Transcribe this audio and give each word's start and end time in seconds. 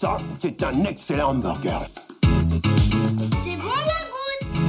Ça, 0.00 0.16
c'est 0.38 0.62
un 0.62 0.84
excellent 0.84 1.30
hamburger. 1.30 1.80
C'est 2.22 3.56
bon 3.56 3.64
la 3.84 3.98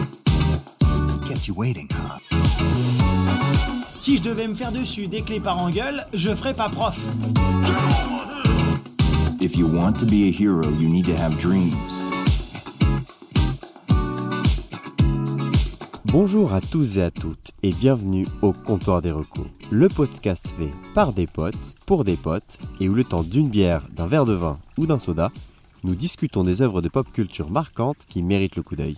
goutte 0.01 1.27
Kept 1.27 1.47
you 1.47 1.53
waiting, 1.55 1.87
huh? 1.91 2.17
Si 4.01 4.17
je 4.17 4.23
devais 4.23 4.47
me 4.47 4.55
faire 4.55 4.71
dessus 4.71 5.07
des 5.07 5.21
clés 5.21 5.39
par 5.39 5.59
engueule, 5.59 6.03
je 6.15 6.33
ferais 6.33 6.55
pas 6.55 6.67
prof. 6.67 6.97
If 9.39 9.55
you 9.55 9.67
want 9.67 9.99
to 9.99 10.07
be 10.07 10.29
a 10.29 10.31
hero, 10.31 10.67
you 10.79 10.89
need 10.89 11.05
to 11.05 11.15
have 11.15 11.37
dreams. 11.37 12.08
Bonjour 16.11 16.53
à 16.53 16.59
tous 16.59 16.97
et 16.97 17.03
à 17.03 17.11
toutes 17.11 17.51
et 17.61 17.69
bienvenue 17.71 18.25
au 18.41 18.51
Comptoir 18.51 19.03
des 19.03 19.11
Recos, 19.11 19.45
le 19.69 19.87
podcast 19.89 20.55
fait 20.57 20.71
par 20.95 21.13
des 21.13 21.27
potes, 21.27 21.53
pour 21.85 22.03
des 22.03 22.15
potes, 22.15 22.57
et 22.79 22.89
où 22.89 22.95
le 22.95 23.03
temps 23.03 23.21
d'une 23.21 23.47
bière, 23.47 23.83
d'un 23.95 24.07
verre 24.07 24.25
de 24.25 24.33
vin 24.33 24.57
ou 24.79 24.87
d'un 24.87 24.97
soda, 24.97 25.31
nous 25.83 25.93
discutons 25.93 26.43
des 26.43 26.63
œuvres 26.63 26.81
de 26.81 26.89
pop 26.89 27.05
culture 27.13 27.51
marquantes 27.51 28.07
qui 28.09 28.23
méritent 28.23 28.55
le 28.55 28.63
coup 28.63 28.75
d'œil. 28.75 28.97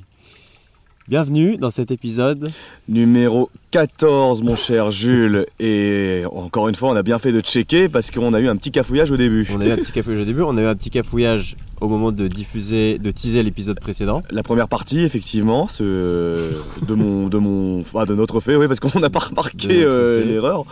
Bienvenue 1.10 1.58
dans 1.58 1.70
cet 1.70 1.92
épisode. 1.92 2.50
Numéro 2.88 3.50
14, 3.72 4.44
mon 4.44 4.58
cher 4.58 4.92
Jules. 4.92 5.46
Et 5.60 6.24
encore 6.30 6.68
une 6.68 6.76
fois, 6.76 6.90
on 6.90 6.96
a 6.96 7.04
bien 7.04 7.20
fait 7.20 7.32
de 7.32 7.40
checker 7.40 7.88
parce 7.88 8.12
qu'on 8.12 8.34
a 8.34 8.40
eu 8.42 8.50
un 8.50 8.58
petit 8.58 8.70
cafouillage 8.70 9.12
au 9.12 9.18
début. 9.18 9.48
On 9.56 9.62
a 9.62 9.66
eu 9.66 9.72
un 9.72 9.78
petit 9.78 9.94
cafouillage 9.94 10.22
au 10.22 10.26
début, 10.26 10.42
on 10.42 10.58
a 10.58 10.62
eu 10.62 10.66
un 10.66 10.76
petit 10.76 10.90
cafouillage 10.90 11.56
au 11.80 11.88
moment 11.88 12.12
de 12.12 12.28
diffuser, 12.28 13.00
de 13.00 13.10
teaser 13.12 13.44
l'épisode 13.44 13.80
précédent. 13.80 14.24
La 14.30 14.44
première 14.44 14.68
partie, 14.68 15.00
effectivement, 15.00 15.70
ce, 15.70 16.52
de 16.86 16.94
mon, 16.94 17.28
de 17.28 17.38
mon, 17.38 17.80
enfin, 17.80 18.04
de 18.04 18.14
notre 18.14 18.42
fait, 18.42 18.58
oui, 18.58 18.68
parce 18.68 18.82
qu'on 18.82 19.00
n'a 19.00 19.10
pas 19.10 19.20
remarqué 19.20 19.84
euh, 19.84 20.24
l'erreur. 20.26 20.66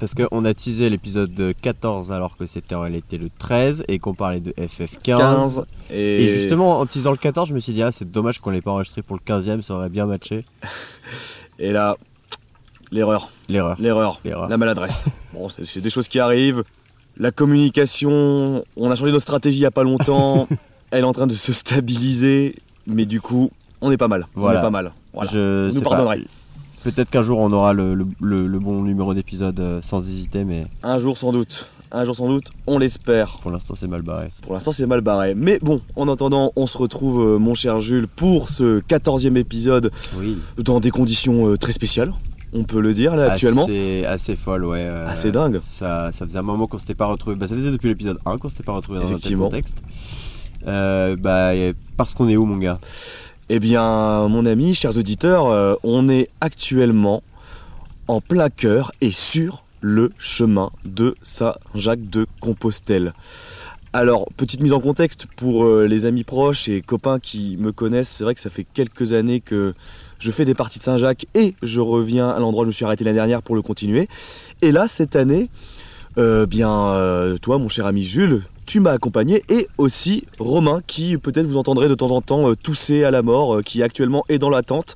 Parce 0.00 0.14
qu'on 0.14 0.44
a 0.44 0.52
teasé 0.52 0.90
l'épisode 0.90 1.54
14 1.62 2.10
alors 2.10 2.36
que 2.36 2.46
c'était 2.46 2.74
en 2.74 2.80
réalité 2.80 3.18
le 3.18 3.28
13 3.38 3.84
et 3.86 4.00
qu'on 4.00 4.14
parlait 4.14 4.40
de 4.40 4.50
FF15. 4.50 4.98
15. 5.04 5.64
Et, 5.92 6.24
Et 6.24 6.28
justement, 6.28 6.80
en 6.80 6.86
teasant 6.86 7.12
le 7.12 7.18
14, 7.18 7.48
je 7.48 7.54
me 7.54 7.60
suis 7.60 7.72
dit, 7.72 7.84
ah, 7.84 7.92
c'est 7.92 8.10
dommage 8.10 8.40
qu'on 8.40 8.50
l'ait 8.50 8.60
pas 8.60 8.72
enregistré 8.72 9.02
pour 9.02 9.16
le 9.16 9.22
15ème, 9.24 9.62
ça 9.62 9.74
aurait 9.74 9.90
bien 9.90 10.06
matché. 10.06 10.44
Et 11.60 11.70
là, 11.70 11.96
l'erreur, 12.92 13.32
L'erreur. 13.48 13.76
l'erreur, 13.80 14.20
L'erreur. 14.24 14.48
la 14.48 14.56
maladresse. 14.56 15.04
Bon, 15.34 15.48
c'est 15.48 15.80
des 15.80 15.90
choses 15.90 16.08
qui 16.08 16.20
arrivent. 16.20 16.62
La 17.16 17.30
communication, 17.32 18.64
on 18.76 18.90
a 18.90 18.94
changé 18.94 19.12
notre 19.12 19.22
stratégie 19.22 19.58
il 19.58 19.62
y 19.62 19.66
a 19.66 19.70
pas 19.70 19.82
longtemps. 19.82 20.46
Elle 20.90 21.00
est 21.00 21.06
en 21.06 21.12
train 21.12 21.26
de 21.26 21.32
se 21.34 21.52
stabiliser, 21.52 22.54
mais 22.86 23.06
du 23.06 23.20
coup, 23.20 23.50
on 23.80 23.90
est 23.90 23.96
pas 23.96 24.08
mal. 24.08 24.26
Voilà. 24.34 24.58
On 24.58 24.62
est 24.62 24.64
pas 24.66 24.70
mal. 24.70 24.92
Voilà. 25.14 25.30
Je 25.32 25.68
Vous 25.70 25.74
nous 25.76 25.80
pas. 25.82 25.90
pardonnerez. 25.90 26.26
Peut-être 26.84 27.10
qu'un 27.10 27.22
jour 27.22 27.38
on 27.38 27.50
aura 27.52 27.72
le, 27.72 27.94
le- 27.94 28.06
le- 28.20 28.46
le 28.46 28.58
bon 28.58 28.82
numéro 28.82 29.14
d'épisode 29.14 29.58
euh, 29.60 29.80
sans 29.82 30.00
hésiter, 30.06 30.44
mais 30.44 30.66
Un 30.82 30.98
jour 30.98 31.16
sans 31.16 31.32
doute. 31.32 31.68
Un 31.92 32.04
jour 32.04 32.16
sans 32.16 32.26
doute, 32.28 32.46
on 32.66 32.78
l'espère. 32.78 33.38
pour 33.40 33.50
l'instant 33.50 33.74
c'est 33.76 33.86
mal 33.86 34.02
barré. 34.02 34.28
Pour 34.42 34.54
l'instant, 34.54 34.72
c'est 34.72 34.86
mal 34.86 35.00
barré. 35.02 35.34
Mais 35.34 35.58
bon, 35.62 35.80
en 35.94 36.08
attendant, 36.08 36.50
on 36.56 36.66
se 36.66 36.76
retrouve, 36.78 37.20
euh, 37.34 37.38
mon 37.38 37.54
cher 37.54 37.80
Jules, 37.80 38.08
pour 38.08 38.48
ce 38.48 38.80
14e 38.80 39.36
épisode 39.36 39.90
Oui. 40.16 40.38
dans 40.58 40.80
des 40.80 40.90
conditions 40.90 41.48
euh, 41.48 41.56
très 41.58 41.72
spéciales. 41.72 42.12
On 42.54 42.64
peut 42.64 42.80
le 42.80 42.92
dire 42.92 43.16
là 43.16 43.32
actuellement. 43.32 43.64
Assez, 43.64 44.04
assez 44.04 44.36
folle, 44.36 44.64
ouais. 44.64 44.82
euh, 44.82 45.08
Assez 45.08 45.32
dingue. 45.32 45.58
Ça, 45.58 46.10
ça 46.12 46.26
faisait 46.26 46.38
un 46.38 46.42
moment 46.42 46.66
qu'on 46.66 46.78
s'était 46.78 46.94
pas 46.94 47.06
retrouvé. 47.06 47.36
Bah, 47.36 47.48
ça 47.48 47.54
faisait 47.54 47.70
depuis 47.70 47.88
l'épisode 47.88 48.18
1 48.26 48.36
qu'on 48.38 48.48
s'était 48.50 48.62
pas 48.62 48.72
retrouvé 48.72 49.00
dans 49.00 49.12
un 49.12 49.16
tel 49.16 49.36
contexte. 49.38 49.82
Euh, 50.66 51.16
bah, 51.16 51.52
parce 51.96 52.14
qu'on 52.14 52.28
est 52.28 52.36
où, 52.36 52.44
mon 52.44 52.58
gars? 52.58 52.78
Eh 53.48 53.58
bien, 53.58 54.28
mon 54.28 54.44
ami, 54.44 54.74
chers 54.74 54.96
auditeurs, 54.98 55.46
euh, 55.46 55.74
on 55.82 56.08
est 56.08 56.28
actuellement 56.40 57.22
en 58.06 58.20
plein 58.20 58.50
cœur 58.50 58.92
et 59.00 59.12
sur 59.12 59.64
le 59.80 60.12
chemin 60.18 60.70
de 60.84 61.16
Saint-Jacques 61.22 62.08
de 62.10 62.26
Compostelle. 62.40 63.14
Alors, 63.94 64.28
petite 64.36 64.60
mise 64.60 64.72
en 64.72 64.80
contexte 64.80 65.26
pour 65.36 65.68
les 65.68 66.06
amis 66.06 66.24
proches 66.24 66.68
et 66.68 66.80
copains 66.80 67.18
qui 67.18 67.56
me 67.58 67.72
connaissent, 67.72 68.08
c'est 68.08 68.24
vrai 68.24 68.34
que 68.34 68.40
ça 68.40 68.48
fait 68.48 68.64
quelques 68.64 69.12
années 69.12 69.40
que 69.40 69.74
je 70.22 70.30
fais 70.30 70.44
des 70.44 70.54
parties 70.54 70.78
de 70.78 70.84
Saint-Jacques 70.84 71.26
et 71.34 71.54
je 71.62 71.80
reviens 71.80 72.30
à 72.30 72.38
l'endroit 72.38 72.62
où 72.62 72.64
je 72.64 72.68
me 72.68 72.72
suis 72.72 72.84
arrêté 72.84 73.02
l'année 73.04 73.16
dernière 73.16 73.42
pour 73.42 73.56
le 73.56 73.62
continuer. 73.62 74.08
Et 74.62 74.70
là, 74.70 74.86
cette 74.88 75.16
année, 75.16 75.48
euh, 76.16 76.46
bien, 76.46 76.70
euh, 76.70 77.36
toi, 77.38 77.58
mon 77.58 77.68
cher 77.68 77.86
ami 77.86 78.02
Jules, 78.02 78.42
tu 78.64 78.78
m'as 78.78 78.92
accompagné 78.92 79.42
et 79.48 79.66
aussi 79.78 80.24
Romain, 80.38 80.80
qui 80.86 81.18
peut-être 81.18 81.46
vous 81.46 81.56
entendrez 81.56 81.88
de 81.88 81.94
temps 81.94 82.10
en 82.10 82.20
temps 82.20 82.48
euh, 82.48 82.54
tousser 82.54 83.02
à 83.02 83.10
la 83.10 83.22
mort, 83.22 83.62
qui 83.64 83.82
actuellement 83.82 84.24
est 84.28 84.38
dans 84.38 84.50
l'attente. 84.50 84.94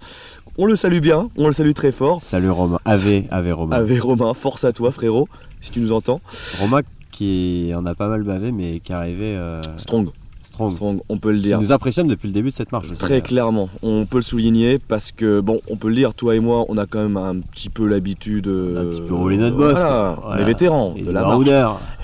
On 0.59 0.65
le 0.65 0.77
salue 0.77 1.01
bien, 1.01 1.29
on 1.37 1.49
le 1.49 1.53
salue 1.53 1.73
très 1.73 1.93
fort. 1.93 2.21
Salut 2.23 2.51
Romain. 2.51 2.79
Ave, 2.85 3.25
Ave 3.31 3.53
Romain. 3.53 3.77
Avec 3.77 4.01
Romain, 4.03 4.33
force 4.33 4.65
à 4.65 4.73
toi, 4.73 4.93
frérot, 4.93 5.29
si 5.61 5.73
tu 5.73 5.81
nous 5.81 5.91
entends. 5.93 6.21
Romain 6.61 6.83
qui 7.17 7.73
en 7.75 7.87
a 7.87 7.95
pas 7.95 8.09
mal 8.09 8.23
bavé, 8.23 8.53
mais 8.53 8.81
qui 8.81 8.93
est 8.93 8.95
arrivé 8.95 9.37
euh, 9.37 9.61
Strong, 9.79 10.11
strong. 10.57 10.73
strong, 10.73 11.01
on 11.09 11.19
peut 11.19 11.31
le 11.31 11.37
Qui 11.37 11.43
dire. 11.45 11.61
nous 11.61 11.73
impressionne 11.73 12.09
depuis 12.09 12.27
le 12.29 12.33
début 12.35 12.51
de 12.51 12.55
cette 12.55 12.73
marche. 12.73 12.89
Très 12.99 13.21
clairement, 13.21 13.69
on 13.83 14.07
peut 14.07 14.17
le 14.19 14.23
souligner 14.23 14.79
parce 14.79 15.13
que, 15.13 15.41
bon, 15.41 15.61
on 15.69 15.77
peut 15.77 15.89
le 15.89 15.95
dire, 15.95 16.15
toi 16.15 16.35
et 16.35 16.41
moi, 16.41 16.65
on 16.69 16.77
a 16.79 16.87
quand 16.87 17.01
même 17.03 17.17
un 17.17 17.37
petit 17.41 17.69
peu 17.71 17.87
l'habitude. 17.87 18.49
Un 18.49 18.51
euh, 18.51 18.91
petit 18.91 19.03
peu 19.03 19.15
roulé 19.15 19.37
notre 19.37 19.57
boss, 19.57 19.75
Voilà, 19.75 20.17
on 20.25 20.35
est 20.37 20.45
vétérans 20.45 20.95
Et 20.97 21.03
de 21.03 21.11
la 21.11 21.23
marche. 21.23 21.49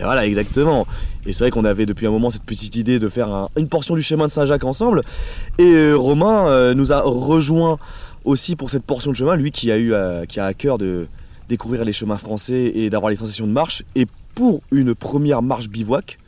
Et 0.01 0.05
voilà, 0.05 0.27
exactement. 0.27 0.87
Et 1.27 1.33
c'est 1.33 1.45
vrai 1.45 1.51
qu'on 1.51 1.65
avait 1.65 1.87
depuis 1.87 2.07
un 2.07 2.11
moment 2.11 2.31
cette 2.31 2.45
petite 2.45 2.75
idée 2.77 2.99
de 2.99 3.09
faire 3.09 3.29
un- 3.29 3.49
une 3.57 3.69
portion 3.69 3.95
du 3.95 4.03
chemin 4.03 4.27
de 4.27 4.31
Saint-Jacques 4.31 4.65
ensemble. 4.65 5.03
Et 5.59 5.63
euh, 5.65 5.95
Romain 5.97 6.47
euh, 6.49 6.75
nous 6.75 6.93
a 6.93 7.01
rejoint 7.01 7.79
aussi 8.25 8.57
pour 8.57 8.71
cette 8.71 8.85
portion 8.85 9.11
de 9.13 9.17
chemin, 9.17 9.37
lui 9.37 9.51
qui 9.51 9.71
a 9.73 9.79
eu 9.79 9.93
qui 10.29 10.39
a 10.41 10.47
à 10.47 10.55
cœur 10.55 10.79
de 10.79 11.07
découvrir 11.49 11.85
les 11.85 11.93
chemins 11.93 12.17
français 12.19 12.73
et 12.75 12.89
d'avoir 12.91 13.11
les 13.11 13.17
sensations 13.17 13.47
de 13.47 13.53
marche. 13.53 13.83
Et 13.95 14.07
pour 14.35 14.63
une 14.71 14.95
première 14.95 15.43
marche 15.43 15.69
bivouac, 15.69 16.19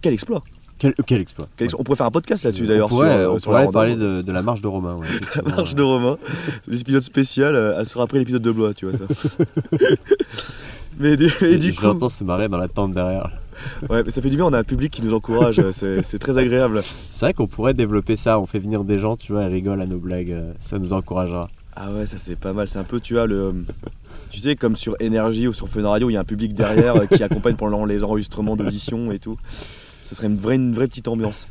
quel 0.00 0.12
exploit, 0.12 0.42
Quel, 0.84 0.94
quel 1.06 1.20
exploit. 1.22 1.48
Quel 1.56 1.64
exploit. 1.64 1.80
On 1.80 1.84
pourrait 1.84 1.96
faire 1.96 2.06
un 2.06 2.10
podcast 2.10 2.44
là-dessus 2.44 2.66
d'ailleurs. 2.66 2.86
On 2.86 2.88
pourrait, 2.90 3.08
sur, 3.08 3.16
euh, 3.18 3.28
on 3.34 3.38
sur 3.38 3.50
pourrait 3.52 3.64
la 3.64 3.72
parler 3.72 3.96
de, 3.96 4.20
de 4.20 4.32
la 4.32 4.42
marche 4.42 4.60
de 4.60 4.66
Romain. 4.68 4.96
ouais, 4.96 5.06
La 5.46 5.56
marche 5.56 5.74
de 5.74 5.82
Romain, 5.82 6.18
l'épisode 6.68 7.02
spécial, 7.02 7.54
euh, 7.54 7.76
elle 7.78 7.86
sera 7.86 8.04
après 8.04 8.18
l'épisode 8.18 8.42
de 8.42 8.50
Blois, 8.52 8.74
tu 8.74 8.86
vois 8.86 8.96
ça. 8.98 9.04
mais 10.98 11.16
du, 11.16 11.30
et 11.42 11.52
Et 11.54 11.58
du 11.58 11.72
je 11.72 11.78
coup, 11.78 11.86
l'entends 11.86 12.08
se 12.08 12.22
marrer 12.24 12.48
dans 12.48 12.58
la 12.58 12.68
tente 12.68 12.92
derrière. 12.92 13.30
ouais, 13.88 14.02
mais 14.04 14.10
ça 14.10 14.20
fait 14.20 14.28
du 14.30 14.36
bien, 14.36 14.44
on 14.44 14.52
a 14.52 14.58
un 14.58 14.64
public 14.64 14.92
qui 14.92 15.02
nous 15.02 15.14
encourage, 15.14 15.58
euh, 15.58 15.70
c'est 15.72 16.18
très 16.18 16.38
agréable. 16.38 16.82
C'est 17.10 17.26
vrai 17.26 17.34
qu'on 17.34 17.46
pourrait 17.46 17.74
développer 17.74 18.16
ça. 18.16 18.38
On 18.38 18.46
fait 18.46 18.58
venir 18.58 18.84
des 18.84 18.98
gens, 18.98 19.16
tu 19.16 19.32
vois, 19.32 19.44
ils 19.44 19.52
rigolent 19.52 19.80
à 19.80 19.86
nos 19.86 19.98
blagues. 19.98 20.32
euh, 20.32 20.52
Ça 20.60 20.78
nous 20.78 20.92
encouragera. 20.92 21.48
Ah 21.76 21.90
ouais, 21.92 22.06
ça 22.06 22.18
c'est 22.18 22.36
pas 22.38 22.52
mal. 22.52 22.68
C'est 22.68 22.78
un 22.78 22.84
peu, 22.84 23.00
tu 23.00 23.14
vois, 23.14 23.26
le. 23.26 23.52
Tu 24.30 24.38
sais, 24.40 24.54
comme 24.56 24.76
sur 24.76 24.96
Énergie 25.00 25.48
ou 25.48 25.52
sur 25.52 25.68
Fun 25.68 25.82
Radio, 25.88 26.10
il 26.10 26.12
y 26.12 26.16
a 26.16 26.20
un 26.20 26.24
public 26.24 26.54
derrière 26.54 27.08
qui 27.08 27.22
accompagne 27.22 27.54
pendant 27.56 27.84
les 27.84 28.04
enregistrements 28.04 28.54
d'audition 28.56 29.10
et 29.12 29.18
tout. 29.18 29.38
Ça 30.04 30.14
serait 30.14 30.28
une 30.28 30.36
vraie, 30.36 30.56
une 30.56 30.74
vraie 30.74 30.86
petite 30.88 31.08
ambiance. 31.08 31.46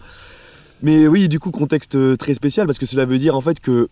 Mais 0.82 1.08
oui, 1.08 1.28
du 1.30 1.40
coup, 1.40 1.52
contexte 1.52 1.96
euh, 1.96 2.16
très 2.16 2.34
spécial 2.34 2.66
parce 2.68 2.78
que 2.80 2.86
cela 2.86 3.06
veut 3.06 3.18
dire 3.18 3.36
en 3.36 3.42
fait 3.42 3.60
que. 3.60 3.90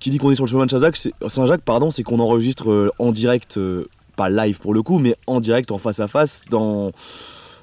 Qui 0.00 0.08
dit 0.08 0.16
qu'on 0.16 0.30
est 0.30 0.34
sur 0.34 0.46
le 0.46 0.50
chemin 0.50 0.64
de 0.64 0.70
Saint-Jacques, 0.70 0.96
c'est- 0.96 1.12
Saint-Jacques, 1.28 1.60
pardon, 1.60 1.90
c'est 1.90 2.02
qu'on 2.02 2.18
enregistre 2.18 2.70
euh, 2.70 2.90
en 2.98 3.12
direct, 3.12 3.58
euh, 3.58 3.86
pas 4.16 4.30
live 4.30 4.58
pour 4.58 4.72
le 4.72 4.82
coup, 4.82 4.98
mais 4.98 5.16
en 5.26 5.38
direct, 5.38 5.70
en 5.70 5.76
face 5.76 6.00
à 6.00 6.08
face, 6.08 6.44
dans 6.50 6.92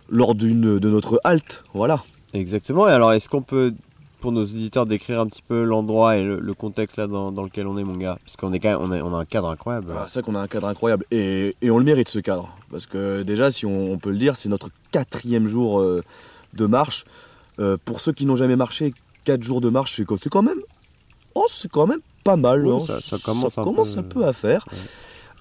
lors 0.10 0.36
d'une 0.36 0.78
de 0.78 0.90
notre 0.90 1.20
halte. 1.24 1.64
Voilà. 1.74 2.04
Exactement. 2.34 2.88
Et 2.88 2.92
alors, 2.92 3.14
est-ce 3.14 3.28
qu'on 3.30 3.42
peut, 3.42 3.74
pour 4.22 4.32
nos 4.32 4.44
auditeurs, 4.44 4.86
décrire 4.86 5.20
un 5.22 5.26
petit 5.26 5.42
peu 5.42 5.64
l'endroit 5.64 6.18
et 6.18 6.24
le, 6.24 6.40
le 6.40 6.54
contexte 6.54 6.98
là 6.98 7.08
dans, 7.08 7.32
dans 7.32 7.44
lequel 7.44 7.66
on 7.66 7.80
est, 7.80 7.84
mon 7.84 7.96
gars? 7.98 8.20
Parce 8.24 8.38
qu'on 8.38 8.54
est 8.54 8.60
quand 8.60 8.70
même, 8.80 8.80
on 8.80 8.92
a, 8.92 9.02
on 9.02 9.16
a 9.16 9.18
un 9.22 9.26
cadre 9.26 9.50
incroyable. 9.50 9.88
Voilà, 9.90 10.08
c'est 10.08 10.20
vrai 10.22 10.32
qu'on 10.32 10.36
a 10.38 10.40
un 10.42 10.48
cadre 10.48 10.68
incroyable 10.68 11.06
et, 11.10 11.56
et 11.64 11.72
on 11.72 11.80
le 11.80 11.84
mérite 11.84 12.10
ce 12.10 12.20
cadre. 12.20 12.56
Parce 12.70 12.86
que 12.86 13.24
déjà, 13.24 13.50
si 13.50 13.66
on, 13.66 13.92
on 13.94 13.98
peut 13.98 14.12
le 14.12 14.18
dire, 14.20 14.36
c'est 14.36 14.50
notre 14.50 14.70
quatrième 14.92 15.48
jour 15.48 15.80
euh, 15.80 16.04
de 16.54 16.66
marche. 16.66 17.06
Euh, 17.60 17.78
pour 17.84 18.00
ceux 18.02 18.14
qui 18.14 18.26
n'ont 18.26 18.36
jamais 18.36 18.56
marché, 18.56 18.94
quatre 19.26 19.44
jours 19.44 19.62
de 19.62 19.70
marche, 19.70 19.96
c'est 19.96 20.06
quand- 20.06 20.42
même. 20.42 20.60
Oh, 21.36 21.46
c'est 21.50 21.70
quand 21.70 21.88
même 21.88 22.00
pas 22.24 22.36
mal. 22.38 22.66
Oui, 22.66 22.74
hein. 22.76 22.86
ça- 22.86 23.00
ça 23.00 23.18
commence 23.24 23.58
un 23.58 23.64
commence 23.64 23.94
peu- 23.96 24.00
un 24.00 24.04
peu 24.04 24.26
à 24.26 24.34
faire. 24.34 24.66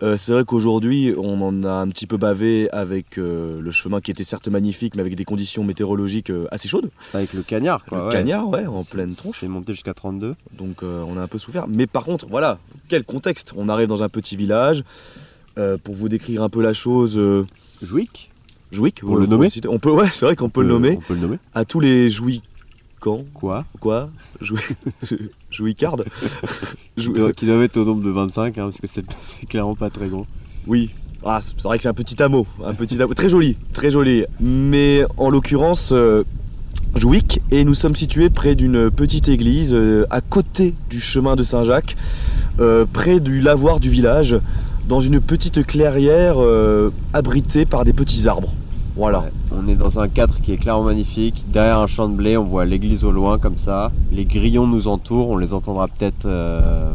Euh, 0.01 0.17
c'est 0.17 0.31
vrai 0.33 0.45
qu'aujourd'hui, 0.45 1.13
on 1.19 1.41
en 1.41 1.65
a 1.65 1.71
un 1.73 1.89
petit 1.89 2.07
peu 2.07 2.17
bavé 2.19 2.71
avec 2.71 3.19
euh, 3.19 3.61
le 3.61 3.71
chemin 3.73 4.01
qui 4.01 4.13
était 4.13 4.23
certes 4.23 4.47
magnifique, 4.47 4.95
mais 4.95 5.01
avec 5.01 5.17
des 5.17 5.25
conditions 5.25 5.65
météorologiques 5.65 6.31
euh, 6.31 6.47
assez 6.53 6.69
chaudes. 6.69 6.91
Avec 7.15 7.33
le 7.33 7.43
cagnard, 7.43 7.85
quoi. 7.85 7.99
le 7.99 8.05
ouais. 8.07 8.13
cagnard, 8.13 8.49
ouais, 8.49 8.65
en 8.67 8.85
pleine 8.85 9.13
tronche. 9.13 9.41
C'est 9.41 9.49
monté 9.49 9.73
jusqu'à 9.73 9.95
32. 9.95 10.37
Donc 10.57 10.83
on 10.85 11.17
a 11.17 11.21
un 11.23 11.27
peu 11.27 11.39
souffert. 11.39 11.67
Mais 11.67 11.89
par 11.89 12.05
contre, 12.05 12.27
voilà, 12.29 12.59
quel 12.89 13.03
contexte 13.03 13.53
On 13.57 13.69
arrive 13.69 13.89
dans 13.89 14.03
un 14.05 14.09
petit 14.09 14.37
village. 14.37 14.85
Pour 15.83 15.97
vous 15.97 16.09
décrire 16.09 16.45
un 16.45 16.49
peu 16.49 16.63
la 16.63 16.73
chose, 16.73 17.19
euh, 17.19 17.45
Jouic 18.71 19.01
Pour 19.01 19.17
le 19.17 19.27
nommer 19.27 19.49
citer. 19.49 19.69
On 19.69 19.79
peut, 19.79 19.91
ouais, 19.91 20.09
c'est 20.13 20.27
vrai 20.27 20.37
qu'on 20.37 20.51
peut 20.51 20.63
le 20.63 20.69
nommer. 20.69 20.97
On 20.99 21.01
peut 21.01 21.15
le 21.15 21.21
nommer. 21.21 21.39
À 21.55 21.65
tous 21.65 21.81
les 21.81 22.11
jouicans, 22.11 23.25
Quoi 23.33 23.65
quoi 23.81 24.11
Jouy... 24.41 24.59
Jouicardes 25.51 26.05
qui, 26.97 27.47
doivent 27.47 27.63
être 27.63 27.77
au 27.77 27.85
nombre 27.85 28.03
de 28.03 28.11
25, 28.11 28.59
hein, 28.59 28.71
parce 28.71 28.81
que 28.81 28.87
c'est 29.19 29.47
clairement 29.47 29.77
pas 29.77 29.91
très 29.91 30.09
gros. 30.09 30.27
Oui. 30.67 30.91
Ah, 31.25 31.41
c'est 31.41 31.61
vrai 31.63 31.79
que 31.79 31.83
c'est 31.83 31.89
un 31.89 31.95
petit 31.95 32.21
hameau, 32.23 32.47
un 32.65 32.75
petit 32.75 33.01
hameau. 33.01 33.15
très 33.15 33.29
joli, 33.29 33.57
très 33.73 33.91
joli. 33.91 34.25
Mais 34.41 35.05
en 35.17 35.31
l'occurrence, 35.31 35.91
euh, 35.93 36.23
Jouic, 36.95 37.41
et 37.51 37.65
nous 37.65 37.75
sommes 37.75 37.95
situés 37.95 38.31
près 38.31 38.55
d'une 38.55 38.91
petite 38.91 39.29
église, 39.29 39.73
euh, 39.73 40.05
à 40.11 40.21
côté 40.21 40.75
du 40.91 41.01
chemin 41.01 41.37
de 41.37 41.43
Saint-Jacques, 41.43 41.97
euh, 42.61 42.87
près 42.93 43.21
du 43.21 43.41
lavoir 43.41 43.79
du 43.79 43.89
village, 43.89 44.37
dans 44.89 45.01
une 45.01 45.21
petite 45.21 45.65
clairière 45.67 46.37
euh, 46.39 46.91
abritée 47.13 47.67
par 47.67 47.85
des 47.85 47.93
petits 47.93 48.27
arbres. 48.27 48.53
Voilà. 48.99 49.21
Ouais, 49.21 49.31
on 49.57 49.69
est 49.69 49.75
dans 49.77 49.99
un 50.01 50.09
cadre 50.09 50.35
qui 50.43 50.53
est 50.53 50.57
clairement 50.59 50.83
magnifique. 50.83 51.45
Derrière 51.51 51.79
un 51.79 51.87
champ 51.87 52.09
de 52.09 52.15
blé, 52.15 52.37
on 52.37 52.45
voit 52.45 52.65
l'église 52.67 53.05
au 53.05 53.11
loin 53.13 53.39
comme 53.39 53.57
ça. 53.57 53.91
Les 54.13 54.25
grillons 54.27 54.67
nous 54.67 54.89
entourent, 54.89 55.31
on 55.31 55.37
les 55.39 55.53
entendra 55.55 55.87
peut-être 55.89 56.27
euh, 56.27 56.91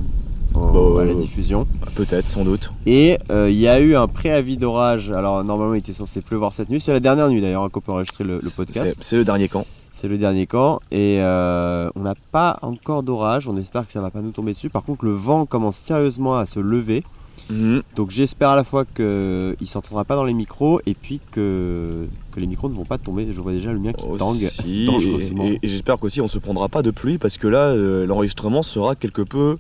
Bah, 0.53 0.59
à 1.01 1.05
la 1.05 1.13
euh, 1.13 1.15
diffusion. 1.15 1.65
Peut-être, 1.95 2.27
sans 2.27 2.44
doute. 2.44 2.71
Et 2.85 3.17
euh, 3.31 3.50
il 3.50 3.57
y 3.57 3.67
a 3.67 3.79
eu 3.79 3.95
un 3.95 4.07
préavis 4.07 4.57
d'orage. 4.57 5.11
Alors 5.11 5.44
normalement, 5.44 5.73
il 5.73 5.79
était 5.79 5.94
censé 5.94 6.21
pleuvoir 6.21 6.53
cette 6.53 6.69
nuit. 6.69 6.79
C'est 6.81 6.94
la 6.94 7.00
dernière 7.00 7.29
nuit 7.29 7.41
d'ailleurs 7.41 7.63
hein, 7.63 7.69
qu'on 7.71 7.81
peut 7.81 7.91
enregistrer 7.94 8.23
le, 8.25 8.35
le 8.44 8.50
podcast. 8.55 8.95
C'est- 9.00 9.03
C'est 9.03 9.15
le 9.15 9.23
dernier 9.25 9.47
camp. 9.47 9.65
C'est 9.95 10.07
le 10.09 10.17
dernier 10.17 10.47
camp 10.47 10.79
et 10.91 11.19
euh, 11.21 11.88
on 11.95 12.01
n'a 12.01 12.15
pas 12.31 12.57
encore 12.63 13.03
d'orage. 13.03 13.47
On 13.47 13.55
espère 13.57 13.85
que 13.85 13.91
ça 13.94 14.01
va 14.01 14.09
pas 14.09 14.21
nous 14.21 14.31
tomber 14.31 14.51
dessus. 14.51 14.69
Par 14.69 14.83
contre, 14.83 15.05
le 15.05 15.11
vent 15.13 15.45
commence 15.45 15.77
sérieusement 15.77 16.35
à 16.35 16.45
se 16.45 16.59
lever. 16.59 17.03
Mhm. 17.50 17.84
Donc 17.95 18.10
j'espère 18.12 18.50
à 18.50 18.56
la 18.56 18.63
fois 18.63 18.86
qu'il 18.86 19.04
ne 19.06 19.56
s'entendra 19.66 20.06
pas 20.06 20.16
dans 20.16 20.24
les 20.24 20.34
micros 20.34 20.80
et 20.86 20.94
puis 20.94 21.19
que, 21.31 22.07
que 22.31 22.40
les 22.40 22.48
micros 22.48 22.69
ne 22.69 22.74
vont 22.74 22.86
pas 22.86 22.98
tomber. 22.98 23.28
Je 23.31 23.42
vois 23.42 23.51
déjà 23.51 23.72
le 23.74 23.80
mien 23.80 23.92
qui 23.94 24.06
tangue 24.18 24.38
dangereusement. 24.86 25.44
et, 25.45 25.54
et- 25.54 25.60
et 25.62 25.68
j'espère 25.68 26.00
qu'aussi 26.00 26.22
on 26.22 26.28
se 26.28 26.40
prendra 26.40 26.69
pas 26.69 26.81
de 26.81 26.92
pluie 26.92 27.18
parce 27.18 27.38
que 27.38 27.48
là 27.48 27.68
euh, 27.68 28.06
l'enregistrement 28.06 28.63
sera 28.63 28.95
quelque 28.95 29.22
peu 29.22 29.57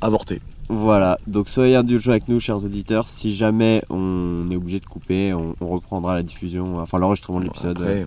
avorté. 0.00 0.40
Voilà, 0.70 1.18
donc 1.26 1.48
soyez 1.48 1.76
indulgents 1.76 2.10
avec 2.10 2.28
nous, 2.28 2.40
chers 2.40 2.62
auditeurs. 2.62 3.08
Si 3.08 3.34
jamais 3.34 3.82
on 3.88 4.46
est 4.50 4.56
obligé 4.56 4.80
de 4.80 4.84
couper, 4.84 5.32
on, 5.32 5.54
on 5.62 5.66
reprendra 5.68 6.14
la 6.14 6.22
diffusion, 6.22 6.78
enfin 6.78 6.98
l'enregistrement 6.98 7.38
de 7.40 7.44
l'épisode 7.44 7.80
euh, 7.80 8.04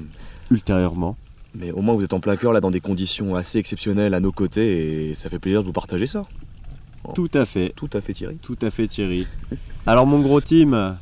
ultérieurement. 0.51 1.17
mais 1.55 1.71
au 1.71 1.81
moins 1.81 1.95
vous 1.95 2.03
êtes 2.03 2.13
en 2.13 2.19
plein 2.19 2.35
cœur 2.35 2.53
là 2.53 2.61
dans 2.61 2.69
des 2.71 2.79
conditions 2.79 3.35
assez 3.35 3.57
exceptionnelles 3.57 4.13
à 4.13 4.19
nos 4.19 4.31
côtés 4.31 5.09
et 5.09 5.15
ça 5.15 5.29
fait 5.29 5.39
plaisir 5.39 5.61
de 5.61 5.65
vous 5.65 5.73
partager 5.73 6.05
ça. 6.07 6.25
Tout 7.15 7.29
à 7.33 7.45
fait, 7.45 7.73
Tout 7.75 7.89
à 7.93 8.01
fait 8.01 8.13
Thierry. 8.13 8.37
tout 8.41 8.57
à 8.61 8.69
fait 8.71 8.87
Thierry. 8.87 9.27
Alors 9.85 10.05
mon 10.05 10.19
gros 10.19 10.39
team, 10.41 10.95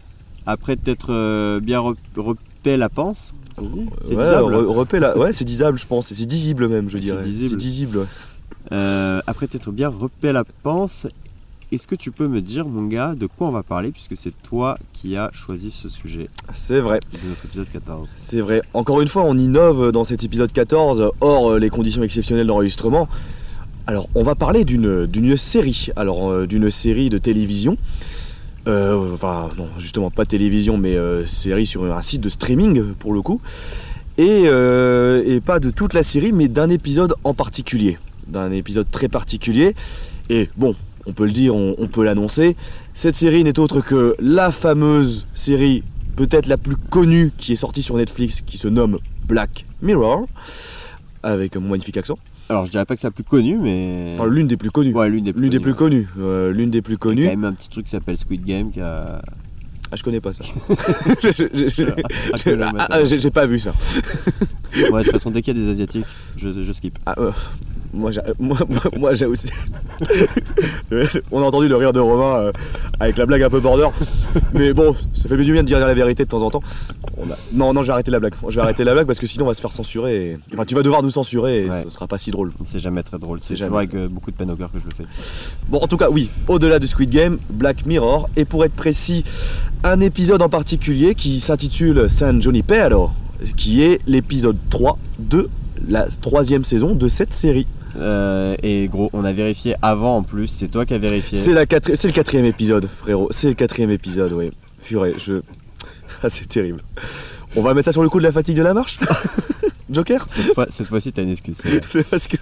après 0.46 0.75
t'être 0.75 1.12
euh, 1.13 1.60
bien 1.60 1.80
re- 1.80 1.96
repé 2.18 2.78
la 2.78 2.90
panse, 2.90 3.34
C'est 3.56 4.16
ouais, 4.16 4.24
disable? 4.24 4.56
Ouais, 5.18 5.34
c'est 5.34 5.46
disable 5.46 5.78
je 5.78 5.86
pense. 5.86 6.13
C'est 6.13 6.25
disible 6.25 6.68
même 6.69 6.90
je 6.90 6.98
dirais. 6.98 7.24
disible. 7.24 7.50
C'est 7.50 7.56
disible. 7.57 7.98
ouais. 8.00 8.06
Euh, 8.72 9.22
après 9.28 9.48
t'être 9.48 9.72
bien 9.72 9.90
repé 9.90 10.31
la 10.31 10.44
panse, 10.63 11.07
est-ce 11.72 11.88
que 11.88 11.96
tu 11.96 12.12
peux 12.12 12.28
me 12.28 12.42
dire, 12.42 12.68
mon 12.68 12.88
gars, 12.88 13.13
de 13.16 13.28
quoi 13.28 13.48
on 13.48 13.51
va 13.51 13.62
parler 13.63 13.92
puisque 13.92 14.18
c'est 14.18 14.34
toi 14.44 14.78
qui 14.94 15.16
as 15.18 15.30
choisi 15.34 15.69
ce 15.72 15.88
sujet? 15.90 16.30
C'est 16.54 16.80
vrai. 16.80 17.00
de 17.12 17.30
notre 17.30 17.46
épisode 17.46 17.68
14 17.72 18.13
C'est 18.16 18.42
vrai. 18.42 18.62
Encore 18.74 19.01
une 19.01 19.07
fois, 19.07 19.24
on 19.25 19.38
innove 19.38 19.92
dans 19.92 20.04
cet 20.04 20.24
épisode 20.24 20.51
14, 20.51 21.12
hors 21.22 21.51
euh, 21.51 21.60
les 21.60 21.69
conditions 21.69 22.01
exceptionnelles 22.04 22.48
d'enregistrement. 22.48 23.07
Alors, 23.89 24.07
on 24.13 24.21
va 24.21 24.36
parler 24.36 24.65
d'une 24.65 25.36
série. 25.36 25.89
Alors, 25.95 26.30
euh, 26.30 26.45
d'une 26.45 26.69
série 26.69 27.09
de 27.09 27.18
télévision. 27.18 27.75
Euh, 28.68 29.15
enfin, 29.15 29.50
non, 29.57 29.68
justement, 29.80 30.12
pas 30.12 30.25
télévision, 30.25 30.77
mais 30.77 30.95
euh, 30.95 31.25
série 31.25 31.65
sur 31.65 31.91
un 31.91 32.01
site 32.03 32.21
de 32.21 32.30
streaming, 32.30 32.94
pour 33.00 33.13
le 33.13 33.24
coup. 33.24 33.41
Et, 34.19 34.44
et 34.44 35.41
pas 35.41 35.59
de 35.59 35.71
toute 35.71 35.95
la 35.95 36.03
série, 36.03 36.33
mais 36.33 36.47
d'un 36.47 36.69
épisode 36.69 37.15
en 37.24 37.33
particulier. 37.33 37.97
D'un 38.27 38.51
épisode 38.51 38.86
très 38.91 39.07
particulier. 39.07 39.74
Et 40.30 40.50
bon, 40.56 40.75
on 41.07 41.13
peut 41.13 41.25
le 41.25 41.31
dire, 41.31 41.56
on, 41.56 41.74
on 41.80 41.88
peut 41.88 42.03
l'annoncer. 42.03 42.56
Cette 42.94 43.15
série 43.15 43.44
n'est 43.44 43.57
autre 43.57 43.81
que 43.81 44.15
la 44.19 44.51
fameuse 44.51 45.25
série 45.33 45.83
peut-être 46.15 46.45
la 46.45 46.57
plus 46.57 46.75
connue 46.75 47.31
qui 47.36 47.53
est 47.53 47.56
sortie 47.56 47.81
sur 47.81 47.97
Netflix, 47.97 48.41
qui 48.41 48.57
se 48.57 48.68
nomme 48.68 49.00
Black 49.27 49.65
Mirror, 49.81 50.27
avec 51.24 51.56
mon 51.56 51.69
magnifique 51.69 51.97
accent. 51.97 52.19
Alors 52.50 52.66
je 52.66 52.72
dirais 52.72 52.86
pas 52.86 52.96
que 52.96 53.01
c'est 53.01 53.07
la 53.07 53.12
plus 53.12 53.24
connue, 53.24 53.57
mais... 53.60 54.16
Enfin, 54.18 54.28
l'une 54.28 54.48
des 54.48 54.57
plus 54.57 54.72
connues. 54.72 54.94
Ouais, 54.94 55.07
l'une 55.10 55.24
des 55.24 55.34
plus 55.34 55.42
L'une 55.44 55.51
des 55.51 55.57
connues, 55.60 55.63
plus 55.63 55.72
ouais. 55.72 55.78
connues. 55.78 56.07
Euh, 56.19 56.51
l'une 56.51 56.69
des 56.72 56.81
plus 56.81 56.94
Il 56.94 56.96
y 56.96 56.96
a 56.96 57.00
connues. 57.00 57.24
quand 57.25 57.30
même 57.30 57.44
un 57.46 57.54
petit 57.54 57.69
truc 57.69 57.86
qui 57.86 57.92
s'appelle 57.92 58.18
Squid 58.18 58.44
Game 58.44 58.72
qui 58.72 58.81
a... 58.81 59.22
Ah, 59.92 59.96
je 59.96 60.04
connais 60.04 60.22
pas 60.22 60.34
ça. 60.34 60.44
Ah, 62.80 62.88
ah. 62.92 63.04
J'ai 63.04 63.19
j'ai 63.19 63.31
pas 63.31 63.46
vu 63.48 63.57
ça. 63.60 63.74
Ouais, 64.75 65.00
de 65.00 65.04
toute 65.04 65.12
façon, 65.12 65.31
dès 65.31 65.42
qu'il 65.42 65.57
y 65.57 65.60
a 65.60 65.63
des 65.63 65.69
Asiatiques, 65.69 66.06
je, 66.38 66.62
je 66.62 66.74
skip. 66.74 66.98
Ah, 67.07 67.16
euh, 67.18 67.31
moi, 67.94 68.12
j'ai, 68.12 68.21
moi, 68.39 68.57
moi- 68.68 68.91
moi, 68.97 69.13
j'ai 69.13 69.25
aussi. 69.25 69.50
On 71.31 71.41
a 71.41 71.45
entendu 71.45 71.68
le 71.68 71.75
rire 71.75 71.94
de 71.94 72.00
Romain 72.00 72.36
euh, 72.39 72.51
avec 73.00 73.18
la 73.18 73.25
blague 73.25 73.44
un 73.44 73.50
peu 73.50 73.59
border. 73.59 73.88
Mais 74.53 74.74
bon, 74.74 74.95
ça 75.13 75.27
fait 75.30 75.38
du 75.38 75.51
bien 75.51 75.62
de 75.63 75.68
dire 75.68 75.80
la 75.80 75.94
vérité 75.94 76.24
de 76.25 76.30
temps 76.30 76.41
en 76.41 76.50
temps. 76.50 76.62
On 77.18 77.24
a- 77.31 77.38
Non, 77.53 77.74
non, 77.74 77.81
je 77.81 77.88
vais 77.88 77.94
arrêter 77.94 78.12
la 78.12 78.19
blague. 78.19 78.33
Je 78.47 78.56
vais 78.56 78.62
arrêter 78.62 78.83
la 78.83 78.94
blague 78.94 79.07
parce 79.07 79.19
que 79.19 79.27
sinon 79.27 79.45
on 79.45 79.47
va 79.47 79.53
se 79.53 79.62
faire 79.62 79.71
censurer. 79.74 80.31
et- 80.31 80.38
Enfin, 80.53 80.65
tu 80.65 80.75
vas 80.75 80.83
devoir 80.83 81.03
nous 81.03 81.12
censurer 81.12 81.65
et 81.65 81.69
Ouais. 81.69 81.83
ce 81.83 81.89
sera 81.89 82.07
pas 82.07 82.18
si 82.18 82.31
drôle. 82.31 82.51
C'est 82.65 82.80
jamais 82.80 83.03
très 83.03 83.18
drôle. 83.19 83.39
C'est 83.41 83.53
toujours 83.56 83.68
jamais. 83.68 83.77
avec 83.77 83.94
euh, 83.95 84.07
beaucoup 84.07 84.31
de 84.31 84.36
peine 84.36 84.51
au 84.51 84.56
cœur 84.56 84.71
que 84.71 84.80
je 84.80 84.86
le 84.86 84.91
fais. 84.95 85.06
Bon, 85.68 85.80
en 85.80 85.88
tout 85.88 85.97
cas, 85.97 86.09
oui, 86.09 86.30
au-delà 86.47 86.80
de 86.80 86.86
Squid 86.86 87.09
Game, 87.09 87.38
Black 87.50 87.86
Mirror, 87.86 88.30
et 88.36 88.45
pour 88.45 88.63
être 88.65 88.74
précis, 88.75 89.24
un 89.83 90.00
épisode 90.01 90.41
en 90.41 90.50
particulier 90.50 91.15
qui 91.15 91.39
s'intitule 91.39 92.09
San 92.09 92.41
Junipero, 92.41 93.12
qui 93.56 93.83
est 93.83 94.00
l'épisode 94.07 94.57
3 94.69 94.97
de 95.19 95.50
la 95.88 96.07
troisième 96.21 96.63
saison 96.63 96.94
de 96.95 97.07
cette 97.07 97.33
série. 97.33 97.68
Euh, 97.97 98.56
et 98.63 98.88
gros, 98.88 99.09
on 99.13 99.24
a 99.25 99.33
vérifié 99.33 99.75
avant 99.81 100.18
en 100.18 100.24
plus. 100.24 100.47
C'est 100.47 100.68
toi 100.68 100.86
qui 100.86 100.94
as 100.94 100.97
vérifié. 101.00 101.38
C'est 101.38 101.53
la 101.53 101.65
quatri- 101.65 101.95
c'est 101.95 102.07
le 102.07 102.13
quatrième 102.13 102.45
épisode, 102.45 102.88
frérot. 103.00 103.27
C'est 103.31 103.47
le 103.50 103.53
quatrième 103.56 103.89
épisode, 103.91 104.31
oui. 104.33 104.51
Purée, 104.83 105.13
je. 105.18 105.41
Ah, 106.21 106.30
c'est 106.30 106.47
terrible. 106.50 106.81
On 107.56 107.62
va 107.62 107.74
mettre 107.74 107.86
ça 107.86 107.91
sur 107.94 108.03
le 108.03 108.09
coup 108.09 108.19
de 108.19 108.24
la 108.25 108.31
fatigue 108.33 108.57
de 108.57 108.62
la 108.62 108.74
marche 108.74 109.00
Joker 109.89 110.25
Cette 110.27 110.53
fois- 110.53 110.68
cette 110.69 110.88
fois-ci, 110.88 111.13
t'as 111.13 111.24
une 111.24 111.30
excuse. 111.30 111.57
c'est 111.62 111.69
vrai. 111.69 111.81
C'est 111.88 112.03
parce 112.07 112.27
que. 112.27 112.36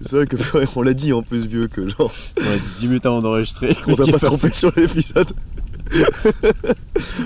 C'est 0.00 0.16
vrai 0.16 0.26
que 0.26 0.36
purée, 0.36 0.66
on 0.76 0.82
l'a 0.82 0.94
dit 0.94 1.12
en 1.12 1.22
plus, 1.22 1.46
vieux, 1.46 1.66
que 1.68 1.88
genre. 1.88 2.12
On 2.40 2.42
a 2.46 2.54
dit 2.56 2.62
10 2.80 2.86
minutes 2.88 3.06
avant 3.06 3.20
d'enregistrer. 3.22 3.76
On 3.88 3.94
doit 3.94 4.06
pas 4.06 4.18
se 4.18 4.24
tromper 4.26 4.50
sur 4.50 4.70
l'épisode. 4.76 5.32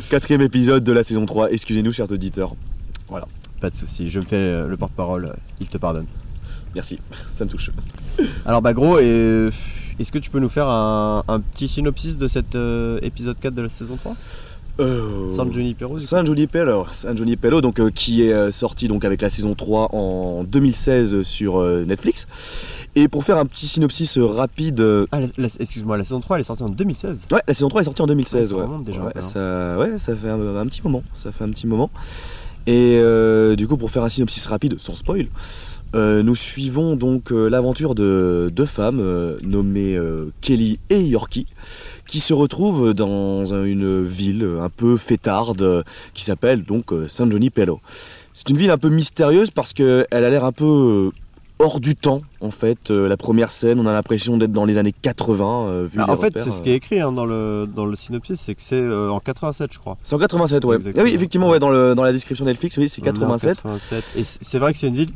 Quatrième 0.09 0.41
épisode 0.41 0.83
de 0.83 0.93
la 0.93 1.05
saison 1.05 1.27
3. 1.27 1.51
Excusez-nous, 1.53 1.93
chers 1.93 2.11
auditeurs. 2.11 2.55
Pas 3.61 3.69
de 3.71 3.77
souci. 3.77 4.09
Je 4.09 4.19
me 4.19 4.25
fais 4.25 4.67
le 4.67 4.77
porte-parole. 4.79 5.35
Il 5.61 5.67
te 5.69 5.77
pardonne. 5.79 6.07
Merci, 6.75 6.99
ça 7.33 7.45
me 7.45 7.51
touche. 7.51 7.71
Alors 8.47 8.63
bah 8.63 8.73
gros, 8.73 8.99
et, 8.99 9.05
euh, 9.05 9.51
est-ce 9.99 10.13
que 10.13 10.19
tu 10.19 10.31
peux 10.31 10.41
nous 10.41 10.49
faire 10.49 10.69
un, 10.69 11.23
un 11.29 11.41
petit 11.41 11.69
synopsis 11.69 12.17
de 12.19 12.29
cet 12.29 12.55
euh, 12.55 12.99
épisode 13.03 13.39
4 13.41 13.55
de 13.55 13.63
la 13.63 13.69
saison 13.69 13.97
3 13.97 14.15
Euh... 14.79 15.29
San 15.29 15.53
Junipero 15.53 15.99
San 15.99 16.25
Junipero, 16.25 16.87
San 16.93 17.17
Junipero, 17.17 17.61
donc 17.61 17.81
euh, 17.81 17.91
qui 17.91 18.23
est 18.23 18.51
sorti 18.51 18.89
donc 18.89 19.05
avec 19.05 19.21
la 19.21 19.29
saison 19.29 19.55
3 19.55 19.95
en 19.95 20.45
2016 20.45 21.23
sur 21.23 21.61
Netflix. 21.87 22.27
Et 22.97 23.07
pour 23.09 23.23
faire 23.25 23.37
un 23.39 23.47
petit 23.47 23.67
synopsis 23.67 24.19
rapide, 24.19 24.85
Ah, 25.13 25.19
excuse-moi, 25.61 25.97
la 25.97 26.05
saison 26.05 26.21
3 26.21 26.37
elle 26.37 26.41
est 26.41 26.45
sortie 26.45 26.63
en 26.63 26.69
2016. 26.71 27.29
ouais, 27.31 27.43
la 27.47 27.55
saison 27.55 27.69
3 27.69 27.83
est 27.83 27.85
sortie 27.85 28.03
en 28.03 28.07
2016. 28.07 28.41
Ouais, 28.41 28.47
ça 28.49 28.57
ouais. 28.57 28.63
remonte 28.63 28.83
déjà 28.85 29.01
un 29.03 29.05
Ouais, 29.07 29.13
peu, 29.13 29.21
ça, 29.21 29.77
ouais, 29.79 29.99
ça 29.99 30.17
fait 30.17 30.29
un, 30.31 30.57
un 30.57 30.67
petit 30.67 30.83
moment, 30.83 31.03
ça 31.15 31.31
fait 31.33 31.45
un 31.45 31.51
petit 31.51 31.67
moment. 31.67 31.91
Et 32.67 33.01
du 33.57 33.67
coup, 33.69 33.77
pour 33.77 33.91
faire 33.91 34.03
un 34.05 34.09
synopsis 34.09 34.47
rapide, 34.47 34.77
sans 34.79 34.95
spoil, 34.95 35.27
euh, 35.95 36.23
nous 36.23 36.35
suivons 36.37 36.95
donc 36.97 37.33
euh, 37.33 37.49
l'aventure 37.49 37.95
de 37.95 38.51
deux 38.55 38.67
femmes 38.67 39.01
euh, 39.01 39.39
nommées 39.43 39.99
Kelly 40.41 40.79
et 40.89 41.01
Yorkie 41.03 41.47
qui 42.07 42.21
se 42.21 42.33
retrouvent 42.33 42.93
dans 42.95 43.55
un- 43.55 43.65
une 43.65 44.05
ville 44.05 44.47
un 44.61 44.69
peu 44.69 44.97
fêtarde 44.97 45.85
qui 46.15 46.25
s'appelle 46.25 46.63
donc 46.65 46.93
San 47.09 47.31
Junipero. 47.31 47.81
C'est 48.35 48.49
une 48.51 48.57
ville 48.57 48.71
un 48.71 48.79
peu 48.79 48.89
mystérieuse 48.89 49.51
parce 49.51 49.73
qu'elle 49.73 50.07
a 50.11 50.21
l'air 50.31 50.45
un 50.45 50.53
peu 50.53 51.11
hors 51.59 51.79
du 51.81 51.95
temps 51.95 52.23
en 52.41 52.51
fait. 52.51 52.91
La 52.91 53.17
première 53.17 53.51
scène, 53.51 53.79
on 53.81 53.87
a 53.87 53.93
l'impression 53.93 54.39
d'être 54.39 54.53
dans 54.53 54.65
les 54.65 54.79
années 54.79 54.95
80. 55.03 55.67
euh, 55.67 55.87
vu 55.91 55.99
Ah, 56.01 56.07
les 56.09 56.13
en 56.13 56.17
fait, 56.17 56.33
c'est 56.41 56.51
ce 56.51 56.63
qui 56.63 56.71
est 56.71 56.75
écrit 56.77 57.01
hein, 57.01 57.13
dans, 57.13 57.27
le, 57.27 57.69
dans 57.73 57.85
le 57.87 57.95
synopsis, 57.97 58.41
c'est 58.41 58.55
que 58.55 58.63
c'est 58.63 58.85
en 58.89 59.21
87, 59.21 59.73
je 59.73 59.79
crois. 59.79 59.97
C'est 60.03 60.15
en 60.15 60.19
87, 60.19 60.65
ouais. 60.65 60.79
Ah 60.97 61.01
oui, 61.03 61.13
effectivement, 61.15 61.49
ouais, 61.51 61.59
dans, 61.59 61.71
le, 61.71 61.95
dans 61.95 62.03
la 62.05 62.13
description 62.13 62.45
Netflix, 62.45 62.77
oui, 62.79 62.89
c'est 62.89 63.03
On 63.03 63.07
est 63.07 63.11
en 63.11 63.13
87. 63.13 63.57
87. 63.63 64.05
Et 64.17 64.23
c'est 64.25 64.59
vrai 64.59 64.73
que 64.73 64.79
c'est 64.79 64.89
une 64.89 64.95
ville, 64.97 65.11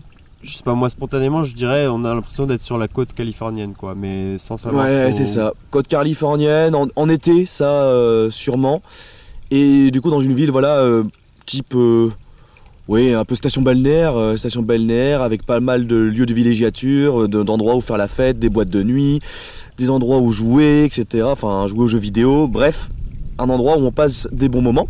je 0.45 0.57
sais 0.59 0.63
pas 0.63 0.75
moi, 0.75 0.91
spontanément, 0.91 1.45
je 1.45 1.55
dirais, 1.55 1.87
on 1.89 2.05
a 2.05 2.15
l'impression 2.15 2.47
d'être 2.47 2.63
sur 2.63 2.79
la 2.79 2.89
côte 2.89 3.13
californienne, 3.15 3.73
quoi, 3.77 3.95
mais 3.97 4.39
sans 4.39 4.57
savoir. 4.57 4.85
Ouais, 4.87 5.09
trop- 5.09 5.17
c'est 5.17 5.25
ça. 5.25 5.53
Côte 5.71 5.89
californienne, 5.89 6.75
en, 6.75 6.87
en 6.97 7.09
été, 7.09 7.47
ça, 7.47 7.71
euh, 7.85 8.31
sûrement. 8.31 8.83
Et 9.51 9.91
du 9.91 10.01
coup, 10.01 10.11
dans 10.11 10.21
une 10.21 10.35
ville, 10.35 10.51
voilà, 10.51 10.77
euh, 10.79 11.05
type. 11.47 11.75
euh, 11.75 12.11
oui, 12.87 13.15
un 13.15 13.25
peu 13.25 13.35
station 13.35 13.63
balnéaire, 13.63 14.15
euh, 14.17 14.37
station 14.37 14.61
balnéaire 14.61 15.23
avec 15.23 15.45
pas 15.47 15.59
mal 15.61 15.87
de 15.87 15.97
lieux 15.97 16.27
de 16.27 16.35
villégiature, 16.35 17.29
de- 17.29 17.43
d'endroits 17.43 17.77
où 17.77 17.81
faire 17.81 17.97
la 17.97 18.09
fête, 18.09 18.39
des 18.39 18.51
boîtes 18.51 18.69
de 18.69 18.83
nuit, 18.83 19.21
des 19.79 19.89
endroits 19.89 20.19
où 20.19 20.31
jouer, 20.33 20.85
etc. 20.85 21.25
Enfin, 21.27 21.67
jouer 21.67 21.81
aux 21.85 21.87
jeux 21.87 21.99
vidéo, 21.99 22.47
bref, 22.47 22.91
un 23.39 23.49
endroit 23.49 23.79
où 23.79 23.85
on 23.87 23.91
passe 23.93 24.29
des 24.33 24.49
bons 24.51 24.61
moments. 24.61 24.87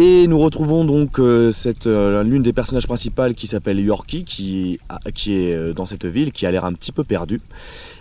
Et 0.00 0.28
nous 0.28 0.38
retrouvons 0.38 0.84
donc 0.84 1.18
euh, 1.18 1.50
euh, 1.86 2.22
l'une 2.22 2.40
des 2.40 2.52
personnages 2.52 2.86
principales 2.86 3.34
qui 3.34 3.48
s'appelle 3.48 3.80
Yorkie, 3.80 4.22
qui, 4.22 4.78
est 4.78 5.52
euh, 5.52 5.72
dans 5.72 5.86
cette 5.86 6.06
ville, 6.06 6.30
qui 6.30 6.46
a 6.46 6.52
l'air 6.52 6.64
un 6.64 6.72
petit 6.72 6.92
peu 6.92 7.02
perdu. 7.02 7.40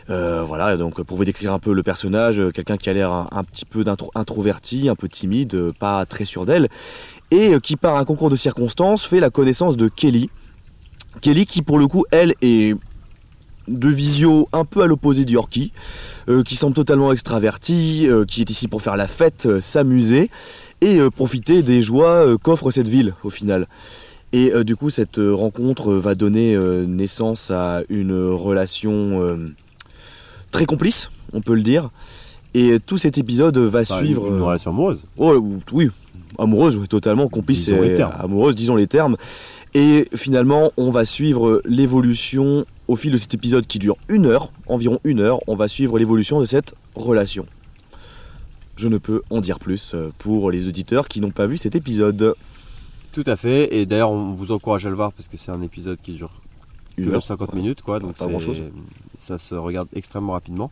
Voilà, 0.08 0.78
donc 0.78 1.02
pour 1.02 1.18
vous 1.18 1.26
décrire 1.26 1.54
un 1.54 1.58
peu 1.58 1.74
le 1.74 1.82
personnage, 1.82 2.40
quelqu'un 2.54 2.78
qui 2.78 2.92
a 2.92 2.94
l'air 2.94 3.12
un, 3.12 3.44
petit 3.44 3.66
peu 3.66 3.84
introverti, 4.14 4.90
un 4.90 4.96
peu 4.96 5.10
timide, 5.10 5.72
pas 5.80 6.06
très 6.06 6.24
sûr 6.24 6.46
d'elle, 6.46 6.70
et 7.32 7.60
qui 7.62 7.76
par 7.76 7.98
un 7.98 8.06
concours 8.06 8.30
de 8.30 8.36
circonstances 8.36 9.04
fait 9.04 9.20
la 9.20 9.32
connaissance 9.32 9.76
de 9.76 9.90
Kelly. 9.90 10.30
Kelly 11.20 11.48
qui 11.48 11.64
pour 11.64 11.80
le 11.80 11.88
coup, 11.88 12.06
elle 12.12 12.36
est 12.42 12.76
de 13.68 13.90
visio 13.90 14.48
un 14.54 14.64
peu 14.64 14.84
à 14.84 14.86
l'opposé 14.86 15.26
de 15.26 15.32
Yorkie, 15.32 15.74
qui 16.46 16.56
semble 16.56 16.76
totalement 16.76 17.12
extraverti, 17.12 18.08
qui 18.30 18.42
est 18.42 18.50
ici 18.50 18.70
pour 18.70 18.82
faire 18.84 18.96
la 18.96 19.08
fête, 19.08 19.60
s'amuser, 19.60 20.30
et 20.82 21.00
euh, 21.00 21.10
profiter 21.10 21.64
des 21.64 21.82
joies 21.82 22.10
euh, 22.26 22.38
qu'offre 22.38 22.72
cette 22.72 22.88
ville 22.88 23.14
au 23.24 23.30
final. 23.30 23.68
Et 24.34 24.52
euh, 24.54 24.64
du 24.64 24.76
coup, 24.76 24.90
cette 24.90 25.18
rencontre 25.20 25.94
va 25.94 26.16
donner 26.16 26.58
naissance 26.88 27.52
à 27.52 27.82
une 27.90 28.14
relation 28.32 29.38
très 30.52 30.66
complice, 30.66 31.10
on 31.34 31.42
peut 31.42 31.56
le 31.56 31.62
dire. 31.62 31.90
Et 32.54 32.78
tout 32.86 32.98
cet 32.98 33.18
épisode 33.18 33.58
va 33.58 33.82
Enfin, 33.82 33.98
suivre. 33.98 34.28
une, 34.28 34.42
relation 34.42 34.72
amoureuse. 34.72 35.06
Oh, 35.18 35.34
ou- 35.36 35.60
oui, 35.74 35.90
amoureuse, 36.40 36.80
totalement, 36.90 37.28
complice 37.28 37.66
Disons 37.66 37.84
et 37.84 38.02
amoureuse, 38.02 38.56
disons 38.56 38.76
les 38.76 38.88
termes. 38.88 39.16
Et 39.74 40.08
finalement, 40.16 40.72
on 40.78 40.90
va 40.92 41.06
suivre 41.06 41.62
l'évolution 41.66 42.66
au 42.88 42.96
fil 42.96 43.12
de 43.12 43.18
cet 43.18 43.34
épisode 43.34 43.68
qui 43.68 43.80
dure 43.80 43.98
une 44.10 44.26
heure, 44.26 44.52
environ 44.66 45.00
une 45.04 45.20
heure. 45.20 45.40
On 45.48 45.56
va 45.56 45.68
suivre 45.68 46.00
l'évolution 46.00 46.40
de 46.40 46.46
cette 46.46 46.74
relation. 46.96 47.46
Je 48.78 48.88
ne 48.88 48.98
peux 48.98 49.22
en 49.30 49.42
dire 49.42 49.60
plus 49.60 49.94
euh, 49.94 50.12
pour 50.20 50.52
les 50.52 50.68
auditeurs 50.68 51.08
qui 51.08 51.20
n'ont 51.20 51.32
pas 51.32 51.48
vu 51.48 51.58
cet 51.58 51.76
épisode. 51.76 52.36
Tout 53.12 53.24
à 53.26 53.36
fait. 53.36 53.76
Et 53.76 53.86
d'ailleurs, 53.86 54.12
on 54.12 54.34
vous 54.34 54.52
encourage 54.52 54.86
à 54.86 54.90
le 54.90 54.96
voir 54.96 55.12
parce 55.12 55.28
que 55.28 55.36
c'est 55.38 55.52
un 55.52 55.62
épisode 55.64 56.00
qui 56.00 56.14
dure 56.14 56.32
Une 56.98 57.06
que 57.10 57.16
heure. 57.16 57.24
50 57.24 57.54
minutes, 57.56 57.82
quoi. 57.82 58.00
Donc 58.00 58.16
Pas 58.16 58.26
c'est- 58.26 58.30
grand-chose. 58.30 58.58
ça 59.18 59.38
se 59.40 59.56
regarde 59.56 59.88
extrêmement 59.96 60.34
rapidement. 60.34 60.72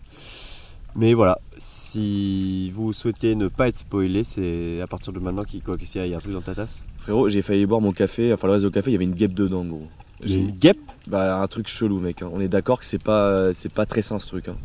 Mais 0.95 1.13
voilà, 1.13 1.37
si 1.57 2.69
vous 2.71 2.93
souhaitez 2.93 3.35
ne 3.35 3.47
pas 3.49 3.67
être 3.67 3.79
spoilé, 3.79 4.23
c'est 4.23 4.79
à 4.81 4.87
partir 4.87 5.11
de 5.11 5.19
maintenant 5.19 5.43
qu'il 5.43 5.61
qu'il 5.61 6.01
y 6.09 6.13
a- 6.13 6.17
un 6.17 6.19
truc 6.21 6.31
dans 6.33 6.41
ta 6.41 6.55
tasse. 6.55 6.85
Frérot, 6.99 7.27
j'ai 7.27 7.41
failli 7.41 7.65
boire 7.65 7.81
mon 7.81 7.91
café, 7.91 8.31
enfin 8.31 8.47
le 8.47 8.53
reste 8.53 8.65
du 8.65 8.71
café, 8.71 8.91
il 8.91 8.93
y 8.93 8.95
avait 8.95 9.03
une 9.03 9.13
guêpe 9.15 9.33
dedans, 9.33 9.65
gros. 9.65 9.87
J'ai- 10.21 10.39
une 10.39 10.51
guêpe? 10.51 10.79
Bah, 11.07 11.41
un 11.41 11.47
truc 11.47 11.67
chelou, 11.67 11.99
mec. 11.99 12.21
hein. 12.21 12.29
On 12.33 12.39
est 12.39 12.47
d'accord 12.47 12.79
que 12.79 12.85
c'est 12.85 13.01
pas, 13.03 13.51
c'est 13.51 13.73
pas 13.73 13.85
très 13.85 14.01
sain 14.01 14.19
ce 14.19 14.27
truc. 14.27 14.47
hein. 14.47 14.55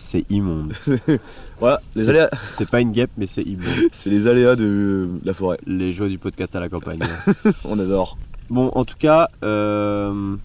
C'est 0.00 0.24
immonde. 0.30 0.72
Voilà, 1.60 1.82
les 1.96 2.04
C'est- 2.04 2.10
aléas, 2.10 2.30
c'est 2.52 2.70
pas 2.70 2.80
une 2.80 2.92
guêpe, 2.92 3.10
mais 3.16 3.26
c'est 3.26 3.42
immonde. 3.42 3.66
c'est 3.92 4.10
les 4.10 4.28
aléas 4.28 4.54
de 4.54 5.08
la 5.24 5.34
forêt. 5.34 5.58
Les 5.66 5.92
joies 5.92 6.06
du 6.08 6.16
podcast 6.18 6.54
à 6.54 6.60
la 6.60 6.68
campagne. 6.68 7.00
On 7.64 7.76
adore. 7.80 8.16
bon, 8.48 8.70
en 8.76 8.84
tout 8.84 8.94
cas, 8.96 9.28
euh, 9.42 10.36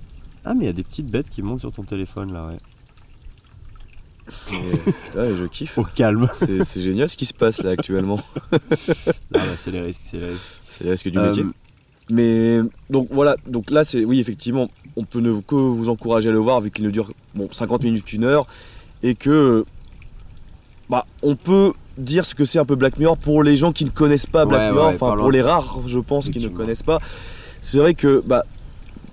ah 0.44 0.54
mais 0.56 0.64
il 0.64 0.66
y 0.66 0.70
a 0.70 0.74
des 0.74 0.82
petites 0.84 1.06
bêtes 1.08 1.30
qui 1.30 1.44
montent 1.44 1.60
sur 1.60 1.72
ton 1.72 1.84
téléphone 1.84 2.34
là. 2.34 2.48
Ouais. 2.48 2.58
Et, 4.54 4.92
putain, 5.06 5.36
je 5.36 5.46
kiffe. 5.46 5.78
Au 5.78 5.84
calme. 5.84 6.28
C'est 6.34 6.82
génial 6.82 7.10
ce 7.10 7.18
qui 7.18 7.26
se 7.28 7.34
passe 7.34 7.62
là 7.62 7.70
actuellement. 7.72 8.20
Ah 8.52 8.58
bah, 9.34 9.42
c'est 9.58 9.70
les 9.72 9.82
risques, 9.82 10.06
c'est 10.12 10.18
les 10.20 10.30
risques. 10.30 10.52
C'est 10.70 10.84
le 10.86 10.90
risque 10.92 11.10
du 11.10 11.18
Euh, 11.20 11.28
métier. 11.28 11.44
Mais 12.12 12.60
donc 12.90 13.08
voilà, 13.12 13.36
donc 13.48 13.70
là 13.72 13.84
c'est 13.86 14.04
oui 14.04 14.20
effectivement, 14.20 14.70
on 14.98 15.06
peut 15.06 15.20
ne 15.22 15.40
que 15.42 15.56
vous 15.56 15.88
encourager 15.90 16.30
à 16.30 16.32
le 16.32 16.40
voir 16.40 16.60
vu 16.60 16.70
qu'il 16.72 16.84
ne 16.86 16.90
dure 16.90 17.10
bon 17.36 17.48
50 17.52 17.84
minutes, 17.84 18.12
une 18.14 18.24
heure 18.26 18.46
et 19.04 19.16
que 19.16 19.66
bah 20.90 21.06
on 21.22 21.36
peut 21.36 21.74
dire 21.98 22.26
ce 22.26 22.34
que 22.34 22.46
c'est 22.46 22.60
un 22.60 22.66
peu 22.66 22.76
Black 22.76 22.98
Mirror 22.98 23.18
pour 23.18 23.44
les 23.44 23.56
gens 23.56 23.72
qui 23.72 23.86
ne 23.86 23.92
connaissent 23.92 24.26
pas 24.26 24.46
Black 24.46 24.62
Ouais, 24.62 24.72
Mirror, 24.72 24.88
ouais, 24.90 24.96
enfin 24.96 25.16
pour 25.16 25.32
les 25.32 25.42
rares 25.42 25.80
je 25.86 26.00
pense 26.00 26.30
qui 26.30 26.40
ne 26.40 26.50
connaissent 26.50 26.84
pas. 26.84 27.00
C'est 27.62 27.78
vrai 27.78 27.94
que 27.94 28.24
bah 28.26 28.46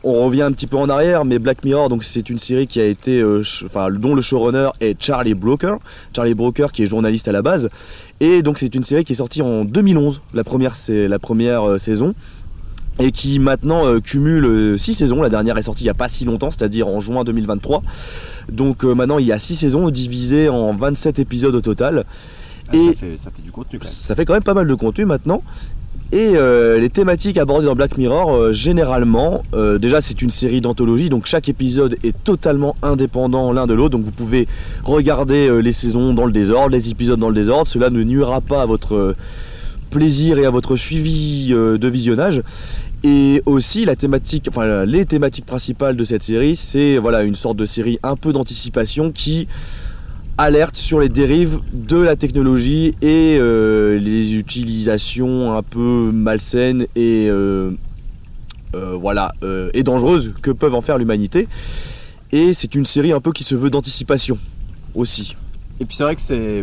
on 0.03 0.25
revient 0.25 0.43
un 0.43 0.53
petit 0.53 0.67
peu 0.67 0.77
en 0.77 0.89
arrière, 0.89 1.25
mais 1.25 1.39
Black 1.39 1.65
Mirror, 1.65 1.89
donc 1.89 2.05
c'est 2.05 2.31
une 2.31 2.39
série 2.39 2.67
qui 2.67 2.81
a 2.81 2.87
été, 2.87 3.21
euh, 3.21 3.43
enfin, 3.67 3.91
dont 3.91 4.15
le 4.15 4.23
showrunner 4.23 4.71
est 4.81 5.01
Charlie 5.01 5.35
Brooker, 5.35 5.77
Charlie 6.15 6.35
Brooker 6.35 6.69
qui 6.73 6.83
est 6.83 6.87
journaliste 6.87 7.29
à 7.29 7.33
la 7.33 7.43
base, 7.43 7.69
et 8.21 8.43
donc 8.43 8.59
c'est 8.59 8.75
une 8.75 8.83
série 8.83 9.05
qui 9.05 9.13
est 9.13 9.17
sortie 9.17 9.43
en 9.43 9.65
2011, 9.65 10.23
la 10.33 10.45
première, 10.45 10.75
c'est 10.77 11.07
la 11.07 11.19
première 11.19 11.69
euh, 11.69 11.79
saison, 11.79 12.15
et 13.01 13.11
qui 13.13 13.39
maintenant 13.39 13.87
euh, 13.87 14.01
cumule 14.01 14.79
6 14.79 14.95
saisons. 14.95 15.23
La 15.23 15.29
dernière 15.31 15.57
est 15.59 15.63
sortie 15.63 15.83
il 15.85 15.87
n'y 15.87 15.91
a 15.91 15.95
pas 15.95 16.09
si 16.09 16.25
longtemps, 16.25 16.51
c'est-à-dire 16.51 16.89
en 16.89 17.01
juin 17.01 17.25
2023. 17.25 17.83
Donc 18.53 18.85
euh, 18.85 18.95
maintenant 18.95 19.19
il 19.19 19.27
y 19.27 19.33
a 19.33 19.39
6 19.39 19.57
saisons 19.57 19.91
divisées 19.91 20.49
en 20.49 20.75
27 20.75 21.19
épisodes 21.19 21.55
au 21.55 21.61
total. 21.61 22.05
Ah, 22.69 22.77
Et- 22.77 22.87
ça, 22.87 22.93
fait, 22.95 23.17
ça 23.17 23.31
fait 23.35 23.43
du 23.43 23.51
contenu 23.53 23.79
quand 23.79 23.85
même. 23.87 23.93
Ça 23.95 24.15
fait 24.15 24.25
quand 24.25 24.35
même 24.35 24.43
pas 24.43 24.55
mal 24.55 24.67
de 24.69 24.75
contenu 24.75 25.05
maintenant. 25.05 25.43
Et 26.13 26.33
euh, 26.35 26.81
les 26.81 26.91
thématiques 26.91 27.39
abordées 27.39 27.67
dans 27.67 27.77
Black 27.77 27.97
Mirror, 27.97 28.33
euh, 28.35 28.53
généralement, 28.53 29.45
euh, 29.55 29.79
déjà 29.79 30.01
c'est 30.01 30.23
une 30.23 30.31
série 30.31 30.61
d'anthologie, 30.61 31.09
donc 31.09 31.27
chaque 31.27 31.49
épisode 31.49 31.97
est 32.03 32.17
totalement 32.25 32.75
indépendant 32.83 33.53
l'un 33.53 33.69
de 33.69 33.75
l'autre, 33.75 33.91
donc 33.97 34.03
vous 34.05 34.11
pouvez 34.11 34.49
regarder 34.83 35.49
euh, 35.49 35.59
les 35.61 35.71
saisons 35.71 36.13
dans 36.13 36.27
le 36.27 36.33
désordre, 36.33 36.71
les 36.71 36.91
épisodes 36.91 37.21
dans 37.21 37.29
le 37.29 37.35
désordre, 37.37 37.69
cela 37.69 37.91
ne 37.91 38.03
nuira 38.03 38.41
pas 38.41 38.63
à 38.63 38.67
votre 38.67 38.97
euh, 38.97 39.17
plaisir 39.91 40.39
et 40.41 40.47
à 40.47 40.51
votre 40.51 40.75
suivi 40.75 41.51
euh, 41.53 41.79
de 41.79 41.87
visionnage. 41.87 42.43
Et 43.03 43.43
aussi 43.47 43.87
la 43.87 43.97
thématique, 43.97 44.47
enfin 44.49 44.85
les 44.85 45.07
thématiques 45.07 45.47
principales 45.47 45.97
de 45.97 46.05
cette 46.05 46.23
série, 46.23 46.55
c'est 46.55 46.99
voilà 46.99 47.23
une 47.23 47.35
sorte 47.35 47.57
de 47.57 47.65
série 47.65 47.99
un 48.03 48.15
peu 48.15 48.33
d'anticipation 48.33 49.11
qui 49.11 49.49
alerte 50.37 50.77
sur 50.77 51.01
les 51.01 51.09
dérives 51.09 51.61
de 51.73 51.97
la 51.97 52.17
technologie 52.17 52.95
et 53.03 53.37
euh, 53.39 53.99
les 53.99 54.35
utilisations 54.35 55.55
un 55.55 55.63
peu 55.63 56.11
malsaines 56.13 56.87
et 56.97 57.27
euh, 57.29 57.73
euh, 58.75 58.97
voilà 58.97 59.33
euh, 59.43 59.71
et 59.75 59.83
dangereuses 59.83 60.33
que 60.41 60.51
peuvent 60.51 60.75
en 60.75 60.81
faire 60.81 60.99
l'humanité. 60.99 61.49
Et 62.33 62.53
c'est 62.53 62.75
une 62.75 62.85
série 62.85 63.13
un 63.13 63.21
peu 63.21 63.33
qui 63.33 63.45
se 63.45 63.55
veut 63.55 63.71
d'anticipation 63.71 64.39
aussi. 64.95 65.37
Et 65.81 65.85
puis 65.85 65.97
c'est 65.97 66.05
vrai 66.05 66.17
que 66.17 66.23
c'est 66.23 66.63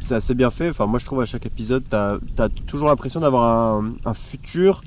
c'est 0.00 0.14
assez 0.14 0.34
bien 0.34 0.50
fait. 0.50 0.70
Enfin, 0.70 0.86
moi 0.86 0.98
je 0.98 1.06
trouve 1.06 1.20
à 1.20 1.26
chaque 1.26 1.46
épisode, 1.46 1.84
t'as 1.88 2.18
as 2.38 2.48
toujours 2.66 2.88
l'impression 2.88 3.20
d'avoir 3.20 3.76
un, 3.76 3.92
un 4.04 4.14
futur 4.14 4.82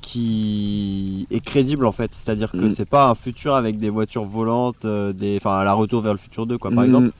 qui 0.00 1.26
est 1.30 1.40
crédible 1.40 1.86
en 1.86 1.92
fait. 1.92 2.10
C'est-à-dire 2.14 2.52
que 2.52 2.56
Mm. 2.66 2.70
c'est 2.70 2.88
pas 2.88 3.08
un 3.10 3.14
futur 3.14 3.54
avec 3.54 3.78
des 3.78 3.90
voitures 3.90 4.24
volantes, 4.24 4.84
euh, 4.84 5.12
des, 5.12 5.36
enfin 5.36 5.62
la 5.64 5.72
retour 5.74 6.00
vers 6.02 6.12
le 6.12 6.18
futur 6.18 6.46
2 6.46 6.58
quoi 6.58 6.70
par 6.70 6.84
Mm. 6.84 6.86
exemple. 6.86 7.10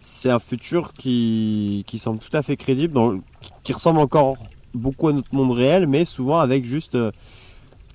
C'est 0.00 0.30
un 0.30 0.38
futur 0.38 0.92
qui, 0.94 1.84
qui 1.86 1.98
semble 1.98 2.18
tout 2.18 2.34
à 2.34 2.42
fait 2.42 2.56
crédible, 2.56 2.94
dans 2.94 3.18
qui 3.64 3.72
ressemble 3.72 3.98
encore 4.00 4.36
beaucoup 4.74 5.08
à 5.08 5.12
notre 5.12 5.34
monde 5.34 5.52
réel, 5.52 5.86
mais 5.86 6.04
souvent 6.04 6.38
avec 6.38 6.64
juste 6.64 6.94
euh, 6.94 7.10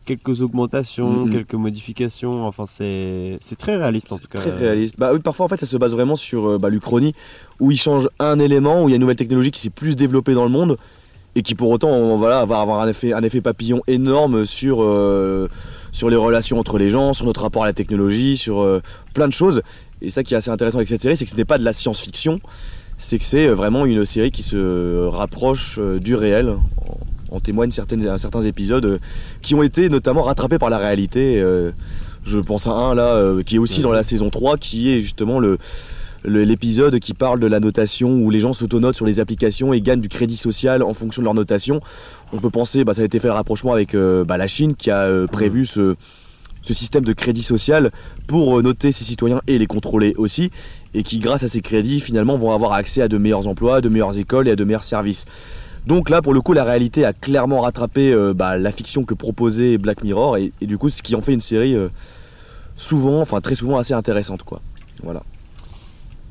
quelques 0.05 0.41
augmentations, 0.41 1.25
Mhm. 1.25 1.31
quelques 1.31 1.53
modifications. 1.53 2.45
Enfin, 2.45 2.65
c'est 2.67 3.39
très 3.57 3.77
réaliste 3.77 4.11
en 4.11 4.17
tout 4.17 4.27
cas. 4.27 4.39
Très 4.39 4.51
réaliste. 4.51 4.95
Bah 4.97 5.11
oui, 5.13 5.19
parfois 5.19 5.45
en 5.45 5.49
fait 5.49 5.57
ça 5.59 5.65
se 5.65 5.77
base 5.77 5.93
vraiment 5.93 6.15
sur 6.15 6.45
euh, 6.49 6.57
bah, 6.57 6.69
l'Uchronie 6.69 7.13
où 7.59 7.71
il 7.71 7.77
change 7.79 8.09
un 8.19 8.37
élément, 8.39 8.83
où 8.83 8.89
il 8.89 8.91
y 8.91 8.93
a 8.93 8.97
une 8.97 9.01
nouvelle 9.01 9.15
technologie 9.15 9.51
qui 9.51 9.61
s'est 9.61 9.69
plus 9.69 9.95
développée 9.95 10.33
dans 10.33 10.43
le 10.43 10.49
monde 10.49 10.77
et 11.35 11.41
qui 11.41 11.55
pour 11.55 11.69
autant 11.71 12.15
voilà, 12.17 12.45
va 12.45 12.59
avoir 12.61 12.81
un 12.81 12.87
effet, 12.87 13.13
un 13.13 13.21
effet 13.23 13.41
papillon 13.41 13.81
énorme 13.87 14.45
sur, 14.45 14.83
euh, 14.83 15.47
sur 15.91 16.09
les 16.09 16.15
relations 16.15 16.59
entre 16.59 16.77
les 16.77 16.89
gens, 16.89 17.13
sur 17.13 17.25
notre 17.25 17.41
rapport 17.41 17.63
à 17.63 17.65
la 17.65 17.73
technologie, 17.73 18.37
sur 18.37 18.61
euh, 18.61 18.81
plein 19.13 19.27
de 19.27 19.33
choses. 19.33 19.61
Et 20.01 20.09
ça 20.09 20.23
qui 20.23 20.33
est 20.33 20.37
assez 20.37 20.51
intéressant 20.51 20.77
avec 20.77 20.87
cette 20.87 21.01
série, 21.01 21.17
c'est 21.17 21.25
que 21.25 21.31
ce 21.31 21.35
n'est 21.35 21.45
pas 21.45 21.57
de 21.57 21.63
la 21.63 21.73
science-fiction, 21.73 22.39
c'est 22.97 23.17
que 23.17 23.25
c'est 23.25 23.47
euh, 23.47 23.53
vraiment 23.55 23.85
une 23.85 24.05
série 24.05 24.31
qui 24.31 24.43
se 24.43 25.07
rapproche 25.07 25.79
du 25.79 26.15
réel. 26.15 26.49
En, 27.29 27.37
en 27.37 27.39
témoignent 27.39 27.71
certaines, 27.71 28.15
certains 28.19 28.43
épisodes 28.43 28.99
qui 29.41 29.55
ont 29.55 29.63
été 29.63 29.89
notamment 29.89 30.21
rattrapés 30.21 30.59
par 30.59 30.69
la 30.69 30.77
réalité. 30.77 31.43
je 32.23 32.37
pense 32.37 32.67
à 32.67 32.71
un 32.73 32.93
là 32.93 33.19
qui 33.43 33.55
est 33.55 33.59
aussi 33.59 33.81
dans 33.81 33.91
la 33.91 34.03
saison 34.03 34.29
3 34.29 34.57
qui 34.57 34.91
est 34.91 35.01
justement 35.01 35.39
le- 35.39 35.57
l'épisode 36.25 36.99
qui 36.99 37.13
parle 37.13 37.39
de 37.39 37.47
la 37.47 37.59
notation 37.59 38.11
où 38.11 38.29
les 38.29 38.39
gens 38.39 38.53
s'autonotent 38.53 38.95
sur 38.95 39.05
les 39.05 39.19
applications 39.19 39.73
et 39.73 39.81
gagnent 39.81 40.01
du 40.01 40.09
crédit 40.09 40.37
social 40.37 40.81
en 40.83 40.93
fonction 40.93 41.21
de 41.21 41.25
leur 41.25 41.33
notation. 41.33 41.81
On 42.31 42.39
peut 42.39 42.49
penser, 42.49 42.83
bah, 42.83 42.93
ça 42.93 43.01
a 43.01 43.05
été 43.05 43.19
fait 43.19 43.27
le 43.27 43.33
rapprochement 43.33 43.73
avec 43.73 43.93
euh, 43.95 44.23
bah, 44.23 44.37
la 44.37 44.47
Chine 44.47 44.75
qui 44.75 44.91
a 44.91 45.03
euh, 45.03 45.27
prévu 45.27 45.65
ce, 45.65 45.95
ce 46.61 46.73
système 46.73 47.03
de 47.03 47.13
crédit 47.13 47.43
social 47.43 47.91
pour 48.27 48.57
euh, 48.57 48.61
noter 48.61 48.91
ses 48.91 49.03
citoyens 49.03 49.41
et 49.47 49.57
les 49.57 49.67
contrôler 49.67 50.15
aussi, 50.17 50.49
et 50.93 51.03
qui 51.03 51.19
grâce 51.19 51.43
à 51.43 51.47
ces 51.47 51.61
crédits 51.61 51.99
finalement 51.99 52.37
vont 52.37 52.51
avoir 52.51 52.73
accès 52.73 53.01
à 53.01 53.07
de 53.07 53.17
meilleurs 53.17 53.47
emplois, 53.47 53.81
de 53.81 53.89
meilleures 53.89 54.17
écoles 54.17 54.47
et 54.47 54.51
à 54.51 54.55
de 54.55 54.63
meilleurs 54.63 54.83
services. 54.83 55.25
Donc 55.85 56.09
là, 56.09 56.21
pour 56.21 56.33
le 56.33 56.39
coup, 56.39 56.53
la 56.53 56.63
réalité 56.63 57.03
a 57.03 57.11
clairement 57.11 57.61
rattrapé 57.61 58.13
euh, 58.13 58.33
bah, 58.33 58.57
la 58.57 58.71
fiction 58.71 59.03
que 59.03 59.13
proposait 59.13 59.77
Black 59.77 60.03
Mirror, 60.03 60.37
et, 60.37 60.53
et 60.61 60.65
du 60.65 60.77
coup, 60.77 60.89
ce 60.89 61.03
qui 61.03 61.15
en 61.15 61.21
fait 61.21 61.33
une 61.33 61.41
série 61.41 61.75
souvent, 62.77 63.21
enfin 63.21 63.41
très 63.41 63.55
souvent 63.55 63.77
assez 63.77 63.93
intéressante, 63.93 64.43
quoi. 64.43 64.61
Voilà. 65.03 65.21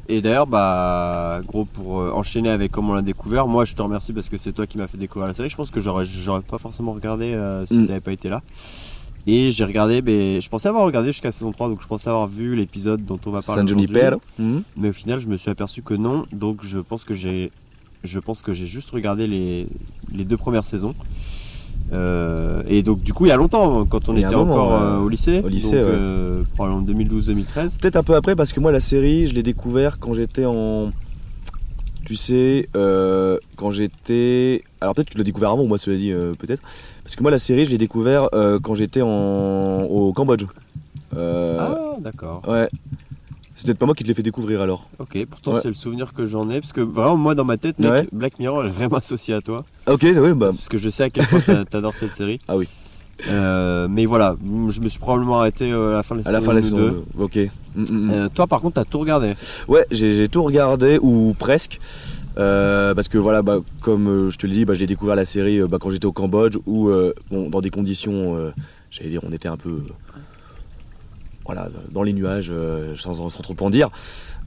Et 0.09 0.21
d'ailleurs, 0.21 0.47
bah, 0.47 1.41
gros, 1.47 1.65
pour 1.65 2.01
euh, 2.01 2.11
enchaîner 2.13 2.51
avec 2.51 2.73
comment 2.73 2.91
on 2.91 2.95
l'a 2.95 3.03
découvert, 3.03 3.47
moi 3.47 3.65
je 3.65 3.75
te 3.75 3.83
remercie 3.83 4.13
parce 4.13 4.29
que 4.29 4.37
c'est 4.37 4.53
toi 4.53 4.67
qui 4.67 4.77
m'as 4.79 4.87
fait 4.89 4.99
découvrir 4.99 5.29
la 5.29 5.35
série. 5.35 5.49
Je 5.49 5.57
pense 5.57 5.71
que 5.71 5.81
j'aurais, 5.81 6.05
j'aurais 6.05 6.41
pas 6.43 6.59
forcément 6.59 6.93
regardé 6.93 7.33
euh, 7.35 7.65
si 7.67 7.75
Mm. 7.77 7.83
tu 7.83 7.89
n'avais 7.89 8.01
pas 8.01 8.13
été 8.13 8.29
là. 8.29 8.43
Et 9.29 9.53
j'ai 9.53 9.65
regardé, 9.65 10.03
mais 10.03 10.41
je 10.41 10.49
pensais 10.49 10.69
avoir 10.69 10.85
regardé 10.85 11.11
jusqu'à 11.13 11.31
saison 11.31 11.53
3, 11.53 11.69
donc 11.69 11.81
je 11.81 11.87
pensais 11.87 12.11
avoir 12.11 12.27
vu 12.27 12.57
l'épisode 12.57 13.05
dont 13.05 13.21
on 13.25 13.31
va 13.31 13.41
parler 13.41 13.61
San. 13.61 13.69
Junipero. 13.69 14.21
Mhm. 14.39 14.63
Mais 14.77 14.89
au 14.89 14.93
final, 14.93 15.21
je 15.21 15.29
me 15.29 15.37
suis 15.37 15.49
aperçu 15.51 15.81
que 15.83 15.95
non, 15.95 16.27
donc 16.33 16.65
je 16.65 16.81
pense 16.81 17.05
que 17.05 17.15
j'ai, 17.15 17.53
je 18.03 18.19
pense 18.19 18.43
que 18.43 18.53
j'ai 18.53 18.67
juste 18.67 18.91
regardé 18.91 19.29
les, 19.29 19.69
les 20.13 20.25
deux 20.25 20.37
premières 20.37 20.67
saisons. 20.67 20.95
Euh, 21.93 22.63
et 22.69 22.83
donc 22.83 23.03
du 23.03 23.13
coup, 23.13 23.27
il 23.27 23.29
y 23.29 23.33
a 23.33 23.37
longtemps, 23.37 23.85
quand 23.85 24.09
on 24.09 24.17
était 24.17 24.35
moment, 24.35 24.53
encore 24.55 24.73
euh, 24.75 24.99
au 24.99 25.09
lycée, 25.09 25.43
Au 25.45 25.49
lycée, 25.49 25.77
donc, 25.81 25.87
ouais. 25.87 25.95
euh, 25.95 26.43
probablement 26.55 26.83
2012-2013. 26.87 27.79
Peut-être 27.81 27.97
un 27.97 28.03
peu 28.03 28.15
après 28.15 28.35
parce 28.35 28.53
que 28.53 28.61
moi 28.61 28.73
la 28.73 28.81
série 28.81 29.27
je 29.27 29.35
l'ai 29.35 29.43
découvert 29.43 29.99
quand 29.99 30.15
j'étais 30.15 30.45
en 30.47 30.91
tu 32.05 32.15
sais 32.15 32.69
quand 32.75 33.71
j'étais 33.71 34.63
alors 34.81 34.95
peut-être 34.95 35.09
que 35.09 35.13
tu 35.13 35.19
l'as 35.19 35.25
découvert 35.25 35.51
avant 35.51 35.65
moi 35.67 35.79
cela 35.79 35.97
dit 35.97 36.13
peut-être 36.39 36.63
parce 37.05 37.15
que 37.15 37.23
moi 37.23 37.31
la 37.31 37.39
série 37.39 37.65
je 37.65 37.71
l'ai 37.71 37.79
découvert 37.79 38.29
quand 38.63 38.75
j'étais 38.75 39.03
en 39.03 39.83
au 39.85 40.13
Cambodge 40.13 40.45
Ah, 41.17 41.97
d'accord. 42.01 42.43
ouais 42.49 42.69
C'est 43.63 43.67
peut-être 43.69 43.79
pas 43.79 43.87
moi 43.87 43.95
qui 43.95 44.03
te 44.03 44.09
l'ai 44.09 44.15
fait 44.15 44.25
découvrir 44.25 44.61
alors. 44.61 44.89
Ok, 44.99 45.17
pourtant 45.31 45.53
Ouais. 45.53 45.61
c'est 45.63 45.69
le 45.69 45.75
souvenir 45.75 46.13
que 46.13 46.27
j'en 46.27 46.51
ai, 46.51 46.61
parce 46.61 46.73
que 46.73 46.81
vraiment 46.81 47.17
moi 47.17 47.37
dans 47.37 47.45
ma 47.45 47.57
tête, 47.59 47.79
mec, 47.79 47.91
Ouais. 47.93 48.09
Black 48.11 48.41
Mirror 48.41 48.65
est 48.65 48.71
vraiment 48.71 48.97
associé 48.97 49.35
à 49.35 49.41
toi, 49.41 49.65
Ok, 49.87 50.03
ouais, 50.03 50.35
bah. 50.35 50.51
parce 50.51 50.69
que 50.69 50.79
je 50.79 50.91
sais 50.91 51.05
à 51.05 51.11
quel 51.11 51.29
point 51.29 51.39
t'a- 51.39 51.65
t'adores 51.65 51.95
cette 51.95 52.13
série. 52.17 52.41
Ah 52.49 52.57
oui. 52.57 52.67
Euh, 53.29 53.87
mais 53.89 54.05
voilà, 54.05 54.35
je 54.69 54.81
me 54.81 54.89
suis 54.89 54.99
probablement 54.99 55.39
arrêté 55.39 55.71
euh, 55.71 55.91
à 55.91 55.93
la 55.99 56.03
fin 56.03 56.17
de 56.17 56.23
la 56.25 56.29
À 56.29 56.33
la 56.33 56.41
saison 56.41 56.47
fin 56.51 56.55
de 56.55 56.57
la 56.57 56.63
2. 56.63 56.67
saison 56.91 57.05
2. 57.19 57.23
Ok. 57.23 57.37
Mm, 57.37 57.81
mm, 57.83 57.85
mm. 58.07 58.11
Euh, 58.11 58.29
toi 58.35 58.49
par 58.49 58.61
contre 58.61 58.75
t'as 58.75 58.85
tout 58.85 58.99
regardé. 58.99 59.35
Ouais, 59.69 59.87
j'ai 59.93 60.27
tout 60.29 60.43
regardé, 60.43 60.99
ou 61.01 61.33
presque. 61.39 61.79
Euh, 62.39 62.95
parce 62.97 63.07
que 63.09 63.19
voilà, 63.19 63.43
bah, 63.43 63.59
comme 63.81 64.29
je 64.29 64.37
te 64.39 64.47
l'ai 64.49 64.55
dit, 64.55 64.65
bah, 64.65 64.75
j'ai 64.75 64.89
découvert 64.89 65.15
la 65.15 65.25
série 65.25 65.61
bah, 65.69 65.77
quand 65.81 65.91
j'étais 65.91 66.07
au 66.07 66.13
Cambodge, 66.13 66.57
où 66.67 66.91
bon, 67.31 67.49
dans 67.49 67.61
des 67.61 67.71
conditions, 67.71 68.37
j'allais 68.91 69.11
dire, 69.11 69.21
on 69.23 69.31
était 69.31 69.47
un 69.49 69.57
peu 69.57 69.83
voilà, 71.47 71.69
dans 71.91 72.03
les 72.03 72.13
nuages, 72.13 72.51
euh, 72.51 72.95
sans, 72.97 73.15
sans 73.15 73.43
trop 73.43 73.57
en 73.61 73.71
dire, 73.71 73.91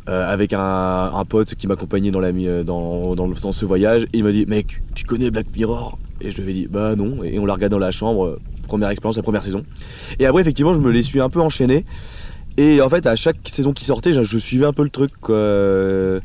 euh, 0.07 0.31
avec 0.31 0.53
un, 0.53 1.11
un 1.13 1.25
pote 1.25 1.55
qui 1.55 1.67
m'accompagnait 1.67 2.11
dans, 2.11 2.19
la, 2.19 2.29
euh, 2.29 2.63
dans, 2.63 3.15
dans, 3.15 3.51
ce 3.51 3.65
voyage. 3.65 4.03
Et 4.13 4.19
il 4.19 4.23
m'a 4.23 4.31
dit, 4.31 4.45
mec, 4.45 4.81
tu 4.93 5.05
connais 5.05 5.31
Black 5.31 5.47
Mirror? 5.55 5.97
Et 6.21 6.31
je 6.31 6.41
lui 6.41 6.51
ai 6.51 6.53
dit, 6.53 6.67
bah 6.67 6.95
non. 6.95 7.23
Et 7.23 7.37
on 7.39 7.45
l'a 7.45 7.53
regardé 7.53 7.73
dans 7.73 7.79
la 7.79 7.91
chambre, 7.91 8.39
première 8.67 8.89
expérience, 8.89 9.17
la 9.17 9.23
première 9.23 9.43
saison. 9.43 9.63
Et 10.19 10.25
après, 10.25 10.41
effectivement, 10.41 10.73
je 10.73 10.79
me 10.79 10.91
les 10.91 11.01
suis 11.01 11.19
un 11.19 11.29
peu 11.29 11.41
enchaînés. 11.41 11.85
Et 12.57 12.81
en 12.81 12.89
fait, 12.89 13.05
à 13.05 13.15
chaque 13.17 13.37
saison 13.45 13.73
qui 13.73 13.83
sortait, 13.83 14.13
je, 14.13 14.23
je 14.23 14.37
suivais 14.37 14.65
un 14.65 14.73
peu 14.73 14.83
le 14.83 14.89
truc. 14.89 15.11
quoi. 15.19 16.21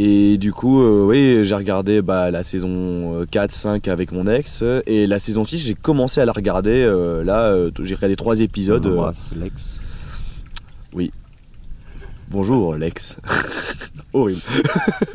Et 0.00 0.38
du 0.38 0.52
coup, 0.52 0.80
euh, 0.80 1.04
oui, 1.04 1.44
j'ai 1.44 1.56
regardé 1.56 2.02
bah, 2.02 2.30
la 2.30 2.44
saison 2.44 3.24
4-5 3.32 3.90
avec 3.90 4.12
mon 4.12 4.28
ex. 4.28 4.62
Et 4.86 5.08
la 5.08 5.18
saison 5.18 5.42
6, 5.42 5.58
j'ai 5.58 5.74
commencé 5.74 6.20
à 6.20 6.24
la 6.24 6.32
regarder. 6.32 6.84
euh, 6.84 7.24
là, 7.24 7.52
j'ai 7.82 7.96
regardé 7.96 8.14
trois 8.14 8.40
épisodes. 8.40 8.86
Lex. 9.40 9.80
Bonjour 12.30 12.74
Lex. 12.74 13.16
Horrible. 14.12 14.40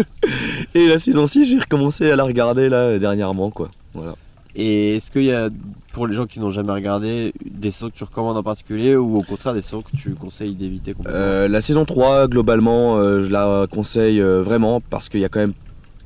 et 0.74 0.88
la 0.88 0.98
saison 0.98 1.28
6, 1.28 1.46
j'ai 1.46 1.60
recommencé 1.60 2.10
à 2.10 2.16
la 2.16 2.24
regarder 2.24 2.70
là 2.70 2.98
dernièrement 2.98 3.52
quoi. 3.52 3.70
Voilà. 3.94 4.16
Et 4.56 4.98
est-ce 4.98 5.10
qu'il 5.12 5.24
y 5.24 5.32
a, 5.32 5.50
pour 5.92 6.08
les 6.08 6.14
gens 6.14 6.26
qui 6.26 6.40
n'ont 6.40 6.52
jamais 6.52 6.72
regardé, 6.72 7.34
des 7.44 7.72
saisons 7.72 7.90
que 7.90 7.96
tu 7.96 8.04
recommandes 8.04 8.38
en 8.38 8.44
particulier 8.44 8.96
ou 8.96 9.16
au 9.16 9.22
contraire 9.22 9.54
des 9.54 9.62
saisons 9.62 9.82
que 9.82 9.96
tu 9.96 10.12
conseilles 10.12 10.54
d'éviter 10.54 10.94
complètement? 10.94 11.20
Euh, 11.20 11.48
la 11.48 11.62
saison 11.62 11.86
3, 11.86 12.28
globalement, 12.28 12.98
euh, 12.98 13.22
je 13.22 13.32
la 13.32 13.66
conseille 13.70 14.22
euh, 14.22 14.42
vraiment 14.44 14.80
parce 14.80 15.10
qu'il 15.10 15.22
y 15.22 15.26
a 15.26 15.30
quand 15.30 15.40
même 15.40 15.54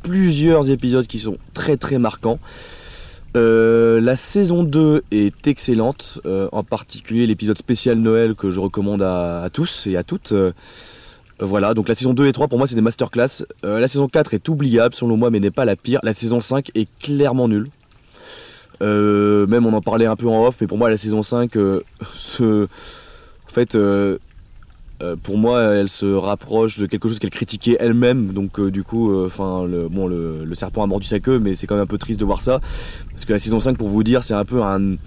plusieurs 0.01 0.69
épisodes 0.69 1.07
qui 1.07 1.19
sont 1.19 1.37
très 1.53 1.77
très 1.77 1.99
marquants. 1.99 2.39
La 3.35 4.15
saison 4.15 4.63
2 4.63 5.03
est 5.11 5.45
excellente, 5.45 6.19
en 6.25 6.63
particulier 6.63 7.27
l'épisode 7.27 7.57
spécial 7.57 7.99
Noël 7.99 8.33
que 8.33 8.49
je 8.49 8.59
recommande 8.59 9.03
à, 9.03 9.43
à 9.43 9.49
tous 9.51 9.85
et 9.85 9.95
à 9.95 10.01
toutes. 10.01 10.33
Euh, 11.41 11.45
voilà, 11.45 11.73
donc 11.73 11.87
la 11.87 11.95
saison 11.95 12.13
2 12.13 12.27
et 12.27 12.33
3 12.33 12.47
pour 12.47 12.57
moi 12.57 12.67
c'est 12.67 12.75
des 12.75 12.81
masterclass. 12.81 13.45
Euh, 13.63 13.79
la 13.79 13.87
saison 13.87 14.07
4 14.07 14.33
est 14.33 14.49
oubliable 14.49 14.95
selon 14.95 15.17
moi 15.17 15.29
mais 15.29 15.39
n'est 15.39 15.51
pas 15.51 15.65
la 15.65 15.75
pire. 15.75 15.99
La 16.03 16.13
saison 16.13 16.41
5 16.41 16.71
est 16.75 16.87
clairement 16.99 17.47
nulle. 17.47 17.69
Euh, 18.81 19.47
même 19.47 19.65
on 19.65 19.73
en 19.73 19.81
parlait 19.81 20.05
un 20.05 20.15
peu 20.15 20.27
en 20.27 20.45
off, 20.45 20.57
mais 20.61 20.67
pour 20.67 20.77
moi 20.77 20.89
la 20.89 20.97
saison 20.97 21.23
5 21.23 21.55
euh, 21.55 21.81
se... 22.13 22.67
En 23.49 23.59
fait, 23.59 23.75
pour 25.23 25.37
moi, 25.39 25.61
elle 25.61 25.89
se 25.89 26.05
rapproche 26.05 26.77
de 26.77 26.85
quelque 26.85 27.07
chose 27.07 27.17
qu'elle 27.17 27.31
critiquait 27.31 27.75
elle-même. 27.79 28.33
Donc, 28.33 28.61
du 28.61 28.83
coup, 28.83 29.25
enfin, 29.25 29.65
le, 29.65 29.87
bon, 29.87 30.05
le, 30.05 30.45
le 30.45 30.55
serpent 30.55 30.83
a 30.83 30.85
mordu 30.85 31.07
sa 31.07 31.19
queue, 31.19 31.39
mais 31.39 31.55
c'est 31.55 31.65
quand 31.65 31.73
même 31.73 31.85
un 31.85 31.87
peu 31.87 31.97
triste 31.97 32.19
de 32.19 32.25
voir 32.25 32.41
ça. 32.41 32.59
Parce 33.11 33.25
que 33.25 33.33
la 33.33 33.39
saison 33.39 33.59
5, 33.59 33.75
pour 33.75 33.87
vous 33.87 34.03
dire, 34.03 34.21
c'est 34.21 34.35
un 34.35 34.45
peu 34.45 34.61
un. 34.61 34.97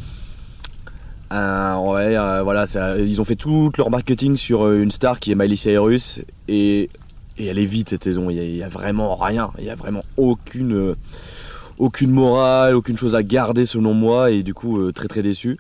Un 1.30 1.78
ouais, 1.78 2.16
euh, 2.16 2.42
voilà, 2.42 2.66
ça- 2.66 2.96
ils 2.98 3.20
ont 3.20 3.24
fait 3.24 3.36
tout 3.36 3.70
leur 3.78 3.90
marketing 3.90 4.36
sur 4.36 4.64
euh, 4.66 4.82
une 4.82 4.90
star 4.90 5.20
qui 5.20 5.32
est 5.32 5.34
Miley 5.34 5.56
Cyrus. 5.56 6.20
Et, 6.48 6.90
et 7.38 7.46
elle 7.46 7.58
est 7.58 7.64
vide 7.64 7.88
cette 7.88 8.04
saison. 8.04 8.30
Il 8.30 8.56
y 8.56 8.62
a, 8.62 8.68
vraiment 8.68 9.16
rien. 9.16 9.50
Il 9.58 9.64
y 9.64 9.70
a 9.70 9.74
vraiment 9.76 10.04
aucune. 10.16 10.74
euh, 10.74 10.94
aucune 11.78 12.10
morale, 12.10 12.74
aucune 12.74 12.98
chose 12.98 13.14
à 13.14 13.22
garder 13.22 13.64
selon 13.64 13.94
moi. 13.94 14.30
Et 14.30 14.42
du 14.42 14.52
coup, 14.54 14.78
euh, 14.80 14.92
très 14.92 15.08
très 15.08 15.22
déçu. 15.22 15.56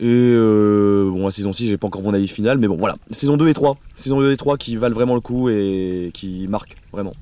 Et 0.00 0.06
euh, 0.06 1.10
bon, 1.10 1.24
la 1.24 1.30
saison 1.30 1.52
6, 1.52 1.68
j'ai 1.68 1.76
pas 1.76 1.86
encore 1.86 2.02
mon 2.02 2.14
avis 2.14 2.28
final, 2.28 2.58
mais 2.58 2.66
bon, 2.68 2.76
voilà. 2.76 2.96
Saison 3.10 3.36
2 3.36 3.48
et 3.48 3.54
3. 3.54 3.76
Saison 3.96 4.20
2 4.20 4.32
et 4.32 4.36
3 4.36 4.56
qui 4.56 4.76
valent 4.76 4.94
vraiment 4.94 5.14
le 5.14 5.20
coup 5.20 5.48
et 5.48 6.10
qui 6.14 6.46
marquent 6.48 6.76
vraiment. 6.92 7.12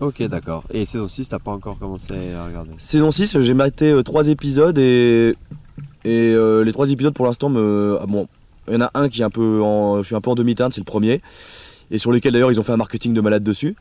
Ok, 0.00 0.22
d'accord. 0.24 0.64
Et 0.72 0.84
saison 0.84 1.06
6, 1.08 1.28
t'as 1.28 1.38
pas 1.38 1.52
encore 1.52 1.78
commencé 1.78 2.12
à 2.38 2.46
regarder? 2.46 2.70
Saison 2.78 3.10
6, 3.10 3.40
j'ai 3.40 3.54
maté 3.54 3.94
3 4.04 4.28
épisodes 4.28 4.76
et, 4.78 5.34
et 6.04 6.32
euh, 6.34 6.64
les 6.64 6.72
3 6.72 6.90
épisodes 6.90 7.14
pour 7.14 7.26
l'instant 7.26 7.48
me. 7.48 7.98
ah 8.00 8.06
bon, 8.06 8.28
il 8.68 8.74
y 8.74 8.76
en 8.76 8.80
a 8.82 8.90
un 8.94 9.08
qui 9.08 9.20
est 9.22 9.24
un 9.24 9.30
peu 9.30 9.62
en. 9.62 10.02
Je 10.02 10.06
suis 10.06 10.14
un 10.16 10.20
peu 10.20 10.30
en 10.30 10.34
demi-teinte, 10.34 10.72
c'est 10.72 10.80
le 10.80 10.84
premier. 10.86 11.20
Et 11.90 11.98
sur 11.98 12.10
lequel 12.12 12.32
d'ailleurs 12.32 12.50
ils 12.52 12.58
ont 12.58 12.62
fait 12.62 12.72
un 12.72 12.76
marketing 12.78 13.12
de 13.14 13.20
malade 13.20 13.42
dessus. 13.44 13.76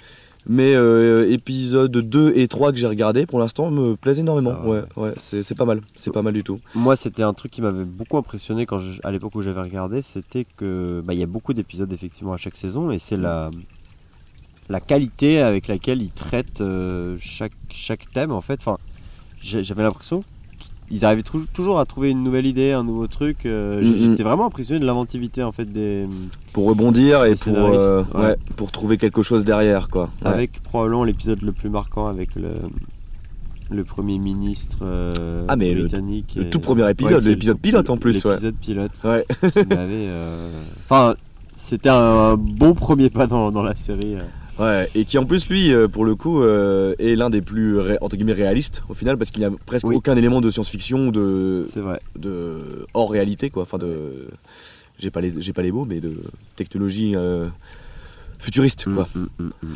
Mais 0.47 0.73
euh, 0.73 1.31
épisodes 1.31 1.91
2 1.95 2.33
et 2.35 2.47
3 2.47 2.71
que 2.71 2.77
j'ai 2.79 2.87
regardé 2.87 3.27
pour 3.27 3.37
l'instant 3.37 3.69
me 3.69 3.95
plaisent 3.95 4.17
énormément. 4.19 4.53
Va. 4.53 4.67
ouais, 4.67 4.81
ouais, 4.97 5.13
c'est 5.19 5.55
pas 5.55 5.65
mal. 5.65 5.81
C'est 5.95 6.11
pas 6.11 6.23
mal 6.23 6.33
du 6.33 6.43
tout. 6.43 6.59
Moi, 6.73 6.95
c'était 6.95 7.21
un 7.21 7.33
truc 7.33 7.51
qui 7.51 7.61
m'avait 7.61 7.83
beaucoup 7.85 8.17
impressionné 8.17 8.65
quand 8.65 8.79
je- 8.79 8.99
à 9.03 9.11
l'époque 9.11 9.35
où 9.35 9.43
j'avais 9.43 9.61
regardé, 9.61 10.01
c'était 10.01 10.45
que 10.57 11.01
bah, 11.05 11.13
il 11.13 11.19
y 11.19 11.23
a 11.23 11.27
beaucoup 11.27 11.53
d'épisodes 11.53 11.93
effectivement 11.93 12.33
à 12.33 12.37
chaque 12.37 12.57
saison 12.57 12.89
et 12.89 12.97
c'est 12.97 13.17
la 13.17 13.51
la 14.69 14.79
qualité 14.79 15.41
avec 15.41 15.67
laquelle 15.67 16.01
ils 16.01 16.09
traitent 16.11 16.61
euh, 16.61 17.17
chaque 17.21 17.51
chaque 17.69 18.11
thème 18.11 18.31
en 18.31 18.41
fait. 18.41 18.59
Enfin, 18.59 18.77
j'avais 19.41 19.83
l'impression 19.83 20.23
qu'ils 20.91 21.05
arrivaient 21.05 21.23
toujours 21.53 21.79
à 21.79 21.85
trouver 21.85 22.09
une 22.11 22.23
nouvelle 22.23 22.45
idée, 22.45 22.71
un 22.73 22.83
nouveau 22.83 23.07
truc. 23.07 23.45
euh, 23.45 23.81
j'ai- 23.81 23.89
Mhm. 23.89 23.97
J'étais 24.11 24.23
vraiment 24.23 24.45
impressionné 24.45 24.79
de 24.81 24.85
l'inventivité 24.85 25.41
en 25.43 25.51
fait 25.51 25.65
des 25.71 26.07
Pour 26.53 26.65
rebondir 26.67 27.23
et 27.25 27.35
pour, 27.35 27.55
euh, 27.57 28.03
ouais. 28.15 28.21
ouais, 28.21 28.35
pour 28.57 28.71
trouver 28.71 28.97
quelque 28.97 29.21
chose 29.21 29.45
derrière, 29.45 29.89
quoi. 29.89 30.09
Ouais. 30.23 30.31
avec 30.31 30.61
probablement 30.63 31.03
l'épisode 31.03 31.41
le 31.41 31.51
plus 31.51 31.69
marquant 31.69 32.07
avec 32.07 32.35
le 32.35 32.49
le 33.73 33.85
premier 33.85 34.19
ministre 34.19 34.79
euh, 34.81 35.45
Ah, 35.47 35.55
mais 35.55 35.73
britannique 35.73 36.33
le 36.35 36.47
et- 36.47 36.49
tout 36.49 36.59
premier 36.59 36.89
épisode, 36.89 37.23
l'épisode 37.23 37.57
pilote, 37.57 37.89
en 37.89 37.95
plus, 37.95 38.25
ouais. 38.25 38.31
l'épisode 38.31 38.55
pilote 38.55 38.91
Ouais. 39.05 39.25
Enfin, 40.83 41.15
c'était 41.55 41.89
un 41.89 42.35
bon 42.35 42.73
premier 42.73 43.09
pas 43.09 43.27
dans, 43.27 43.49
dans 43.51 43.63
la 43.63 43.75
série. 43.75 44.15
Ouais, 44.61 44.87
et 44.93 45.05
qui 45.05 45.17
en 45.17 45.25
plus, 45.25 45.49
lui, 45.49 45.73
euh, 45.73 45.87
pour 45.87 46.05
le 46.05 46.13
coup, 46.13 46.43
euh, 46.43 46.93
est 46.99 47.15
l'un 47.15 47.31
des 47.31 47.41
plus, 47.41 47.79
entre 47.99 48.15
guillemets, 48.15 48.33
réalistes, 48.33 48.83
au 48.89 48.93
final, 48.93 49.17
parce 49.17 49.31
qu'il 49.31 49.39
n'y 49.39 49.47
a 49.47 49.51
presque 49.65 49.87
Oui. 49.87 49.95
aucun 49.95 50.15
élément 50.15 50.39
de 50.39 50.51
science-fiction 50.51 51.07
ou 51.07 51.11
de, 51.11 51.63
C'est 51.65 51.79
vrai. 51.79 51.99
de 52.15 52.85
hors 52.93 53.09
réalité, 53.09 53.49
quoi. 53.49 53.63
Enfin, 53.63 53.79
de. 53.79 54.27
J'ai 54.99 55.09
pas, 55.09 55.19
les, 55.19 55.33
j'ai 55.41 55.51
pas 55.51 55.63
les 55.63 55.71
mots, 55.71 55.85
mais 55.85 55.99
de 55.99 56.15
technologie 56.55 57.13
euh, 57.15 57.47
futuriste, 58.37 58.85
quoi. 58.85 59.09
Mm, 59.15 59.19
mm, 59.39 59.51
mm. 59.63 59.75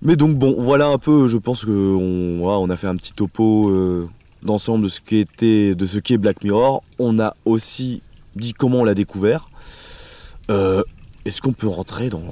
Mais 0.00 0.16
donc 0.16 0.36
bon, 0.38 0.56
voilà 0.58 0.86
un 0.86 0.98
peu, 0.98 1.26
je 1.26 1.36
pense 1.36 1.66
que 1.66 1.70
on, 1.70 2.38
voilà, 2.38 2.58
on 2.60 2.70
a 2.70 2.76
fait 2.78 2.86
un 2.86 2.96
petit 2.96 3.12
topo 3.12 3.68
euh, 3.68 4.08
d'ensemble 4.42 4.84
de 4.84 4.88
ce 4.88 5.02
qu'était, 5.02 5.74
de 5.74 5.84
ce 5.84 5.98
qu'est 5.98 6.16
Black 6.16 6.42
Mirror. 6.42 6.82
On 6.98 7.18
a 7.18 7.36
aussi 7.44 8.00
dit 8.34 8.54
comment 8.54 8.80
on 8.80 8.84
l'a 8.84 8.94
découvert. 8.94 9.50
Est-ce 10.48 11.42
qu'on 11.42 11.52
peut 11.52 11.66
rentrer 11.66 12.08
dans 12.08 12.22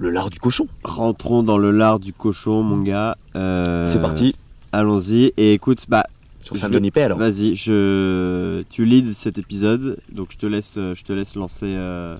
le 0.00 0.10
lard 0.10 0.30
du 0.30 0.38
cochon 0.38 0.66
Rentrons 0.84 1.42
dans 1.42 1.58
le 1.58 1.70
lard 1.72 1.98
du 1.98 2.12
cochon, 2.12 2.62
mon 2.62 2.80
gars. 2.82 3.16
Euh, 3.36 3.84
C'est 3.84 4.00
parti 4.00 4.34
Allons-y. 4.72 5.32
Et 5.36 5.54
écoute, 5.54 5.84
bah, 5.88 6.04
sur 6.42 6.54
je- 6.54 6.60
Saint 6.60 6.70
Johnny 6.72 6.90
Pell. 6.90 7.12
vas-y, 7.14 7.56
je, 7.56 8.62
tu 8.70 8.84
leads 8.84 9.12
cet 9.14 9.38
épisode, 9.38 9.98
donc 10.12 10.28
je 10.30 10.36
te 10.36 10.46
laisse, 10.46 10.74
je 10.76 11.02
te 11.02 11.12
laisse 11.12 11.34
lancer 11.34 11.66
euh, 11.76 12.16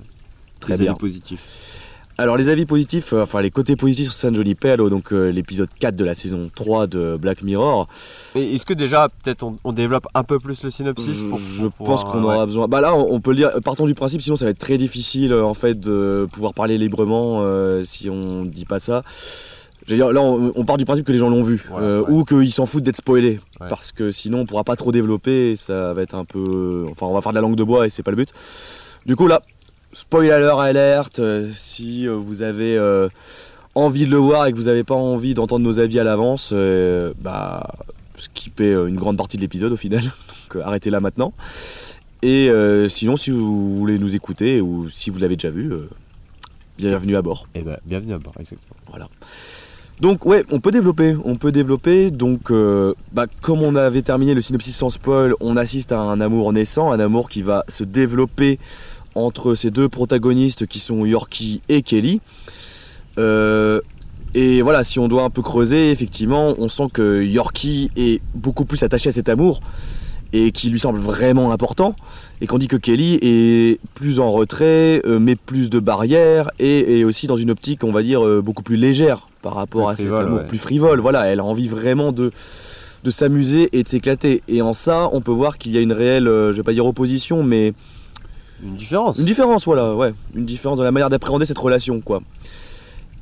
Très 0.60 0.76
tes 0.76 0.82
bien. 0.84 0.94
positifs. 0.94 1.77
Alors 2.20 2.36
les 2.36 2.48
avis 2.48 2.66
positifs, 2.66 3.12
euh, 3.12 3.22
enfin 3.22 3.40
les 3.40 3.50
côtés 3.52 3.76
positifs 3.76 4.06
sur 4.06 4.12
Saint 4.12 4.34
Johnny 4.34 4.56
Pell, 4.56 4.78
donc 4.90 5.12
euh, 5.12 5.30
l'épisode 5.30 5.68
4 5.78 5.94
de 5.94 6.04
la 6.04 6.14
saison 6.14 6.48
3 6.52 6.88
de 6.88 7.16
Black 7.16 7.42
Mirror. 7.42 7.86
Et 8.34 8.56
Est-ce 8.56 8.66
que 8.66 8.74
déjà, 8.74 9.08
peut-être, 9.08 9.44
on, 9.44 9.56
on 9.62 9.72
développe 9.72 10.08
un 10.14 10.24
peu 10.24 10.40
plus 10.40 10.64
le 10.64 10.72
synopsis 10.72 11.20
Je, 11.20 11.24
pour, 11.28 11.38
je 11.38 11.66
pour 11.68 11.86
pense 11.86 12.02
qu'on 12.02 12.18
ouais. 12.24 12.34
aura 12.34 12.44
besoin. 12.46 12.66
Bah 12.66 12.80
là, 12.80 12.92
on 12.96 13.12
on 13.14 13.20
peut 13.20 13.30
le 13.30 13.36
dire. 13.36 13.52
Partons 13.62 13.86
du 13.86 13.94
principe, 13.94 14.20
sinon 14.20 14.34
ça 14.34 14.46
va 14.46 14.50
être 14.50 14.58
très 14.58 14.78
difficile 14.78 15.32
euh, 15.32 15.44
en 15.44 15.54
fait 15.54 15.78
de 15.78 16.26
pouvoir 16.32 16.54
parler 16.54 16.76
librement 16.76 17.42
euh, 17.44 17.84
si 17.84 18.10
on 18.10 18.44
dit 18.44 18.64
pas 18.64 18.80
ça. 18.80 19.04
Je 19.86 19.92
veux 19.92 19.96
dire, 19.96 20.12
là, 20.12 20.20
on, 20.20 20.52
on 20.56 20.64
part 20.64 20.76
du 20.76 20.84
principe 20.84 21.06
que 21.06 21.12
les 21.12 21.18
gens 21.18 21.30
l'ont 21.30 21.44
vu 21.44 21.64
Ouais, 21.70 21.80
euh, 21.80 22.00
ouais. 22.02 22.10
ou 22.10 22.24
qu'ils 22.24 22.52
s'en 22.52 22.66
foutent 22.66 22.82
d'être 22.82 22.96
spoilés, 22.96 23.38
Ouais. 23.60 23.68
parce 23.70 23.92
que 23.92 24.10
sinon 24.10 24.40
on 24.40 24.46
pourra 24.46 24.64
pas 24.64 24.74
trop 24.74 24.90
développer. 24.90 25.52
et 25.52 25.56
Ça 25.56 25.94
va 25.94 26.02
être 26.02 26.16
un 26.16 26.24
peu. 26.24 26.84
Enfin, 26.90 27.06
on 27.06 27.14
va 27.14 27.22
faire 27.22 27.30
de 27.32 27.36
la 27.36 27.42
langue 27.42 27.54
de 27.56 27.62
bois 27.64 27.86
et 27.86 27.90
c'est 27.90 28.02
pas 28.02 28.10
le 28.10 28.16
but. 28.16 28.30
Du 29.06 29.14
coup 29.14 29.28
là, 29.28 29.40
spoiler 29.92 30.50
alerte. 30.60 31.18
euh, 31.18 31.50
si 31.54 32.06
euh, 32.06 32.14
vous 32.14 32.42
avez 32.42 32.76
euh, 32.76 33.08
envie 33.74 34.06
de 34.06 34.10
le 34.10 34.16
voir 34.16 34.46
et 34.46 34.52
que 34.52 34.56
vous 34.56 34.64
n'avez 34.64 34.84
pas 34.84 34.94
envie 34.94 35.34
d'entendre 35.34 35.64
nos 35.64 35.78
avis 35.78 35.98
à 35.98 36.04
l'avance, 36.04 36.52
bah 37.20 37.74
skipper 38.16 38.72
une 38.72 38.96
grande 38.96 39.16
partie 39.16 39.36
de 39.36 39.42
l'épisode 39.42 39.72
au 39.72 39.76
final. 39.76 40.02
Donc 40.52 40.62
arrêtez 40.62 40.90
là 40.90 41.00
maintenant. 41.00 41.32
Et 42.22 42.50
euh, 42.50 42.88
sinon, 42.88 43.16
si 43.16 43.30
vous 43.30 43.76
voulez 43.78 43.98
nous 43.98 44.16
écouter 44.16 44.60
ou 44.60 44.88
si 44.88 45.10
vous 45.10 45.18
l'avez 45.18 45.36
déjà 45.36 45.50
vu, 45.50 45.72
euh, 45.72 45.88
bienvenue 46.76 47.16
à 47.16 47.22
bord. 47.22 47.46
Eh 47.54 47.62
ben, 47.62 47.78
bienvenue 47.86 48.14
à 48.14 48.18
bord, 48.18 48.34
exactement. 48.40 48.76
Donc 50.00 50.26
ouais, 50.26 50.44
on 50.50 50.60
peut 50.60 50.70
développer, 50.70 51.16
on 51.24 51.36
peut 51.36 51.52
développer. 51.52 52.10
Donc 52.10 52.50
euh, 52.50 52.94
bah, 53.12 53.26
comme 53.40 53.62
on 53.62 53.74
avait 53.76 54.02
terminé 54.02 54.34
le 54.34 54.40
synopsis 54.40 54.76
sans 54.76 54.90
spoil, 54.90 55.34
on 55.40 55.56
assiste 55.56 55.92
à 55.92 56.00
un 56.00 56.20
amour 56.20 56.52
naissant, 56.52 56.90
un 56.90 57.00
amour 57.00 57.28
qui 57.28 57.42
va 57.42 57.64
se 57.68 57.84
développer 57.84 58.58
entre 59.18 59.54
ces 59.54 59.70
deux 59.70 59.88
protagonistes 59.88 60.66
qui 60.66 60.78
sont 60.78 61.04
Yorkie 61.04 61.60
et 61.68 61.82
Kelly. 61.82 62.20
Euh, 63.18 63.80
et 64.34 64.62
voilà, 64.62 64.84
si 64.84 64.98
on 64.98 65.08
doit 65.08 65.22
un 65.24 65.30
peu 65.30 65.42
creuser, 65.42 65.90
effectivement, 65.90 66.54
on 66.58 66.68
sent 66.68 66.88
que 66.92 67.22
Yorkie 67.22 67.90
est 67.96 68.20
beaucoup 68.34 68.64
plus 68.64 68.82
attaché 68.82 69.08
à 69.08 69.12
cet 69.12 69.28
amour 69.28 69.60
et 70.32 70.52
qui 70.52 70.68
lui 70.68 70.78
semble 70.78 70.98
vraiment 70.98 71.52
important. 71.52 71.96
Et 72.40 72.46
qu'on 72.46 72.58
dit 72.58 72.68
que 72.68 72.76
Kelly 72.76 73.18
est 73.22 73.80
plus 73.94 74.20
en 74.20 74.30
retrait, 74.30 75.00
euh, 75.06 75.18
met 75.18 75.36
plus 75.36 75.70
de 75.70 75.80
barrières 75.80 76.50
et, 76.58 76.98
et 76.98 77.04
aussi 77.04 77.26
dans 77.26 77.36
une 77.36 77.50
optique, 77.50 77.82
on 77.82 77.92
va 77.92 78.02
dire, 78.02 78.24
euh, 78.24 78.42
beaucoup 78.42 78.62
plus 78.62 78.76
légère 78.76 79.28
par 79.42 79.54
rapport 79.54 79.86
Plus 79.86 79.92
à 79.92 79.96
cet 79.96 80.06
frivole, 80.06 80.26
amour, 80.26 80.38
ouais. 80.40 80.46
plus 80.46 80.58
frivole. 80.58 81.00
Voilà, 81.00 81.24
elle 81.26 81.40
a 81.40 81.44
envie 81.44 81.68
vraiment 81.68 82.12
de, 82.12 82.30
de 83.04 83.10
s'amuser 83.10 83.70
et 83.72 83.82
de 83.82 83.88
s'éclater. 83.88 84.42
Et 84.48 84.60
en 84.62 84.72
ça, 84.74 85.08
on 85.12 85.20
peut 85.20 85.32
voir 85.32 85.58
qu'il 85.58 85.72
y 85.72 85.78
a 85.78 85.80
une 85.80 85.92
réelle, 85.92 86.28
euh, 86.28 86.52
je 86.52 86.58
vais 86.58 86.62
pas 86.62 86.74
dire 86.74 86.86
opposition, 86.86 87.42
mais 87.42 87.72
Une 88.62 88.76
différence. 88.76 89.18
une 89.18 89.24
différence, 89.24 89.64
voilà, 89.64 89.94
ouais. 89.94 90.12
Une 90.34 90.44
différence 90.44 90.78
dans 90.78 90.84
la 90.84 90.90
manière 90.92 91.10
d'appréhender 91.10 91.44
cette 91.46 91.58
relation, 91.58 92.00
quoi. 92.00 92.22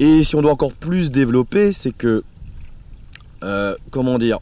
Et 0.01 0.25
si 0.25 0.35
on 0.37 0.42
doit 0.42 0.53
encore 0.53 0.72
plus 0.72 1.11
développer, 1.11 1.72
c'est 1.72 1.92
que. 1.92 2.22
euh, 3.42 3.75
comment 3.90 4.18
dire 4.18 4.38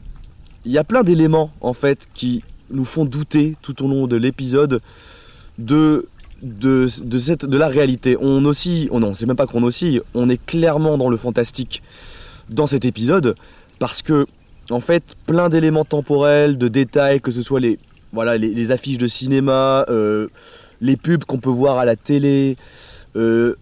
Il 0.65 0.73
y 0.73 0.79
a 0.79 0.85
plein 0.85 1.03
d'éléments, 1.03 1.51
en 1.61 1.73
fait, 1.73 2.07
qui 2.15 2.43
nous 2.71 2.85
font 2.85 3.05
douter 3.05 3.57
tout 3.63 3.85
au 3.85 3.89
long 3.89 4.07
de 4.07 4.17
l'épisode 4.17 4.81
de. 5.59 6.07
Cette, 7.19 7.45
la 7.45 7.69
réalité. 7.69 8.17
On 8.21 8.45
oscille, 8.45 8.89
oh 8.91 9.01
non, 9.01 9.15
c'est 9.15 9.25
même 9.27 9.37
pas 9.37 9.47
qu'on 9.47 9.63
oscille, 9.63 10.03
on 10.15 10.29
est 10.29 10.45
clairement 10.45 10.99
dans 10.99 11.09
le 11.09 11.17
fantastique 11.17 11.83
dans 12.51 12.67
cet 12.67 12.85
épisode 12.85 13.35
parce 13.79 14.03
que, 14.03 14.27
en 14.71 14.81
fait, 14.81 15.15
plein 15.27 15.49
d'éléments 15.49 15.87
temporels, 15.87 16.59
de 16.59 16.69
détails, 16.69 17.21
que 17.23 17.31
ce 17.31 17.41
soit 17.41 17.61
les, 17.61 17.79
voilà, 18.13 18.37
les, 18.37 18.49
les 18.51 18.71
affiches 18.73 18.99
de 18.99 19.07
cinéma, 19.07 19.87
euh, 19.89 20.29
les 20.81 20.97
pubs 20.97 21.25
qu'on 21.25 21.39
peut 21.39 21.51
voir 21.51 21.79
à 21.79 21.85
la 21.85 21.97
télé. 21.97 22.57
euh, 23.17 23.55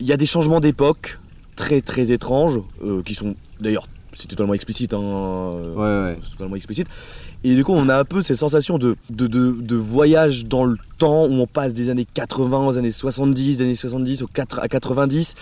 Il 0.00 0.06
y 0.06 0.12
a 0.12 0.16
des 0.16 0.26
changements 0.26 0.60
d'époque 0.60 1.18
très 1.56 1.80
très 1.80 2.12
étranges, 2.12 2.60
euh, 2.84 3.02
qui 3.02 3.14
sont 3.14 3.34
d'ailleurs, 3.60 3.86
c'est 4.12 4.28
totalement 4.28 4.54
explicite, 4.54 4.94
hein, 4.94 5.00
euh, 5.02 5.74
Ouais, 5.74 6.10
ouais. 6.12 6.18
c'est 6.24 6.32
totalement 6.32 6.56
explicite. 6.56 6.86
Et 7.44 7.54
du 7.54 7.62
coup, 7.64 7.72
on 7.72 7.88
a 7.88 7.96
un 7.98 8.04
peu 8.04 8.20
cette 8.22 8.36
sensation 8.36 8.78
de, 8.78 8.96
de, 9.10 9.26
de- 9.28 9.56
de 9.60 9.76
voyage 9.76 10.44
dans 10.46 10.64
le 10.64 10.76
temps 10.98 11.26
où 11.26 11.32
on 11.34 11.46
passe 11.46 11.72
des 11.74 11.88
années 11.90 12.06
80 12.14 12.66
aux 12.66 12.78
années 12.78 12.90
70, 12.90 13.58
des 13.58 13.64
années 13.64 13.74
70 13.76 14.22
aux 14.22 14.26
4 14.26 14.58
à 14.60 14.68
90. 14.68 15.34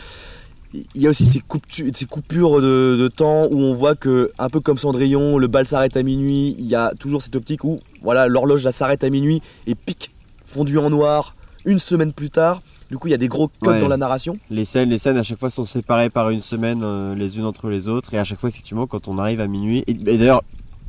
Il 0.95 1.01
y 1.01 1.07
a 1.07 1.11
aussi 1.11 1.25
ces, 1.25 1.39
couptu- 1.41 1.91
ces 1.95 2.05
coupures 2.05 2.61
de, 2.61 2.97
de 3.01 3.09
temps 3.09 3.47
où 3.51 3.59
on 3.61 3.73
voit 3.75 3.95
que, 3.95 4.31
un 4.39 4.51
peu 4.51 4.61
comme 4.61 4.77
Cendrillon, 4.77 5.39
le 5.39 5.47
bal 5.47 5.67
s'arrête 5.67 5.97
à 5.97 6.03
minuit. 6.03 6.55
Il 6.59 6.67
y 6.67 6.75
a 6.75 6.93
toujours 6.99 7.23
cette 7.23 7.37
optique 7.37 7.65
où 7.65 7.81
voilà, 8.03 8.27
l'horloge 8.29 8.69
s'arrête 8.71 9.03
à 9.03 9.09
minuit 9.09 9.41
et 9.67 9.75
pique, 9.75 10.11
fondu 10.57 10.79
en 10.79 10.89
noir, 10.91 11.35
une 11.67 11.79
semaine 11.79 12.13
plus 12.13 12.31
tard. 12.31 12.63
Du 12.91 12.97
coup, 12.99 13.09
il 13.09 13.11
y 13.11 13.15
a 13.15 13.19
des 13.19 13.29
gros 13.29 13.49
codes 13.61 13.75
Ouais. 13.75 13.81
dans 13.81 13.89
la 13.89 13.97
narration. 13.97 14.39
Les 14.49 14.65
scènes, 14.65 14.89
les 14.91 14.99
scènes 14.99 15.19
à 15.19 15.23
chaque 15.23 15.39
fois 15.41 15.51
sont 15.51 15.65
séparées 15.65 16.09
par 16.09 16.31
une 16.31 16.41
semaine 16.41 16.81
euh, 16.83 17.15
les 17.15 17.37
unes 17.39 17.45
entre 17.45 17.69
les 17.69 17.89
autres 17.89 18.15
et 18.15 18.19
à 18.19 18.25
chaque 18.25 18.39
fois 18.41 18.49
effectivement 18.49 18.87
quand 18.87 19.09
on 19.09 19.19
arrive 19.19 19.41
à 19.41 19.49
minuit 19.49 19.83
et, 19.87 19.91
et 19.91 20.19
d'ailleurs 20.19 20.43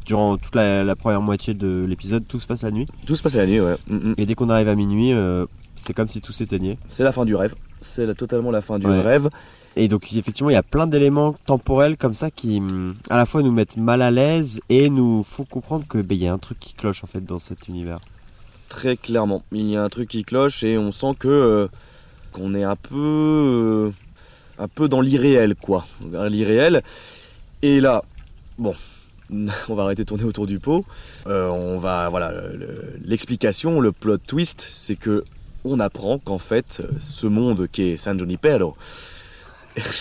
durant 0.06 0.38
toute 0.38 0.56
la, 0.56 0.84
la 0.86 0.96
première 0.96 1.22
moitié 1.22 1.54
de 1.54 1.86
l'épisode 1.90 2.24
tout 2.28 2.40
se 2.40 2.48
passe 2.48 2.62
la 2.62 2.72
nuit 2.72 2.88
Tout 3.08 3.16
se 3.16 3.22
passe 3.24 3.34
la 3.36 3.46
nuit, 3.48 3.60
ouais. 3.60 3.76
Mm, 3.90 3.96
mm. 3.96 4.14
et 4.18 4.26
dès 4.28 4.36
qu'on 4.36 4.50
arrive 4.50 4.68
à 4.70 4.76
minuit 4.76 5.12
euh, 5.12 5.46
c'est 5.76 5.94
comme 5.94 6.08
si 6.08 6.22
tout 6.22 6.32
s'éteignait 6.32 6.78
C'est 6.88 7.04
la 7.04 7.12
fin 7.12 7.26
du 7.26 7.36
rêve. 7.36 7.56
C'est 7.82 8.06
la- 8.06 8.14
totalement 8.16 8.52
la 8.52 8.62
fin 8.62 8.78
du 8.80 8.86
Ouais. 8.88 9.02
rêve. 9.02 9.30
et 9.76 9.88
donc 9.88 10.14
effectivement 10.14 10.50
il 10.52 10.54
y 10.54 10.58
a 10.58 10.64
plein 10.64 10.86
d'éléments 10.88 11.36
temporels 11.48 11.98
comme 11.98 12.14
ça 12.16 12.30
qui 12.32 12.60
hum, 12.60 12.94
à 13.10 13.18
la 13.18 13.26
fois 13.26 13.42
nous 13.42 13.52
mettent 13.52 13.76
mal 13.78 14.02
à 14.04 14.12
l'aise 14.12 14.60
et 14.70 14.90
nous 14.92 15.24
font 15.24 15.46
comprendre 15.46 15.86
que 15.90 15.98
ben, 15.98 16.16
il 16.16 16.24
y 16.24 16.28
a 16.28 16.34
un 16.34 16.38
truc 16.38 16.60
qui 16.60 16.74
cloche 16.74 17.04
en 17.04 17.08
fait 17.08 17.26
dans 17.26 17.40
cet 17.40 17.68
univers. 17.68 18.00
Très 18.70 18.98
clairement, 18.98 19.44
il 19.52 19.70
y 19.70 19.78
a 19.78 19.84
un 19.84 19.90
truc 19.90 20.10
qui 20.10 20.24
cloche 20.24 20.64
et 20.64 20.78
on 20.78 20.92
sent 20.92 21.14
que 21.18 21.28
euh, 21.28 21.68
qu'on 22.34 22.54
est 22.54 22.64
un 22.64 22.76
peu 22.76 22.96
euh, 22.96 23.92
un 24.60 24.68
peu 24.68 24.90
dans 24.90 25.00
l'irréel 25.02 25.56
quoi, 25.56 25.88
l'irréel. 26.30 26.84
Et 27.62 27.80
là, 27.80 28.04
bon, 28.58 28.76
on 29.32 29.74
va 29.76 29.84
arrêter 29.84 30.04
de 30.04 30.08
tourner 30.08 30.26
autour 30.26 30.48
du 30.48 30.60
pot. 30.60 30.86
Euh, 31.28 31.48
on 31.50 31.78
va 31.78 32.10
voilà 32.10 32.32
le- 32.32 32.94
l'explication, 33.06 33.80
le 33.80 33.92
plot 33.94 34.18
twist, 34.18 34.66
c'est 34.70 34.96
que 34.98 35.24
on 35.64 35.80
apprend 35.80 36.20
qu'en 36.20 36.40
fait 36.40 36.82
ce 37.00 37.28
monde 37.28 37.68
qui 37.72 37.84
est 37.84 37.98
San 37.98 38.20
Junipero. 38.20 38.76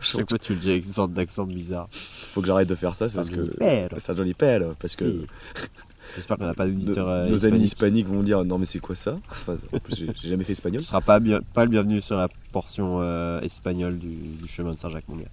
Chaque 0.00 0.28
fois 0.28 0.38
tu 0.38 0.54
le 0.54 0.60
dis 0.60 0.70
avec 0.70 0.84
une 0.86 0.92
sorte 0.92 1.12
d'accent 1.12 1.44
bizarre. 1.44 1.88
Faut 1.92 2.40
que 2.40 2.46
j'arrête 2.46 2.68
de 2.68 2.74
faire 2.74 2.94
ça, 2.94 3.08
c'est 3.08 3.16
parce 3.16 3.28
San 3.28 3.48
que. 3.50 3.98
San 3.98 4.16
Junipero, 4.16 4.72
parce 4.80 4.94
que 4.96 5.04
Si. 5.04 5.26
J'espère 6.16 6.36
qu'on 6.38 6.46
n'a 6.46 6.54
pas 6.54 6.66
d'auditeurs 6.66 7.08
euh, 7.08 7.28
nos 7.28 7.44
amis 7.46 7.60
hispaniques. 7.60 8.06
vont 8.08 8.22
dire 8.22 8.44
non 8.44 8.58
mais 8.58 8.64
c'est 8.66 8.78
quoi 8.78 8.94
ça 8.96 9.18
Enfin, 9.30 9.56
en 9.72 9.78
plus, 9.78 9.94
j'ai- 9.96 10.28
jamais 10.28 10.44
fait 10.44 10.52
espagnol. 10.52 10.80
Tu 10.82 10.88
seras 10.88 11.00
pas, 11.02 11.20
bien- 11.20 11.40
pas 11.54 11.64
le 11.64 11.70
bienvenu 11.70 12.00
sur 12.00 12.16
la 12.16 12.28
portion 12.52 13.00
euh, 13.02 13.40
espagnole 13.42 13.98
du, 13.98 14.08
du 14.08 14.48
chemin 14.48 14.72
de 14.72 14.78
Saint-Jacques, 14.78 15.08
mon 15.08 15.16
gars. 15.16 15.24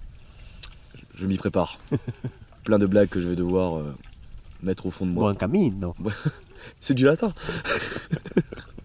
Je 1.16 1.26
m'y 1.26 1.36
prépare. 1.36 1.78
Plein 2.64 2.78
de 2.78 2.86
blagues 2.86 3.08
que 3.08 3.20
je 3.20 3.28
vais 3.28 3.36
devoir 3.36 3.78
euh, 3.78 3.94
mettre 4.62 4.86
au 4.86 4.90
fond 4.90 5.06
de 5.06 5.10
moi. 5.12 5.32
Bon 5.32 5.38
camino. 5.38 5.94
C'est 6.80 6.94
du 6.94 7.04
latin. 7.04 7.32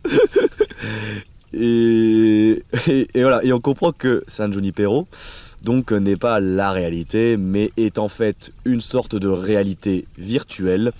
et, 1.53 2.63
et, 2.87 3.07
et 3.13 3.21
voilà, 3.21 3.43
et 3.43 3.51
on 3.53 3.59
comprend 3.59 3.91
que 3.91 4.23
San 4.27 4.51
Junipero 4.53 5.07
donc 5.61 5.91
euh, 5.91 5.99
n'est 5.99 6.15
pas 6.15 6.39
la 6.39 6.71
réalité, 6.71 7.35
mais 7.35 7.71
est 7.75 7.97
en 7.99 8.07
fait 8.07 8.51
une 8.63 8.79
sorte 8.79 9.15
de 9.17 9.27
réalité 9.27 10.05
virtuelle 10.17 10.93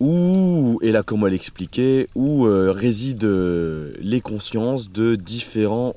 où, 0.00 0.78
et 0.82 0.92
là 0.92 1.02
comment 1.02 1.26
l'expliquer, 1.26 2.08
où 2.14 2.46
euh, 2.46 2.72
résident 2.72 3.26
euh, 3.26 3.92
les 4.00 4.20
consciences 4.20 4.90
de 4.90 5.14
différentes 5.14 5.94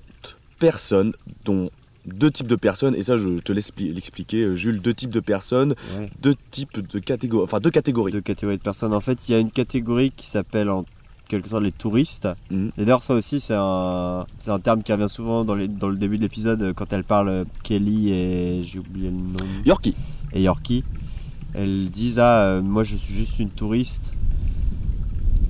personnes, 0.59 1.13
dont 1.45 1.69
deux 2.05 2.29
types 2.31 2.47
de 2.47 2.57
personnes, 2.57 2.95
et 2.95 3.03
ça 3.03 3.15
je 3.17 3.39
te 3.39 3.53
laisse 3.53 3.69
expli- 3.71 3.93
l'expliquer, 3.93 4.43
euh, 4.43 4.55
Jules, 4.55 4.81
deux 4.81 4.93
types 4.93 5.09
de 5.13 5.21
personnes, 5.21 5.73
Ouais. 5.97 6.09
deux 6.21 6.35
types 6.51 6.79
de 6.85 6.99
catégories, 6.99 7.43
enfin 7.45 7.59
deux 7.61 7.71
catégories. 7.71 8.11
Deux 8.11 8.21
catégories 8.21 8.57
de 8.57 8.61
personnes. 8.61 8.93
En 8.93 8.99
fait, 8.99 9.27
il 9.27 9.31
y 9.31 9.35
a 9.35 9.39
une 9.39 9.51
catégorie 9.51 10.11
qui 10.15 10.27
s'appelle 10.27 10.69
en 10.69 10.83
quelque 11.29 11.47
sorte 11.47 11.63
les 11.63 11.71
touristes. 11.71 12.27
Mhm. 12.51 12.71
Et 12.77 12.81
d'ailleurs, 12.83 13.03
ça 13.03 13.13
aussi, 13.15 13.39
c'est 13.39 13.55
un, 13.57 14.25
c'est 14.39 14.51
un 14.51 14.59
terme 14.59 14.83
qui 14.83 14.91
revient 14.91 15.07
souvent 15.09 15.45
dans, 15.45 15.55
les- 15.55 15.69
dans 15.69 15.87
le 15.87 15.95
début 15.95 16.17
de 16.17 16.23
l'épisode 16.23 16.73
quand 16.75 16.91
elle 16.91 17.05
parle 17.05 17.45
Kelly 17.63 18.11
et 18.11 18.63
j'ai 18.65 18.79
oublié 18.79 19.09
le 19.09 19.15
nom. 19.15 19.37
Yorkie. 19.65 19.95
Et 20.33 20.41
Yorkie. 20.43 20.83
Elles 21.53 21.89
disent 21.89 22.19
Ah, 22.19 22.41
euh, 22.41 22.61
moi 22.61 22.83
je 22.83 22.95
suis 22.95 23.13
juste 23.13 23.39
une 23.39 23.49
touriste. 23.49 24.15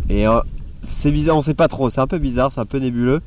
Et 0.09 0.27
euh, 0.27 0.39
c'est 0.83 1.11
bizarre, 1.11 1.37
on 1.37 1.41
sait 1.41 1.53
pas 1.53 1.69
trop, 1.69 1.89
c'est 1.89 2.01
un 2.01 2.07
peu 2.07 2.17
bizarre, 2.17 2.51
c'est 2.51 2.59
un 2.59 2.65
peu 2.65 2.77
nébuleux. 2.77 3.21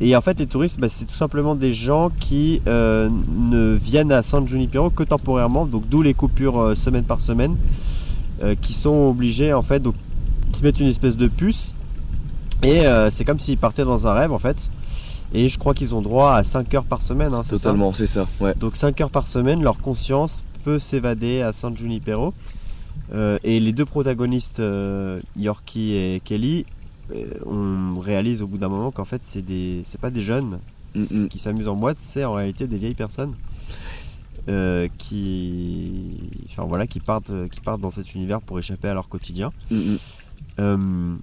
Et 0.00 0.16
en 0.16 0.20
fait, 0.20 0.38
les 0.40 0.46
touristes, 0.46 0.80
bah, 0.80 0.88
c'est 0.90 1.04
tout 1.04 1.14
simplement 1.14 1.54
des 1.54 1.72
gens 1.72 2.10
qui 2.18 2.60
euh, 2.66 3.08
ne 3.36 3.72
viennent 3.72 4.12
à 4.12 4.22
San 4.22 4.46
Junipero 4.46 4.90
que 4.90 5.04
temporairement, 5.04 5.64
donc 5.64 5.88
d'où 5.88 6.02
les 6.02 6.12
coupures 6.12 6.60
euh, 6.60 6.74
semaine 6.74 7.04
par 7.04 7.20
semaine, 7.20 7.56
euh, 8.42 8.56
qui 8.60 8.72
sont 8.72 9.08
obligés 9.08 9.52
en 9.52 9.62
fait, 9.62 9.78
donc 9.80 9.94
ils 10.50 10.56
se 10.56 10.62
mettent 10.64 10.80
une 10.80 10.88
espèce 10.88 11.16
de 11.16 11.28
puce, 11.28 11.74
et 12.64 12.82
c'est 13.10 13.24
comme 13.24 13.38
s'ils 13.38 13.58
partaient 13.58 13.84
dans 13.84 14.08
un 14.08 14.12
rêve 14.12 14.32
en 14.32 14.38
fait. 14.38 14.68
Et 15.32 15.48
je 15.48 15.58
crois 15.58 15.74
qu'ils 15.74 15.94
ont 15.94 16.00
droit 16.00 16.32
à 16.32 16.42
5 16.42 16.74
heures 16.74 16.84
par 16.84 17.02
semaine, 17.02 17.32
hein, 17.34 17.42
Totalement, 17.48 17.92
c'est 17.92 18.06
ça. 18.06 18.26
Ouais. 18.40 18.54
donc 18.58 18.74
5 18.74 19.00
heures 19.02 19.10
par 19.10 19.28
semaine, 19.28 19.62
leur 19.62 19.78
conscience 19.78 20.42
peut 20.68 20.78
s'évader 20.78 21.40
à 21.40 21.54
San 21.54 21.74
Junipero. 21.74 22.34
Euh, 23.14 23.38
et 23.42 23.58
les 23.58 23.72
deux 23.72 23.86
protagonistes, 23.86 24.60
euh, 24.60 25.18
Yorkie 25.38 25.94
et 25.94 26.20
Kelly, 26.22 26.66
euh, 27.10 27.24
on 27.46 27.98
réalise 27.98 28.42
au 28.42 28.46
bout 28.46 28.58
d'un 28.58 28.68
moment 28.68 28.90
qu'en 28.90 29.06
fait 29.06 29.22
c'est 29.24 29.40
des, 29.40 29.82
c'est 29.86 29.98
pas 29.98 30.10
des 30.10 30.20
jeunes 30.20 30.58
Mm, 30.94 31.00
mm. 31.00 31.28
qui 31.28 31.38
s'amusent 31.38 31.68
en 31.68 31.76
boîte, 31.76 31.96
c'est 31.98 32.24
en 32.24 32.34
réalité 32.34 32.66
des 32.66 32.76
vieilles 32.76 32.94
personnes 32.94 33.34
euh, 34.48 34.88
qui, 34.98 36.18
enfin 36.50 36.64
voilà, 36.64 36.86
qui 36.86 37.00
partent, 37.00 37.32
qui 37.50 37.60
partent 37.60 37.80
dans 37.80 37.90
cet 37.90 38.14
univers 38.14 38.42
pour 38.42 38.58
échapper 38.58 38.88
à 38.88 38.94
leur 38.94 39.08
quotidien. 39.08 39.52
Mm, 39.70 39.96
mm. 40.58 41.18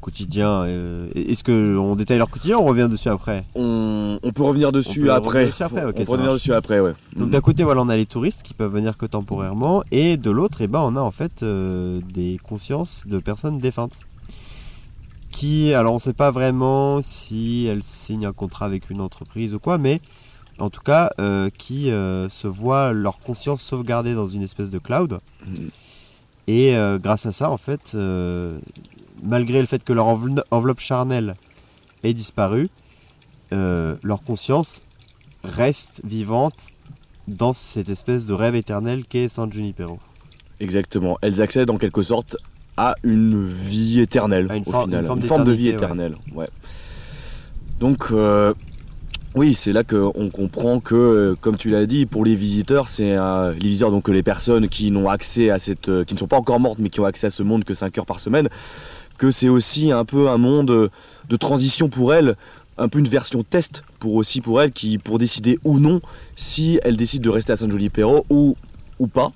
Quotidien, 0.00 0.62
euh, 0.62 1.08
est-ce 1.14 1.44
que 1.44 1.76
on 1.76 1.94
détaille 1.94 2.18
leur 2.18 2.30
quotidien 2.30 2.56
ou 2.56 2.62
on 2.62 2.64
revient 2.66 2.88
dessus 2.90 3.08
après? 3.08 3.44
On, 3.54 4.18
on 4.22 4.32
peut 4.32 4.42
revenir 4.42 4.72
dessus 4.72 5.02
On 5.02 5.04
peut 5.04 5.12
après. 5.12 5.28
revenir 5.28 5.48
dessus 5.50 5.62
après, 5.62 5.84
on 5.84 5.92
peut 5.92 6.10
revenir 6.10 6.32
dessus 6.32 6.52
après, 6.52 6.80
ouais. 6.80 6.94
Donc 7.16 7.30
d'un 7.30 7.40
côté, 7.40 7.64
voilà, 7.64 7.82
on 7.82 7.88
a 7.88 7.96
les 7.96 8.06
touristes 8.06 8.42
qui 8.42 8.54
peuvent 8.54 8.72
venir 8.72 8.96
que 8.96 9.06
temporairement, 9.06 9.84
et 9.90 10.16
de 10.16 10.30
l'autre, 10.30 10.58
eh 10.60 10.66
ben, 10.66 10.80
on 10.80 10.96
a 10.96 11.00
en 11.00 11.10
fait 11.10 11.42
euh, 11.42 12.00
des 12.14 12.38
consciences 12.42 13.04
de 13.06 13.18
personnes 13.18 13.58
défuntes. 13.58 14.00
Qui, 15.30 15.74
alors 15.74 15.92
on 15.92 15.96
ne 15.96 16.00
sait 16.00 16.12
pas 16.12 16.30
vraiment 16.30 17.00
si 17.02 17.66
elles 17.70 17.84
signent 17.84 18.26
un 18.26 18.32
contrat 18.32 18.66
avec 18.66 18.90
une 18.90 19.00
entreprise 19.00 19.54
ou 19.54 19.58
quoi, 19.58 19.78
mais 19.78 20.00
en 20.58 20.70
tout 20.70 20.82
cas, 20.82 21.10
euh, 21.20 21.50
qui 21.56 21.90
euh, 21.90 22.28
se 22.28 22.46
voient 22.46 22.92
leur 22.92 23.20
conscience 23.20 23.62
sauvegardée 23.62 24.14
dans 24.14 24.26
une 24.26 24.42
espèce 24.42 24.70
de 24.70 24.78
cloud. 24.78 25.20
Mm. 25.46 25.52
Et 26.48 26.76
euh, 26.76 26.98
grâce 26.98 27.26
à 27.26 27.32
ça, 27.32 27.50
en 27.50 27.56
fait, 27.56 27.92
euh, 27.94 28.58
malgré 29.22 29.60
le 29.60 29.66
fait 29.66 29.82
que 29.84 29.92
leur 29.92 30.06
envel- 30.06 30.42
enveloppe 30.50 30.80
charnelle 30.80 31.34
ait 32.02 32.14
disparu, 32.14 32.68
euh, 33.52 33.94
leur 34.02 34.22
conscience 34.22 34.82
reste 35.44 36.00
vivante 36.04 36.68
dans 37.28 37.52
cette 37.52 37.88
espèce 37.88 38.26
de 38.26 38.34
rêve 38.34 38.54
éternel 38.54 39.04
qu'est 39.08 39.28
San 39.28 39.52
Junipero. 39.52 39.98
Exactement. 40.60 41.16
Elles 41.22 41.40
accèdent 41.40 41.70
en 41.70 41.78
quelque 41.78 42.02
sorte 42.02 42.36
à 42.76 42.94
une 43.02 43.46
vie 43.46 44.00
éternelle 44.00 44.46
À 44.50 44.56
une 44.56 44.62
au 44.66 44.70
forme- 44.70 44.90
final, 44.90 45.04
une 45.16 45.22
forme 45.22 45.44
de 45.44 45.52
vie 45.52 45.68
éternelle. 45.68 46.16
Ouais. 46.34 46.48
Donc 47.78 48.06
euh, 48.10 48.52
oui, 49.34 49.54
c'est 49.54 49.72
là 49.72 49.84
qu'on 49.84 50.28
comprend 50.32 50.80
que, 50.80 51.36
comme 51.40 51.56
tu 51.56 51.70
l'as 51.70 51.86
dit, 51.86 52.04
pour 52.04 52.24
les 52.24 52.34
visiteurs, 52.34 52.88
c'est 52.88 53.16
les 53.16 53.58
visiteurs 53.60 53.90
donc 53.90 54.08
les 54.08 54.22
personnes 54.22 54.68
qui 54.68 54.90
n'ont 54.90 55.08
accès 55.08 55.50
à 55.50 55.58
cette, 55.58 55.88
euh, 55.88 56.04
qui 56.04 56.14
ne 56.14 56.18
sont 56.18 56.26
pas 56.26 56.36
encore 56.36 56.58
mortes, 56.60 56.78
mais 56.80 56.88
qui 56.90 57.00
ont 57.00 57.04
accès 57.04 57.28
à 57.28 57.30
ce 57.30 57.42
monde 57.42 57.64
que 57.64 57.74
5 57.74 57.96
heures 57.98 58.06
par 58.06 58.18
semaine, 58.20 58.48
c'est 59.28 59.48
aussi 59.48 59.92
un 59.92 60.04
peu 60.04 60.28
un 60.28 60.38
monde 60.38 60.70
euh, 60.70 60.88
de 61.28 61.36
transition 61.36 61.88
pour 61.88 62.14
elles, 62.14 62.36
un 62.78 62.88
peu 62.88 62.98
une 62.98 63.08
version 63.08 63.42
test 63.42 63.82
pour 63.98 64.14
aussi 64.14 64.40
pour 64.40 64.62
elles, 64.62 64.72
qui 64.72 64.98
pour 64.98 65.18
décider 65.18 65.58
ou 65.64 65.78
non 65.78 66.00
si 66.36 66.80
elles 66.82 66.96
décident 66.96 67.24
de 67.24 67.30
rester 67.30 67.52
à 67.52 67.56
Junipero 67.56 68.24
ou 68.30 68.56
ou 68.98 69.06
pas, 69.06 69.32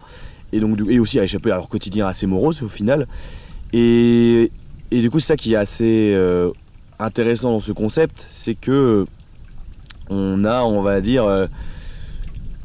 et 0.53 0.61
donc 0.61 0.79
et 0.89 0.99
aussi 0.99 1.19
à 1.19 1.25
échapper 1.25 1.51
à 1.51 1.57
leur 1.57 1.69
quotidien 1.69 2.07
assez 2.07 2.27
morose 2.27 2.63
au 2.63 2.69
final. 2.69 3.07
Et, 3.73 4.51
et 4.91 5.01
du 5.01 5.11
coup, 5.11 5.19
c'est 5.19 5.27
ça 5.27 5.37
qui 5.37 5.55
est 5.55 5.57
assez 5.57 6.13
euh, 6.15 6.51
intéressant 6.99 7.51
dans 7.51 7.61
ce 7.61 7.73
concept, 7.73 8.27
c'est 8.31 8.55
que 8.55 9.05
on 10.09 10.45
a, 10.45 10.63
on 10.63 10.83
va 10.83 11.01
dire, 11.01 11.25
euh, 11.25 11.47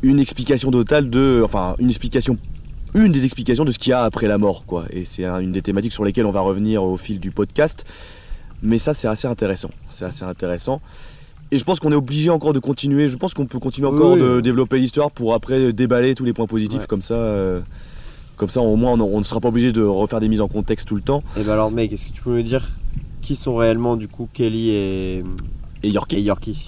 une 0.02 0.20
explication 0.20 0.72
totale 0.72 1.10
de, 1.10 1.42
enfin, 1.44 1.76
une 1.80 1.88
explication, 1.88 2.38
une 2.96 3.12
des 3.12 3.26
explications 3.26 3.66
de 3.66 3.72
ce 3.72 3.80
qu'il 3.80 3.92
y 3.92 3.94
a 3.94 4.04
après 4.04 4.28
la 4.28 4.38
mort, 4.38 4.66
quoi. 4.66 4.86
Et 4.92 5.06
c'est 5.06 5.26
un- 5.26 5.40
une 5.40 5.52
des 5.52 5.62
thématiques 5.62 5.92
sur 5.94 6.04
lesquelles 6.04 6.26
on 6.26 6.32
va 6.32 6.42
revenir 6.42 6.84
au 6.84 6.98
fil 6.98 7.20
du 7.20 7.32
podcast. 7.32 7.86
Mais 8.62 8.78
ça, 8.78 8.94
c'est 8.94 9.08
assez 9.08 9.28
intéressant. 9.28 9.70
C'est 9.90 10.06
assez 10.06 10.24
intéressant. 10.26 10.82
Et 11.52 11.58
je 11.58 11.64
pense 11.64 11.80
qu'on 11.80 11.92
est 11.92 11.96
obligé 11.96 12.30
encore 12.30 12.54
de 12.54 12.60
continuer. 12.60 13.08
Je 13.08 13.16
pense 13.18 13.34
qu'on 13.34 13.46
peut 13.46 13.60
continuer 13.60 13.88
encore 13.88 14.14
Oui, 14.14 14.20
de 14.20 14.36
oui. 14.38 14.42
développer 14.42 14.78
l'histoire 14.80 15.10
pour 15.12 15.34
après 15.34 15.72
déballer 15.74 16.14
tous 16.14 16.26
les 16.26 16.34
points 16.34 16.46
positifs 16.48 16.82
Ouais. 16.82 16.88
comme 16.88 17.02
ça. 17.02 17.16
euh, 17.16 17.62
comme 18.38 18.50
ça, 18.50 18.62
au 18.62 18.76
moins, 18.78 18.94
on, 18.94 19.02
on 19.02 19.18
ne 19.20 19.24
sera 19.24 19.40
pas 19.42 19.50
obligé 19.50 19.72
de 19.74 19.82
refaire 19.82 20.20
des 20.22 20.30
mises 20.30 20.40
en 20.42 20.48
contexte 20.48 20.88
tout 20.88 20.96
le 20.96 21.02
temps. 21.02 21.24
Et 21.38 21.44
ben 21.44 21.54
alors 21.54 21.72
mec, 21.72 21.92
est-ce 21.92 22.06
que 22.08 22.14
tu 22.14 22.22
peux 22.22 22.32
me 22.32 22.44
dire 22.44 22.66
qui 23.22 23.36
sont 23.36 23.56
réellement 23.56 23.98
du 23.98 24.08
coup 24.08 24.30
Kelly 24.34 24.70
et, 24.70 25.24
Et 25.84 25.90
Yorkie. 25.90 26.16
et 26.18 26.22
Yorkie? 26.22 26.66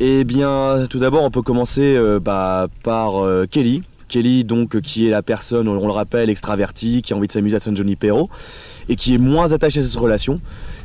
Eh 0.00 0.24
bien, 0.24 0.84
tout 0.90 0.98
d'abord, 0.98 1.22
on 1.22 1.30
peut 1.30 1.40
commencer 1.42 1.96
euh, 1.96 2.20
bah, 2.20 2.66
par 2.82 3.24
euh, 3.24 3.46
Kelly. 3.50 3.82
Kelly, 4.08 4.44
donc, 4.44 4.80
qui 4.80 5.06
est 5.06 5.10
la 5.10 5.22
personne, 5.22 5.68
on 5.68 5.86
le 5.86 5.92
rappelle, 5.92 6.30
extravertie, 6.30 7.02
qui 7.02 7.12
a 7.12 7.16
envie 7.16 7.26
de 7.26 7.32
s'amuser 7.32 7.56
à 7.56 7.60
San 7.60 7.76
Junipero 7.76 8.30
et 8.88 8.96
qui 8.96 9.14
est 9.14 9.18
moins 9.18 9.52
attachée 9.52 9.80
à 9.80 9.82
cette 9.82 9.96
relation. 10.00 10.40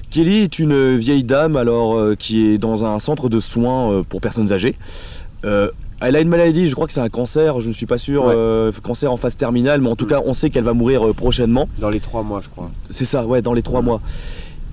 Kelly 0.10 0.40
est 0.40 0.60
une 0.60 0.96
vieille 0.98 1.24
dame, 1.24 1.56
alors, 1.56 1.98
euh, 1.98 2.16
qui 2.18 2.48
est 2.48 2.58
dans 2.58 2.84
un 2.86 3.00
centre 3.00 3.30
de 3.30 3.40
soins 3.40 3.92
euh, 3.92 4.04
pour 4.08 4.20
personnes 4.22 4.52
âgées. 4.52 4.76
Euh, 5.46 5.70
elle 6.02 6.16
a 6.16 6.22
une 6.22 6.30
maladie, 6.30 6.68
je 6.68 6.74
crois 6.74 6.88
que 6.88 6.94
c'est 6.94 7.00
un 7.00 7.10
cancer, 7.10 7.62
je 7.62 7.68
ne 7.68 7.74
suis 7.74 7.86
pas 7.86 8.00
sûr, 8.00 8.26
Ouais. 8.26 8.34
euh, 8.36 8.72
cancer 8.84 9.12
en 9.12 9.18
phase 9.18 9.38
terminale, 9.38 9.82
mais 9.82 9.90
en 9.90 9.96
tout 9.96 10.06
Mm. 10.06 10.10
cas, 10.10 10.22
on 10.26 10.34
sait 10.34 10.50
qu'elle 10.50 10.64
va 10.64 10.74
mourir 10.74 11.14
prochainement. 11.16 11.70
Dans 11.80 11.92
les 11.92 12.00
trois 12.00 12.24
mois, 12.24 12.42
je 12.44 12.50
crois. 12.50 12.72
C'est 12.90 13.06
ça, 13.06 13.26
ouais, 13.26 13.42
dans 13.44 13.54
les 13.54 13.62
trois 13.62 13.82
mois. 13.84 14.02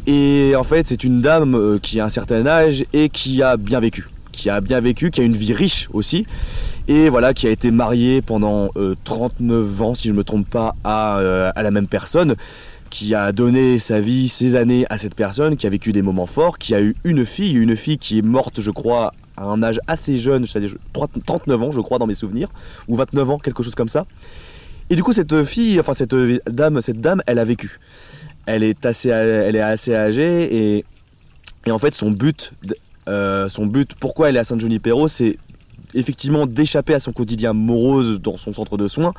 Et 0.06 0.54
en 0.56 0.64
fait, 0.64 0.86
c'est 0.86 1.04
une 1.04 1.20
dame 1.20 1.78
qui 1.82 2.00
a 2.00 2.06
un 2.06 2.08
certain 2.08 2.46
âge 2.46 2.84
et 2.94 3.10
qui 3.10 3.42
a 3.42 3.58
bien 3.58 3.78
vécu. 3.78 4.08
Qui 4.32 4.48
a 4.48 4.60
bien 4.62 4.80
vécu, 4.80 5.10
qui 5.10 5.20
a 5.20 5.24
une 5.24 5.36
vie 5.36 5.52
riche 5.52 5.88
aussi. 5.92 6.26
Et 6.88 7.08
voilà, 7.08 7.34
qui 7.34 7.46
a 7.46 7.50
été 7.50 7.70
mariée 7.70 8.22
pendant 8.22 8.70
euh, 8.76 8.96
39 9.04 9.82
ans, 9.82 9.94
si 9.94 10.08
je 10.08 10.12
ne 10.12 10.18
me 10.18 10.24
trompe 10.24 10.48
pas, 10.48 10.74
à, 10.84 11.18
euh, 11.18 11.52
à 11.54 11.62
la 11.62 11.70
même 11.70 11.86
personne. 11.86 12.34
Qui 12.90 13.14
a 13.14 13.32
donné 13.32 13.78
sa 13.78 14.00
vie, 14.00 14.30
ses 14.30 14.54
années 14.54 14.86
à 14.88 14.96
cette 14.96 15.14
personne, 15.14 15.58
qui 15.58 15.66
a 15.66 15.70
vécu 15.70 15.92
des 15.92 16.00
moments 16.00 16.24
forts, 16.24 16.56
qui 16.56 16.74
a 16.74 16.80
eu 16.80 16.96
une 17.04 17.26
fille, 17.26 17.52
une 17.52 17.76
fille 17.76 17.98
qui 17.98 18.18
est 18.18 18.22
morte, 18.22 18.62
je 18.62 18.70
crois, 18.70 19.12
à 19.36 19.44
un 19.44 19.62
âge 19.62 19.78
assez 19.86 20.16
jeune, 20.16 20.46
c'est-à-dire 20.46 20.74
39 21.26 21.62
ans, 21.62 21.70
je 21.70 21.82
crois, 21.82 21.98
dans 21.98 22.06
mes 22.06 22.14
souvenirs, 22.14 22.48
ou 22.88 22.96
29 22.96 23.30
ans, 23.30 23.38
quelque 23.38 23.62
chose 23.62 23.74
comme 23.74 23.90
ça. 23.90 24.06
Et 24.88 24.96
du 24.96 25.02
coup, 25.02 25.12
cette 25.12 25.44
fille, 25.44 25.78
enfin 25.78 25.92
cette 25.92 26.14
dame, 26.46 26.80
cette 26.80 27.02
dame, 27.02 27.20
elle 27.26 27.38
a 27.38 27.44
vécu 27.44 27.78
elle 28.48 28.62
est 28.62 28.86
assez, 28.86 29.10
elle 29.10 29.56
est 29.56 29.60
assez 29.60 29.94
âgée 29.94 30.76
et, 30.76 30.84
et 31.66 31.70
en 31.70 31.78
fait 31.78 31.94
son 31.94 32.10
but, 32.10 32.52
euh, 33.06 33.48
son 33.48 33.66
but, 33.66 33.94
pourquoi 34.00 34.30
elle 34.30 34.36
est 34.36 34.40
à 34.40 34.44
San 34.44 34.58
Junipero, 34.58 35.06
c'est 35.06 35.36
effectivement 35.94 36.46
d'échapper 36.46 36.94
à 36.94 37.00
son 37.00 37.12
quotidien 37.12 37.52
morose 37.52 38.20
dans 38.20 38.36
son 38.36 38.52
centre 38.52 38.76
de 38.76 38.88
soins 38.88 39.14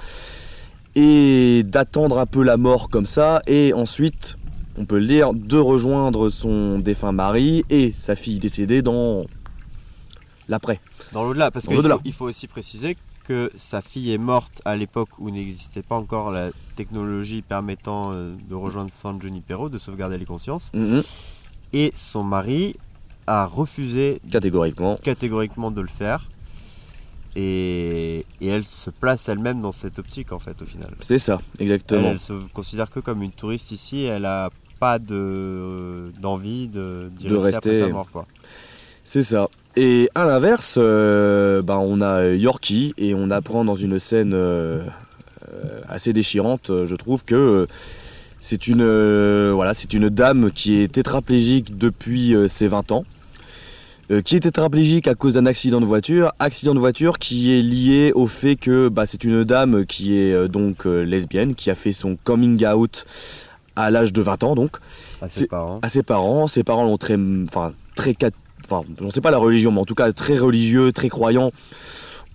et 0.95 1.63
d'attendre 1.65 2.19
un 2.19 2.25
peu 2.25 2.43
la 2.43 2.58
mort 2.58 2.89
comme 2.89 3.05
ça 3.05 3.41
et 3.47 3.73
ensuite, 3.73 4.36
on 4.77 4.86
peut 4.86 4.99
le 4.99 5.08
dire, 5.08 5.34
de 5.34 5.58
rejoindre 5.58 6.29
son 6.29 6.79
défunt 6.79 7.12
mari 7.12 7.63
et 7.69 7.91
sa 7.91 8.15
fille 8.15 8.39
décédée 8.39 8.82
dans 8.82 9.25
l'après. 10.47 10.79
Dans 11.13 11.23
l'au-delà, 11.23 11.51
parce 11.51 11.67
qu'il 11.67 11.82
faut, 11.82 11.99
il 12.05 12.13
faut 12.13 12.25
aussi 12.25 12.47
préciser 12.47 12.97
que 13.23 13.51
sa 13.55 13.82
fille 13.82 14.12
est 14.12 14.17
morte 14.17 14.62
à 14.65 14.75
l'époque 14.75 15.10
où 15.19 15.29
n'existait 15.29 15.84
pas 15.84 15.95
encore 15.95 16.32
la 16.32 16.49
technologie 16.75 17.43
permettant 17.43 18.12
euh, 18.12 18.34
de 18.49 18.55
rejoindre 18.55 18.91
San 18.91 19.21
Junipero, 19.21 19.69
de 19.69 19.77
sauvegarder 19.77 20.17
les 20.17 20.25
consciences. 20.25 20.71
Mhm. 20.73 21.03
Et 21.73 21.91
son 21.93 22.23
mari 22.23 22.75
a 23.27 23.45
refusé 23.45 24.19
Catégoriquement. 24.32 24.97
catégoriquement 25.03 25.69
de 25.69 25.82
le 25.82 25.88
faire. 25.88 26.29
Et, 27.36 28.26
et 28.42 28.48
elle 28.48 28.63
se 28.63 28.89
place 28.89 29.30
elle-même 29.30 29.62
dans 29.62 29.72
cette 29.72 30.00
optique 30.00 30.32
en 30.32 30.39
fait 30.39 30.62
au 30.62 30.65
final. 30.65 30.89
C'est 31.02 31.20
ça, 31.20 31.39
exactement. 31.60 32.10
elle 32.10 32.20
se 32.20 32.34
considère 32.54 32.89
que 32.89 33.00
comme 33.00 33.22
une 33.22 33.32
touriste 33.32 33.72
ici, 33.72 34.06
elle 34.06 34.26
a 34.26 34.50
pas 34.80 34.98
de 34.98 36.12
d'envie 36.20 36.68
de, 36.70 37.10
d'y 37.18 37.28
De 37.28 37.36
rester, 37.36 37.70
après 37.70 37.76
sa 37.76 37.88
mort 37.89 38.08
quoi. 38.12 38.26
C'est 39.04 39.24
ça. 39.24 39.50
Et 39.76 40.10
à 40.13 40.26
l'inverse, 40.26 40.78
euh, 40.80 41.62
bah, 41.62 41.80
on 41.80 42.02
a 42.02 42.28
Yorkie 42.28 42.94
et 42.98 43.13
on 43.15 43.30
apprend 43.30 43.65
dans 43.65 43.76
une 43.76 43.98
scène 43.98 44.34
euh, 44.34 44.84
euh, 45.52 45.82
assez 45.88 46.13
déchirante, 46.13 46.70
je 46.86 46.96
trouve, 46.96 47.24
que 47.24 47.68
c'est 48.39 48.68
une, 48.68 48.82
euh, 48.82 49.52
voilà, 49.54 49.74
c'est 49.74 49.94
une 49.94 50.10
dame 50.10 50.52
qui 50.52 50.82
est 50.82 50.92
tétraplégique 50.92 51.78
depuis 51.78 52.36
ses 52.48 52.68
20 52.68 52.92
ans, 52.92 53.06
euh, 54.12 54.22
qui 54.22 54.36
est 54.36 54.39
tétraplégique 54.39 55.08
à 55.08 55.13
cause 55.13 55.36
d'un 55.36 55.45
accident 55.45 55.80
de 55.80 55.86
voiture, 55.86 56.32
accident 56.39 56.74
de 56.74 56.80
voiture 56.80 57.19
qui 57.19 57.54
est 57.54 57.62
lié 57.62 58.12
au 58.15 58.26
fait 58.26 58.56
que 58.56 58.89
bah, 58.89 59.06
c'est 59.06 59.24
une 59.24 59.43
dame 59.43 59.86
qui 59.86 60.17
est 60.17 60.34
euh, 60.34 60.48
donc 60.48 60.88
euh, 60.88 61.04
lesbienne, 61.04 61.54
qui 61.54 61.69
a 61.69 61.76
fait 61.76 61.91
son 61.91 62.17
coming 62.24 62.65
out 62.65 63.06
à 63.76 63.91
l'âge 63.91 64.12
de 64.12 64.22
20 64.22 64.43
ans 64.43 64.56
donc 64.56 64.78
À 65.22 65.30
ses 65.30 65.45
parents. 65.45 65.80
à 65.84 65.89
ses 65.89 66.02
parents. 66.02 66.48
Ses 66.48 66.63
parents 66.63 66.84
l'ont 66.86 66.98
très, 66.98 67.17
enfin 67.45 67.72
très, 67.95 68.15
enfin, 68.65 68.82
je 69.00 69.04
ne 69.04 69.10
sais 69.12 69.22
pas 69.22 69.32
la 69.32 69.38
religion, 69.38 69.72
mais 69.72 69.80
en 69.80 69.86
tout 69.86 69.95
cas 69.95 70.12
très 70.12 70.39
religieux, 70.39 70.91
très 70.91 71.10
croyants. 71.10 71.52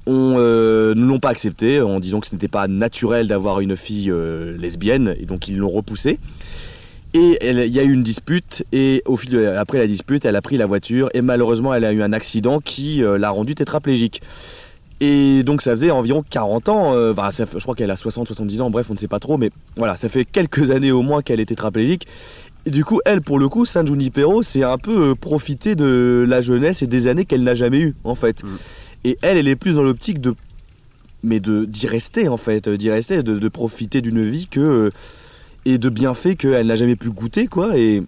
On 0.07 0.37
euh, 0.39 0.95
ne 0.95 1.05
l'ont 1.05 1.19
pas 1.19 1.31
accepté 1.31 1.81
en 1.81 1.99
disant 1.99 2.21
que 2.21 2.29
ce 2.29 2.35
n'était 2.37 2.47
pas 2.47 2.69
naturel 2.69 3.27
d'avoir 3.27 3.61
une 3.61 3.77
fille 3.77 4.13
lesbienne 4.59 5.17
et 5.19 5.27
donc 5.27 5.49
ils 5.49 5.57
l'ont 5.57 5.71
repoussé. 5.71 6.21
Et 7.14 7.38
il 7.42 7.72
y 7.72 7.79
a 7.79 7.83
eu 7.85 7.92
une 7.92 8.03
dispute 8.03 8.64
et 8.72 9.03
au 9.07 9.16
fil 9.16 9.31
de- 9.31 9.46
après 9.46 9.79
la 9.79 9.87
dispute, 9.87 10.24
elle 10.24 10.35
a 10.35 10.42
pris 10.42 10.57
la 10.57 10.66
voiture 10.66 11.11
et 11.14 11.22
malheureusement 11.22 11.72
elle 11.72 11.85
a 11.85 11.92
eu 11.92 12.03
un 12.03 12.12
accident 12.12 12.59
qui 12.61 13.05
euh, 13.05 13.18
l'a 13.18 13.31
rendue 13.31 13.55
tétraplégique. 13.55 14.20
Et 15.00 15.42
donc 15.44 15.62
ça 15.62 15.70
faisait 15.72 15.92
environ 15.92 16.24
40 16.29 16.68
ans, 16.68 16.92
euh, 16.94 17.12
enfin, 17.12 17.31
ça 17.31 17.46
fait- 17.46 17.59
je 17.59 17.62
crois 17.62 17.77
qu'elle 17.77 17.90
a 17.92 17.96
60-70 17.96 18.61
ans, 18.62 18.70
bref 18.70 18.87
on 18.90 18.94
ne 18.94 18.98
sait 18.98 19.07
pas 19.09 19.20
trop, 19.20 19.38
mais 19.38 19.50
voilà, 19.77 19.94
ça 19.94 20.09
fait 20.09 20.24
quelques 20.24 20.72
années 20.72 20.90
au 20.90 21.03
moins 21.03 21.22
qu'elle 21.22 21.38
est 21.40 21.44
tétraplégique. 21.46 22.07
Et 22.66 22.70
du 22.70 22.85
coup, 22.85 23.00
elle, 23.05 23.20
pour 23.20 23.38
le 23.38 23.48
coup, 23.48 23.64
San 23.66 23.87
Junipero, 23.87 24.42
c'est 24.42 24.62
un 24.64 24.79
peu 24.79 25.11
euh, 25.11 25.14
profiter 25.14 25.77
de 25.77 26.24
la 26.27 26.40
jeunesse 26.40 26.83
et 26.83 26.87
des 26.87 27.07
années 27.09 27.27
qu'elle 27.27 27.44
n'a 27.44 27.55
jamais 27.55 27.79
eues, 27.79 27.94
en 28.05 28.14
fait. 28.14 28.42
Mm. 28.42 28.48
Et 29.05 29.18
elle, 29.20 29.37
elle 29.37 29.48
est 29.48 29.57
plus 29.57 29.74
dans 29.74 29.83
l'optique 29.83 30.18
de. 30.20 30.35
Mais 31.22 31.40
de 31.40 31.66
d'y 31.66 31.87
rester, 31.87 32.27
en 32.29 32.38
fait, 32.38 32.68
d'y 32.70 32.90
rester, 32.90 33.22
de, 33.22 33.38
de 33.38 33.48
profiter 33.48 34.00
d'une 34.00 34.24
vie 34.24 34.46
que. 34.50 34.90
Et 35.64 35.79
de 35.79 35.88
bienfaits 35.88 36.37
qu'elle 36.37 36.66
n'a 36.66 36.74
jamais 36.74 36.96
pu 36.96 37.11
goûter, 37.11 37.46
quoi, 37.46 37.77
et, 37.79 38.03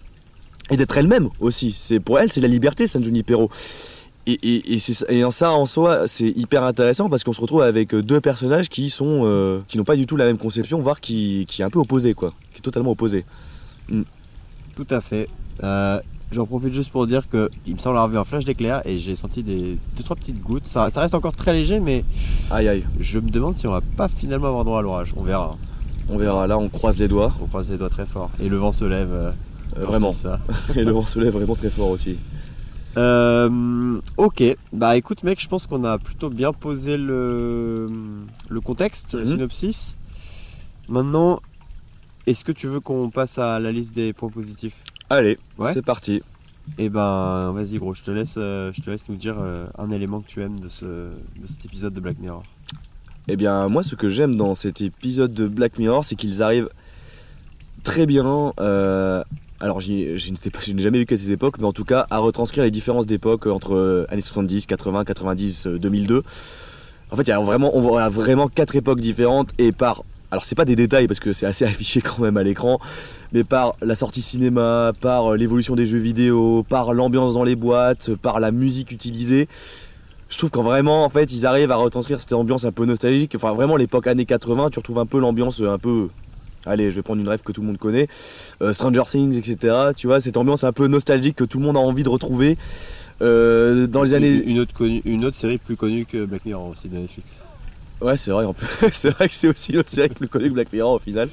et 0.69 0.77
d'être 0.77 0.97
elle-même 0.97 1.29
aussi. 1.39 1.73
C'est 1.75 1.99
Pour 1.99 2.19
elle, 2.19 2.31
c'est 2.31 2.41
la 2.41 2.47
liberté, 2.47 2.87
San 2.87 3.03
Junipero. 3.03 3.49
Et, 4.29 4.75
et, 5.09 5.23
en 5.23 5.31
ça, 5.31 5.51
en 5.53 5.65
soi, 5.65 6.05
c'est 6.05 6.27
hyper 6.27 6.63
intéressant 6.63 7.09
parce 7.09 7.23
qu'on 7.23 7.31
se 7.31 7.39
retrouve 7.39 7.61
avec 7.61 7.95
deux 7.95 8.19
personnages 8.19 8.67
qui 8.67 8.89
sont. 8.89 9.21
euh, 9.23 9.59
qui 9.69 9.77
n'ont 9.77 9.85
pas 9.85 9.95
du 9.95 10.05
tout 10.05 10.17
la 10.17 10.25
même 10.25 10.37
conception, 10.37 10.79
voire 10.79 10.99
qui, 10.99 11.45
qui 11.47 11.61
est 11.61 11.65
un 11.65 11.69
peu 11.69 11.79
opposé, 11.79 12.13
quoi. 12.13 12.33
Qui 12.51 12.59
est 12.59 12.61
totalement 12.61 12.91
opposé. 12.91 13.23
Tout 14.75 14.87
à 14.89 15.01
fait. 15.01 15.29
Euh, 15.63 15.99
J'en 16.29 16.45
profite 16.45 16.73
juste 16.73 16.91
pour 16.91 17.07
dire 17.07 17.29
que 17.29 17.49
il 17.65 17.73
me 17.75 17.79
semble 17.79 17.95
avoir 17.95 18.09
vu 18.09 18.17
un 18.17 18.25
flash 18.25 18.43
d'éclair 18.43 18.81
et 18.83 18.99
j'ai 18.99 19.15
senti 19.15 19.43
des 19.43 19.77
deux 19.95 20.03
trois 20.03 20.17
petites 20.17 20.41
gouttes. 20.41 20.67
Ça, 20.67 20.89
ça 20.89 20.99
reste 20.99 21.15
encore 21.15 21.33
très 21.33 21.53
léger, 21.53 21.79
mais 21.79 22.03
Aïe 22.51 22.67
aïe. 22.67 22.83
je 22.99 23.19
me 23.19 23.29
demande 23.29 23.55
si 23.55 23.65
on 23.65 23.71
va 23.71 23.79
pas 23.95 24.09
finalement 24.09 24.47
avoir 24.49 24.65
droit 24.65 24.79
à 24.79 24.81
l'orage. 24.81 25.13
On 25.15 25.23
verra. 25.23 25.55
On 26.09 26.17
verra, 26.17 26.47
là 26.47 26.57
on 26.57 26.69
croise 26.69 26.97
les 26.99 27.07
doigts, 27.07 27.33
On 27.41 27.45
croise 27.47 27.69
les 27.69 27.77
doigts 27.77 27.89
très 27.89 28.05
fort. 28.05 28.29
Et 28.39 28.47
le 28.49 28.57
vent 28.57 28.71
se 28.71 28.85
lève. 28.85 29.11
euh, 29.11 29.31
euh, 29.77 29.85
vraiment. 29.85 30.13
ça. 30.13 30.39
Et 30.75 30.83
le 30.83 30.91
vent 30.91 31.05
se 31.05 31.19
lève 31.19 31.33
vraiment 31.33 31.55
très 31.55 31.69
fort 31.69 31.89
aussi. 31.89 32.17
Euh, 32.97 33.99
ok, 34.17 34.43
bah 34.73 34.97
écoute 34.97 35.23
mec, 35.23 35.39
je 35.41 35.47
pense 35.47 35.67
qu'on 35.67 35.83
a 35.83 35.99
plutôt 35.99 36.29
bien 36.29 36.51
posé 36.53 36.97
le, 36.97 37.89
le 38.49 38.61
contexte, 38.61 39.13
le 39.13 39.21
Mhm. 39.23 39.27
synopsis. 39.31 39.97
Maintenant, 40.89 41.39
est-ce 42.25 42.43
que 42.45 42.51
tu 42.51 42.67
veux 42.67 42.79
qu'on 42.79 43.09
passe 43.09 43.37
à 43.37 43.59
la 43.59 43.71
liste 43.71 43.93
des 43.93 44.13
points 44.13 44.29
positifs? 44.29 44.77
Allez, 45.09 45.37
Ouais. 45.57 45.73
c'est 45.73 45.83
parti. 45.85 46.23
Eh 46.77 46.89
ben, 46.89 47.51
vas-y 47.53 47.77
gros, 47.77 47.93
je 47.93 48.03
te 48.03 48.11
laisse, 48.11 48.35
je 48.35 48.81
te 48.81 48.89
laisse 48.89 49.07
nous 49.09 49.15
dire 49.15 49.35
un 49.77 49.91
élément 49.91 50.19
que 50.21 50.27
tu 50.27 50.41
aimes 50.41 50.59
de, 50.59 50.67
ce, 50.67 50.85
de 50.85 51.47
cet 51.47 51.63
épisode 51.65 51.93
de 51.93 51.99
Black 51.99 52.17
Mirror. 52.19 52.43
Eh 53.27 53.35
bien, 53.35 53.67
moi 53.67 53.83
ce 53.83 53.95
que 53.95 54.07
j'aime 54.07 54.35
dans 54.35 54.55
cet 54.55 54.81
épisode 54.81 55.33
de 55.33 55.47
Black 55.47 55.77
Mirror, 55.77 56.05
c'est 56.05 56.15
qu'ils 56.15 56.41
arrivent 56.41 56.69
très 57.83 58.05
bien. 58.05 58.53
euh, 58.59 59.23
alors, 59.59 59.79
je 59.79 59.91
n'ai 59.91 60.17
jamais 60.79 60.99
vécu 60.99 61.15
à 61.15 61.17
ces 61.17 61.31
époques, 61.31 61.57
mais 61.57 61.65
en 61.65 61.73
tout 61.73 61.83
cas, 61.83 62.05
à 62.11 62.19
retranscrire 62.19 62.63
les 62.63 62.69
différences 62.69 63.07
d'époque 63.07 63.47
entre 63.47 63.73
euh, 63.73 64.05
années 64.09 64.21
70, 64.21 64.67
80, 64.67 65.03
90, 65.03 65.67
euh, 65.67 65.79
2002. 65.79 66.23
En 67.09 67.15
fait, 67.15 67.23
il 67.23 67.29
y 67.29 67.31
a 67.31 67.39
vraiment, 67.39 67.75
on 67.75 67.81
voit 67.81 68.07
vraiment 68.09 68.49
quatre 68.49 68.75
époques 68.75 68.99
différentes 68.99 69.49
et 69.57 69.71
par. 69.71 70.03
Alors, 70.29 70.45
c'est 70.45 70.55
pas 70.55 70.65
des 70.65 70.75
détails 70.75 71.07
parce 71.07 71.19
que 71.19 71.33
c'est 71.33 71.47
assez 71.47 71.65
affiché 71.65 72.01
quand 72.01 72.19
même 72.19 72.37
à 72.37 72.43
l'écran, 72.43 72.79
mais 73.33 73.43
par 73.43 73.75
la 73.81 73.95
sortie 73.95 74.21
cinéma, 74.21 74.91
par 75.01 75.33
euh, 75.33 75.37
l'évolution 75.37 75.75
des 75.75 75.87
jeux 75.87 75.97
vidéo, 75.97 76.63
par 76.69 76.93
l'ambiance 76.93 77.33
dans 77.33 77.43
les 77.43 77.55
boîtes, 77.55 78.13
par 78.13 78.39
la 78.39 78.51
musique 78.51 78.91
utilisée. 78.91 79.47
Je 80.29 80.37
trouve 80.37 80.49
qu'en 80.51 80.63
vraiment, 80.63 81.05
en 81.05 81.09
fait, 81.09 81.31
ils 81.31 81.45
arrivent 81.45 81.71
à 81.71 81.77
retranscrire 81.77 82.19
cette 82.19 82.33
ambiance 82.33 82.65
un 82.65 82.71
peu 82.71 82.85
nostalgique. 82.85 83.33
Enfin, 83.35 83.53
vraiment, 83.53 83.77
l'époque 83.77 84.07
années 84.07 84.25
80, 84.25 84.69
tu 84.71 84.79
retrouves 84.79 84.99
un 84.99 85.05
peu 85.05 85.19
l'ambiance 85.19 85.61
euh, 85.61 85.71
un 85.71 85.77
peu. 85.77 86.09
Allez, 86.65 86.91
je 86.91 86.95
vais 86.97 87.01
prendre 87.01 87.21
une 87.21 87.29
rêve 87.29 87.41
que 87.43 87.51
tout 87.53 87.61
le 87.61 87.67
monde 87.67 87.77
connaît. 87.77 88.07
euh, 88.61 88.73
Stranger 88.73 89.03
Things, 89.09 89.37
etc. 89.37 89.73
Tu 89.95 90.07
vois, 90.07 90.19
cette 90.19 90.35
ambiance 90.35 90.63
un 90.65 90.73
peu 90.73 90.87
nostalgique 90.87 91.37
que 91.37 91.45
tout 91.45 91.59
le 91.59 91.65
monde 91.65 91.77
a 91.77 91.79
envie 91.79 92.03
de 92.03 92.09
retrouver. 92.09 92.57
Euh, 93.21 93.87
dans 93.87 94.03
les 94.03 94.13
années. 94.13 94.29
Une, 94.29 94.49
une 94.51 94.59
autre 94.59 94.73
connue- 94.73 95.01
une 95.05 95.23
autre 95.25 95.37
série 95.37 95.57
plus 95.57 95.75
connue 95.77 96.05
que 96.05 96.25
Black 96.25 96.45
Mirror 96.45 96.67
aussi 96.69 96.87
de 96.89 96.97
Netflix. 96.97 97.35
Ouais, 98.01 98.17
c'est 98.17 98.31
vrai, 98.31 98.43
en 98.45 98.53
plus. 98.53 98.67
c'est 98.91 99.09
vrai 99.11 99.27
que 99.29 99.33
c'est 99.33 99.47
aussi 99.47 99.71
l'autre 99.71 99.89
série 99.89 100.09
plus 100.09 100.27
connue 100.27 100.49
que 100.49 100.53
Black 100.53 100.71
Mirror 100.73 100.93
au 100.95 100.99
final. 100.99 101.29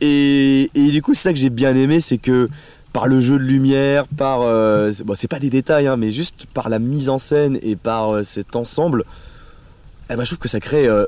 Et, 0.00 0.70
et 0.74 0.88
du 0.90 1.00
coup, 1.02 1.14
c'est 1.14 1.22
ça 1.22 1.32
que 1.32 1.38
j'ai 1.38 1.50
bien 1.50 1.74
aimé, 1.76 2.00
c'est 2.00 2.18
que 2.18 2.48
par 2.92 3.06
le 3.06 3.20
jeu 3.20 3.38
de 3.38 3.44
lumière, 3.44 4.06
par. 4.08 4.42
euh, 4.42 4.92
bon, 5.04 5.14
c'est 5.14 5.28
pas 5.28 5.38
des 5.38 5.50
détails, 5.50 5.86
hein, 5.86 5.96
mais 5.96 6.10
juste 6.10 6.46
par 6.52 6.68
la 6.68 6.78
mise 6.78 7.08
en 7.08 7.18
scène 7.18 7.58
et 7.62 7.76
par 7.76 8.14
euh, 8.14 8.22
cet 8.22 8.56
ensemble, 8.56 9.04
eh 10.10 10.16
ben, 10.16 10.24
je 10.24 10.30
trouve 10.30 10.38
que 10.38 10.48
ça 10.48 10.60
crée 10.60 10.88
euh, 10.88 11.06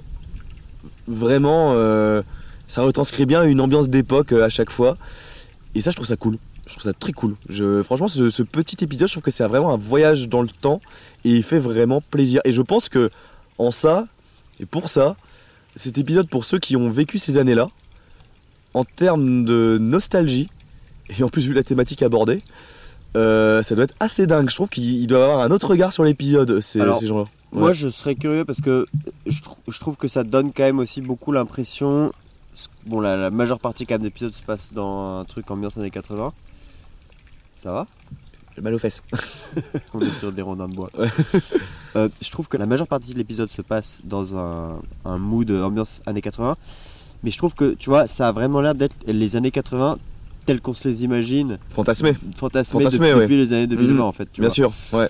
vraiment. 1.09 1.75
ça 2.69 2.83
retranscrit 2.83 3.27
bien 3.27 3.43
une 3.43 3.61
ambiance 3.61 3.89
d'époque 3.89 4.33
à 4.33 4.49
chaque 4.49 4.71
fois. 4.71 4.97
Et 5.75 5.81
ça, 5.81 5.91
je 5.91 5.97
trouve 5.97 6.07
ça 6.07 6.17
cool. 6.17 6.39
Je 6.67 6.73
trouve 6.75 6.85
ça 6.85 6.93
très 6.93 7.13
cool. 7.13 7.35
Je, 7.49 7.83
franchement, 7.83 8.07
ce 8.09 8.43
petit 8.45 8.85
épisode, 8.85 9.09
je 9.09 9.15
trouve 9.15 9.25
que 9.25 9.33
c'est 9.33 9.47
vraiment 9.47 9.75
un 9.75 9.77
voyage 9.77 10.29
dans 10.29 10.43
le 10.43 10.49
temps 10.49 10.81
et 11.25 11.31
il 11.31 11.43
fait 11.43 11.59
vraiment 11.59 12.01
plaisir. 12.01 12.41
Et 12.45 12.53
je 12.53 12.63
pense 12.63 12.89
que 12.89 13.11
en 13.59 13.73
ça, 13.73 14.07
et 14.61 14.67
pour 14.67 14.89
ça, 14.89 15.17
cet 15.75 15.99
épisode, 15.99 16.29
pour 16.29 16.45
ceux 16.45 16.59
qui 16.59 16.77
ont 16.77 16.89
vécu 16.89 17.19
ces 17.19 17.39
années-là, 17.39 17.69
en 18.75 18.85
termes 18.85 19.45
de 19.45 19.79
nostalgie, 19.81 20.49
et 21.09 21.23
en 21.23 21.29
plus 21.29 21.47
vu 21.47 21.55
la 21.55 21.63
thématique 21.63 22.03
abordée, 22.03 22.43
euh, 23.17 23.63
ça 23.63 23.75
doit 23.75 23.85
être 23.85 23.95
assez 24.01 24.27
dingue. 24.27 24.49
Je 24.51 24.55
trouve 24.55 24.69
qu'il 24.69 25.07
doit 25.07 25.25
avoir 25.25 25.41
un 25.41 25.51
autre 25.51 25.69
regard 25.69 25.93
sur 25.93 26.05
l'épisode, 26.05 26.61
ces, 26.61 26.81
gens-là. 26.81 27.25
Moi, 27.53 27.73
je 27.73 27.89
serais 27.89 28.15
curieux 28.15 28.45
parce 28.45 28.61
que 28.61 28.87
je, 29.27 29.43
trou- 29.43 29.61
je 29.69 29.79
trouve 29.79 29.97
que 29.97 30.09
ça 30.09 30.25
donne 30.25 30.53
quand 30.53 30.63
même 30.63 30.79
aussi 30.79 31.01
beaucoup 31.03 31.33
l'impression. 31.33 32.13
Bon, 32.87 33.01
la, 33.01 33.17
la 33.17 33.31
majeure 33.31 33.61
partie 33.61 33.85
quand 33.87 33.95
même 33.95 34.03
d'épisodes 34.03 34.33
se 34.33 34.43
passe 34.43 34.73
dans 34.73 35.21
un 35.21 35.25
truc 35.25 35.51
ambiance 35.51 35.77
années 35.77 35.91
80. 35.91 36.33
Ça 37.57 37.73
va? 37.73 37.87
J'ai 38.57 38.63
mal 38.63 38.75
aux 38.75 38.79
fesses. 38.79 39.03
On 39.95 40.01
est 40.01 40.11
sur 40.11 40.33
des 40.33 40.43
rondins 40.43 40.69
de 40.69 40.75
bois. 40.75 40.91
Ouais. 40.99 41.09
Euh, 41.95 42.09
je 42.23 42.31
trouve 42.31 42.49
que 42.49 42.57
la 42.57 42.65
majeure 42.65 42.87
partie 42.87 43.13
de 43.13 43.19
l'épisode 43.19 43.51
se 43.51 43.61
passe 43.61 44.01
dans 44.05 44.35
un, 44.35 44.79
un 45.05 45.19
mood 45.19 45.51
ambiance 45.51 46.01
années 46.07 46.23
80. 46.23 46.57
Mais 47.23 47.31
je 47.31 47.37
trouve 47.37 47.55
que, 47.55 47.75
tu 47.75 47.91
vois, 47.91 48.07
ça 48.07 48.29
a 48.29 48.33
vraiment 48.33 48.63
l'air 48.63 48.75
d'être 48.75 48.97
les 49.07 49.37
années 49.37 49.51
80 49.51 49.99
telles 50.45 50.61
qu'on 50.61 50.75
se 50.75 50.87
les 50.89 51.05
imagine, 51.05 51.59
Fantasmé, 51.71 52.15
fantasmées, 52.37 52.83
Fantasmées, 52.85 53.07
depuis, 53.09 53.15
ouais. 53.19 53.23
depuis 53.27 53.37
les 53.37 53.53
années 53.53 53.67
2020 53.67 53.95
Mhm. 53.95 54.01
en 54.01 54.13
fait. 54.13 54.29
Tu 54.33 54.41
bien 54.41 54.49
vois. 54.49 54.55
sûr. 54.55 54.73
Ouais. 54.93 55.09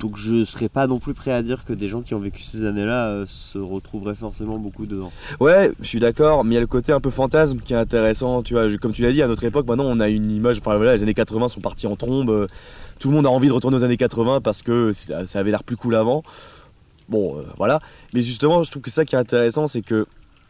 Donc 0.00 0.16
je 0.16 0.44
serais 0.44 0.68
pas 0.68 0.88
non 0.88 0.98
plus 0.98 1.14
prêt 1.14 1.30
à 1.30 1.42
dire 1.44 1.64
que 1.64 1.72
des 1.72 1.88
gens 1.88 2.00
qui 2.02 2.12
ont 2.14 2.18
vécu 2.18 2.42
ces 2.42 2.64
années-là 2.66 3.08
euh, 3.10 3.24
se 3.26 3.56
retrouveraient 3.58 4.16
forcément 4.16 4.58
beaucoup 4.58 4.84
dedans. 4.84 5.12
Ouais, 5.38 5.70
je 5.80 5.86
suis 5.86 6.00
d'accord, 6.00 6.42
mais 6.44 6.52
il 6.52 6.54
y 6.54 6.58
a 6.58 6.60
le 6.60 6.66
côté 6.66 6.90
un 6.92 6.98
peu 7.00 7.10
fantasme 7.10 7.58
qui 7.60 7.72
est 7.72 7.76
intéressant, 7.76 8.42
tu 8.42 8.54
vois, 8.54 8.66
je- 8.66 8.76
comme 8.78 8.90
tu 8.92 9.02
l'as 9.02 9.12
dit, 9.12 9.22
à 9.22 9.28
notre 9.28 9.44
époque, 9.44 9.66
maintenant 9.68 9.84
on 9.86 10.00
a 10.00 10.08
une 10.08 10.32
image, 10.32 10.58
enfin 10.58 10.74
voilà, 10.76 10.94
les 10.96 11.04
années 11.04 11.14
80 11.14 11.46
sont 11.46 11.60
partis 11.60 11.86
en 11.86 11.94
trombe, 11.94 12.30
euh, 12.30 12.48
tout 12.98 13.10
le 13.10 13.14
monde 13.14 13.26
a 13.26 13.30
envie 13.30 13.46
de 13.46 13.52
retourner 13.52 13.76
aux 13.76 13.84
années 13.84 13.96
80 13.96 14.40
parce 14.40 14.62
que 14.62 14.90
ça 14.92 15.38
avait 15.38 15.50
l'air 15.52 15.62
plus 15.62 15.76
cool 15.76 15.94
avant. 15.94 16.24
Bon, 17.08 17.36
euh, 17.38 17.42
voilà, 17.58 17.80
mais 18.12 18.22
justement, 18.22 18.62
je 18.64 18.70
trouve 18.72 18.82
que 18.82 18.90
ça 18.90 19.04
qui 19.04 19.14
est 19.14 19.18
intéressant, 19.18 19.66
c'est 19.68 19.82
que, 19.82 20.06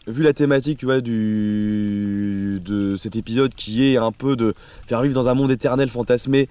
vu 0.07 0.23
la 0.23 0.33
thématique, 0.33 0.79
tu 0.79 0.87
vois, 0.87 1.01
du, 1.01 2.61
de 2.65 2.97
cet 2.97 3.17
épisode 3.17 3.55
qui 3.55 3.85
est 3.85 3.97
un 3.97 4.13
peu 4.13 4.37
de 4.37 4.55
faire 4.87 5.03
vivre 5.03 5.15
dans 5.15 5.29
un 5.29 5.35
monde 5.35 5.51
éternel 5.51 5.89
fantasmé, 5.89 6.49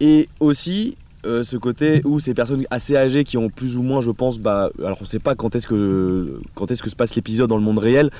et 0.00 0.28
aussi 0.40 0.96
euh, 1.24 1.42
ce 1.42 1.56
côté 1.56 2.02
où 2.04 2.20
ces 2.20 2.34
personnes 2.34 2.64
assez 2.70 2.96
âgées 2.96 3.24
qui 3.24 3.38
ont 3.38 3.48
plus 3.48 3.76
ou 3.76 3.82
moins, 3.82 4.00
je 4.00 4.10
pense, 4.10 4.38
bah, 4.38 4.70
alors 4.80 4.98
on 5.00 5.04
sait 5.04 5.18
pas 5.18 5.34
quand 5.34 5.54
est-ce 5.54 5.66
que 5.66 6.40
quand 6.54 6.70
est-ce 6.70 6.82
que 6.82 6.90
se 6.90 6.96
passe 6.96 7.14
l'épisode 7.14 7.48
dans 7.48 7.56
le 7.56 7.62
monde 7.62 7.78
réel, 7.78 8.10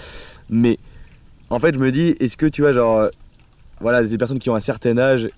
mais 0.49 0.79
en 1.51 1.59
fait 1.59 1.75
je 1.75 1.81
me 1.81 1.91
dis, 1.91 2.15
est-ce 2.21 2.37
que 2.37 2.47
tu 2.47 2.63
vois 2.63 2.73
genre, 2.73 3.09
voilà, 3.81 4.03
des 4.03 4.19
personnes 4.19 4.39
qui 4.39 4.49
ont 4.49 4.55
un 4.55 4.61
certain 4.61 4.97
âge 4.97 5.29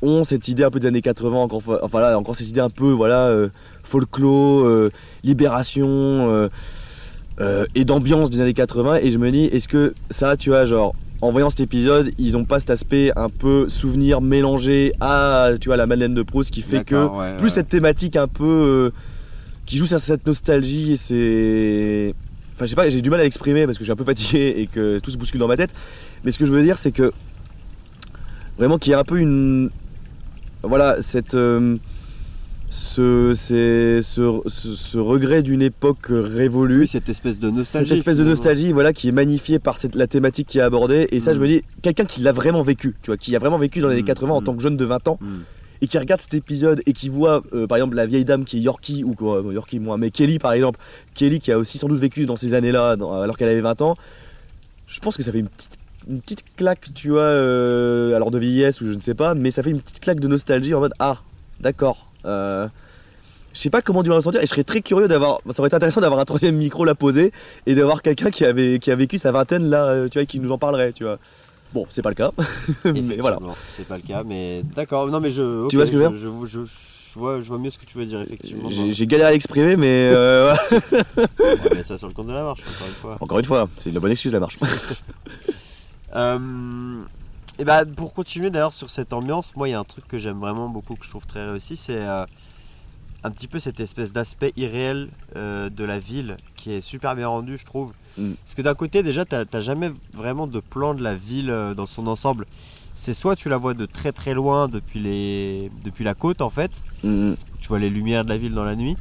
ont 0.00 0.24
cette 0.24 0.48
idée 0.48 0.64
un 0.64 0.70
peu 0.70 0.80
des 0.80 0.86
années 0.86 1.02
80, 1.02 1.36
encore, 1.36 1.62
enfin 1.82 2.00
là, 2.00 2.18
encore 2.18 2.34
cette 2.34 2.48
idée 2.48 2.60
un 2.60 2.70
peu, 2.70 2.90
voilà, 2.90 3.26
euh, 3.26 3.48
folklore, 3.84 4.64
euh, 4.64 4.90
libération. 5.22 6.48
Euh, 7.42 7.66
et 7.74 7.84
d'ambiance 7.84 8.30
des 8.30 8.40
années 8.40 8.54
80 8.54 9.00
et 9.02 9.10
je 9.10 9.18
me 9.18 9.30
dis 9.30 9.44
est-ce 9.46 9.66
que 9.68 9.94
ça 10.10 10.36
tu 10.36 10.50
vois 10.50 10.64
genre 10.64 10.94
en 11.20 11.30
voyant 11.32 11.50
cet 11.50 11.60
épisode 11.60 12.10
ils 12.18 12.36
ont 12.36 12.44
pas 12.44 12.60
cet 12.60 12.70
aspect 12.70 13.10
un 13.16 13.28
peu 13.28 13.68
souvenir 13.68 14.20
mélangé 14.20 14.92
à 15.00 15.50
tu 15.60 15.68
vois 15.68 15.76
la 15.76 15.86
Madeleine 15.86 16.14
de 16.14 16.22
Proust 16.22 16.52
qui 16.52 16.62
fait 16.62 16.84
que 16.84 17.06
ouais, 17.06 17.36
plus 17.38 17.44
ouais. 17.44 17.50
cette 17.50 17.68
thématique 17.68 18.16
un 18.16 18.28
peu 18.28 18.44
euh, 18.44 18.90
qui 19.66 19.76
joue 19.76 19.86
sur 19.86 19.98
cette 19.98 20.24
nostalgie 20.26 20.92
et 20.92 20.96
c'est 20.96 22.14
enfin 22.54 22.64
je 22.64 22.70
sais 22.70 22.76
pas 22.76 22.88
j'ai 22.88 23.02
du 23.02 23.10
mal 23.10 23.20
à 23.20 23.24
l'exprimer 23.24 23.66
parce 23.66 23.76
que 23.76 23.82
je 23.82 23.86
suis 23.86 23.92
un 23.92 23.96
peu 23.96 24.04
fatigué 24.04 24.54
et 24.58 24.66
que 24.68 25.00
tout 25.00 25.10
se 25.10 25.16
bouscule 25.16 25.40
dans 25.40 25.48
ma 25.48 25.56
tête 25.56 25.74
mais 26.24 26.30
ce 26.30 26.38
que 26.38 26.46
je 26.46 26.52
veux 26.52 26.62
dire 26.62 26.78
c'est 26.78 26.92
que 26.92 27.12
vraiment 28.56 28.78
qu'il 28.78 28.92
y 28.92 28.94
a 28.94 29.00
un 29.00 29.04
peu 29.04 29.18
une 29.18 29.70
voilà 30.62 31.02
cette 31.02 31.34
euh, 31.34 31.76
ce, 32.74 33.32
ce, 33.34 34.00
ce- 34.48 34.74
ce 34.74 34.98
regret 34.98 35.42
d'une 35.42 35.60
époque 35.60 36.06
révolue 36.08 36.80
Oui, 36.80 36.88
cette 36.88 37.10
espèce 37.10 37.38
de 37.38 37.50
nostalgie. 37.50 37.88
cette 37.90 37.98
espèce 37.98 38.16
de 38.16 38.24
nostalgie 38.24 38.72
voilà 38.72 38.94
qui 38.94 39.08
est 39.08 39.12
magnifiée 39.12 39.58
par 39.58 39.76
cette, 39.76 39.94
la 39.94 40.06
thématique 40.06 40.48
qui 40.48 40.56
est 40.58 40.62
abordée 40.62 41.06
et 41.12 41.20
ça 41.20 41.32
Mm. 41.32 41.34
je 41.34 41.40
me 41.40 41.46
dis 41.48 41.62
quelqu'un 41.82 42.06
qui 42.06 42.22
l'a 42.22 42.32
vraiment 42.32 42.62
vécu 42.62 42.94
tu 43.02 43.10
vois 43.10 43.18
qui 43.18 43.36
a 43.36 43.38
vraiment 43.38 43.58
vécu 43.58 43.80
dans 43.80 43.88
les 43.88 43.94
années 43.94 44.02
Mm, 44.02 44.06
80 44.06 44.32
en 44.34 44.40
mm. 44.40 44.44
tant 44.44 44.54
que 44.54 44.62
jeune 44.62 44.76
de 44.78 44.84
20 44.86 45.06
ans 45.08 45.18
Mm. 45.20 45.26
et 45.82 45.86
qui 45.86 45.98
regarde 45.98 46.22
cet 46.22 46.32
épisode 46.32 46.80
et 46.86 46.94
qui 46.94 47.10
voit 47.10 47.42
euh, 47.52 47.66
par 47.66 47.76
exemple 47.76 47.94
la 47.94 48.06
vieille 48.06 48.24
dame 48.24 48.44
qui 48.46 48.56
est 48.56 48.60
Yorkie 48.60 49.04
ou 49.04 49.14
quoi, 49.14 49.42
euh, 49.44 49.52
Yorkie 49.52 49.78
moi 49.78 49.98
mais 49.98 50.10
Kelly 50.10 50.38
par 50.38 50.52
exemple 50.54 50.80
Kelly 51.14 51.40
qui 51.40 51.52
a 51.52 51.58
aussi 51.58 51.76
sans 51.76 51.88
doute 51.88 52.00
vécu 52.00 52.24
dans 52.24 52.36
ces 52.36 52.54
années 52.54 52.72
là 52.72 52.92
alors 52.92 53.36
qu'elle 53.36 53.50
avait 53.50 53.60
20 53.60 53.82
ans 53.82 53.96
je 54.86 54.98
pense 55.00 55.18
que 55.18 55.22
ça 55.22 55.30
fait 55.30 55.40
une 55.40 55.48
petite 55.48 55.78
une 56.08 56.20
petite 56.22 56.44
claque 56.56 56.88
tu 56.94 57.10
vois 57.10 57.20
euh, 57.20 58.16
alors 58.16 58.30
de 58.30 58.38
vieillesse 58.38 58.80
ou 58.80 58.86
je 58.86 58.92
ne 58.94 59.00
sais 59.00 59.14
pas 59.14 59.34
mais 59.34 59.50
ça 59.50 59.62
fait 59.62 59.70
une 59.72 59.80
petite 59.80 60.00
claque 60.00 60.20
de 60.20 60.26
nostalgie 60.28 60.72
en 60.72 60.80
mode 60.80 60.94
ah 60.98 61.18
d'accord 61.60 62.08
euh, 62.24 62.68
je 63.52 63.60
sais 63.60 63.70
pas 63.70 63.82
comment 63.82 64.02
tu 64.02 64.08
vas 64.08 64.16
ressentir 64.16 64.40
et 64.40 64.46
je 64.46 64.50
serais 64.50 64.64
très 64.64 64.80
curieux 64.80 65.08
d'avoir 65.08 65.40
ça 65.50 65.60
aurait 65.60 65.68
été 65.68 65.76
intéressant 65.76 66.00
d'avoir 66.00 66.20
un 66.20 66.24
troisième 66.24 66.56
micro 66.56 66.84
là 66.84 66.94
posé 66.94 67.32
et 67.66 67.74
d'avoir 67.74 68.00
quelqu'un 68.02 68.30
qui 68.30 68.44
avait 68.44 68.78
qui 68.78 68.90
a 68.90 68.94
vécu 68.96 69.18
sa 69.18 69.30
vingtaine 69.32 69.68
là 69.68 69.84
euh, 69.86 70.08
tu 70.08 70.18
vois 70.18 70.26
qui 70.26 70.40
nous 70.40 70.52
en 70.52 70.58
parlerait 70.58 70.92
tu 70.92 71.04
vois 71.04 71.18
bon 71.74 71.84
c'est 71.90 72.02
pas 72.02 72.08
le 72.10 72.14
cas 72.14 72.30
mais 72.84 73.16
voilà 73.18 73.38
C'est 73.68 73.86
pas 73.86 73.96
le 73.96 74.02
cas, 74.02 74.22
mais 74.24 74.62
d'accord. 74.76 75.06
Non, 75.08 75.20
mais 75.20 75.30
je. 75.30 75.68
Tu 75.68 75.76
vois 75.76 75.86
ce 75.86 75.90
que 75.90 75.96
je 75.98 76.02
veux 76.28 76.46
je, 76.46 76.46
je, 76.46 76.64
je- 76.64 76.70
je 77.14 77.18
vois, 77.18 77.42
je 77.42 77.48
vois 77.48 77.58
mieux 77.58 77.68
ce 77.68 77.76
que 77.78 77.84
tu 77.84 77.98
veux 77.98 78.06
dire, 78.06 78.22
effectivement. 78.22 78.70
j'ai 78.70 79.06
galéré 79.06 79.28
à 79.28 79.32
l'exprimer 79.32 79.76
mais 79.76 80.10
euh, 80.14 80.54
Ouais, 81.38 81.56
mais 81.74 81.82
ça 81.82 81.98
sur 81.98 82.08
le 82.08 82.14
compte 82.14 82.28
de 82.28 82.32
la 82.32 82.42
marche, 82.42 82.60
encore 82.62 82.86
une 82.88 82.94
fois. 82.94 83.16
encore 83.20 83.38
une 83.38 83.44
fois 83.44 83.68
c'est 83.76 83.90
une 83.90 83.98
bonne 83.98 84.12
excuse 84.12 84.32
la 84.32 84.40
marche 84.40 84.56
Euh, 86.14 86.38
et 87.58 87.64
bah, 87.64 87.84
pour 87.84 88.14
continuer 88.14 88.50
d'ailleurs 88.50 88.72
sur 88.72 88.90
cette 88.90 89.12
ambiance, 89.12 89.54
moi 89.56 89.68
il 89.68 89.72
y 89.72 89.74
a 89.74 89.78
un 89.78 89.84
truc 89.84 90.06
que 90.08 90.18
j'aime 90.18 90.38
vraiment 90.38 90.68
beaucoup, 90.68 90.94
que 90.94 91.04
je 91.04 91.10
trouve 91.10 91.26
très 91.26 91.44
réussi, 91.48 91.76
c'est 91.76 92.00
euh, 92.00 92.24
un 93.24 93.30
petit 93.30 93.46
peu 93.46 93.60
cette 93.60 93.78
espèce 93.80 94.12
d'aspect 94.12 94.52
irréel 94.56 95.08
euh, 95.36 95.68
de 95.68 95.84
la 95.84 95.98
ville 95.98 96.36
qui 96.56 96.72
est 96.72 96.80
super 96.80 97.14
bien 97.14 97.28
rendu, 97.28 97.58
je 97.58 97.64
trouve. 97.64 97.92
Mm. 98.18 98.32
Parce 98.32 98.54
que 98.54 98.62
d'un 98.62 98.74
côté, 98.74 99.02
déjà, 99.02 99.24
t'as 99.24 99.60
jamais 99.60 99.92
vraiment 100.12 100.46
de 100.46 100.60
plan 100.60 100.94
de 100.94 101.02
la 101.02 101.14
ville 101.14 101.50
euh, 101.50 101.74
dans 101.74 101.86
son 101.86 102.06
ensemble. 102.06 102.46
C'est 102.94 103.14
soit 103.14 103.36
tu 103.36 103.48
la 103.48 103.56
vois 103.56 103.74
de 103.74 103.86
très 103.86 104.12
très 104.12 104.34
loin 104.34 104.68
depuis, 104.68 105.00
les... 105.00 105.70
depuis 105.84 106.04
la 106.04 106.14
côte 106.14 106.42
en 106.42 106.50
fait, 106.50 106.84
Mhm. 107.02 107.36
tu 107.58 107.68
vois 107.68 107.78
les 107.78 107.88
lumières 107.88 108.24
de 108.24 108.28
la 108.28 108.36
ville 108.36 108.52
dans 108.52 108.64
la 108.64 108.76
nuit, 108.76 108.96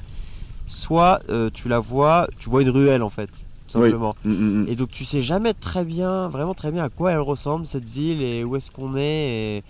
soit 0.66 1.20
tu 1.54 1.68
la 1.68 1.80
vois, 1.80 2.28
tu 2.40 2.50
vois 2.50 2.62
une 2.62 2.70
ruelle 2.70 3.04
en 3.04 3.10
fait, 3.10 3.30
tout 3.72 3.80
Oui. 3.80 3.86
simplement. 3.90 4.16
Mhm. 4.26 4.66
Et 4.70 4.76
donc 4.76 4.90
tu 4.92 5.06
sais 5.06 5.22
jamais 5.22 5.54
très 5.54 5.84
bien, 5.86 6.28
vraiment 6.30 6.54
très 6.54 6.72
bien 6.72 6.84
à 6.84 6.90
quoi 6.90 7.12
elle 7.12 7.20
ressemble 7.20 7.66
cette 7.68 7.88
ville 7.88 8.22
et 8.22 8.44
où 8.44 8.56
est-ce 8.56 8.72
qu'on 8.72 8.96
est. 8.96 9.58
et- 9.58 9.64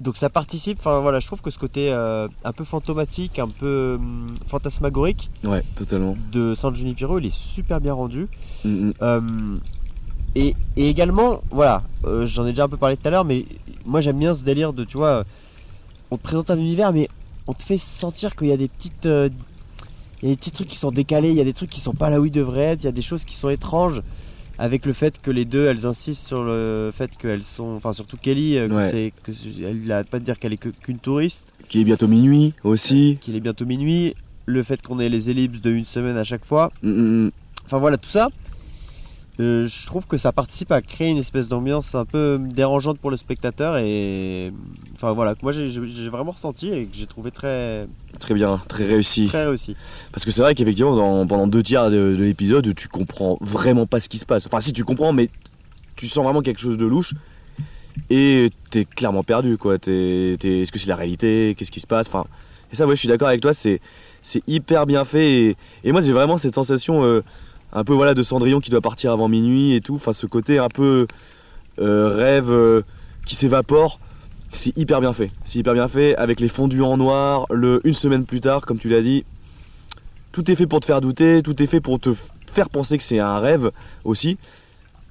Donc 0.00 0.16
ça 0.16 0.30
participe, 0.30 0.78
enfin 0.78 1.00
voilà, 1.00 1.20
je 1.20 1.26
trouve 1.26 1.42
que 1.42 1.50
ce 1.50 1.58
côté 1.58 1.92
euh, 1.92 2.26
un 2.44 2.52
peu 2.52 2.64
fantomatique, 2.64 3.38
un 3.38 3.48
peu 3.48 3.96
hum, 4.00 4.34
fantasmagorique 4.46 5.28
ouais 5.44 5.62
totalement 5.76 6.16
de 6.32 6.54
San 6.54 6.74
Junipero, 6.74 7.18
il 7.18 7.26
est 7.26 7.34
super 7.34 7.80
bien 7.82 7.92
rendu. 7.92 8.26
Euh, 8.66 9.56
et, 10.34 10.54
et 10.76 10.88
également, 10.88 11.42
voilà, 11.50 11.82
euh, 12.06 12.24
j'en 12.24 12.46
ai 12.46 12.50
déjà 12.50 12.64
un 12.64 12.68
peu 12.68 12.76
parlé 12.78 12.96
tout 12.96 13.06
à 13.08 13.10
l'heure, 13.10 13.24
mais 13.24 13.44
moi 13.84 14.00
j'aime 14.00 14.18
bien 14.18 14.34
ce 14.34 14.44
délire 14.44 14.72
de, 14.72 14.84
tu 14.84 14.96
vois, 14.96 15.24
on 16.10 16.16
te 16.16 16.22
présente 16.22 16.50
un 16.50 16.56
univers, 16.58 16.92
mais 16.92 17.08
on 17.46 17.52
te 17.52 17.62
fait 17.64 17.78
sentir 17.78 18.36
qu'il 18.36 18.46
y 18.48 18.52
a 18.52 18.56
des 18.56 18.68
petites. 18.68 19.06
Euh, 20.22 20.26
il 20.26 20.28
y 20.28 20.32
a 20.32 20.34
des 20.34 20.38
petits 20.38 20.50
trucs 20.50 20.68
qui 20.68 20.76
sont 20.76 20.90
décalés, 20.90 21.30
il 21.30 21.36
y 21.36 21.40
a 21.40 21.44
des 21.44 21.52
trucs 21.52 21.70
qui 21.70 21.80
sont 21.80 21.94
pas 21.94 22.10
là 22.10 22.20
où 22.20 22.26
ils 22.26 22.30
devraient 22.30 22.62
être, 22.72 22.82
il 22.82 22.86
y 22.86 22.88
a 22.88 22.92
des 22.92 23.02
choses 23.02 23.24
qui 23.24 23.34
sont 23.34 23.48
étranges. 23.48 24.02
avec 24.62 24.84
le 24.84 24.92
fait 24.92 25.18
que 25.22 25.30
les 25.30 25.46
deux, 25.46 25.64
elles 25.68 25.86
insistent 25.86 26.26
sur 26.26 26.44
le 26.44 26.90
fait 26.94 27.16
qu'elles 27.16 27.44
sont, 27.44 27.76
enfin 27.76 27.94
surtout 27.94 28.18
Kelly, 28.18 28.58
euh, 28.58 28.68
que 28.68 28.74
Ouais. 28.74 29.12
que 29.22 29.32
elle 29.64 29.84
n'arrête 29.86 30.08
pas 30.10 30.18
de 30.18 30.24
dire 30.26 30.38
qu'elle 30.38 30.52
est 30.52 30.58
qu'une 30.58 30.98
touriste, 30.98 31.54
Qui 31.70 31.80
est 31.80 31.84
bientôt 31.84 32.08
minuit 32.08 32.52
aussi. 32.62 33.16
qu'il 33.22 33.34
est 33.36 33.40
bientôt 33.40 33.64
minuit, 33.64 34.14
le 34.44 34.62
fait 34.62 34.82
qu'on 34.82 35.00
ait 35.00 35.08
les 35.08 35.30
ellipses 35.30 35.62
de 35.62 35.70
une 35.70 35.86
semaine 35.86 36.18
à 36.18 36.24
chaque 36.24 36.44
fois, 36.44 36.70
Mm, 36.82 36.90
mm, 36.90 37.24
mm. 37.26 37.30
enfin 37.64 37.78
voilà 37.78 37.96
tout 37.96 38.10
ça. 38.10 38.28
Euh, 39.40 39.66
je 39.66 39.86
trouve 39.86 40.06
que 40.06 40.18
ça 40.18 40.30
participe 40.32 40.70
à 40.70 40.82
créer 40.82 41.08
une 41.08 41.16
espèce 41.18 41.48
d'ambiance 41.48 41.94
un 41.94 42.04
peu 42.04 42.38
dérangeante 42.40 42.98
pour 42.98 43.10
le 43.10 43.16
spectateur 43.16 43.76
et 43.78 44.52
enfin 44.94 45.12
voilà 45.12 45.34
que 45.34 45.40
moi 45.42 45.50
j'ai, 45.52 45.68
vraiment 46.08 46.32
ressenti 46.32 46.68
et 46.68 46.84
que 46.86 46.94
j'ai 46.96 47.06
trouvé 47.06 47.30
très 47.30 47.86
Très 48.18 48.34
bien, 48.34 48.60
très 48.68 48.84
réussi. 48.86 49.26
très 49.28 49.46
réussi. 49.46 49.76
Parce 50.12 50.24
que 50.24 50.30
c'est 50.30 50.42
vrai 50.42 50.54
qu'effectivement, 50.54 51.26
pendant 51.26 51.46
deux 51.46 51.62
tiers 51.62 51.90
de, 51.90 52.14
de 52.16 52.22
l'épisode, 52.22 52.74
tu 52.74 52.88
comprends 52.88 53.38
vraiment 53.40 53.86
pas 53.86 53.98
ce 54.00 54.08
qui 54.10 54.18
se 54.18 54.26
passe. 54.26 54.46
Enfin, 54.46 54.60
si 54.60 54.72
tu 54.74 54.84
comprends, 54.84 55.12
mais 55.12 55.30
tu 55.96 56.06
sens 56.06 56.22
vraiment 56.24 56.42
quelque 56.42 56.60
chose 56.60 56.76
de 56.76 56.84
louche. 56.86 57.14
Et 58.10 58.50
t'es 58.70 58.84
clairement 58.84 59.22
perdu, 59.22 59.56
quoi. 59.56 59.78
T'es- 59.78 60.32
Est-ce 60.42 60.70
que 60.72 60.78
c'est 60.78 60.88
la 60.88 60.96
réalité? 60.96 61.54
Qu'est-ce 61.56 61.70
qui 61.70 61.80
se 61.80 61.86
passe? 61.86 62.08
Enfin, 62.08 62.24
et 62.72 62.76
ça, 62.76 62.86
ouais, 62.86 62.94
je 62.94 63.00
suis 63.00 63.08
d'accord 63.08 63.28
avec 63.28 63.40
toi. 63.40 63.52
C'est 63.52 63.80
c'est 64.22 64.42
hyper 64.46 64.86
bien 64.86 65.04
fait. 65.04 65.32
Et, 65.32 65.56
et 65.84 65.92
moi, 65.92 66.00
j'ai 66.00 66.12
vraiment 66.12 66.36
cette 66.36 66.54
sensation, 66.54 67.02
euh, 67.04 67.22
un 67.72 67.84
peu 67.84 67.92
voilà, 67.92 68.14
de 68.14 68.22
Cendrillon 68.22 68.60
qui 68.60 68.70
doit 68.70 68.80
partir 68.80 69.12
avant 69.12 69.28
minuit 69.28 69.74
et 69.74 69.80
tout. 69.80 69.94
Enfin, 69.94 70.12
ce 70.12 70.26
côté 70.26 70.58
un 70.58 70.68
peu 70.68 71.06
euh, 71.80 72.08
rêve 72.08 72.50
euh, 72.50 72.82
qui 73.26 73.34
s'évapore. 73.34 74.00
C'est 74.52 74.76
hyper 74.76 75.00
bien 75.00 75.12
fait. 75.12 75.30
C'est 75.44 75.60
hyper 75.60 75.74
bien 75.74 75.88
fait 75.88 76.16
avec 76.16 76.40
les 76.40 76.48
fondus 76.48 76.82
en 76.82 76.96
noir. 76.96 77.46
Le 77.50 77.80
une 77.84 77.94
semaine 77.94 78.26
plus 78.26 78.40
tard, 78.40 78.66
comme 78.66 78.78
tu 78.78 78.88
l'as 78.88 79.02
dit, 79.02 79.24
tout 80.32 80.50
est 80.50 80.56
fait 80.56 80.66
pour 80.66 80.80
te 80.80 80.86
faire 80.86 81.00
douter, 81.00 81.42
tout 81.42 81.62
est 81.62 81.66
fait 81.66 81.80
pour 81.80 82.00
te 82.00 82.14
faire 82.52 82.68
penser 82.68 82.98
que 82.98 83.04
c'est 83.04 83.20
un 83.20 83.38
rêve 83.38 83.70
aussi. 84.04 84.38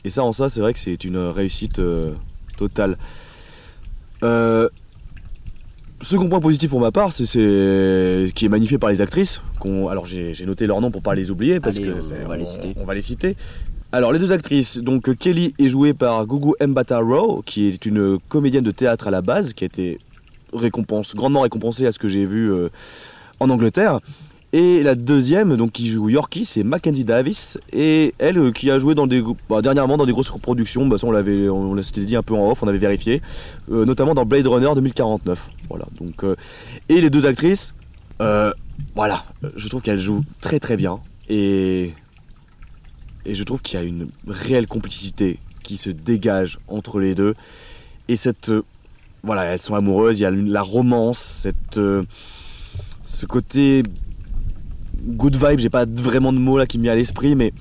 Et 0.04 0.10
ça, 0.10 0.24
en 0.24 0.32
ça, 0.32 0.50
c'est 0.50 0.62
vrai 0.62 0.74
que 0.74 0.80
c'est 0.80 1.04
une 1.04 1.18
réussite 1.18 1.80
euh, 1.80 2.14
totale. 2.58 2.98
Euh, 4.24 4.70
second 6.02 6.30
point 6.30 6.40
positif 6.40 6.70
pour 6.70 6.80
ma 6.80 6.92
part, 6.92 7.12
c'est, 7.12 7.26
qui 7.26 8.46
est 8.46 8.50
magnifié 8.50 8.78
par 8.78 8.90
les 8.90 9.02
actrices. 9.02 9.42
alors 9.90 10.06
j'ai, 10.06 10.34
noté 10.46 10.68
leurs 10.68 10.82
noms 10.82 10.92
pour 10.92 11.02
pas 11.02 11.16
les 11.16 11.30
oublier 11.30 11.60
parce 11.60 11.78
Allez, 11.78 11.88
que 11.88 12.26
on 12.26 12.28
va 12.28 12.38
les 12.38 12.46
citer. 12.46 12.74
on 12.80 12.86
va 12.86 12.94
les 12.94 13.02
citer. 13.02 13.36
Alors 13.92 14.14
les 14.14 14.20
deux 14.20 14.32
actrices, 14.32 14.78
donc 14.78 15.16
Kelly 15.18 15.56
est 15.58 15.68
jouée 15.68 15.94
par 15.94 16.26
Gugu 16.28 16.52
Mbatha-Raw, 16.62 17.42
qui 17.44 17.68
est 17.68 17.86
une 17.86 18.20
comédienne 18.30 18.64
de 18.64 18.72
théâtre 18.72 19.08
à 19.08 19.12
la 19.12 19.22
base, 19.22 19.54
qui 19.54 19.64
a 19.64 19.68
été 19.68 19.98
récompense, 20.54 21.16
grandement 21.16 21.42
récompensée 21.42 21.88
à 21.88 21.92
ce 21.92 22.00
que 22.00 22.08
j'ai 22.08 22.26
vu 22.26 22.52
euh, 22.52 22.70
en 23.40 23.50
Angleterre. 23.50 24.00
Et 24.52 24.82
la 24.82 24.96
deuxième, 24.96 25.56
donc 25.58 25.74
qui 25.74 25.88
joue 25.88 26.10
Yorkie, 26.10 26.44
c'est 26.44 26.64
Mackenzie 26.64 27.06
Davis, 27.06 27.60
et 27.72 28.16
elle 28.18 28.40
euh, 28.40 28.52
qui 28.52 28.72
a 28.72 28.80
joué 28.80 28.96
dans 28.96 29.06
des, 29.06 29.24
bah, 29.48 29.62
dernièrement 29.62 29.96
dans 29.96 30.08
des 30.08 30.12
grosses 30.12 30.32
productions. 30.42 30.88
Bah, 30.88 30.98
ça 30.98 31.06
on 31.06 31.12
l'avait, 31.12 31.50
on 31.50 31.80
s'était 31.84 32.02
dit 32.02 32.16
un 32.16 32.24
peu 32.24 32.34
en 32.34 32.50
off, 32.50 32.64
on 32.64 32.68
avait 32.68 32.80
vérifié, 32.80 33.22
euh, 33.72 33.86
notamment 33.86 34.16
dans 34.16 34.26
Blade 34.26 34.48
Runner 34.48 34.70
2049. 34.74 35.50
Voilà. 35.70 35.86
Donc 36.00 36.24
euh, 36.24 36.36
et 36.88 37.00
les 37.00 37.12
deux 37.12 37.28
actrices, 37.28 37.76
voilà, 38.96 39.24
je 39.56 39.68
trouve 39.68 39.82
qu'elles 39.82 40.00
jouent 40.00 40.24
très 40.42 40.60
très 40.60 40.78
bien 40.78 41.00
et 41.30 41.94
et 43.26 43.34
je 43.34 43.44
trouve 43.44 43.62
qu'il 43.62 43.80
y 43.80 43.82
a 43.82 43.86
une 43.86 44.10
réelle 44.28 44.68
complicité 44.68 45.38
qui 45.64 45.78
se 45.78 45.90
dégage 45.90 46.58
entre 46.68 47.00
les 47.00 47.14
deux 47.14 47.36
et 48.08 48.16
cette 48.16 48.52
voilà, 49.22 49.44
elles 49.44 49.62
sont 49.62 49.76
amoureuses, 49.76 50.20
il 50.20 50.24
y 50.24 50.26
a 50.26 50.32
la 50.32 50.62
romance, 50.62 51.20
cette 51.20 51.80
ce 53.04 53.26
côté 53.26 53.84
good 55.04 55.36
vibe, 55.36 55.60
j'ai 55.60 55.70
pas 55.70 55.86
vraiment 55.86 56.32
de 56.34 56.38
mots 56.40 56.58
là 56.58 56.66
qui 56.66 56.78
me 56.78 56.84
vient 56.84 56.94
à 56.94 56.96
l'esprit, 56.96 57.36
mais 57.36 57.54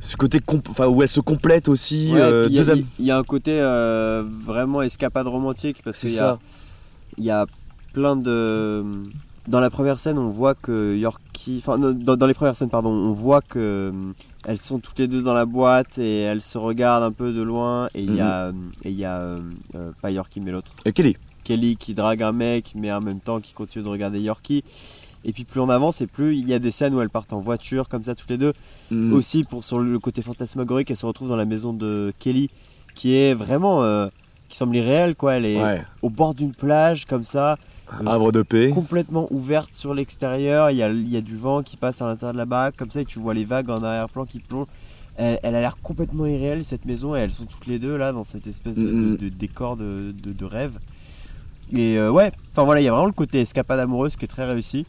ce 0.00 0.16
côté 0.16 0.40
enfin 0.68 0.86
où 0.88 1.02
elles 1.02 1.08
se 1.10 1.20
complètent 1.20 1.68
aussi. 1.68 2.10
Ouais, 2.12 2.20
euh, 2.20 2.46
il 2.50 2.54
y, 2.54 2.58
a- 2.58 2.64
deux 2.64 2.70
am- 2.70 2.82
il 2.98 3.04
y 3.06 3.10
a 3.10 3.18
un 3.18 3.22
côté 3.22 3.52
euh, 3.60 4.24
vraiment 4.26 4.82
escapade 4.82 5.26
romantique 5.26 5.78
parce 5.84 6.00
qu'il 6.00 6.10
y 6.10 6.18
a, 6.18 6.38
il 7.18 7.24
y 7.24 7.30
a 7.30 7.46
plein 7.92 8.16
de. 8.16 8.84
Dans 9.48 9.58
la 9.60 9.70
première 9.70 9.98
scène, 9.98 10.18
on 10.18 10.28
voit 10.28 10.54
que 10.54 10.96
Yorkie. 10.96 11.56
Enfin, 11.58 11.76
dans, 11.78 12.16
dans 12.16 12.26
les 12.26 12.34
premières 12.34 12.54
scènes, 12.56 12.70
pardon, 12.70 12.90
on 12.90 13.12
voit 13.12 13.40
que 13.42 13.58
euh, 13.58 14.12
elles 14.44 14.58
sont 14.58 14.78
toutes 14.78 14.98
les 15.00 15.08
deux 15.08 15.20
dans 15.20 15.34
la 15.34 15.46
boîte 15.46 15.98
et 15.98 16.20
elles 16.20 16.42
se 16.42 16.58
regardent 16.58 17.02
un 17.02 17.10
peu 17.12 17.32
de 17.32 17.42
loin. 17.42 17.88
Et 17.94 18.02
il 18.02 18.14
y 18.14 18.20
a, 18.20 18.52
et 18.84 18.90
il 18.90 18.96
y 18.96 19.04
a 19.04 19.18
euh, 19.18 19.40
euh, 19.74 19.90
pas 20.00 20.12
Yorkie, 20.12 20.40
mais 20.40 20.52
l'autre. 20.52 20.72
Euh, 20.86 20.92
Kelly. 20.92 21.16
Kelly 21.42 21.76
qui 21.76 21.92
drague 21.94 22.22
un 22.22 22.30
mec, 22.30 22.72
mais 22.76 22.92
en 22.92 23.00
même 23.00 23.18
temps 23.18 23.40
qui 23.40 23.52
continue 23.52 23.82
de 23.84 23.88
regarder 23.88 24.20
Yorkie. 24.20 24.62
Et 25.24 25.32
puis 25.32 25.44
plus 25.44 25.60
on 25.60 25.68
avance, 25.68 26.00
et 26.00 26.06
plus 26.06 26.36
il 26.36 26.48
y 26.48 26.54
a 26.54 26.58
des 26.58 26.72
scènes 26.72 26.94
où 26.94 27.00
elles 27.00 27.10
partent 27.10 27.32
en 27.32 27.38
voiture, 27.40 27.88
comme 27.88 28.02
ça, 28.04 28.14
toutes 28.14 28.30
les 28.30 28.38
deux. 28.38 28.52
Mm. 28.90 29.12
aussi 29.12 29.44
pour 29.44 29.62
sur 29.64 29.78
le 29.78 29.98
côté 29.98 30.20
fantasmagorique 30.22 30.90
elle 30.90 30.96
se 30.96 31.06
retrouve 31.06 31.28
dans 31.28 31.36
la 31.36 31.44
maison 31.46 31.72
de 31.72 32.12
Kelly 32.18 32.50
qui 32.94 33.14
est 33.16 33.32
vraiment 33.32 33.82
euh, 33.84 34.08
qui 34.48 34.56
semble 34.56 34.76
irréelle 34.76 35.14
quoi. 35.14 35.34
Elle 35.34 35.46
est 35.46 35.62
Ouais. 35.62 35.82
au 36.02 36.10
bord 36.10 36.34
d'une 36.34 36.52
plage 36.52 37.04
comme 37.06 37.24
ça. 37.24 37.56
Havre 38.06 38.32
de 38.32 38.42
paix. 38.42 38.70
complètement 38.70 39.26
ouverte 39.30 39.70
sur 39.74 39.92
l'extérieur. 39.94 40.70
Il 40.70 40.76
y 40.78 40.82
a, 40.82 40.90
y 40.90 41.16
a 41.16 41.20
du 41.20 41.36
vent 41.36 41.62
qui 41.62 41.76
passe 41.76 42.00
à 42.02 42.06
l'intérieur 42.06 42.32
de 42.32 42.38
la 42.38 42.46
baraque 42.46 42.76
comme 42.76 42.90
ça 42.90 43.00
et 43.02 43.04
tu 43.04 43.18
vois 43.18 43.34
les 43.34 43.44
vagues 43.44 43.68
en 43.70 43.82
arrière-plan 43.82 44.24
qui 44.24 44.38
plongent. 44.40 44.66
Elle, 45.16 45.38
elle 45.42 45.54
a 45.54 45.60
l'air 45.60 45.76
complètement 45.82 46.24
irréelle 46.26 46.64
cette 46.64 46.86
maison 46.86 47.14
et 47.14 47.18
elles 47.20 47.32
sont 47.32 47.44
toutes 47.44 47.66
les 47.66 47.78
deux 47.78 47.96
là 47.98 48.12
dans 48.12 48.24
cette 48.24 48.46
espèce 48.46 48.76
de, 48.76 48.82
de- 48.90 49.16
de 49.16 49.28
décor 49.28 49.76
de, 49.76 50.14
de- 50.22 50.32
de 50.32 50.44
rêve. 50.46 50.72
Et 51.72 51.96
euh, 51.98 52.10
ouais. 52.10 52.32
Enfin 52.52 52.64
voilà 52.64 52.80
il 52.80 52.84
y 52.84 52.88
a 52.88 52.92
vraiment 52.92 53.06
le 53.06 53.12
côté 53.12 53.40
escapade 53.40 53.78
amoureuse 53.80 54.16
qui 54.16 54.24
est 54.24 54.28
très 54.28 54.46
réussi 54.50 54.86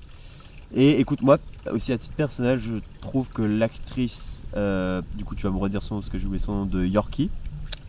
et 0.76 1.00
écoute 1.00 1.22
moi 1.22 1.38
aussi 1.72 1.92
à 1.94 1.98
titre 1.98 2.16
personnel 2.16 2.60
je 2.60 2.76
trouve 3.02 3.30
que 3.30 3.42
l'actrice 3.42 4.44
euh, 4.58 5.02
du 5.18 5.24
coup 5.26 5.36
tu 5.36 5.44
vas 5.46 5.52
me 5.52 5.58
redire 5.58 5.82
son 5.84 5.96
nom 5.96 6.02
parce 6.02 6.10
que 6.12 6.18
j'ai 6.18 6.26
oublié 6.26 6.44
son 6.44 6.54
nom 6.54 6.66
de 6.66 6.86
Yorkie 6.86 7.30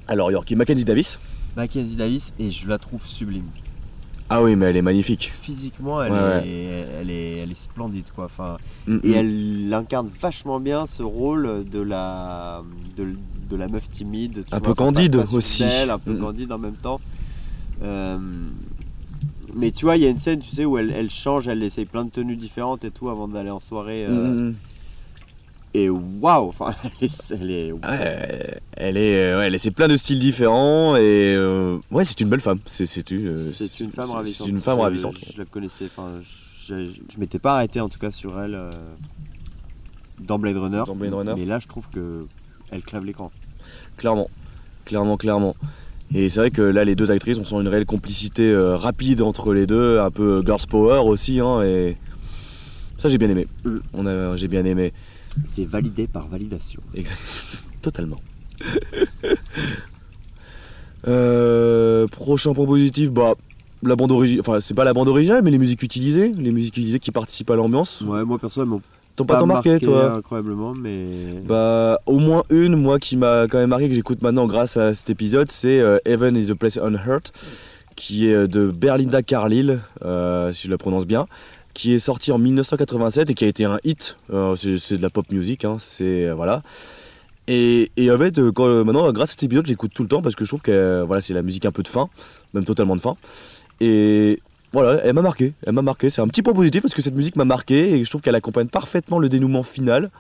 Alors 0.07 0.31
Yorkie, 0.31 0.55
Mackenzie 0.57 0.85
Davis. 0.85 1.19
Mackenzie 1.57 1.97
Davis 1.97 2.33
et 2.39 2.51
je 2.51 2.69
la 2.69 2.79
trouve 2.79 3.07
sublime 3.07 3.47
Ah 4.29 4.43
oui, 4.43 4.57
mais 4.57 4.67
elle 4.67 4.77
est 4.77 4.83
magnifique. 4.83 5.31
physiquement 5.33 6.03
elle, 6.03 6.13
Ouais, 6.13 6.43
est, 6.49 6.87
elle 7.01 7.11
est 7.11 7.37
elle 7.39 7.51
est 7.53 7.59
splendide 7.59 8.11
quoi 8.15 8.25
enfin 8.27 8.59
Mm, 8.87 8.99
et 9.03 9.09
mm. 9.09 9.15
elle 9.15 9.75
incarne 9.75 10.09
vachement 10.21 10.61
bien 10.61 10.87
ce 10.87 11.03
rôle 11.03 11.65
de 11.65 11.81
la 11.81 12.63
de, 12.97 13.15
de 13.51 13.57
la 13.57 13.69
meuf 13.69 13.89
timide 13.89 14.45
tu 14.47 14.55
Un 14.55 14.59
vois, 14.59 14.69
peu 14.69 14.75
candide 14.75 15.17
pas- 15.17 15.25
pas 15.25 15.33
aussi. 15.35 15.65
un 15.65 15.99
peu 15.99 16.13
Mm. 16.15 16.19
candide 16.19 16.53
en 16.53 16.59
même 16.59 16.77
temps 16.77 17.01
Euh, 17.83 18.19
mais 19.55 19.71
tu 19.73 19.85
vois 19.85 19.97
il 19.97 20.03
y 20.03 20.07
a 20.07 20.11
une 20.11 20.19
scène 20.19 20.41
tu 20.41 20.49
sais 20.49 20.65
où 20.65 20.79
elle, 20.79 20.91
elle 20.91 21.11
change 21.11 21.49
elle 21.49 21.63
essaye 21.63 21.85
plein 21.85 22.05
de 22.05 22.11
tenues 22.11 22.37
différentes 22.37 22.85
et 22.85 22.91
tout 22.91 23.09
avant 23.09 23.29
d'aller 23.29 23.51
en 23.51 23.61
soirée 23.61 24.05
euh, 24.07 24.11
Mm, 24.31 24.49
mm. 24.51 24.55
et 25.75 25.89
waouh 25.91 26.49
enfin 26.49 26.75
elle 27.01 27.07
est, 27.07 27.31
elle 27.33 27.51
est- 27.51 27.73
Ouais, 27.73 28.61
elle 28.77 28.97
est, 28.97 29.17
euh, 29.17 29.39
ouais, 29.39 29.47
elle 29.47 29.59
c'est 29.59 29.71
plein 29.71 29.89
de 29.89 29.97
styles 29.97 30.19
différents 30.19 30.97
et 30.97 31.35
euh, 31.37 31.79
ouais, 31.91 32.05
c'est 32.05 32.21
une 32.21 32.29
belle 32.29 32.41
femme. 32.41 32.59
C'est, 32.67 32.87
c'est, 32.87 33.11
une, 33.11 33.37
c'est 33.37 33.81
une 33.81 33.91
femme 33.93 34.11
ravissante 34.11 34.47
C'est 34.47 34.51
une 34.53 34.59
femme 34.61 34.79
Je- 34.79 34.83
ravissante. 34.83 35.15
je, 35.33 35.39
la 35.39 35.45
connaissais 35.45 35.87
enfin 35.87 36.11
je, 36.23 36.75
je 37.11 37.19
m'étais 37.19 37.39
pas 37.39 37.55
arrêté 37.57 37.81
en 37.81 37.89
tout 37.89 37.99
cas 37.99 38.11
sur 38.11 38.41
elle 38.41 38.55
euh, 38.55 38.71
dans 40.21 40.39
Blade 40.39 40.57
Runner 40.57 40.83
Dans 40.87 40.95
Blade 40.97 41.15
Runner. 41.15 41.35
mais 41.37 41.45
là 41.45 41.59
je 41.61 41.67
trouve 41.69 41.89
que 41.91 42.27
elle 42.71 42.83
crève 42.83 43.05
l'écran 43.05 43.31
Clairement, 43.97 44.29
clairement, 44.85 45.17
clairement. 45.17 45.55
Et 46.13 46.29
c'est 46.29 46.41
vrai 46.41 46.51
que 46.51 46.63
là, 46.63 46.85
les 46.85 46.95
deux 46.95 47.11
actrices, 47.11 47.39
on 47.39 47.45
sent 47.45 47.57
une 47.57 47.69
réelle 47.69 47.87
complicité 47.87 48.51
euh, 48.51 48.77
rapide 48.77 49.23
entre 49.23 49.55
les 49.55 49.67
deux, 49.67 49.99
un 49.99 50.11
peu 50.11 50.43
girls 50.45 50.67
power 50.69 51.01
aussi, 51.09 51.41
hein, 51.41 51.63
et 51.63 51.97
ça 52.99 53.09
j'ai 53.09 53.19
bien 53.19 53.31
aimé. 53.31 53.47
Mm. 53.65 53.77
On 53.95 54.07
a, 54.07 54.37
j'ai 54.37 54.49
bien 54.49 54.65
aimé, 54.65 54.93
c'est 55.45 55.65
validé 55.65 56.07
par 56.07 56.29
validation 56.29 56.83
exact, 56.95 57.19
totalement. 57.83 58.21
Euh, 61.07 62.07
prochain 62.07 62.55
point 62.55 62.65
positif, 62.65 63.13
bah 63.13 63.35
la 63.83 63.95
bande 63.95 64.11
originale, 64.11 64.41
enfin 64.41 64.59
c'est 64.61 64.73
pas 64.73 64.85
la 64.85 64.95
bande 64.95 65.09
originale, 65.09 65.43
mais 65.45 65.51
les 65.51 65.59
musiques 65.59 65.83
utilisées, 65.83 66.33
les 66.33 66.51
musiques 66.51 66.79
utilisées 66.79 66.99
qui 66.99 67.11
participent 67.11 67.51
à 67.51 67.57
l'ambiance. 67.57 68.03
ouais 68.07 68.25
moi 68.25 68.39
personnellement 68.39 68.81
T'ont 69.17 69.25
pas, 69.25 69.39
tant 69.39 69.47
marqué, 69.47 69.79
toi 69.79 70.15
incroyablement 70.15 70.75
mais 70.75 71.41
Bah, 71.47 72.01
au 72.07 72.19
moins 72.19 72.43
une, 72.51 72.75
moi, 72.75 72.99
qui 72.99 73.17
m'a 73.17 73.47
quand 73.49 73.59
même 73.59 73.71
marqué, 73.71 73.89
que 73.89 73.95
j'écoute 73.95 74.23
maintenant 74.23 74.47
grâce 74.47 74.77
à 74.77 74.93
cet 74.93 75.09
épisode, 75.09 75.49
c'est 75.51 75.79
euh, 75.79 75.99
Heaven 76.05 76.37
is 76.37 76.51
a 76.51 76.57
Place 76.57 76.79
Earth, 76.79 77.33
qui 77.95 78.29
est 78.29 78.35
euh, 78.35 78.47
de 78.49 78.67
Berlinda 78.67 79.23
Carlile, 79.23 79.81
euh, 80.05 80.53
si 80.53 80.67
je 80.67 80.73
la 80.73 80.79
prononce 80.79 81.07
bien, 81.07 81.27
qui 81.75 81.95
est 81.95 82.01
sorti 82.01 82.33
en 82.33 82.39
1987 82.39 83.31
et 83.31 83.35
qui 83.35 83.45
a 83.45 83.49
été 83.49 83.65
un 83.65 83.79
hit. 83.85 84.17
Euh, 84.33 84.57
c'est, 84.57 84.97
de 84.97 85.03
la 85.03 85.11
pop 85.11 85.31
music, 85.31 85.65
hein, 85.65 85.77
c'est. 85.79 86.31
voilà. 86.31 86.63
Et, 87.47 87.91
et 87.97 88.11
en 88.11 88.19
fait, 88.19 88.41
quand, 88.53 88.85
maintenant, 88.85 89.13
grâce 89.13 89.31
à 89.31 89.33
cet 89.33 89.45
épisode, 89.45 89.67
j'écoute 89.67 89.93
tout 89.95 90.03
le 90.03 90.09
temps 90.09 90.23
parce 90.23 90.35
que 90.35 90.45
je 90.45 90.51
trouve 90.51 90.63
que 90.63 91.05
voilà, 91.07 91.21
c'est 91.21 91.35
la 91.35 91.43
musique 91.43 91.67
un 91.67 91.73
peu 91.73 91.83
de 91.83 91.89
fin, 91.89 92.09
même 92.53 92.65
totalement 92.65 92.97
de 92.97 93.01
fin. 93.01 93.17
Et 93.81 94.41
voilà, 94.75 95.01
elle 95.05 95.15
m'a 95.15 95.23
marqué, 95.23 95.53
elle 95.65 95.73
m'a 95.73 95.83
marqué. 95.83 96.11
C'est 96.11 96.21
un 96.21 96.27
petit 96.27 96.43
point 96.43 96.53
positif 96.53 96.83
parce 96.83 96.95
que 96.95 97.01
cette 97.01 97.15
musique 97.15 97.37
m'a 97.37 97.45
marqué 97.45 97.93
et 97.95 98.05
je 98.05 98.11
trouve 98.11 98.21
qu'elle 98.23 98.35
accompagne 98.35 98.67
parfaitement 98.67 99.21
le 99.21 99.29
dénouement 99.29 99.63
final 99.63 100.11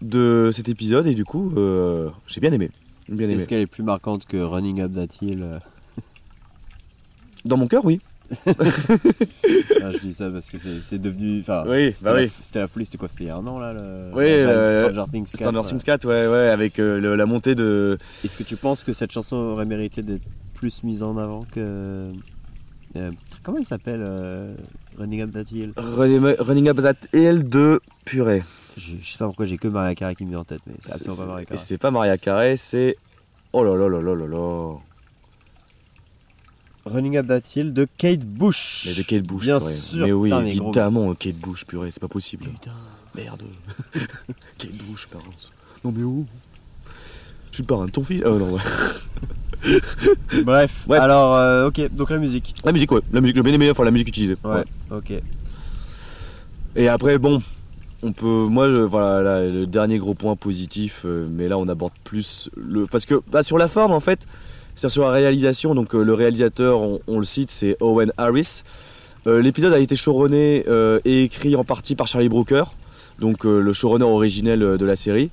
de 0.00 0.50
cet 0.52 0.68
épisode 0.68 1.06
et 1.08 1.14
du 1.14 1.24
coup, 1.24 1.52
euh, 1.56 2.08
j'ai 2.28 2.40
bien 2.40 2.52
aimé. 2.52 2.70
Bien 3.08 3.28
aimé. 3.28 3.40
est-ce 3.40 3.48
qu'elle 3.48 3.60
est 3.60 3.66
plus 3.66 3.82
marquante 3.82 4.24
que 4.24 4.36
Running 4.36 4.80
Up 4.82 4.92
That 4.94 5.16
Hill 5.20 5.42
euh 5.42 5.58
Dans 7.44 7.56
mon 7.56 7.66
cœur, 7.66 7.84
oui. 7.84 8.00
Ah, 8.46 9.90
je 9.90 9.98
dis 9.98 10.14
ça 10.14 10.30
parce 10.30 10.48
que 10.50 10.58
c'est 10.58 11.00
devenu. 11.00 11.40
Enfin, 11.40 11.64
Oui, 11.66 11.90
c'était 11.92 12.04
bah 12.04 12.14
la, 12.14 12.22
oui. 12.22 12.30
C'était 12.40 12.60
la 12.60 12.68
folie, 12.68 12.84
c'était 12.86 12.98
quoi 12.98 13.08
C'était 13.08 13.24
il 13.24 13.26
y 13.26 13.30
a 13.30 13.36
un 13.36 13.46
an 13.46 13.58
là 13.58 13.72
le... 13.72 14.10
Oui, 14.14 14.24
la- 14.24 14.30
euh, 14.30 14.90
Stranger 14.90 15.10
Things 15.10 15.26
4, 15.26 15.36
Stranger 15.36 15.56
là. 15.56 15.62
Things 15.64 15.82
4, 15.82 16.04
ouais, 16.06 16.28
ouais, 16.28 16.48
avec 16.50 16.78
euh, 16.78 17.00
le- 17.00 17.16
la 17.16 17.26
montée 17.26 17.54
de. 17.54 17.98
Est-ce 18.24 18.36
que 18.38 18.44
tu 18.44 18.56
penses 18.56 18.84
que 18.84 18.92
cette 18.92 19.12
chanson 19.12 19.36
aurait 19.36 19.66
mérité 19.66 20.02
d'être 20.02 20.22
plus 20.54 20.82
mise 20.84 21.02
en 21.02 21.16
avant 21.18 21.44
que. 21.50 22.12
euh, 22.96 23.10
comment 23.42 23.58
il 23.58 23.66
s'appelle 23.66 24.00
euh, 24.02 24.54
Running 24.98 25.22
Up 25.22 25.32
That 25.32 25.44
Hill 25.54 25.72
Running 25.76 26.20
Running 26.38 26.68
Up 26.68 26.76
That 26.80 26.94
Hill 27.18 27.48
de 27.48 27.80
purée. 28.04 28.42
je, 28.76 28.96
je 29.00 29.10
sais 29.12 29.18
pas 29.18 29.26
pourquoi 29.26 29.46
j'ai 29.46 29.58
que 29.58 29.68
Maria 29.68 29.94
Carey 29.94 30.14
qui 30.14 30.24
me 30.24 30.30
vient 30.30 30.40
en 30.40 30.44
tête, 30.44 30.60
mais 30.66 30.74
c'est 30.80 30.92
absolument 30.92 31.16
pas 31.16 31.26
Maria 31.26 31.42
Et 31.42 31.46
Carey. 31.46 31.58
c'est 31.58 31.78
pas 31.78 31.90
Maria 31.90 32.18
Carey, 32.18 32.56
c'est. 32.56 32.96
Oh 33.52 33.62
là 33.64 33.76
là 33.76 33.88
là 33.88 34.00
là 34.00 34.14
là 34.14 34.26
là. 34.26 34.76
Running 36.84 37.16
Up 37.18 37.26
That 37.28 37.40
Hill 37.54 37.72
de 37.72 37.86
Kate 37.96 38.24
Bush. 38.24 38.86
Mais 38.86 38.94
de 38.94 39.02
Kate 39.06 39.22
Bush, 39.24 39.44
Bien 39.44 39.58
purée. 39.58 39.72
sûr, 39.72 40.06
Mais 40.06 40.12
oui, 40.12 40.30
putain, 40.30 40.42
mais 40.42 40.54
gros- 40.56 40.68
évidemment, 40.68 41.14
Kate 41.14 41.36
Bush, 41.36 41.64
purée, 41.64 41.90
c'est 41.90 42.00
pas 42.00 42.08
possible. 42.08 42.44
Putain. 42.46 42.72
Merde. 43.14 43.42
Kate 44.58 44.72
Bush, 44.88 45.06
parents. 45.06 45.24
Non 45.84 45.92
mais 45.92 46.02
oh 46.02 46.24
Je 47.50 47.56
suis 47.56 47.62
le 47.62 47.66
parrain 47.66 47.86
de 47.86 47.90
ton 47.90 48.02
fils. 48.04 48.22
Oh 48.24 48.36
non, 48.38 48.52
ouais. 48.54 48.60
Bref, 50.44 50.82
Bref. 50.86 51.00
alors, 51.00 51.34
euh, 51.36 51.68
ok, 51.68 51.94
donc 51.94 52.10
la 52.10 52.18
musique. 52.18 52.54
La 52.64 52.72
musique, 52.72 52.90
ouais. 52.92 53.00
La 53.12 53.20
musique, 53.20 53.36
j'ai 53.36 53.42
bien 53.42 53.52
aimé, 53.52 53.70
enfin 53.70 53.84
la 53.84 53.90
musique 53.90 54.08
utilisée. 54.08 54.36
Ouais, 54.44 54.64
ok. 54.90 55.12
Et 56.76 56.88
après, 56.88 57.18
bon, 57.18 57.42
on 58.02 58.12
peut. 58.12 58.26
Moi, 58.48 58.68
je- 58.70 58.80
voilà, 58.80 59.22
là, 59.22 59.42
le 59.48 59.66
dernier 59.66 59.98
gros 59.98 60.14
point 60.14 60.36
positif, 60.36 61.02
euh, 61.04 61.26
mais 61.30 61.48
là, 61.48 61.58
on 61.58 61.68
aborde 61.68 61.92
plus 62.04 62.50
le. 62.56 62.86
Parce 62.86 63.06
que, 63.06 63.20
bah, 63.30 63.42
sur 63.42 63.58
la 63.58 63.68
forme, 63.68 63.92
en 63.92 64.00
fait, 64.00 64.26
c'est 64.74 64.88
sur 64.88 65.02
la 65.04 65.10
réalisation, 65.10 65.74
donc 65.74 65.94
euh, 65.94 66.02
le 66.02 66.14
réalisateur, 66.14 66.80
on, 66.80 67.00
on 67.06 67.18
le 67.18 67.24
cite, 67.24 67.50
c'est 67.50 67.76
Owen 67.80 68.12
Harris. 68.16 68.62
L'épisode 69.24 69.72
a 69.72 69.78
été 69.78 69.94
showrunné 69.94 70.64
et 71.04 71.22
écrit 71.22 71.54
en 71.54 71.62
partie 71.62 71.94
par 71.94 72.08
Charlie 72.08 72.28
Brooker, 72.28 72.64
donc 73.20 73.44
le 73.44 73.72
showrunner 73.72 74.04
originel 74.04 74.58
de 74.58 74.84
la 74.84 74.96
série. 74.96 75.30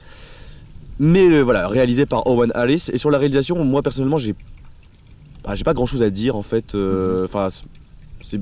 Mais 0.99 1.27
euh, 1.29 1.41
voilà, 1.41 1.67
réalisé 1.67 2.05
par 2.05 2.27
Owen 2.27 2.51
Harris. 2.55 2.87
Et 2.91 2.97
sur 2.97 3.09
la 3.09 3.17
réalisation, 3.17 3.63
moi 3.63 3.81
personnellement, 3.81 4.17
j'ai 4.17 4.35
bah, 5.43 5.55
j'ai 5.55 5.63
pas 5.63 5.73
grand 5.73 5.85
chose 5.85 6.03
à 6.03 6.09
dire 6.09 6.35
en 6.35 6.41
fait. 6.43 6.75
Euh, 6.75 7.25
Enfin, 7.25 7.47
c'est 8.21 8.37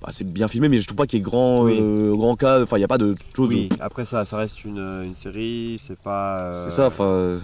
bah, 0.00 0.08
c'est 0.10 0.24
bien 0.26 0.48
filmé, 0.48 0.68
mais 0.68 0.78
je 0.78 0.86
trouve 0.86 0.96
pas 0.96 1.06
qu'il 1.06 1.18
y 1.18 1.22
ait 1.22 1.24
grand, 1.24 1.62
Oui. 1.64 1.78
euh, 1.80 2.12
grand 2.16 2.34
cas. 2.34 2.62
Enfin, 2.62 2.76
il 2.76 2.80
n'y 2.80 2.84
a 2.84 2.88
pas 2.88 2.98
de 2.98 3.14
choses. 3.36 3.50
Oui, 3.50 3.68
après 3.78 4.04
ça, 4.04 4.24
ça 4.24 4.36
reste 4.38 4.64
une, 4.64 4.78
une 5.04 5.14
série, 5.14 5.76
c'est 5.78 5.98
pas. 5.98 6.38
euh, 6.46 6.64
C'est 6.68 6.76
ça, 6.76 6.86
enfin. 6.86 7.38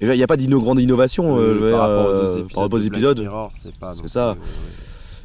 Il 0.00 0.08
n'y 0.08 0.22
a 0.22 0.26
pas 0.26 0.36
de 0.36 0.56
grande 0.56 0.80
innovation 0.80 1.36
par 1.70 1.80
rapport 1.80 2.06
aux 2.08 2.36
épisodes. 2.38 2.48
par 2.54 2.62
rapport 2.64 2.78
aux 2.78 2.82
épisodes. 2.82 3.30
C'est 3.62 3.74
pas. 3.76 3.94
C'est 4.00 4.08
ça. 4.08 4.36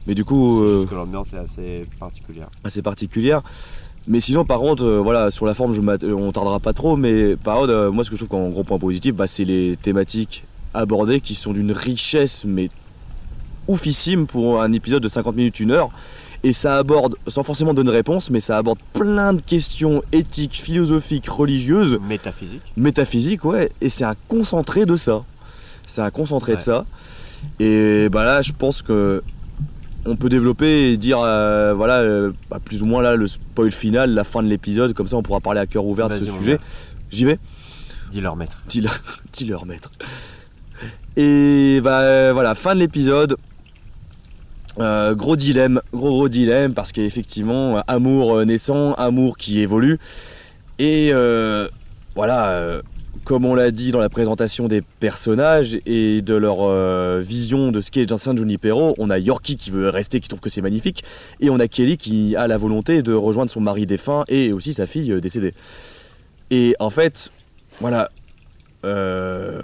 Mais 0.07 0.15
du 0.15 0.25
coup, 0.25 0.65
juste 0.65 0.89
que 0.89 0.95
l'ambiance 0.95 1.33
est 1.33 1.37
assez 1.37 1.81
particulière. 1.99 2.49
assez 2.63 2.81
particulière. 2.81 3.41
Mais 4.07 4.19
sinon, 4.19 4.45
par 4.45 4.59
contre, 4.59 4.83
euh, 4.83 4.99
voilà, 4.99 5.29
sur 5.29 5.45
la 5.45 5.53
forme, 5.53 5.73
je 5.73 5.81
euh, 5.81 6.13
on 6.13 6.31
tardera 6.31 6.59
pas 6.59 6.73
trop. 6.73 6.95
Mais 6.95 7.35
par 7.35 7.57
contre, 7.59 7.71
euh, 7.71 7.91
moi, 7.91 8.03
ce 8.03 8.09
que 8.09 8.15
je 8.15 8.25
trouve 8.25 8.39
qu'en 8.39 8.49
gros 8.49 8.63
point 8.63 8.79
positif, 8.79 9.13
bah, 9.15 9.27
c'est 9.27 9.45
les 9.45 9.75
thématiques 9.75 10.45
abordées 10.73 11.19
qui 11.21 11.33
sont 11.33 11.53
d'une 11.53 11.71
richesse, 11.71 12.43
mais 12.45 12.69
oufissime 13.67 14.25
pour 14.25 14.61
un 14.61 14.71
épisode 14.73 15.03
de 15.03 15.07
50 15.07 15.35
minutes, 15.35 15.59
une 15.59 15.71
heure. 15.71 15.89
Et 16.43 16.53
ça 16.53 16.77
aborde, 16.77 17.15
sans 17.27 17.43
forcément 17.43 17.73
donner 17.73 17.91
réponse, 17.91 18.29
mais 18.29 18.39
ça 18.39 18.57
aborde 18.57 18.79
plein 18.93 19.33
de 19.33 19.41
questions 19.41 20.01
éthiques, 20.13 20.61
philosophiques, 20.61 21.27
religieuses, 21.27 21.99
Métaphysique. 22.07 22.61
métaphysiques, 22.77 23.43
ouais. 23.43 23.69
Et 23.81 23.89
c'est 23.89 24.05
un 24.05 24.15
concentré 24.29 24.85
de 24.85 24.95
ça. 24.95 25.23
C'est 25.85 26.01
un 26.01 26.11
concentré 26.11 26.55
de 26.55 26.61
ça. 26.61 26.85
Et 27.59 28.07
bah 28.09 28.23
là, 28.23 28.41
je 28.41 28.53
pense 28.53 28.81
que 28.81 29.21
on 30.05 30.15
peut 30.15 30.29
développer 30.29 30.91
et 30.91 30.97
dire, 30.97 31.19
euh, 31.19 31.73
voilà, 31.73 31.99
euh, 31.99 32.31
bah, 32.49 32.59
plus 32.63 32.83
ou 32.83 32.85
moins 32.85 33.01
là, 33.01 33.15
le 33.15 33.27
spoil 33.27 33.71
final, 33.71 34.13
la 34.13 34.23
fin 34.23 34.41
de 34.41 34.47
l'épisode, 34.47 34.93
comme 34.93 35.07
ça 35.07 35.17
on 35.17 35.23
pourra 35.23 35.39
parler 35.39 35.59
à 35.59 35.67
cœur 35.67 35.85
ouvert 35.85 36.09
de 36.09 36.17
ce 36.17 36.25
sujet. 36.25 36.59
J'y 37.11 37.25
vais 37.25 37.39
Dis-leur 38.11 38.35
maître. 38.35 38.63
Dis-leur, 38.67 38.99
dis-leur, 39.33 39.65
maître. 39.65 39.91
Et 41.15 41.81
bah 41.83 41.99
euh, 41.99 42.31
voilà, 42.33 42.55
fin 42.55 42.73
de 42.75 42.79
l'épisode. 42.79 43.37
Euh, 44.79 45.13
gros 45.13 45.35
dilemme, 45.35 45.81
gros 45.91 46.09
gros 46.11 46.29
dilemme, 46.29 46.73
parce 46.73 46.91
qu'effectivement, 46.91 47.83
amour 47.87 48.45
naissant, 48.45 48.93
amour 48.93 49.37
qui 49.37 49.59
évolue. 49.59 49.97
Et 50.77 51.09
euh, 51.11 51.67
voilà, 52.15 52.81
comme 53.29 53.45
on 53.45 53.53
l'a 53.53 53.69
dit 53.69 53.91
dans 53.91 53.99
la 53.99 54.09
présentation 54.09 54.67
des 54.67 54.81
personnages 54.81 55.77
et 55.85 56.23
de 56.23 56.33
leur 56.33 56.63
euh, 56.63 57.21
vision 57.23 57.71
de 57.71 57.79
ce 57.79 57.91
qu'est 57.91 58.11
San 58.17 58.35
Junipero, 58.35 58.95
on 58.97 59.11
a 59.11 59.19
Yorkie 59.19 59.55
qui 59.55 59.69
veut 59.69 59.87
rester, 59.89 60.19
qui 60.19 60.27
trouve 60.27 60.39
que 60.39 60.49
c'est 60.49 60.63
magnifique, 60.63 61.03
et 61.39 61.51
on 61.51 61.59
a 61.59 61.67
Kelly 61.67 61.99
qui 61.99 62.35
a 62.35 62.47
la 62.47 62.57
volonté 62.57 63.03
de 63.03 63.13
rejoindre 63.13 63.51
son 63.51 63.61
mari 63.61 63.85
défunt 63.85 64.23
et 64.29 64.51
aussi 64.51 64.73
sa 64.73 64.87
fille 64.87 65.11
euh, 65.11 65.21
décédée. 65.21 65.53
Et 66.49 66.75
en 66.79 66.89
fait, 66.89 67.31
voilà, 67.79 68.09
euh, 68.83 69.61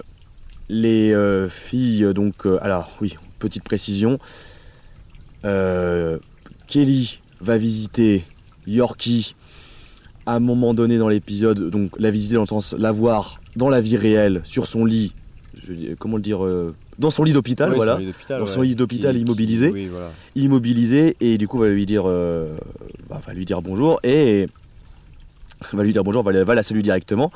les 0.68 1.12
filles, 1.50 2.06
donc, 2.14 2.46
alors 2.60 2.92
oui, 3.00 3.16
petite 3.40 3.64
précision, 3.64 4.20
Kelly 5.42 7.18
va 7.40 7.58
visiter 7.58 8.24
Yorkie 8.68 9.34
à 10.24 10.36
un 10.36 10.40
moment 10.40 10.72
donné 10.72 10.98
dans 10.98 11.08
l'épisode, 11.08 11.68
donc 11.68 11.98
la 11.98 12.12
visiter 12.12 12.36
dans 12.36 12.42
le 12.42 12.46
sens 12.46 12.72
la 12.78 12.92
voir 12.92 13.40
dans 13.56 13.68
la 13.68 13.80
vie 13.80 13.96
réelle, 13.96 14.40
sur 14.44 14.66
son 14.66 14.84
lit, 14.84 15.12
je 15.66 15.94
comment 15.98 16.16
le 16.16 16.22
dire, 16.22 16.44
euh, 16.44 16.74
dans 16.98 17.10
son 17.10 17.24
lit 17.24 17.32
d'hôpital, 17.32 17.70
Oui, 17.70 17.76
voilà, 17.76 17.98
Dans 18.28 18.46
son 18.46 18.62
lit 18.62 18.74
d'hôpital 18.74 19.16
immobilisé. 19.16 19.70
Oui, 19.70 19.86
voilà. 19.90 20.10
immobilisé, 20.34 21.16
et 21.20 21.38
du 21.38 21.48
coup 21.48 21.58
va 21.58 21.68
lui 21.68 21.86
dire, 21.86 22.04
euh, 22.06 22.56
bah, 23.08 23.20
va 23.26 23.32
lui 23.32 23.44
dire 23.44 23.62
bonjour, 23.62 23.98
et 24.04 24.46
va 25.72 25.82
lui 25.82 25.92
dire 25.92 26.04
bonjour, 26.04 26.22
va, 26.22 26.32
la- 26.32 26.44
va 26.44 26.54
la 26.54 26.62
saluer 26.62 26.82
directement. 26.82 27.32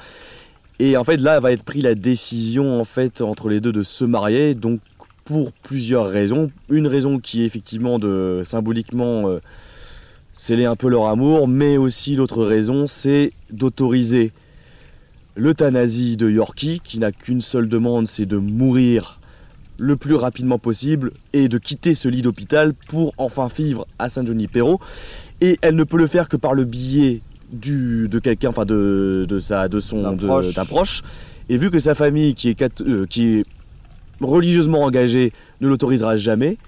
Et 0.79 0.97
en 0.97 1.05
fait, 1.05 1.19
là, 1.19 1.41
va 1.41 1.53
être 1.53 1.63
pris 1.63 1.83
la 1.83 1.95
décision 1.95 2.81
en 2.81 2.85
fait 2.85 3.21
entre 3.21 3.49
les 3.51 3.61
deux 3.61 3.73
de 3.73 3.83
se 3.83 4.05
marier, 4.05 4.55
donc 4.55 4.81
pour 5.25 5.53
plusieurs 5.53 6.09
raisons. 6.09 6.51
Une 6.71 6.87
raison 6.87 7.19
qui 7.19 7.43
est 7.43 7.47
effectivement 7.47 7.99
de 7.99 8.43
symboliquement 8.45 9.29
euh, 9.29 9.41
sceller 10.35 10.65
un 10.65 10.77
peu 10.77 10.89
leur 10.89 11.07
amour, 11.07 11.49
mais 11.49 11.77
aussi 11.77 12.17
l'autre 12.17 12.43
raison, 12.45 12.87
c'est 12.87 13.33
d'autoriser 13.51 14.33
l'euthanasie 15.37 16.17
de 16.17 16.29
Yorkie, 16.29 16.81
qui 16.83 16.99
n'a 16.99 17.13
qu'une 17.13 17.41
seule 17.41 17.69
demande, 17.69 18.07
c'est 18.07 18.27
de 18.27 18.37
mourir 18.37 19.19
le 19.79 19.97
plus 19.97 20.15
rapidement 20.15 20.59
possible 20.59 21.13
et 21.33 21.49
de 21.49 21.57
quitter 21.59 21.95
ce 21.95 22.09
lit 22.09 22.23
d'hôpital 22.23 22.75
pour 22.89 23.15
enfin 23.17 23.49
vivre 23.55 23.87
à 23.99 24.09
Junipero. 24.09 24.81
Et 25.41 25.59
elle 25.63 25.75
ne 25.75 25.85
peut 25.85 25.97
le 25.97 26.07
faire 26.07 26.29
que 26.29 26.37
par 26.37 26.55
le 26.55 26.65
biais 26.65 27.23
du, 27.51 28.09
de 28.09 28.19
quelqu'un, 28.19 28.51
enfin 28.51 28.67
de, 28.67 29.25
de, 29.27 29.39
sa, 29.39 29.69
de 29.69 29.81
son 29.81 29.97
D'un 30.55 30.65
proche. 30.67 31.03
Et 31.49 31.57
vu 31.57 31.71
que 31.71 31.79
sa 31.79 31.95
famille, 31.95 32.35
qui 32.35 32.51
est, 32.51 32.81
euh, 32.83 33.07
qui 33.07 33.39
est 33.39 33.45
religieusement 34.21 34.83
engagée, 34.83 35.33
ne 35.61 35.69
l'autorisera 35.69 36.17
jamais, 36.17 36.59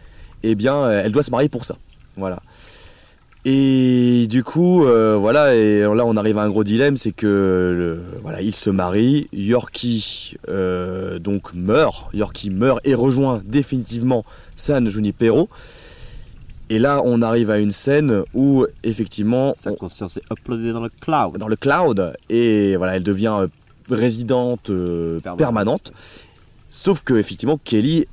eh 0.42 0.54
bien, 0.54 0.74
euh, 0.76 1.02
elle 1.04 1.12
doit 1.12 1.22
se 1.22 1.30
marier 1.30 1.48
pour 1.48 1.64
ça. 1.64 1.76
Voilà. 2.16 2.40
Et 3.44 4.26
du 4.28 4.44
coup, 4.44 4.84
euh, 4.84 5.16
voilà, 5.16 5.56
et 5.56 5.80
là 5.80 6.04
on 6.06 6.16
arrive 6.16 6.38
à 6.38 6.42
un 6.42 6.48
gros 6.48 6.62
dilemme, 6.62 6.96
c'est 6.96 7.10
que 7.10 7.26
le- 7.26 8.20
voilà, 8.22 8.40
il 8.40 8.54
se 8.54 8.70
marie, 8.70 9.28
Yorkie 9.32 10.36
euh, 10.48 11.18
donc 11.18 11.52
meurt, 11.52 12.06
Yorkie 12.14 12.50
meurt 12.50 12.80
et 12.84 12.94
rejoint 12.94 13.42
définitivement 13.44 14.24
San 14.56 14.88
Junipero. 14.88 15.48
Et 16.70 16.78
là, 16.78 17.02
on 17.04 17.20
arrive 17.20 17.50
à 17.50 17.58
une 17.58 17.72
scène 17.72 18.22
où 18.32 18.64
effectivement, 18.84 19.52
Sa 19.56 19.72
on- 19.72 19.74
conscience 19.74 20.16
est 20.18 20.22
uploadée 20.32 20.72
dans 20.72 20.80
le 20.80 20.88
cloud. 21.00 21.36
dans 21.36 21.48
le 21.48 21.56
cloud, 21.56 22.12
et 22.30 22.76
voilà, 22.76 22.96
elle 22.96 23.02
devient 23.02 23.34
euh, 23.40 23.48
résidente 23.90 24.70
euh, 24.70 25.18
permanente. 25.36 25.92
Sauf 26.70 27.02
que 27.02 27.14
effectivement, 27.14 27.58
Kelly 27.62 28.06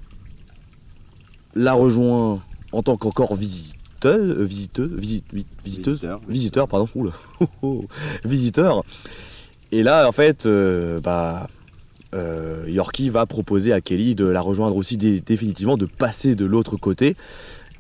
la 1.56 1.74
rejoint 1.74 2.42
en 2.72 2.82
tant 2.82 2.98
qu'encore 2.98 3.36
visiteuse, 3.36 3.76
euh, 4.08 4.44
visiteuse, 4.44 4.92
visi- 4.94 5.24
vi- 5.34 5.46
visiteuse, 5.64 5.94
Visiteur, 5.96 6.22
oui. 6.28 6.34
visiteur, 6.34 6.68
pardon, 6.68 6.88
oula, 6.96 7.12
visiteur. 8.26 8.84
Et 9.72 9.84
là, 9.84 10.08
en 10.08 10.12
fait, 10.12 10.46
euh, 10.46 11.00
bah, 11.00 11.48
euh, 12.16 12.66
Yorkie 12.68 13.10
va 13.10 13.26
proposer 13.26 13.72
à 13.74 13.82
Kelly 13.82 14.16
de 14.16 14.26
la 14.26 14.42
rejoindre 14.42 14.76
aussi 14.76 14.98
dé- 14.98 15.22
définitivement, 15.22 15.78
de 15.78 15.86
passer 15.86 16.36
de 16.36 16.46
l'autre 16.46 16.76
côté, 16.78 17.16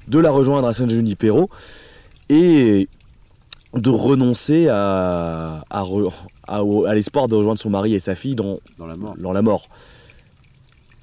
de 0.07 0.19
la 0.19 0.29
rejoindre 0.31 0.67
à 0.67 0.73
San 0.73 0.89
Junipero 0.89 1.49
et 2.29 2.87
de 3.75 3.89
renoncer 3.89 4.67
à, 4.67 5.61
à, 5.69 5.83
re- 5.83 6.11
à- 6.47 6.63
au- 6.63 6.85
à 6.85 6.93
l'espoir 6.93 7.27
de 7.27 7.35
rejoindre 7.35 7.59
son 7.59 7.69
mari 7.69 7.93
et 7.95 7.99
sa 7.99 8.15
fille 8.15 8.35
dans, 8.35 8.59
Dans 8.77 8.85
la 8.87 8.95
mort. 8.95 9.15
dans 9.17 9.31
la 9.31 9.41
mort. 9.41 9.67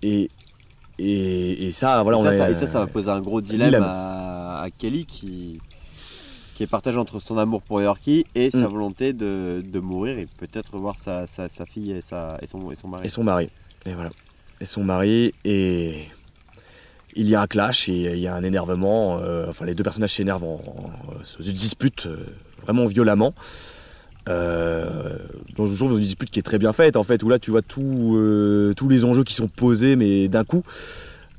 Et, 0.02 0.30
et, 0.98 1.66
et 1.66 1.72
ça, 1.72 2.02
voilà, 2.02 2.18
et, 2.18 2.20
on 2.20 2.24
ça, 2.24 2.28
a- 2.30 2.32
ça- 2.32 2.50
et 2.50 2.54
ça, 2.54 2.66
ça 2.66 2.78
va 2.80 2.86
poser 2.86 3.10
un 3.10 3.20
gros 3.20 3.40
dilemme, 3.40 3.60
dilemme. 3.68 3.82
À, 3.84 4.62
à 4.62 4.70
Kelly 4.70 5.04
qui, 5.06 5.60
qui 6.54 6.62
est 6.62 6.66
partagé 6.66 6.96
entre 6.98 7.20
son 7.20 7.36
amour 7.38 7.62
pour 7.62 7.80
Yorkie 7.82 8.24
et 8.34 8.50
sa 8.50 8.62
Mm. 8.68 8.72
volonté 8.72 9.12
de, 9.12 9.62
de 9.64 9.80
mourir 9.80 10.18
et 10.18 10.26
peut-être 10.38 10.72
revoir 10.74 10.98
sa, 10.98 11.26
sa, 11.26 11.48
sa 11.48 11.66
fille 11.66 11.92
et, 11.92 12.00
sa, 12.00 12.38
et, 12.42 12.46
son, 12.46 12.70
et 12.70 12.76
son 12.76 12.88
mari. 12.88 13.04
et 13.06 13.08
son 13.08 13.24
mari. 13.24 13.50
Et 13.84 13.92
voilà. 13.94 14.10
Et 14.60 14.64
son 14.66 14.82
mari. 14.84 15.34
Et 15.44 16.06
il 17.14 17.28
y 17.28 17.34
a 17.34 17.40
un 17.42 17.46
clash 17.46 17.88
et 17.88 18.12
il 18.14 18.18
y 18.20 18.26
a 18.26 18.34
un 18.34 18.42
énervement. 18.42 19.18
euh, 19.20 19.46
enfin, 19.48 19.64
les 19.66 19.74
deux 19.74 19.84
personnages 19.84 20.14
s'énervent, 20.14 20.44
en- 20.44 20.60
en- 20.66 21.24
se 21.24 21.42
disputent 21.50 22.06
euh, 22.06 22.26
vraiment 22.62 22.86
violemment. 22.86 23.34
Euh, 24.28 25.16
je 25.58 25.74
trouve 25.76 25.92
une 25.92 26.00
dispute 26.00 26.30
qui 26.30 26.38
est 26.40 26.42
très 26.42 26.58
bien 26.58 26.72
faite 26.72 26.96
en 26.96 27.02
fait, 27.02 27.22
où 27.22 27.28
là 27.28 27.38
tu 27.38 27.50
vois 27.50 27.60
euh, 27.78 28.74
tous 28.74 28.88
les 28.88 29.04
enjeux 29.04 29.24
qui 29.24 29.34
sont 29.34 29.48
posés, 29.48 29.96
mais 29.96 30.28
d'un 30.28 30.44
coup. 30.44 30.62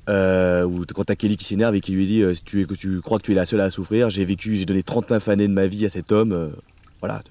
Euh, 0.10 0.66
t- 0.86 0.94
quand 0.94 1.04
t'as 1.04 1.16
Kelly 1.16 1.36
qui 1.36 1.44
s'énerve 1.44 1.76
et 1.76 1.82
qui 1.82 1.92
lui 1.92 2.08
dit 2.08 2.22
euh, 2.24 2.34
si 2.34 2.42
tu, 2.44 2.62
es- 2.62 2.66
que 2.66 2.76
tu 2.76 3.02
crois 3.02 3.18
que 3.20 3.24
tu 3.24 3.34
es 3.34 3.36
la 3.36 3.46
seule 3.46 3.60
à 3.60 3.70
souffrir, 3.70 4.10
j'ai 4.10 4.24
vécu, 4.24 4.56
j'ai 4.56 4.64
donné 4.66 4.82
39 4.84 5.28
années 5.28 5.48
de 5.50 5.54
ma 5.54 5.68
vie 5.68 5.86
à 5.86 5.90
cet 5.90 6.14
homme, 6.14 6.52
voilà, 7.02 7.22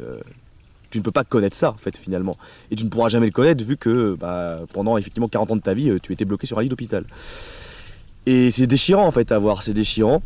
tu 0.91 0.99
ne 0.99 1.03
peux 1.03 1.11
pas 1.11 1.25
connaître 1.25 1.57
ça 1.57 1.71
en 1.71 1.77
fait 1.79 1.97
finalement, 1.97 2.37
et 2.71 2.77
tu 2.77 2.85
ne 2.85 2.91
pourras 2.91 3.09
jamais 3.09 3.27
le 3.27 3.33
connaître 3.33 3.65
vu 3.65 3.79
que 3.79 4.15
bah, 4.21 4.61
pendant 4.75 4.99
effectivement 4.99 5.29
40 5.29 5.53
ans 5.53 5.57
de 5.57 5.63
ta 5.63 5.73
vie, 5.73 5.91
tu 6.03 6.13
étais 6.13 6.27
bloqué 6.27 6.47
sur 6.47 6.59
un 6.59 6.63
lit 6.63 6.69
d'hôpital. 6.69 7.05
Et 8.27 8.51
c'est 8.51 8.67
déchirant 8.67 9.07
en 9.07 9.11
fait 9.11 9.33
à 9.33 9.39
voir, 9.39 9.63
c'est 9.63 9.73
déchirant. 9.73 10.23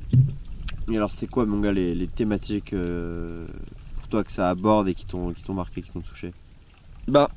Et 0.91 0.97
alors, 0.97 1.13
c'est 1.13 1.29
quoi, 1.29 1.47
mon 1.47 1.61
gars, 1.61 1.71
les, 1.71 1.95
les 1.95 2.09
thématiques 2.09 2.73
toi 4.11 4.25
que 4.25 4.33
ça 4.33 4.51
aborde 4.51 4.89
et 4.89 4.95
qui 4.95 5.07
t'ont 5.07 5.33
marqué, 5.55 5.81
qui 5.81 5.91
t'ont 5.91 6.01
touché 6.01 6.33
Bah, 7.09 7.31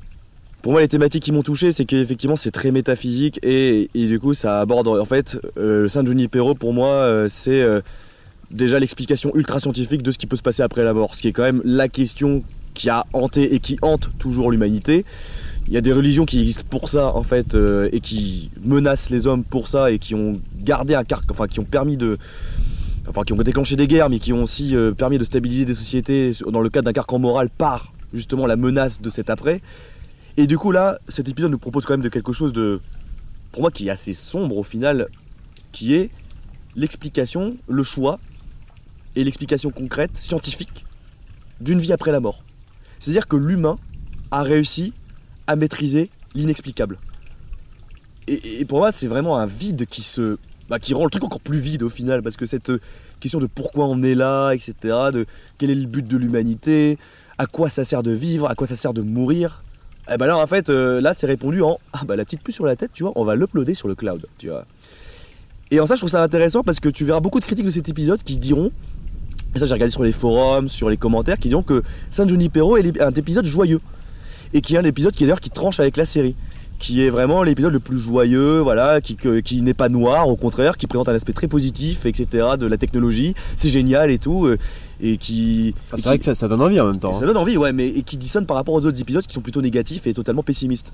pour 0.64 0.72
moi, 0.72 0.80
les 0.80 0.88
thématiques 0.88 1.24
qui 1.24 1.34
m'ont 1.34 1.44
touché, 1.44 1.74
c'est 1.74 1.84
qu'effectivement, 1.84 2.38
c'est 2.38 2.52
très 2.52 2.72
métaphysique 2.72 3.38
et, 3.44 3.90
et 3.94 4.08
du 4.08 4.18
coup, 4.18 4.34
ça 4.34 4.62
aborde. 4.62 4.88
En 4.88 5.04
fait, 5.04 5.38
euh, 5.58 5.82
le 5.84 5.90
Saint 5.90 6.06
Junipero, 6.06 6.56
pour 6.56 6.72
moi, 6.72 6.88
euh, 6.88 7.28
c'est 7.30 7.62
euh, 7.62 7.82
déjà 8.50 8.80
l'explication 8.80 9.36
ultra 9.36 9.60
scientifique 9.60 10.02
de 10.04 10.12
ce 10.14 10.18
qui 10.18 10.26
peut 10.26 10.38
se 10.38 10.42
passer 10.42 10.64
après 10.64 10.86
la 10.86 10.94
mort. 10.94 11.16
Ce 11.16 11.22
qui 11.22 11.28
est 11.28 11.34
quand 11.34 11.44
même 11.44 11.62
la 11.66 11.90
question 11.90 12.46
qui 12.74 12.90
a 12.90 13.06
hanté 13.12 13.54
et 13.54 13.60
qui 13.60 13.78
hante 13.82 14.10
toujours 14.20 14.52
l'humanité. 14.52 15.04
Il 15.68 15.74
y 15.74 15.78
a 15.78 15.82
des 15.82 15.92
religions 15.92 16.24
qui 16.24 16.40
existent 16.40 16.64
pour 16.70 16.88
ça, 16.88 17.14
en 17.14 17.24
fait, 17.24 17.58
et 17.92 18.00
qui 18.00 18.50
menacent 18.64 19.10
les 19.10 19.28
hommes 19.28 19.44
pour 19.44 19.68
ça 19.68 19.92
et 19.92 20.00
qui 20.00 20.16
ont 20.16 20.40
gardé 20.56 20.96
un 20.96 21.04
car... 21.04 21.24
enfin, 21.30 21.48
qui 21.48 21.60
ont 21.60 21.66
permis 21.66 21.98
de. 21.98 22.18
Enfin, 23.08 23.24
qui 23.24 23.34
ont 23.34 23.38
déclenché 23.38 23.76
des 23.76 23.88
guerres, 23.88 24.10
mais 24.10 24.20
qui 24.20 24.32
ont 24.32 24.44
aussi 24.44 24.76
euh, 24.76 24.94
permis 24.94 25.18
de 25.18 25.24
stabiliser 25.24 25.66
des 25.66 25.74
sociétés 25.74 26.32
dans 26.48 26.62
le 26.62 26.70
cadre 26.70 26.86
d'un 26.86 26.94
carcan 26.94 27.20
moral 27.20 27.50
par 27.50 27.92
justement 28.14 28.48
la 28.48 28.56
menace 28.56 29.02
de 29.02 29.10
cet 29.10 29.30
après. 29.30 29.62
Et 30.38 30.48
du 30.48 30.58
coup 30.58 30.72
là, 30.72 31.00
cet 31.10 31.28
épisode 31.28 31.52
nous 31.52 31.58
propose 31.58 31.86
quand 31.86 31.94
même 31.94 32.02
de 32.02 32.10
quelque 32.10 32.32
chose 32.32 32.54
de, 32.54 32.80
pour 33.52 33.62
moi, 33.62 33.72
qui 33.72 33.88
est 33.88 33.92
assez 33.92 34.14
sombre 34.14 34.58
au 34.58 34.64
final, 34.64 35.08
qui 35.72 35.94
est 35.96 36.10
l'explication, 36.76 37.58
le 37.68 37.84
choix 37.84 38.20
et 39.16 39.24
l'explication 39.24 39.70
concrète, 39.70 40.18
scientifique, 40.18 40.86
d'une 41.62 41.80
vie 41.80 41.94
après 41.94 42.12
la 42.12 42.20
mort. 42.20 42.44
C'est-à-dire 43.00 43.28
que 43.28 43.36
l'humain 43.36 43.78
a 44.32 44.44
réussi 44.44 44.94
à 45.46 45.56
maîtriser 45.56 46.10
l'inexplicable. 46.36 46.98
Et, 48.28 48.62
et 48.62 48.66
pour 48.66 48.80
moi, 48.80 48.92
c'est 48.92 49.08
vraiment 49.08 49.38
un 49.38 49.46
vide 49.46 49.86
qui 49.88 50.02
se, 50.02 50.38
bah, 50.70 50.80
qui 50.80 50.94
rend 50.94 51.04
le 51.04 51.10
truc 51.10 51.24
encore 51.24 51.42
plus 51.42 51.60
vide 51.60 51.84
au 51.84 51.90
final, 51.90 52.22
parce 52.22 52.38
que 52.38 52.46
cette 52.46 52.70
euh, 52.70 52.82
question 53.20 53.40
de 53.40 53.48
pourquoi 53.48 53.86
on 53.86 54.02
est 54.04 54.16
là, 54.16 54.52
etc., 54.52 54.74
de 55.14 55.26
quel 55.58 55.70
est 55.70 55.76
le 55.76 55.88
but 55.88 56.08
de 56.08 56.18
l'humanité, 56.18 56.98
à 57.38 57.46
quoi 57.46 57.70
ça 57.70 57.84
sert 57.84 58.04
de 58.04 58.12
vivre, 58.12 58.50
à 58.50 58.56
quoi 58.56 58.68
ça 58.68 58.76
sert 58.76 58.94
de 58.94 59.02
mourir, 59.02 59.64
eh 60.12 60.18
ben 60.18 60.28
là, 60.28 60.38
en 60.38 60.48
fait, 60.48 60.70
euh, 60.70 61.00
là, 61.00 61.14
c'est 61.14 61.28
répondu 61.28 61.62
en 61.62 61.80
Ah 61.94 62.02
bah 62.06 62.16
la 62.16 62.26
petite 62.26 62.42
puce 62.42 62.56
sur 62.56 62.66
la 62.66 62.76
tête, 62.76 62.92
tu 62.94 63.04
vois, 63.04 63.14
on 63.16 63.24
va 63.24 63.36
l'uploader 63.36 63.74
sur 63.74 63.88
le 63.88 63.96
cloud, 63.96 64.26
tu 64.38 64.50
vois. 64.50 64.66
Et 65.72 65.80
en 65.80 65.86
ça, 65.86 65.96
je 65.96 66.02
trouve 66.02 66.10
ça 66.10 66.22
intéressant 66.22 66.62
parce 66.62 66.80
que 66.80 66.90
tu 66.90 67.06
verras 67.06 67.22
beaucoup 67.22 67.40
de 67.40 67.46
critiques 67.46 67.66
de 67.66 67.72
cet 67.72 67.88
épisode 67.88 68.22
qui 68.22 68.38
diront, 68.38 68.72
et 69.56 69.60
ça 69.60 69.66
j'ai 69.66 69.74
regardé 69.74 69.92
sur 69.92 70.04
les 70.04 70.12
forums, 70.12 70.68
sur 70.68 70.90
les 70.90 70.98
commentaires, 70.98 71.40
qui 71.40 71.48
diront 71.48 71.64
que 71.64 71.84
San 72.12 72.28
Junipero 72.28 72.78
est 72.78 73.02
un 73.02 73.12
épisode 73.12 73.46
joyeux. 73.46 73.80
Et 74.54 74.62
qui 74.62 74.76
est 74.76 74.78
un 74.78 74.84
épisode 74.84 75.14
qui 75.14 75.24
d'ailleurs 75.24 75.40
qui 75.40 75.50
tranche 75.50 75.80
avec 75.80 75.98
la 75.98 76.06
série. 76.06 76.36
Qui 76.84 77.02
est 77.02 77.10
vraiment 77.10 77.44
l'épisode 77.44 77.72
le 77.72 77.80
plus 77.80 77.98
joyeux, 77.98 78.60
voilà, 78.60 79.00
qui, 79.00 79.16
que- 79.16 79.40
qui 79.40 79.62
n'est 79.62 79.74
pas 79.74 79.88
noir, 79.88 80.28
au 80.28 80.36
contraire, 80.36 80.76
qui 80.76 80.86
présente 80.86 81.08
un 81.08 81.14
aspect 81.16 81.32
très 81.32 81.48
positif, 81.48 82.06
etc., 82.06 82.28
de 82.60 82.68
la 82.68 82.76
technologie, 82.78 83.36
c'est 83.56 83.70
génial 83.70 84.12
et 84.12 84.18
tout, 84.18 84.48
euh, 84.48 84.58
et 85.02 85.16
qui... 85.16 85.74
Ah, 85.92 85.96
et 85.98 86.02
C'est 86.02 86.08
vrai 86.10 86.16
qui- 86.16 86.20
que 86.20 86.26
ça, 86.26 86.36
ça 86.36 86.50
donne 86.50 86.62
envie 86.62 86.82
en 86.82 86.88
même 86.88 87.00
temps. 87.00 87.14
ça 87.14 87.24
hein. 87.24 87.28
donne 87.28 87.38
envie, 87.38 87.56
ouais, 87.56 87.72
mais 87.72 87.88
et 87.88 88.04
qui 88.04 88.18
dissonne 88.18 88.46
par 88.46 88.58
rapport 88.58 88.74
aux 88.76 88.86
autres 88.86 89.00
épisodes 89.00 89.26
qui 89.26 89.34
sont 89.34 89.40
plutôt 89.40 89.62
négatifs 89.62 90.08
et 90.08 90.14
totalement 90.14 90.44
pessimistes. 90.44 90.92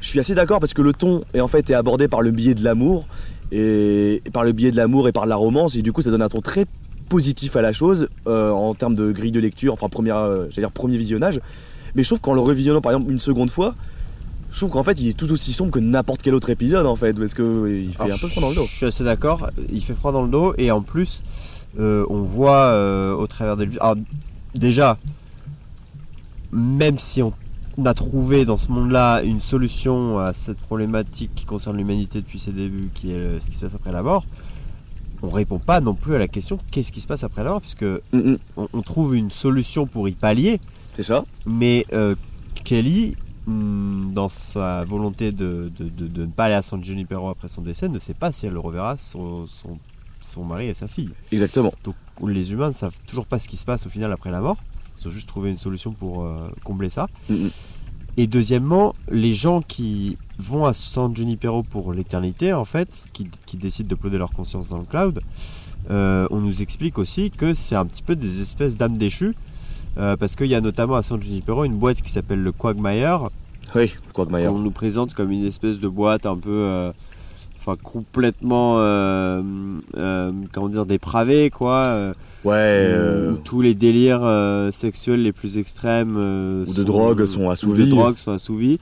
Je 0.00 0.06
suis 0.08 0.20
assez 0.20 0.34
d'accord 0.34 0.60
parce 0.60 0.74
que 0.74 0.82
le 0.82 0.92
ton 0.92 1.22
est 1.32 1.40
en 1.40 1.48
fait 1.48 1.70
est 1.70 1.74
abordé 1.74 2.06
par 2.06 2.20
le 2.20 2.30
biais 2.30 2.54
de 2.54 2.62
l'amour 2.62 3.06
et, 3.50 4.20
et 4.26 4.30
par 4.30 4.44
le 4.44 4.52
biais 4.52 4.72
de 4.72 4.76
l'amour 4.76 5.08
et 5.08 5.12
par 5.12 5.24
la 5.24 5.36
romance 5.36 5.74
et 5.76 5.80
du 5.80 5.92
coup 5.94 6.02
ça 6.02 6.10
donne 6.10 6.20
un 6.20 6.28
ton 6.28 6.42
très 6.42 6.66
positif 7.08 7.56
à 7.56 7.62
la 7.62 7.72
chose 7.72 8.08
euh, 8.26 8.50
en 8.50 8.74
termes 8.74 8.94
de 8.94 9.10
grille 9.12 9.32
de 9.32 9.40
lecture, 9.40 9.72
enfin 9.72 9.88
première, 9.88 10.18
euh, 10.18 10.46
j'allais 10.50 10.66
dire 10.66 10.70
premier 10.70 10.98
visionnage. 10.98 11.40
Mais 11.94 12.02
je 12.02 12.08
trouve 12.10 12.20
qu'en 12.20 12.34
le 12.34 12.40
revisionnant 12.40 12.82
par 12.82 12.92
exemple 12.92 13.10
une 13.10 13.18
seconde 13.18 13.48
fois, 13.50 13.74
je 14.54 14.58
trouve 14.60 14.70
qu'en 14.70 14.82
fait 14.84 14.98
il 15.00 15.08
est 15.08 15.18
tout 15.18 15.30
aussi 15.32 15.52
sombre 15.52 15.72
que 15.72 15.80
n'importe 15.80 16.22
quel 16.22 16.32
autre 16.32 16.48
épisode 16.48 16.86
en 16.86 16.96
fait 16.96 17.12
parce 17.12 17.34
que 17.34 17.42
euh, 17.42 17.82
il 17.82 17.92
fait 17.92 18.02
Alors, 18.04 18.16
un 18.16 18.20
peu 18.20 18.28
froid 18.28 18.42
dans 18.42 18.48
le 18.50 18.54
dos. 18.54 18.64
Je 18.66 18.72
suis 18.76 18.86
assez 18.86 19.04
d'accord. 19.04 19.50
Il 19.70 19.82
fait 19.82 19.94
froid 19.94 20.12
dans 20.12 20.22
le 20.22 20.28
dos 20.30 20.54
et 20.56 20.70
en 20.70 20.80
plus, 20.80 21.22
euh, 21.80 22.06
on 22.08 22.20
voit 22.20 22.66
euh, 22.68 23.12
au 23.14 23.26
travers 23.26 23.56
de. 23.56 23.68
Alors, 23.80 23.96
déjà, 24.54 24.96
même 26.52 26.98
si 26.98 27.22
on 27.22 27.32
a 27.84 27.94
trouvé 27.94 28.44
dans 28.44 28.56
ce 28.56 28.70
monde-là 28.70 29.22
une 29.22 29.40
solution 29.40 30.18
à 30.20 30.32
cette 30.32 30.58
problématique 30.58 31.32
qui 31.34 31.44
concerne 31.44 31.76
l'humanité 31.76 32.20
depuis 32.20 32.38
ses 32.38 32.52
débuts, 32.52 32.90
qui 32.94 33.10
est 33.12 33.16
le- 33.18 33.40
ce 33.40 33.50
qui 33.50 33.56
se 33.56 33.64
passe 33.64 33.74
après 33.74 33.90
la 33.92 34.02
mort, 34.02 34.24
on 35.22 35.30
répond 35.30 35.58
pas 35.58 35.80
non 35.80 35.94
plus 35.94 36.14
à 36.14 36.18
la 36.18 36.28
question 36.28 36.58
qu'est-ce 36.70 36.92
qui 36.92 37.00
se 37.00 37.06
passe 37.08 37.24
après 37.24 37.42
la 37.42 37.50
mort, 37.50 37.60
puisque 37.60 37.84
Mm, 38.12 38.34
on, 38.56 38.68
on 38.72 38.82
trouve 38.82 39.16
une 39.16 39.30
solution 39.32 39.86
pour 39.86 40.08
y 40.08 40.12
pallier, 40.12 40.60
c'est 40.94 41.02
ça 41.02 41.24
mais 41.46 41.86
euh, 41.92 42.14
Kelly, 42.62 43.16
dans 43.46 44.28
sa 44.28 44.84
volonté 44.84 45.30
de, 45.32 45.70
de- 45.78 45.88
de- 45.88 46.08
de 46.08 46.22
ne 46.22 46.30
pas 46.30 46.44
aller 46.44 46.54
à 46.54 46.62
San 46.62 46.82
Junipero 46.82 47.28
après 47.28 47.48
son 47.48 47.60
décès, 47.62 47.88
ne 47.88 47.98
sait 47.98 48.14
pas 48.14 48.32
si 48.32 48.46
elle 48.46 48.56
reverra 48.56 48.96
son, 48.96 49.46
son, 49.46 49.78
son 50.22 50.44
mari 50.44 50.66
et 50.66 50.74
sa 50.74 50.88
fille. 50.88 51.10
Exactement. 51.30 51.72
Donc 51.84 51.94
les 52.26 52.52
humains 52.52 52.68
ne 52.68 52.72
savent 52.74 52.98
toujours 53.06 53.26
pas 53.26 53.38
ce 53.38 53.48
qui 53.48 53.56
se 53.56 53.64
passe 53.64 53.86
au 53.86 53.90
final 53.90 54.10
après 54.12 54.30
la 54.30 54.40
mort. 54.40 54.56
Ils 55.00 55.08
ont 55.08 55.10
juste 55.10 55.28
trouvé 55.28 55.50
une 55.50 55.58
solution 55.58 55.92
pour 55.92 56.24
euh, 56.24 56.48
combler 56.64 56.88
ça. 56.88 57.08
Et 58.16 58.26
deuxièmement, 58.26 58.94
les 59.10 59.34
gens 59.34 59.60
qui 59.60 60.16
vont 60.38 60.64
à 60.64 60.72
San 60.72 61.14
Junipero 61.14 61.62
pour 61.64 61.92
l'éternité, 61.92 62.52
en 62.52 62.64
fait, 62.64 63.06
qui, 63.12 63.28
qui 63.44 63.56
décident 63.56 63.88
de 63.88 63.94
ploder 63.96 64.18
leur 64.18 64.30
conscience 64.30 64.68
dans 64.68 64.78
le 64.78 64.84
cloud, 64.84 65.20
euh, 65.90 66.26
on 66.30 66.40
nous 66.40 66.62
explique 66.62 66.96
aussi 66.98 67.30
que 67.30 67.52
c'est 67.52 67.74
un 67.74 67.84
petit 67.84 68.02
peu 68.02 68.16
des 68.16 68.40
espèces 68.40 68.76
d'âmes 68.78 68.96
déchues. 68.96 69.34
Euh, 69.98 70.16
parce 70.16 70.36
qu'il 70.36 70.46
y 70.48 70.54
a 70.54 70.60
notamment 70.60 70.94
à 70.96 71.02
San 71.02 71.20
Junipero 71.22 71.64
une 71.64 71.76
boîte 71.76 72.02
qui 72.02 72.10
s'appelle 72.10 72.42
le 72.42 72.52
Quagmire, 72.52 73.28
Oui, 73.74 73.92
Quagmire. 74.12 74.50
qu'on 74.50 74.58
nous 74.58 74.70
présente 74.70 75.14
comme 75.14 75.30
une 75.30 75.44
espèce 75.46 75.78
de 75.78 75.88
boîte 75.88 76.26
un 76.26 76.36
peu, 76.36 76.50
euh, 76.50 76.92
enfin 77.58 77.76
complètement, 77.82 78.76
euh, 78.78 79.42
comment 80.52 80.68
dire, 80.68 80.86
dépravée 80.86 81.50
quoi, 81.50 82.12
Ouais. 82.44 82.94
où 83.32 83.36
tous 83.38 83.60
les 83.62 83.74
délires 83.74 84.28
sexuels 84.72 85.22
les 85.22 85.32
plus 85.32 85.58
extrêmes 85.58 86.16
Ou 86.16 86.72
de 86.72 86.82
drogue 86.82 87.24
sont 87.26 87.44
ou 87.46 87.50
assouvis. 87.50 87.84
de 87.84 87.90
drogue 87.90 88.16
sont 88.16 88.32
assouvis. 88.32 88.78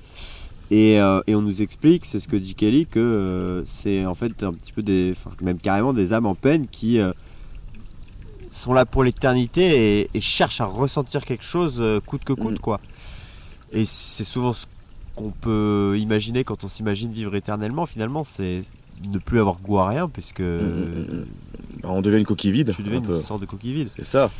Et, 0.70 0.94
et 0.94 1.34
on 1.34 1.42
nous 1.42 1.60
explique, 1.60 2.06
c'est 2.06 2.18
ce 2.18 2.28
que 2.28 2.36
dit 2.36 2.54
Kelly, 2.54 2.86
que 2.86 3.62
c'est 3.66 4.06
en 4.06 4.14
fait 4.14 4.42
un 4.42 4.52
petit 4.52 4.72
peu 4.72 4.82
des, 4.82 5.12
enfin, 5.12 5.30
même 5.42 5.58
carrément 5.58 5.92
des 5.92 6.12
âmes 6.14 6.24
en 6.26 6.34
peine 6.34 6.66
qui 6.70 6.98
sont 8.52 8.72
là 8.72 8.84
pour 8.84 9.04
l'éternité 9.04 10.00
et, 10.00 10.10
et 10.14 10.20
cherchent 10.20 10.60
à 10.60 10.66
ressentir 10.66 11.24
quelque 11.24 11.44
chose 11.44 11.78
euh, 11.80 12.00
coûte 12.00 12.24
que 12.24 12.32
coûte 12.32 12.58
Mm. 12.58 12.58
quoi. 12.58 12.80
Et 13.72 13.86
c'est 13.86 14.24
souvent 14.24 14.52
ce 14.52 14.66
qu'on 15.16 15.30
peut 15.30 15.96
imaginer 15.98 16.44
quand 16.44 16.64
on 16.64 16.68
s'imagine 16.68 17.10
vivre 17.10 17.34
éternellement. 17.34 17.86
Finalement, 17.86 18.24
c'est 18.24 18.62
ne 19.10 19.18
plus 19.18 19.40
avoir 19.40 19.56
goût 19.56 19.78
à 19.78 19.88
rien 19.88 20.08
puisque 20.08 20.40
mm, 20.40 20.44
mm. 20.44 21.24
On 21.84 22.00
devient 22.00 22.18
une 22.18 22.26
coquille 22.26 22.52
vide. 22.52 22.72
tu 22.74 22.82
deviens 22.82 23.00
un 23.00 23.04
une 23.04 23.20
sorte 23.20 23.40
de 23.40 23.46
coquille 23.46 23.72
vide. 23.72 23.88
C'est 23.96 24.04
ça. 24.04 24.30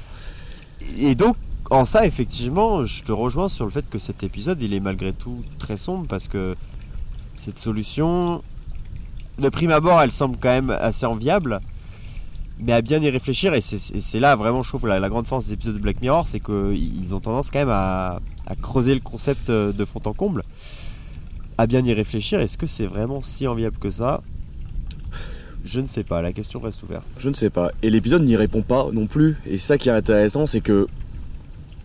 Et 0.98 1.14
donc, 1.14 1.36
en 1.70 1.84
ça, 1.84 2.06
effectivement, 2.06 2.84
je 2.84 3.02
te 3.02 3.12
rejoins 3.12 3.48
sur 3.48 3.64
le 3.64 3.70
fait 3.70 3.88
que 3.88 3.98
cet 3.98 4.22
épisode, 4.22 4.60
il 4.62 4.74
est 4.74 4.80
malgré 4.80 5.12
tout 5.12 5.42
très 5.58 5.76
sombre 5.76 6.06
parce 6.06 6.28
que 6.28 6.54
cette 7.36 7.58
solution, 7.58 8.42
de 9.38 9.48
prime 9.48 9.70
abord, 9.70 10.00
elle 10.00 10.12
semble 10.12 10.36
quand 10.38 10.50
même 10.50 10.70
assez 10.70 11.06
enviable. 11.06 11.60
Mais 12.64 12.72
à 12.72 12.80
bien 12.80 13.02
y 13.02 13.10
réfléchir, 13.10 13.54
et 13.54 13.60
c'est 13.60 14.20
là 14.20 14.36
vraiment, 14.36 14.62
je 14.62 14.68
trouve, 14.68 14.86
la, 14.86 15.08
grande 15.08 15.26
force 15.26 15.46
des 15.46 15.54
épisodes 15.54 15.74
de 15.74 15.80
Black 15.80 16.00
Mirror, 16.00 16.26
c'est 16.28 16.38
qu'ils 16.38 17.14
ont 17.14 17.20
tendance 17.20 17.50
quand 17.50 17.58
même 17.58 17.70
à, 17.70 18.20
creuser 18.60 18.94
le 18.94 19.00
concept 19.00 19.50
euh, 19.50 19.72
de 19.72 19.84
fond 19.84 20.00
en 20.04 20.12
comble. 20.12 20.44
À 21.58 21.66
bien 21.66 21.84
y 21.84 21.92
réfléchir, 21.92 22.40
est-ce 22.40 22.58
que 22.58 22.66
c'est 22.66 22.86
vraiment 22.86 23.22
si 23.22 23.46
enviable 23.46 23.78
que 23.78 23.90
ça? 23.90 24.22
Je 25.64 25.80
ne 25.80 25.86
sais 25.86 26.04
pas, 26.04 26.22
la 26.22 26.32
question 26.32 26.60
reste 26.60 26.82
ouverte. 26.82 27.06
Je 27.18 27.28
ne 27.28 27.34
sais 27.34 27.50
pas. 27.50 27.70
Et 27.82 27.90
l'épisode 27.90 28.22
n'y 28.22 28.36
répond 28.36 28.62
pas 28.62 28.88
non 28.92 29.06
plus. 29.06 29.38
Et 29.46 29.58
ça 29.58 29.78
qui 29.78 29.88
est 29.88 29.92
intéressant, 29.92 30.46
c'est 30.46 30.60
que, 30.60 30.86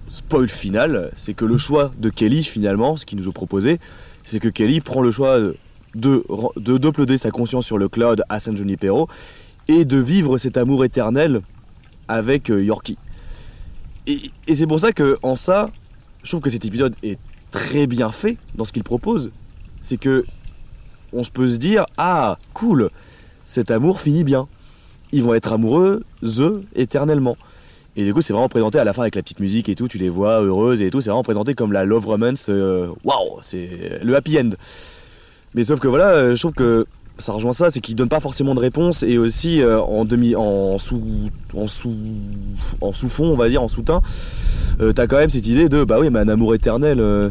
spoil 0.09 0.49
final, 0.49 1.11
c'est 1.15 1.33
que 1.33 1.45
le 1.45 1.57
choix 1.57 1.91
de 1.97 2.09
Kelly, 2.09 2.43
finalement, 2.43 2.97
ce 2.97 3.05
qu'il 3.05 3.17
nous 3.17 3.27
a 3.27 3.31
proposé, 3.31 3.79
c'est 4.25 4.39
que 4.39 4.49
Kelly 4.49 4.81
prend 4.81 5.01
le 5.01 5.11
choix 5.11 5.39
de, 5.95 7.17
sa 7.17 7.31
conscience 7.31 7.65
sur 7.65 7.77
le 7.77 7.89
cloud 7.89 8.23
à 8.29 8.39
San 8.39 8.55
Junipero 8.55 9.07
et 9.67 9.85
de 9.85 9.97
vivre 9.97 10.37
cet 10.37 10.57
amour 10.57 10.85
éternel 10.85 11.41
avec 12.07 12.49
euh, 12.49 12.63
Yorkie. 12.63 12.97
Et, 14.07 14.31
c'est 14.53 14.67
pour 14.67 14.79
ça 14.79 14.93
que, 14.93 15.17
en 15.21 15.35
ça, 15.35 15.69
je 16.23 16.29
trouve 16.29 16.41
que 16.41 16.49
cet 16.49 16.65
épisode 16.65 16.95
est 17.03 17.19
très 17.51 17.87
bien 17.87 18.11
fait 18.11 18.37
dans 18.55 18.63
ce 18.63 18.71
qu'il 18.71 18.83
propose. 18.83 19.31
C'est 19.81 19.97
que 19.97 20.25
on 21.13 21.23
se 21.23 21.29
peut 21.29 21.47
se 21.47 21.57
dire, 21.57 21.85
ah, 21.97 22.37
cool, 22.53 22.89
cet 23.45 23.71
amour 23.71 23.99
finit 23.99 24.23
bien. 24.23 24.47
Ils 25.11 25.23
vont 25.23 25.33
être 25.33 25.53
amoureux, 25.53 26.03
eux, 26.23 26.63
éternellement. 26.75 27.37
Et 27.95 28.03
du 28.03 28.13
coup, 28.13 28.21
c'est 28.21 28.33
vraiment 28.33 28.49
présenté 28.49 28.77
à 28.77 28.83
la 28.83 28.93
fin 28.93 29.01
avec 29.01 29.15
la 29.15 29.23
petite 29.23 29.39
musique 29.39 29.69
et 29.69 29.75
tout, 29.75 29.87
tu 29.87 29.97
les 29.97 30.09
vois 30.09 30.41
heureuses 30.41 30.81
et 30.81 30.91
tout, 30.91 31.01
c'est 31.01 31.09
vraiment 31.09 31.23
présenté 31.23 31.55
comme 31.55 31.71
la 31.71 31.83
love 31.83 32.05
romance, 32.05 32.47
euh, 32.49 32.89
waouh, 33.03 33.39
c'est 33.41 33.99
le 34.03 34.15
happy 34.15 34.39
end. 34.39 34.51
Mais 35.55 35.63
sauf 35.63 35.79
que 35.79 35.87
voilà, 35.87 36.09
euh, 36.09 36.35
je 36.35 36.39
trouve 36.39 36.53
que 36.53 36.85
ça 37.19 37.33
rejoint 37.33 37.53
ça, 37.53 37.69
c'est 37.69 37.79
qu'ils 37.79 37.95
donnent 37.95 38.09
pas 38.09 38.19
forcément 38.19 38.55
de 38.55 38.59
réponse 38.59 39.03
et 39.03 39.17
aussi 39.17 39.61
euh, 39.61 39.79
en 39.81 40.05
demi, 40.05 40.35
en 40.35 40.77
sous, 40.77 41.01
fond, 43.09 43.25
on 43.25 43.35
va 43.35 43.49
dire, 43.49 43.63
en 43.63 43.67
sous-teint, 43.67 44.01
euh, 44.81 44.93
t'as 44.93 45.07
quand 45.07 45.17
même 45.17 45.29
cette 45.29 45.47
idée 45.47 45.69
de 45.69 45.83
bah 45.83 45.97
oui, 45.99 46.09
mais 46.11 46.19
un 46.19 46.29
amour 46.29 46.53
éternel. 46.55 46.99
euh, 46.99 47.29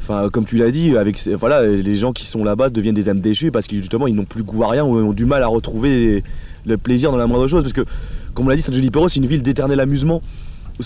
Enfin, 0.00 0.30
comme 0.30 0.46
tu 0.46 0.56
l'as 0.56 0.70
dit, 0.70 0.96
avec 0.96 1.18
voilà, 1.38 1.66
les 1.66 1.94
gens 1.96 2.14
qui 2.14 2.24
sont 2.24 2.42
là-bas 2.42 2.70
deviennent 2.70 2.94
des 2.94 3.10
âmes 3.10 3.20
déchues 3.20 3.50
parce 3.50 3.66
que 3.66 3.76
justement 3.76 4.06
ils 4.06 4.14
n'ont 4.14 4.24
plus 4.24 4.42
goût 4.42 4.62
à 4.62 4.68
rien 4.70 4.82
ou 4.82 4.96
ont 4.96 5.12
du 5.12 5.26
mal 5.26 5.42
à 5.42 5.48
retrouver 5.48 6.24
le 6.64 6.78
plaisir 6.78 7.10
dans 7.10 7.18
la 7.18 7.26
moindre 7.26 7.46
chose. 7.46 7.60
Parce 7.60 7.74
que, 7.74 7.84
comme 8.32 8.46
on 8.46 8.48
l'a 8.48 8.56
dit, 8.56 8.62
San 8.62 8.72
Junipero, 8.74 9.10
c'est 9.10 9.20
une 9.20 9.26
ville 9.26 9.42
d'éternel 9.42 9.80
amusement, 9.80 10.22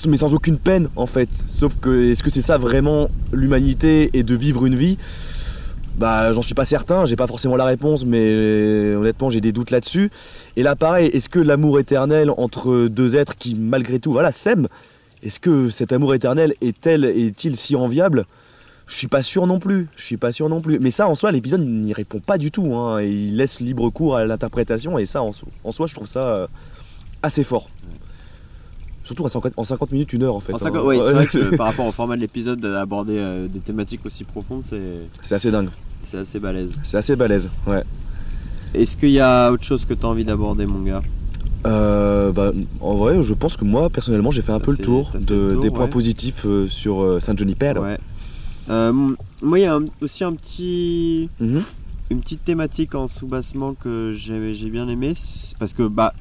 mais 0.09 0.17
sans 0.17 0.35
aucune 0.35 0.59
peine 0.59 0.89
en 0.97 1.07
fait. 1.07 1.29
Sauf 1.47 1.77
que, 1.81 2.11
est-ce 2.11 2.25
que 2.25 2.31
c'est 2.31 2.41
ça 2.41 2.59
vraiment 2.59 3.11
l'humanité 3.33 4.11
et 4.15 4.25
de 4.25 4.35
vivre 4.35 4.67
une 4.67 4.75
vie? 4.75 4.99
Bah, 5.97 6.33
j'en 6.33 6.43
suis 6.43 6.55
pas 6.55 6.65
certain, 6.65 7.05
j'ai 7.05 7.17
pas 7.17 7.27
forcément 7.27 7.57
la 7.57 7.65
réponse, 7.67 8.05
mais 8.05 8.19
euh, 8.21 8.97
honnêtement, 8.97 9.31
j'ai 9.31 9.41
des 9.41 9.53
doutes 9.53 9.71
là-dessus. 9.71 10.11
Et 10.57 10.63
là, 10.63 10.75
pareil, 10.75 11.09
est-ce 11.09 11.29
que 11.29 11.39
l'amour 11.39 11.79
éternel 11.79 12.31
entre 12.37 12.89
deux 12.89 13.15
êtres 13.15 13.37
qui, 13.37 13.55
malgré 13.55 14.01
tout, 14.01 14.11
voilà, 14.11 14.33
s'aiment, 14.33 14.69
est-ce 15.23 15.39
que 15.39 15.71
cet 15.71 15.93
amour 15.93 16.15
éternel 16.15 16.55
est-elle, 16.61 17.05
est-il 17.05 17.57
si 17.57 17.77
enviable? 17.77 18.25
Je 18.89 18.97
suis 18.97 19.07
pas 19.07 19.23
sûr 19.23 19.47
non 19.47 19.61
plus, 19.61 19.87
je 19.97 20.03
suis 20.03 20.17
pas 20.17 20.33
sûr 20.33 20.49
non 20.49 20.61
plus. 20.61 20.79
Mais 20.81 20.91
ça, 20.91 21.07
en 21.09 21.15
soi, 21.15 21.31
l'épisode 21.31 21.61
n'y 21.65 21.93
répond 21.93 22.19
pas 22.21 22.37
du 22.37 22.51
tout. 22.51 22.75
hein, 22.75 22.99
et 22.99 23.09
il 23.09 23.37
laisse 23.37 23.61
libre 23.61 23.89
cours 23.91 24.17
à 24.17 24.25
l'interprétation, 24.25 24.99
et 24.99 25.07
ça, 25.07 25.23
en, 25.23 25.33
so- 25.33 25.47
en 25.63 25.73
soi, 25.73 25.87
je 25.87 25.95
trouve 25.95 26.09
ça 26.09 26.27
euh, 26.27 26.47
assez 27.23 27.45
fort. 27.45 27.69
Surtout 29.05 29.25
en 29.25 29.29
50, 29.29 29.53
en 29.57 29.65
50 29.65 29.91
minutes, 29.93 30.13
une 30.13 30.23
heure 30.23 30.37
en 30.37 30.41
fait. 30.41 30.53
En 30.53 30.57
hein. 30.65 30.81
ouais, 30.83 30.99
c'est 30.99 31.13
vrai 31.13 31.27
que 31.27 31.57
par 31.57 31.67
rapport 31.67 31.87
au 31.87 31.93
format 31.93 32.15
de 32.17 32.21
l'épisode, 32.21 32.61
d'aborder 32.61 33.17
euh, 33.19 33.49
des 33.49 33.59
thématiques 33.61 34.05
aussi 34.07 34.25
profondes, 34.25 34.63
c'est 34.65 34.81
C'est 35.23 35.35
assez 35.35 35.51
dingue, 35.51 35.71
c'est 36.03 36.19
assez 36.19 36.39
balèze. 36.39 36.81
c'est 36.85 36.97
assez 36.97 37.17
balèze, 37.17 37.51
ouais. 37.67 37.83
Est-ce 38.75 38.97
qu'il 38.97 39.11
y 39.11 39.21
a 39.21 39.51
autre 39.53 39.65
chose 39.65 39.85
que 39.85 39.93
tu 39.95 40.05
as 40.07 40.09
envie 40.09 40.25
d'aborder, 40.25 40.67
mon 40.67 40.81
gars? 40.83 41.03
Euh, 41.67 42.33
bah, 42.33 42.53
en 42.81 42.95
vrai, 42.97 43.23
je 43.23 43.35
pense 43.35 43.57
que 43.57 43.65
moi, 43.65 43.91
personnellement, 43.91 44.31
j'ai 44.31 44.43
fait 44.43 44.53
un 44.53 44.61
peu 44.61 44.71
le 44.73 44.79
tour, 44.79 45.11
t'as 45.13 45.19
fait 45.19 45.25
de- 45.27 45.35
le 45.35 45.53
tour, 45.55 45.63
des 45.63 45.71
points 45.71 45.87
positifs 45.89 46.45
euh, 46.47 46.67
sur 46.69 47.03
euh, 47.03 47.19
Junipero. 47.37 47.83
Ouais. 47.85 47.99
Moi, 48.69 49.59
il 49.59 49.63
y 49.63 49.67
a 49.67 49.75
un- 49.75 49.87
aussi 50.01 50.25
un 50.25 50.33
petit, 50.35 51.29
Mhm. 51.41 51.63
une 52.11 52.21
petite 52.21 52.45
thématique 52.45 52.95
en 52.95 53.09
sous-bassement 53.09 53.75
que 53.75 54.13
j'ai 54.15 54.71
bien 54.71 54.89
aimé. 54.89 55.13
Parce 55.59 55.75
que, 55.75 55.87
bah, 55.89 56.15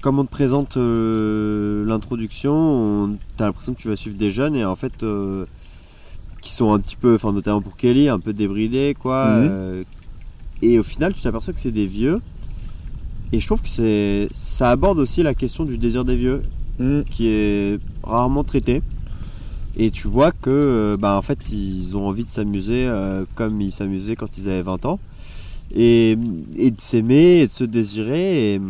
comme 0.00 0.18
on 0.18 0.24
te 0.24 0.30
présente 0.30 0.76
euh, 0.76 1.84
l'introduction, 1.86 2.52
on- 2.54 3.16
t'as 3.36 3.46
l'impression 3.46 3.74
que 3.74 3.80
tu 3.80 3.88
vas 3.88 3.96
suivre 3.96 4.16
des 4.16 4.30
jeunes 4.30 4.54
et 4.56 4.64
en 4.64 4.76
fait, 4.76 5.02
euh, 5.02 5.46
qui 6.40 6.50
sont 6.52 6.72
un 6.72 6.78
petit 6.78 6.96
peu, 6.96 7.14
enfin, 7.14 7.32
notamment 7.32 7.60
pour 7.60 7.76
Kelly, 7.76 8.08
un 8.08 8.18
peu 8.20 8.32
débridés, 8.32 8.94
quoi. 8.98 9.26
Mhm. 9.38 9.48
euh, 9.50 9.84
et 10.62 10.78
au 10.78 10.82
final, 10.82 11.12
tu 11.12 11.20
t'aperçois 11.22 11.52
que 11.52 11.60
c'est 11.60 11.72
des 11.72 11.86
vieux. 11.86 12.20
Et 13.32 13.40
je 13.40 13.46
trouve 13.46 13.60
que 13.60 13.68
c'est, 13.68 14.28
ça 14.32 14.70
aborde 14.70 14.98
aussi 14.98 15.22
la 15.22 15.34
question 15.34 15.64
du 15.64 15.76
désir 15.78 16.04
des 16.04 16.16
vieux 16.16 16.42
Mhm. 16.78 17.04
qui 17.10 17.28
est 17.28 17.80
rarement 18.04 18.44
traité. 18.44 18.82
Et 19.78 19.90
tu 19.90 20.08
vois 20.08 20.30
que, 20.32 20.48
euh, 20.50 20.96
bah, 20.96 21.16
en 21.18 21.22
fait, 21.22 21.50
ils 21.52 21.96
ont 21.96 22.06
envie 22.06 22.24
de 22.24 22.30
s'amuser 22.30 22.88
comme 23.34 23.60
ils 23.60 23.72
s'amusaient 23.72 24.14
quand 24.16 24.38
ils 24.38 24.48
avaient 24.48 24.62
20 24.62 24.84
ans. 24.86 24.98
Et, 25.74 26.16
et 26.56 26.70
de 26.70 26.78
s'aimer 26.80 27.40
et 27.40 27.46
de 27.48 27.52
se 27.52 27.64
désirer. 27.64 28.54
Et... 28.54 28.60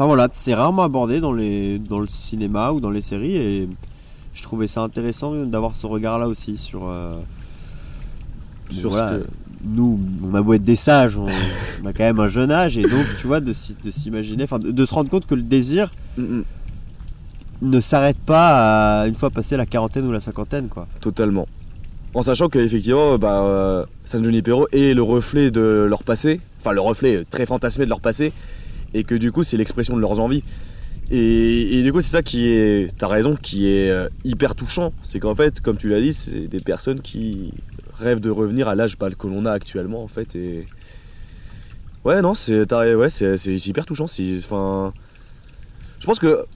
Enfin 0.00 0.06
voilà, 0.06 0.28
c'est 0.32 0.54
rarement 0.54 0.82
abordé 0.84 1.20
dans, 1.20 1.34
les, 1.34 1.78
dans 1.78 1.98
le 1.98 2.06
cinéma 2.08 2.72
ou 2.72 2.80
dans 2.80 2.88
les 2.88 3.02
séries. 3.02 3.36
Et 3.36 3.68
je 4.32 4.42
trouvais 4.42 4.66
ça 4.66 4.80
intéressant 4.80 5.34
d'avoir 5.44 5.76
ce 5.76 5.86
regard-là 5.86 6.26
aussi 6.26 6.56
sur. 6.56 6.88
euh, 6.88 7.20
Sur 8.70 8.88
voilà, 8.88 9.12
ce 9.12 9.18
que- 9.18 9.26
Nous, 9.62 10.00
on 10.24 10.34
a 10.34 10.40
beau 10.40 10.54
être 10.54 10.64
des 10.64 10.74
sages, 10.76 11.18
on, 11.18 11.26
on 11.82 11.86
a 11.86 11.92
quand 11.92 12.04
même 12.04 12.18
un 12.18 12.28
jeune 12.28 12.50
âge. 12.50 12.78
Et 12.78 12.82
donc, 12.84 13.04
tu 13.20 13.26
vois, 13.26 13.40
de, 13.40 13.52
s'imaginer, 13.52 14.44
enfin, 14.44 14.58
de- 14.58 14.70
de 14.70 14.86
se 14.86 14.94
rendre 14.94 15.10
compte 15.10 15.26
que 15.26 15.34
le 15.34 15.42
désir 15.42 15.92
Mhm. 16.16 16.44
ne 17.60 17.80
s'arrête 17.82 18.20
pas 18.20 19.02
à 19.02 19.06
une 19.06 19.14
fois 19.14 19.28
passé 19.28 19.58
la 19.58 19.66
quarantaine 19.66 20.06
ou 20.06 20.12
la 20.12 20.20
cinquantaine 20.20 20.68
quoi. 20.68 20.88
Totalement. 21.02 21.46
En 22.14 22.22
sachant 22.22 22.48
qu'effectivement, 22.48 23.18
bah, 23.18 23.42
euh, 23.42 23.84
San 24.06 24.24
Junipero 24.24 24.66
est 24.72 24.94
le 24.94 25.02
reflet 25.02 25.50
de 25.50 25.86
leur 25.90 26.04
passé, 26.04 26.40
enfin 26.58 26.72
le 26.72 26.80
reflet 26.80 27.26
très 27.28 27.44
fantasmé 27.44 27.84
de 27.84 27.90
leur 27.90 28.00
passé, 28.00 28.32
et 28.94 29.04
que 29.04 29.14
du 29.14 29.32
coup 29.32 29.42
c'est 29.42 29.56
l'expression 29.56 29.96
de 29.96 30.00
leurs 30.00 30.20
envies. 30.20 30.42
Et, 31.12 31.82
du 31.82 31.92
coup 31.92 32.00
c'est 32.00 32.12
ça 32.12 32.22
qui 32.22 32.48
est, 32.48 32.96
t'as 32.96 33.08
raison, 33.08 33.36
qui 33.36 33.68
est 33.68 33.90
euh, 33.90 34.08
hyper 34.24 34.54
touchant. 34.54 34.92
C'est 35.02 35.18
qu'en 35.18 35.34
fait, 35.34 35.60
comme 35.60 35.76
tu 35.76 35.88
l'as 35.88 36.00
dit, 36.00 36.12
c'est 36.12 36.46
des 36.46 36.60
personnes 36.60 37.00
qui 37.00 37.52
rêvent 37.98 38.20
de 38.20 38.30
revenir 38.30 38.68
à 38.68 38.74
l'âge 38.74 38.96
que 38.96 39.26
l'on 39.26 39.44
a 39.44 39.52
actuellement 39.52 40.02
en 40.02 40.08
fait. 40.08 40.36
Et 40.36 40.66
ouais, 42.04 42.22
non, 42.22 42.34
c'est, 42.34 42.72
ouais, 42.72 43.10
c'est, 43.10 43.66
hyper 43.66 43.86
touchant. 43.86 44.04
Enfin, 44.04 44.92
je 46.00 46.06
pense 46.06 46.18
que 46.18 46.46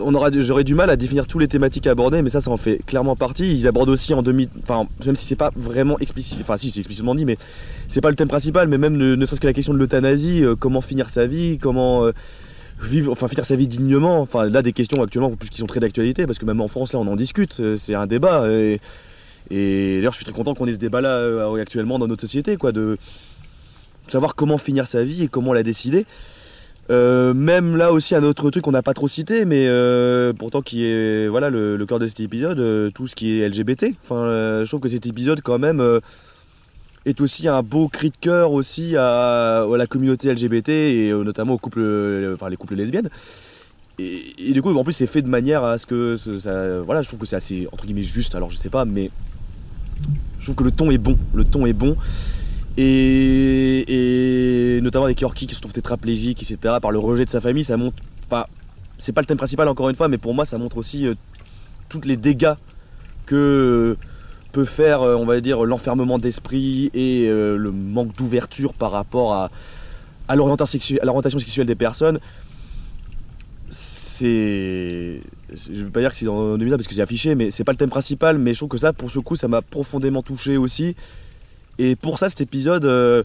on 0.00 0.14
aura, 0.14 0.30
j'aurais 0.32 0.64
du 0.64 0.74
mal 0.74 0.90
à 0.90 0.96
définir 0.96 1.26
tous 1.26 1.38
les 1.38 1.48
thématiques 1.48 1.86
abordées, 1.86 2.22
mais 2.22 2.28
ça, 2.28 2.40
ça 2.40 2.50
en 2.50 2.56
fait 2.56 2.80
clairement 2.86 3.16
partie. 3.16 3.52
Ils 3.52 3.66
abordent 3.66 3.88
aussi 3.88 4.14
en 4.14 4.22
demi, 4.22 4.48
enfin, 4.62 4.86
même 5.04 5.16
si 5.16 5.26
c'est 5.26 5.36
pas 5.36 5.50
vraiment 5.56 5.98
explicite, 5.98 6.40
enfin, 6.40 6.56
si 6.56 6.70
c'est 6.70 6.80
explicitement 6.80 7.14
dit, 7.14 7.24
mais 7.24 7.38
c'est 7.88 8.00
pas 8.00 8.10
le 8.10 8.16
thème 8.16 8.28
principal, 8.28 8.68
mais 8.68 8.78
même 8.78 8.96
ne, 8.96 9.24
serait-ce 9.24 9.40
que 9.40 9.46
la 9.46 9.52
question 9.52 9.72
de 9.72 9.78
l'euthanasie, 9.78 10.44
euh, 10.44 10.54
comment 10.54 10.80
finir 10.80 11.08
sa 11.08 11.26
vie, 11.26 11.58
comment 11.58 12.04
euh, 12.04 12.12
enfin, 13.08 13.28
finir 13.28 13.44
sa 13.44 13.56
vie 13.56 13.68
dignement. 13.68 14.20
Enfin, 14.20 14.48
là, 14.48 14.62
des 14.62 14.72
questions 14.72 15.02
actuellement, 15.02 15.28
en 15.28 15.36
plus, 15.36 15.48
qui 15.48 15.58
sont 15.58 15.66
très 15.66 15.80
d'actualité, 15.80 16.26
parce 16.26 16.38
que 16.38 16.44
même 16.44 16.60
en 16.60 16.68
France, 16.68 16.92
là, 16.92 16.98
on 16.98 17.06
en 17.06 17.16
discute, 17.16 17.60
euh, 17.60 17.76
c'est 17.76 17.94
un 17.94 18.06
débat. 18.06 18.50
Et, 18.50 18.80
et 19.50 19.96
d'ailleurs, 19.96 20.12
je 20.12 20.16
suis 20.16 20.24
très 20.24 20.34
content 20.34 20.54
qu'on 20.54 20.66
ait 20.66 20.72
ce 20.72 20.78
débat-là 20.78 21.48
actuellement 21.60 21.98
dans 21.98 22.08
notre 22.08 22.22
société, 22.22 22.56
quoi, 22.56 22.72
de 22.72 22.98
savoir 24.08 24.34
comment 24.34 24.58
finir 24.58 24.86
sa 24.86 25.04
vie 25.04 25.22
et 25.22 25.28
comment 25.28 25.52
la 25.52 25.62
décider. 25.62 26.04
Euh, 26.88 27.34
même 27.34 27.76
là 27.76 27.92
aussi 27.92 28.14
un 28.14 28.22
autre 28.22 28.48
truc 28.50 28.62
qu'on 28.62 28.70
n'a 28.70 28.82
pas 28.82 28.94
trop 28.94 29.08
cité 29.08 29.44
mais 29.44 29.66
euh, 29.66 30.32
pourtant 30.32 30.62
qui 30.62 30.84
est 30.84 31.26
voilà 31.26 31.50
le, 31.50 31.84
cœur 31.84 31.98
de 31.98 32.06
cet 32.06 32.20
épisode 32.20 32.60
euh, 32.60 32.90
tout 32.90 33.08
ce 33.08 33.16
qui 33.16 33.40
est 33.40 33.48
LGBT 33.48 33.86
enfin 34.04 34.62
je 34.62 34.66
trouve 34.66 34.78
que 34.78 34.88
cet 34.88 35.04
épisode 35.04 35.40
quand 35.40 35.58
même 35.58 35.82
est 37.04 37.20
aussi 37.20 37.48
un 37.48 37.62
beau 37.62 37.88
cri 37.88 38.10
de 38.10 38.16
cœur 38.20 38.52
aussi 38.52 38.96
à, 38.96 39.66
la 39.68 39.86
communauté 39.88 40.32
LGBT 40.32 40.68
et 40.68 41.12
notamment 41.12 41.54
aux 41.54 41.58
couples 41.58 42.30
enfin 42.34 42.48
les 42.48 42.56
couples 42.56 42.76
lesbiennes. 42.76 43.10
Et, 43.98 44.52
du 44.52 44.62
coup 44.62 44.72
en 44.76 44.84
plus 44.84 44.92
c'est 44.92 45.08
fait 45.08 45.22
de 45.22 45.28
manière 45.28 45.64
à 45.64 45.78
ce 45.78 45.86
que 45.86 46.16
ça 46.16 46.82
voilà 46.82 47.02
je 47.02 47.08
trouve 47.08 47.18
que 47.18 47.26
c'est 47.26 47.36
assez 47.36 47.66
entre 47.72 47.84
guillemets 47.84 48.02
juste. 48.02 48.36
Alors 48.36 48.50
je 48.50 48.56
sais 48.56 48.70
pas 48.70 48.84
mais 48.84 49.10
je 50.38 50.44
trouve 50.44 50.54
que 50.54 50.64
le 50.64 50.70
ton 50.70 50.92
est 50.92 50.98
bon. 50.98 51.18
Le 51.34 51.44
ton 51.44 51.66
est 51.66 51.72
bon 51.72 51.96
et, 52.78 54.80
notamment 54.82 55.04
avec 55.06 55.20
Yorkie 55.20 55.46
qui 55.46 55.54
se 55.54 55.60
trouve 55.60 55.72
tétraplégique, 55.72 56.42
etc., 56.42 56.74
par 56.80 56.90
le 56.90 56.98
rejet 56.98 57.24
de 57.24 57.30
sa 57.30 57.40
famille, 57.40 57.64
ça 57.64 57.76
montre. 57.76 57.96
Enfin, 58.26 58.46
c'est 58.98 59.12
pas 59.12 59.20
le 59.20 59.26
thème 59.26 59.36
principal 59.38 59.68
encore 59.68 59.88
une 59.88 59.96
fois, 59.96 60.08
mais 60.08 60.18
pour 60.18 60.34
moi, 60.34 60.44
ça 60.44 60.58
montre 60.58 60.76
aussi 60.78 61.06
euh, 61.06 61.14
tous 61.88 62.00
les 62.04 62.16
dégâts 62.16 62.54
que 63.26 63.96
peut 64.52 64.64
faire, 64.64 65.02
euh, 65.02 65.16
on 65.16 65.26
va 65.26 65.40
dire, 65.40 65.64
l'enfermement 65.64 66.18
d'esprit 66.18 66.90
et 66.94 67.26
euh, 67.28 67.56
le 67.56 67.72
manque 67.72 68.14
d'ouverture 68.16 68.72
par 68.74 68.90
rapport 68.90 69.34
à, 69.34 69.50
à 70.28 70.36
l'orientation 70.36 70.78
sexuelle, 70.78 71.00
sexuelle 71.38 71.66
des 71.66 71.74
personnes. 71.74 72.20
C'est. 73.70 75.20
c'est- 75.54 75.74
Je 75.74 75.82
veux 75.82 75.90
pas 75.90 76.00
dire 76.00 76.10
que 76.10 76.16
c'est 76.16 76.26
dans 76.26 76.56
2000 76.56 76.74
parce 76.76 76.86
que 76.86 76.94
c'est 76.94 77.02
affiché, 77.02 77.34
mais 77.34 77.50
c'est 77.50 77.64
pas 77.64 77.72
le 77.72 77.78
thème 77.78 77.90
principal, 77.90 78.38
mais 78.38 78.52
je 78.54 78.58
trouve 78.60 78.68
que 78.68 78.78
ça, 78.78 78.92
pour 78.92 79.10
ce 79.10 79.18
coup, 79.18 79.36
ça 79.36 79.48
m'a 79.48 79.60
profondément 79.62 80.22
touché 80.22 80.56
aussi. 80.56 80.94
Et 81.78 81.96
pour 81.96 82.18
ça, 82.18 82.28
cet 82.28 82.40
épisode 82.40 82.84
euh, 82.86 83.22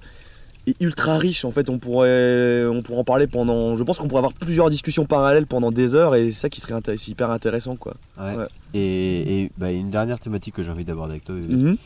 est 0.68 0.80
ultra 0.82 1.18
riche. 1.18 1.46
En 1.46 1.52
fait, 1.52 1.70
on 1.70 1.80
pourrait, 1.80 2.66
on 2.66 2.82
pourrait 2.82 3.00
en 3.00 3.04
parler 3.04 3.28
pendant. 3.28 3.76
Je 3.76 3.84
pense 3.84 3.98
qu'on 3.98 4.08
pourrait 4.08 4.20
avoir 4.20 4.34
plusieurs 4.34 4.70
discussions 4.70 5.06
parallèles 5.06 5.48
pendant 5.48 5.72
des 5.72 5.96
heures, 5.96 6.16
et 6.16 6.26
c'est 6.32 6.40
ça 6.42 6.50
qui 6.50 6.60
serait 6.62 6.80
hyper 7.08 7.30
intéressant, 7.32 7.76
quoi. 7.76 7.96
Ouais. 8.20 8.36
Et, 8.74 9.42
et, 9.44 9.52
bah, 9.58 9.72
une 9.72 9.90
dernière 9.92 10.20
thématique 10.20 10.56
que 10.56 10.64
j'ai 10.64 10.72
envie 10.72 10.86
d'aborder 10.86 11.12
avec 11.14 11.26
toi, 11.26 11.36
Mhm. 11.36 11.78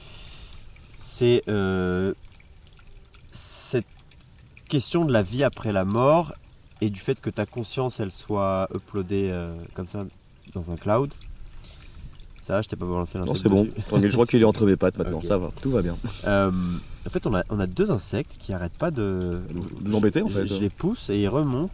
c'est 0.98 1.44
euh, 1.48 2.14
cette 3.32 3.86
question 4.70 5.06
de 5.06 5.14
la 5.14 5.22
vie 5.22 5.44
après 5.44 5.72
la 5.72 5.86
mort 5.86 6.34
et 6.82 6.90
du 6.90 7.00
fait 7.00 7.22
que 7.22 7.30
ta 7.30 7.46
conscience 7.46 8.00
elle 8.00 8.12
soit 8.12 8.68
uploadée 8.76 9.28
euh, 9.30 9.54
comme 9.76 9.88
ça 9.88 10.06
dans 10.54 10.72
un 10.72 10.76
cloud. 10.76 11.12
Ça 12.46 12.54
va, 12.54 12.62
je 12.62 12.68
t'ai 12.70 12.76
pas 12.76 12.86
balancé 12.86 13.18
Non, 13.18 13.26
l'insecte 13.26 13.42
c'est 13.42 13.50
bon. 13.50 13.68
Je 14.04 14.12
crois 14.12 14.28
qu'il 14.28 14.40
est 14.40 14.46
entre 14.46 14.66
mes 14.68 14.76
pattes 14.76 15.00
maintenant. 15.00 15.20
Ça 15.24 15.40
va, 15.40 15.50
tout 15.64 15.72
va 15.72 15.82
bien. 15.82 15.98
Euh, 16.28 16.52
en 16.52 17.10
fait, 17.10 17.26
on 17.26 17.34
a, 17.34 17.44
on 17.50 17.60
a 17.60 17.66
deux 17.66 17.90
insectes 17.90 18.36
qui 18.38 18.54
arrêtent 18.54 18.78
pas 18.78 18.92
de. 18.92 19.40
De 19.82 19.90
l'embêter, 19.90 20.22
en 20.22 20.28
Je- 20.28 20.34
fait. 20.42 20.48
Je, 20.48 20.60
les 20.62 20.70
pousse 20.70 21.10
et 21.10 21.20
ils 21.20 21.28
remontent. 21.28 21.74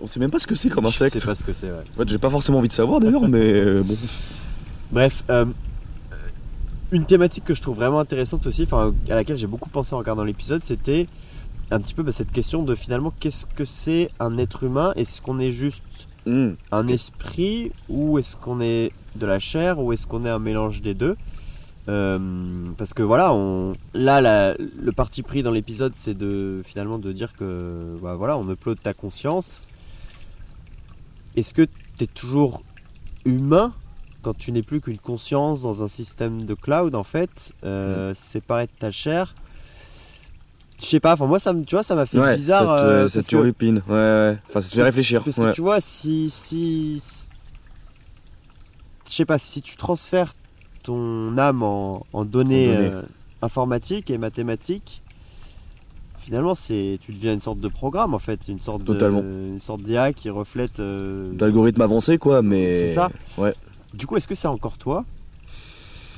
On 0.00 0.06
sait 0.06 0.20
même 0.20 0.30
pas 0.30 0.38
ce 0.38 0.46
que 0.46 0.54
c'est 0.54 0.68
comme 0.68 0.84
Je 0.84 0.90
insecte. 0.90 1.18
sais 1.18 1.26
pas 1.26 1.34
ce 1.34 1.42
que 1.42 1.52
c'est, 1.52 1.70
ouais. 1.72 1.82
En 1.94 1.96
fait, 1.98 2.08
j'ai 2.08 2.18
pas 2.18 2.30
forcément 2.30 2.58
envie 2.58 2.68
de 2.68 2.72
savoir 2.72 3.00
d'ailleurs, 3.00 3.26
mais 3.28 3.40
euh, 3.52 3.82
bon. 3.82 3.96
Bref, 4.92 5.24
euh, 5.30 5.44
une 6.92 7.04
thématique 7.04 7.42
que 7.44 7.54
je 7.54 7.62
trouve 7.62 7.74
vraiment 7.76 7.98
intéressante 7.98 8.46
aussi, 8.46 8.62
enfin 8.62 8.94
à 9.10 9.14
laquelle 9.16 9.36
j'ai 9.36 9.48
beaucoup 9.48 9.70
pensé 9.70 9.94
en 9.94 9.98
regardant 9.98 10.22
l'épisode, 10.22 10.62
c'était 10.62 11.08
un 11.72 11.80
petit 11.80 11.94
peu 11.94 12.04
bah, 12.04 12.12
cette 12.12 12.30
question 12.30 12.62
de 12.62 12.76
finalement 12.76 13.12
qu'est-ce 13.18 13.44
que 13.44 13.64
c'est 13.64 14.08
un 14.20 14.38
être 14.38 14.62
humain? 14.62 14.92
Est-ce 14.94 15.20
qu'on 15.20 15.38
est 15.40 15.50
juste 15.50 15.82
Hmm. 16.28 16.54
un 16.72 16.88
esprit 16.88 17.70
ou 17.88 18.18
est-ce 18.18 18.36
qu'on 18.36 18.60
est 18.60 18.90
de 19.16 19.26
la 19.26 19.38
chair 19.38 19.78
ou 19.80 19.92
est-ce 19.92 20.06
qu'on 20.06 20.24
est 20.24 20.30
un 20.30 20.38
mélange 20.38 20.82
des 20.82 20.94
deux 20.94 21.16
Euh, 21.88 22.18
parce 22.76 22.94
que 22.94 23.02
voilà, 23.04 23.32
on, 23.32 23.74
là, 23.94 24.20
la- 24.20 24.56
le 24.58 24.90
parti 24.90 25.22
pris 25.22 25.44
dans 25.44 25.52
l'épisode, 25.52 25.92
c'est 25.94 26.14
de 26.18 26.60
finalement 26.64 26.98
de 26.98 27.12
dire 27.12 27.32
que 27.36 27.96
bah, 28.02 28.16
voilà, 28.16 28.36
on 28.38 28.50
upload 28.50 28.78
ta 28.82 28.92
conscience. 28.92 29.62
Est-ce 31.36 31.54
que 31.54 31.62
tu 31.96 32.02
es 32.04 32.06
toujours 32.08 32.64
humain 33.24 33.72
quand 34.22 34.36
tu 34.36 34.50
n'es 34.50 34.62
plus 34.62 34.80
qu'une 34.80 34.98
conscience 34.98 35.62
dans 35.62 35.84
un 35.84 35.88
système 35.88 36.44
de 36.44 36.54
cloud 36.54 36.96
en 36.96 37.04
fait, 37.04 37.52
euh, 37.64 38.14
séparé 38.14 38.66
de 38.66 38.72
ta 38.78 38.90
chair? 38.90 39.34
Je 40.80 40.86
sais 40.86 40.98
pas, 41.00 41.12
enfin 41.12 41.26
moi 41.26 41.38
ça 41.38 41.52
me, 41.52 41.62
tu 41.64 41.74
vois, 41.76 41.82
ça 41.84 41.94
m'a 41.94 42.04
fait 42.04 42.18
Ouais, 42.18 42.34
bizarre. 42.36 42.66
ça 42.78 42.82
te, 42.82 42.88
euh, 42.88 43.06
ça 43.08 43.14
parce 43.20 43.26
te 43.28 43.36
que-. 43.36 43.36
Ouais, 43.36 43.72
ouais. 43.88 44.38
Enfin, 44.48 44.60
ça 44.60 44.68
te 44.70 44.74
fait 44.74 44.82
réfléchir. 44.82 45.22
parce 45.22 45.36
que 45.36 45.52
tu 45.52 45.60
vois, 45.60 45.80
si. 45.80 46.28
si 46.30 47.00
je 49.08 49.14
sais 49.14 49.24
pas, 49.24 49.38
si 49.38 49.62
tu 49.62 49.76
transfères 49.76 50.32
ton 50.82 51.36
âme 51.38 51.62
en, 51.62 52.06
en 52.12 52.24
données, 52.24 52.68
En 52.68 52.74
données. 52.74 52.90
euh, 52.92 53.02
informatiques 53.42 54.10
et 54.10 54.18
mathématiques, 54.18 55.02
finalement, 56.18 56.54
c'est 56.54 56.98
tu 57.00 57.12
deviens 57.12 57.34
une 57.34 57.40
sorte 57.40 57.60
de 57.60 57.68
programme 57.68 58.14
en 58.14 58.18
fait, 58.18 58.48
une 58.48 58.60
sorte 58.60 58.84
Totalement. 58.84 59.20
de, 59.22 59.26
une 59.52 59.60
sorte 59.60 59.82
d'IA 59.82 60.12
qui 60.12 60.30
reflète. 60.30 60.80
euh, 60.80 61.32
D'algorithme 61.32 61.80
avancé, 61.82 62.18
quoi, 62.18 62.42
mais. 62.42 62.72
C'est 62.88 62.94
ça. 62.94 63.10
Ouais. 63.38 63.54
Du 63.94 64.06
coup, 64.06 64.16
est-ce 64.16 64.28
que 64.28 64.34
c'est 64.34 64.48
encore 64.48 64.78
toi 64.78 65.04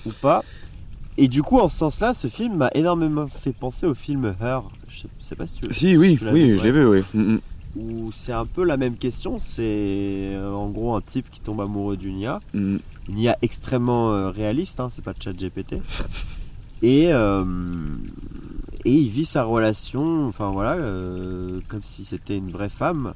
ou 0.07 0.11
pas? 0.21 0.43
Et 1.21 1.29
du 1.29 1.43
coup, 1.43 1.59
en 1.59 1.69
ce 1.69 1.77
sens-là, 1.79 2.15
ce 2.15 2.29
film 2.29 2.57
m'a 2.57 2.71
énormément 2.75 3.27
fait 3.27 3.53
penser 3.53 3.87
au 3.87 3.95
film 3.95 4.35
Her. 4.41 4.63
Je 4.89 5.03
sais, 5.21 5.35
pas 5.35 5.47
si 5.47 5.61
tu. 5.61 5.75
Si, 5.75 5.97
oui, 5.97 6.17
tu 6.17 6.25
l'as 6.25 6.33
oui, 6.33 6.51
vu, 6.53 6.59
je 6.59 6.63
l'ai 6.65 6.71
vu, 6.73 6.87
oui. 6.87 7.03
Mm, 7.13 7.21
mm. 7.35 7.41
Où 7.79 8.11
c'est 8.13 8.33
un 8.33 8.47
peu 8.47 8.65
la 8.65 8.77
même 8.77 8.97
question. 8.97 9.39
C'est 9.39 9.63
euh, 10.35 10.53
en 10.53 10.69
gros 10.71 10.95
un 10.95 11.01
type 11.01 11.31
qui 11.31 11.41
tombe 11.41 11.61
amoureux 11.61 11.97
d'une 11.97 12.19
IA. 12.19 12.41
Mm. 12.55 12.77
Une 13.11 13.19
IA 13.19 13.37
extrêmement 13.43 14.13
euh, 14.13 14.31
réaliste, 14.31 14.81
hein, 14.81 14.89
c'est 14.93 15.05
pas 15.05 15.13
de 15.15 15.23
chat 15.23 15.33
GPT. 15.33 15.77
Et, 16.83 17.13
euh, 17.13 17.45
et 18.85 18.93
il 18.93 19.09
vit 19.09 19.25
sa 19.25 19.43
relation, 19.45 20.27
enfin 20.27 20.51
voilà, 20.51 20.75
euh, 20.75 21.61
comme 21.69 21.83
si 21.83 22.05
c'était 22.05 22.37
une 22.37 22.51
vraie 22.51 22.69
femme. 22.69 23.15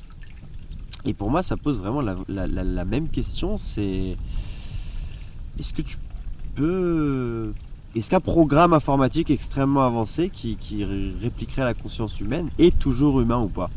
Et 1.05 1.15
pour 1.15 1.31
moi, 1.31 1.43
ça 1.43 1.57
pose 1.57 1.79
vraiment 1.79 2.01
la, 2.01 2.17
la- 2.29 2.47
la- 2.47 2.65
la 2.65 2.85
même 2.85 3.09
question 3.09 3.57
c'est 3.57 4.17
est-ce 5.59 5.73
que 5.75 5.83
tu 5.83 5.97
peux. 6.55 7.53
Est-ce 7.95 8.09
qu'un 8.09 8.21
programme 8.21 8.73
informatique 8.73 9.31
extrêmement 9.31 9.85
avancé 9.85 10.31
qui, 10.31 10.57
qui 10.57 10.83
ré- 10.85 11.13
répliquerait 11.21 11.65
la 11.65 11.75
conscience 11.75 12.19
humaine 12.21 12.49
est 12.59 12.77
toujours 12.79 13.21
humain 13.21 13.39
ou 13.41 13.49
pas? 13.49 13.69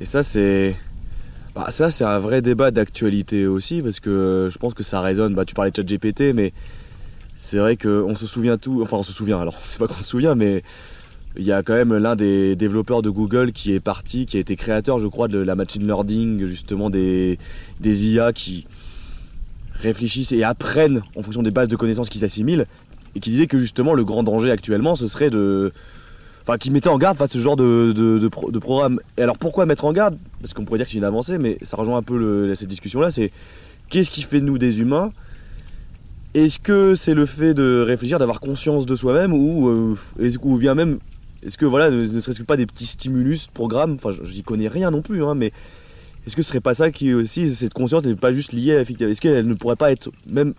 Et 0.00 0.04
ça, 0.04 0.22
c'est. 0.22 0.76
Bah, 1.54 1.66
ça, 1.70 1.90
c'est 1.90 2.04
un 2.04 2.18
vrai 2.18 2.42
débat 2.42 2.70
d'actualité 2.70 3.46
aussi, 3.46 3.82
parce 3.82 4.00
que 4.00 4.10
euh, 4.10 4.50
je 4.50 4.58
pense 4.58 4.74
que 4.74 4.82
ça 4.82 5.00
résonne. 5.00 5.34
Bah, 5.34 5.44
tu 5.44 5.54
parlais 5.54 5.70
de 5.70 5.76
chat 5.76 5.82
GPT, 5.82 6.34
mais 6.34 6.52
c'est 7.36 7.58
vrai 7.58 7.76
qu'on 7.76 8.14
se 8.14 8.26
souvient 8.26 8.56
tout. 8.56 8.80
Enfin, 8.82 8.98
on 8.98 9.02
se 9.02 9.12
souvient, 9.12 9.40
alors, 9.40 9.56
c'est 9.64 9.78
pas 9.78 9.86
qu'on 9.86 9.98
se 9.98 10.04
souvient, 10.04 10.34
mais 10.34 10.62
il 11.36 11.44
y 11.44 11.52
a 11.52 11.62
quand 11.62 11.74
même 11.74 11.96
l'un 11.96 12.16
des 12.16 12.56
développeurs 12.56 13.02
de 13.02 13.10
Google 13.10 13.52
qui 13.52 13.72
est 13.72 13.80
parti, 13.80 14.26
qui 14.26 14.36
a 14.36 14.40
été 14.40 14.56
créateur, 14.56 14.98
je 14.98 15.06
crois, 15.06 15.28
de 15.28 15.38
la 15.38 15.54
machine 15.54 15.86
learning, 15.86 16.46
justement, 16.46 16.90
des, 16.90 17.38
des 17.80 18.08
IA 18.08 18.32
qui 18.32 18.66
réfléchissent 19.74 20.32
et 20.32 20.44
apprennent 20.44 21.02
en 21.16 21.22
fonction 21.22 21.42
des 21.42 21.50
bases 21.50 21.68
de 21.68 21.76
connaissances 21.76 22.10
qu'ils 22.10 22.24
assimilent, 22.24 22.66
et 23.14 23.20
qui 23.20 23.30
disait 23.30 23.46
que 23.46 23.58
justement, 23.58 23.94
le 23.94 24.04
grand 24.04 24.22
danger 24.22 24.50
actuellement, 24.50 24.94
ce 24.94 25.06
serait 25.06 25.30
de 25.30 25.72
enfin 26.42 26.58
qui 26.58 26.70
mettait 26.70 26.88
en 26.88 26.98
garde 26.98 27.18
face 27.18 27.30
à 27.30 27.34
ce 27.34 27.38
genre 27.38 27.56
de, 27.56 27.92
de, 27.92 28.18
de 28.18 28.28
pro- 28.28 28.50
de 28.50 28.58
programme. 28.58 29.00
Et 29.16 29.22
alors 29.22 29.38
pourquoi 29.38 29.66
mettre 29.66 29.84
en 29.84 29.92
garde? 29.92 30.16
Parce 30.40 30.54
qu'on 30.54 30.64
pourrait 30.64 30.78
dire 30.78 30.86
que 30.86 30.92
c'est 30.92 30.98
une 30.98 31.04
avancée, 31.04 31.38
mais 31.38 31.58
ça 31.62 31.76
rejoint 31.76 31.98
un 31.98 32.02
peu 32.02 32.54
cette 32.54 32.68
discussion-là, 32.68 33.10
c'est 33.10 33.30
qu'est-ce 33.88 34.10
qui 34.10 34.22
fait 34.22 34.40
de 34.40 34.46
nous 34.46 34.58
des 34.58 34.80
humains? 34.80 35.12
Est-ce 36.32 36.60
que 36.60 36.94
c'est 36.94 37.14
le 37.14 37.26
fait 37.26 37.54
de 37.54 37.82
réfléchir, 37.84 38.20
d'avoir 38.20 38.38
conscience 38.38 38.86
de 38.86 38.94
soi-même, 38.94 39.34
ou, 39.34 39.68
euh, 39.68 39.96
ou 40.42 40.58
bien 40.58 40.76
même, 40.76 40.98
est-ce 41.44 41.58
que 41.58 41.66
voilà, 41.66 41.90
ne, 41.90 42.20
serait-ce 42.20 42.38
que 42.38 42.44
pas 42.44 42.56
des 42.56 42.66
petits 42.66 42.86
stimulus, 42.86 43.48
programmes, 43.52 43.94
enfin 43.94 44.10
j'y 44.22 44.44
connais 44.44 44.68
rien 44.68 44.92
non 44.92 45.02
plus, 45.02 45.24
hein, 45.24 45.34
mais 45.34 45.52
est-ce 46.26 46.36
que 46.36 46.42
ce 46.42 46.50
serait 46.50 46.60
pas 46.60 46.74
ça 46.74 46.92
qui 46.92 47.12
aussi, 47.14 47.52
cette 47.52 47.74
conscience 47.74 48.04
n'est 48.04 48.14
pas 48.14 48.32
juste 48.32 48.52
liée 48.52 48.76
à 48.76 48.82
est-ce 48.82 49.20
qu'elle 49.20 49.48
ne 49.48 49.54
pourrait 49.54 49.74
pas 49.74 49.90
être 49.90 50.10
même, 50.30 50.54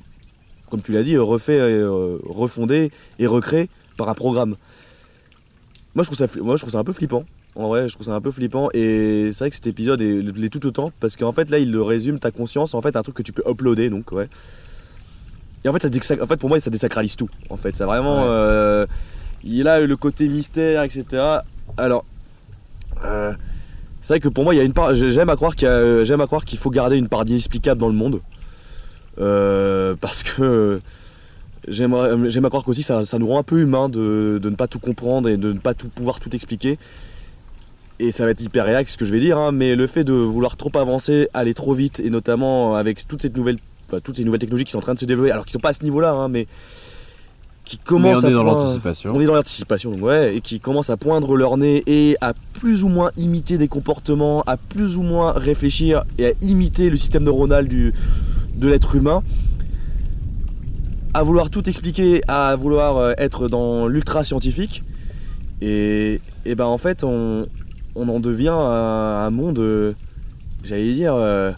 comme 0.70 0.82
tu 0.82 0.92
l'as 0.92 1.04
dit, 1.04 1.18
refait, 1.18 1.60
euh, 1.60 2.18
refondée 2.26 2.92
et 3.18 3.28
recréée 3.28 3.70
par 3.96 4.10
un 4.10 4.14
programme? 4.14 4.58
Moi 5.96 6.04
je 6.04 6.10
trouve 6.10 6.18
ça 6.18 6.28
moi 6.42 6.56
je 6.56 6.62
trouve 6.62 6.72
ça 6.74 6.80
un 6.80 6.84
peu 6.84 6.94
flippant. 6.94 7.24
En 7.56 7.68
vrai 7.68 7.89
je 7.89 7.94
trouve 7.96 8.06
ça 8.08 8.14
un 8.14 8.22
peu 8.22 8.32
flippant 8.32 8.70
et 8.74 9.30
c'est 9.34 9.39
vrai 9.39 9.50
que 9.50 9.56
cet 9.56 9.68
épisode 9.68 10.02
est, 10.02 10.22
l'est 10.22 10.50
tout 10.50 10.66
autant 10.66 10.92
parce 11.02 11.16
qu'en 11.18 11.34
fait 11.34 11.50
là 11.50 11.60
il 11.60 11.72
le 11.72 11.82
résume 11.82 12.18
ta 12.20 12.32
conscience 12.32 12.74
en 12.74 12.82
fait 12.82 12.96
un 12.96 13.04
truc 13.04 13.16
que 13.16 13.24
tu 13.24 13.34
peux 13.34 13.44
uploader 13.50 13.89
donc 13.89 14.12
ouais. 14.14 14.30
Et 15.64 15.70
en 15.70 15.74
fait 15.74 16.04
ça 16.04 16.16
en 16.22 16.28
fait 16.28 16.38
pour 16.38 16.50
moi 16.50 16.60
ça 16.60 16.70
désacralise 16.70 17.16
tout 17.18 17.30
en 17.50 17.58
fait. 17.58 17.76
Ça 17.76 17.86
vraiment 17.86 18.22
Ouais. 18.24 18.28
euh, 18.30 18.86
il 19.44 19.68
a 19.68 19.80
le 19.82 19.98
côté 19.98 20.30
mystère 20.30 20.84
etc 20.84 21.39
alors 21.78 22.06
euh, 23.04 23.34
c'est 24.02 24.14
vrai 24.14 24.20
que 24.22 24.30
pour 24.30 24.44
moi 24.46 24.54
il 24.54 24.58
y 24.58 24.62
a 24.62 24.64
une 24.64 24.74
part 24.74 24.96
j'ai- 24.96 25.12
j'aime 25.12 25.30
à 25.30 25.36
croire 25.36 25.56
qu'il 25.56 25.68
j'aime 26.04 26.22
à 26.22 26.26
croire 26.28 26.46
qu'il 26.46 26.58
faut 26.60 26.70
garder 26.70 26.98
une 26.98 27.08
part 27.10 27.26
d'inexplicable 27.26 27.80
dans 27.82 27.88
le 27.89 27.96
monde 27.96 28.22
Euh, 29.20 29.94
parce 30.00 30.24
que 30.24 30.80
j'aime 31.68 31.93
à 31.93 32.49
croire 32.49 32.64
qu'aussi 32.64 32.84
ça, 32.84 33.05
ça 33.05 33.20
nous 33.20 33.28
rend 33.28 33.39
un 33.39 33.43
peu 33.43 33.59
humain 33.59 33.89
de, 33.89 34.39
de 34.41 34.49
ne 34.49 34.55
pas 34.55 34.68
tout 34.68 34.80
comprendre 34.80 35.30
et 35.30 35.38
de 35.38 35.53
ne 35.53 35.59
pas 35.59 35.74
tout 35.74 35.89
pouvoir 35.89 36.20
tout 36.20 36.34
expliquer. 36.36 36.78
Et 37.99 38.12
ça 38.12 38.26
va 38.26 38.32
être 38.32 38.41
hyper 38.41 38.66
réac 38.66 38.89
ce 38.89 38.97
que 38.97 39.05
je 39.05 39.12
vais 39.12 39.20
dire, 39.20 39.38
hein, 39.38 39.51
mais 39.51 39.76
le 39.76 39.86
fait 39.86 40.03
de 40.03 40.14
vouloir 40.14 40.57
trop 40.57 40.72
avancer, 40.76 41.28
aller 41.36 41.53
trop 41.53 41.76
vite, 41.76 41.99
et 42.03 42.09
notamment 42.09 42.76
avec 42.76 43.07
toutes, 43.07 43.22
cette 43.22 43.38
nouvelle, 43.38 43.57
enfin, 43.88 43.99
toutes 44.03 44.18
ces 44.18 44.24
nouvelles 44.24 44.39
technologies 44.39 44.66
qui 44.66 44.72
sont 44.72 44.80
en 44.80 44.82
train 44.82 44.95
de 44.95 44.99
se 44.99 45.05
développer, 45.05 45.30
alors 45.30 45.45
qu'ils 45.45 45.53
sont 45.53 45.59
pas 45.59 45.70
à 45.70 45.74
ce 45.74 45.84
niveau-là, 45.84 46.14
hein, 46.14 46.28
mais 46.28 46.47
qui 47.64 47.78
Mais 47.78 47.84
commencent 47.86 48.24
on 48.24 48.28
à 48.28 48.30
est 48.32 48.34
dans 48.34 48.43
l'anticipation. 48.43 49.14
on 49.16 49.22
est 49.22 49.26
dans 49.28 49.36
l'anticipation, 49.36 49.91
donc 49.91 50.01
ouais, 50.01 50.36
et 50.36 50.41
qui 50.41 50.59
commencent 50.59 50.89
à 50.89 50.97
poindre 50.97 51.38
leur 51.38 51.57
nez 51.57 51.84
et 51.86 52.18
à 52.22 52.34
plus 52.53 52.84
ou 52.84 52.88
moins 52.88 53.12
imiter 53.18 53.59
des 53.59 53.68
comportements, 53.68 54.41
à 54.47 54.57
plus 54.57 54.97
ou 54.97 55.03
moins 55.03 55.34
réfléchir 55.34 56.03
et 56.18 56.26
à 56.26 56.32
imiter 56.41 56.89
le 56.89 56.97
système 56.97 57.24
neuronal 57.24 57.68
du, 57.68 57.93
de 58.55 58.68
l'être 58.68 58.95
humain, 58.95 59.22
à 61.14 61.24
vouloir 61.24 61.49
tout 61.49 61.68
expliquer, 61.68 62.22
à 62.28 62.55
vouloir 62.55 62.97
euh, 62.97 63.14
être 63.18 63.47
dans 63.47 63.88
l'ultra 63.88 64.24
scientifique, 64.24 64.84
et, 65.62 66.22
et 66.45 66.55
ben 66.55 66.66
en 66.66 66.78
fait 66.78 67.03
on, 67.03 67.45
on 67.95 68.09
en 68.09 68.20
devient 68.20 68.49
un, 68.49 69.26
un 69.26 69.30
monde, 69.30 69.59
euh, 69.59 69.93
j'allais 70.64 70.91
dire, 70.91 71.14
euh, 71.16 71.51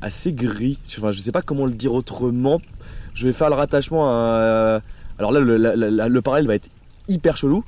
assez 0.00 0.32
gris. 0.32 0.78
Enfin, 0.98 1.10
je 1.10 1.18
sais 1.18 1.32
pas 1.32 1.42
comment 1.42 1.66
le 1.66 1.72
dire 1.72 1.92
autrement. 1.92 2.60
Je 3.14 3.26
vais 3.26 3.32
faire 3.32 3.48
le 3.48 3.54
rattachement 3.54 4.08
à. 4.08 4.80
Alors 5.18 5.32
là, 5.32 5.40
le, 5.40 6.20
parallèle 6.20 6.46
va 6.46 6.54
être 6.54 6.68
hyper 7.08 7.36
chelou, 7.36 7.64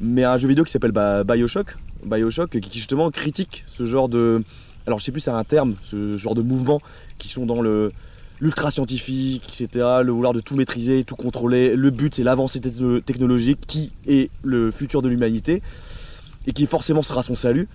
mais 0.00 0.24
un 0.24 0.36
jeu 0.36 0.48
vidéo 0.48 0.64
qui 0.64 0.70
s'appelle 0.70 0.92
bah, 0.92 1.24
Bioshock. 1.24 1.76
Bioshock 2.04 2.58
qui 2.60 2.78
justement 2.78 3.10
critique 3.10 3.64
ce 3.66 3.86
genre 3.86 4.08
de. 4.08 4.42
Alors 4.86 4.98
je 4.98 5.04
sais 5.04 5.12
plus, 5.12 5.20
c'est 5.20 5.30
un 5.30 5.44
terme, 5.44 5.74
ce 5.82 6.16
genre 6.16 6.34
de 6.34 6.42
mouvements 6.42 6.82
qui 7.18 7.28
sont 7.28 7.46
dans 7.46 7.62
le 7.62 7.92
l'ultra 8.40 8.70
scientifique, 8.70 9.42
etc. 9.48 9.86
Le 10.04 10.12
vouloir 10.12 10.32
de 10.32 10.40
tout 10.40 10.56
maîtriser, 10.56 11.04
tout 11.04 11.16
contrôler. 11.16 11.76
Le 11.76 11.90
but, 11.90 12.14
c'est 12.14 12.22
l'avancée 12.22 12.60
techno- 12.60 13.00
technologique 13.00 13.58
qui 13.66 13.90
est 14.06 14.30
le 14.42 14.70
futur 14.70 15.02
de 15.02 15.08
l'humanité 15.08 15.62
et 16.46 16.52
qui 16.52 16.66
forcément 16.66 17.02
sera 17.02 17.22
son 17.22 17.34
salut. 17.34 17.68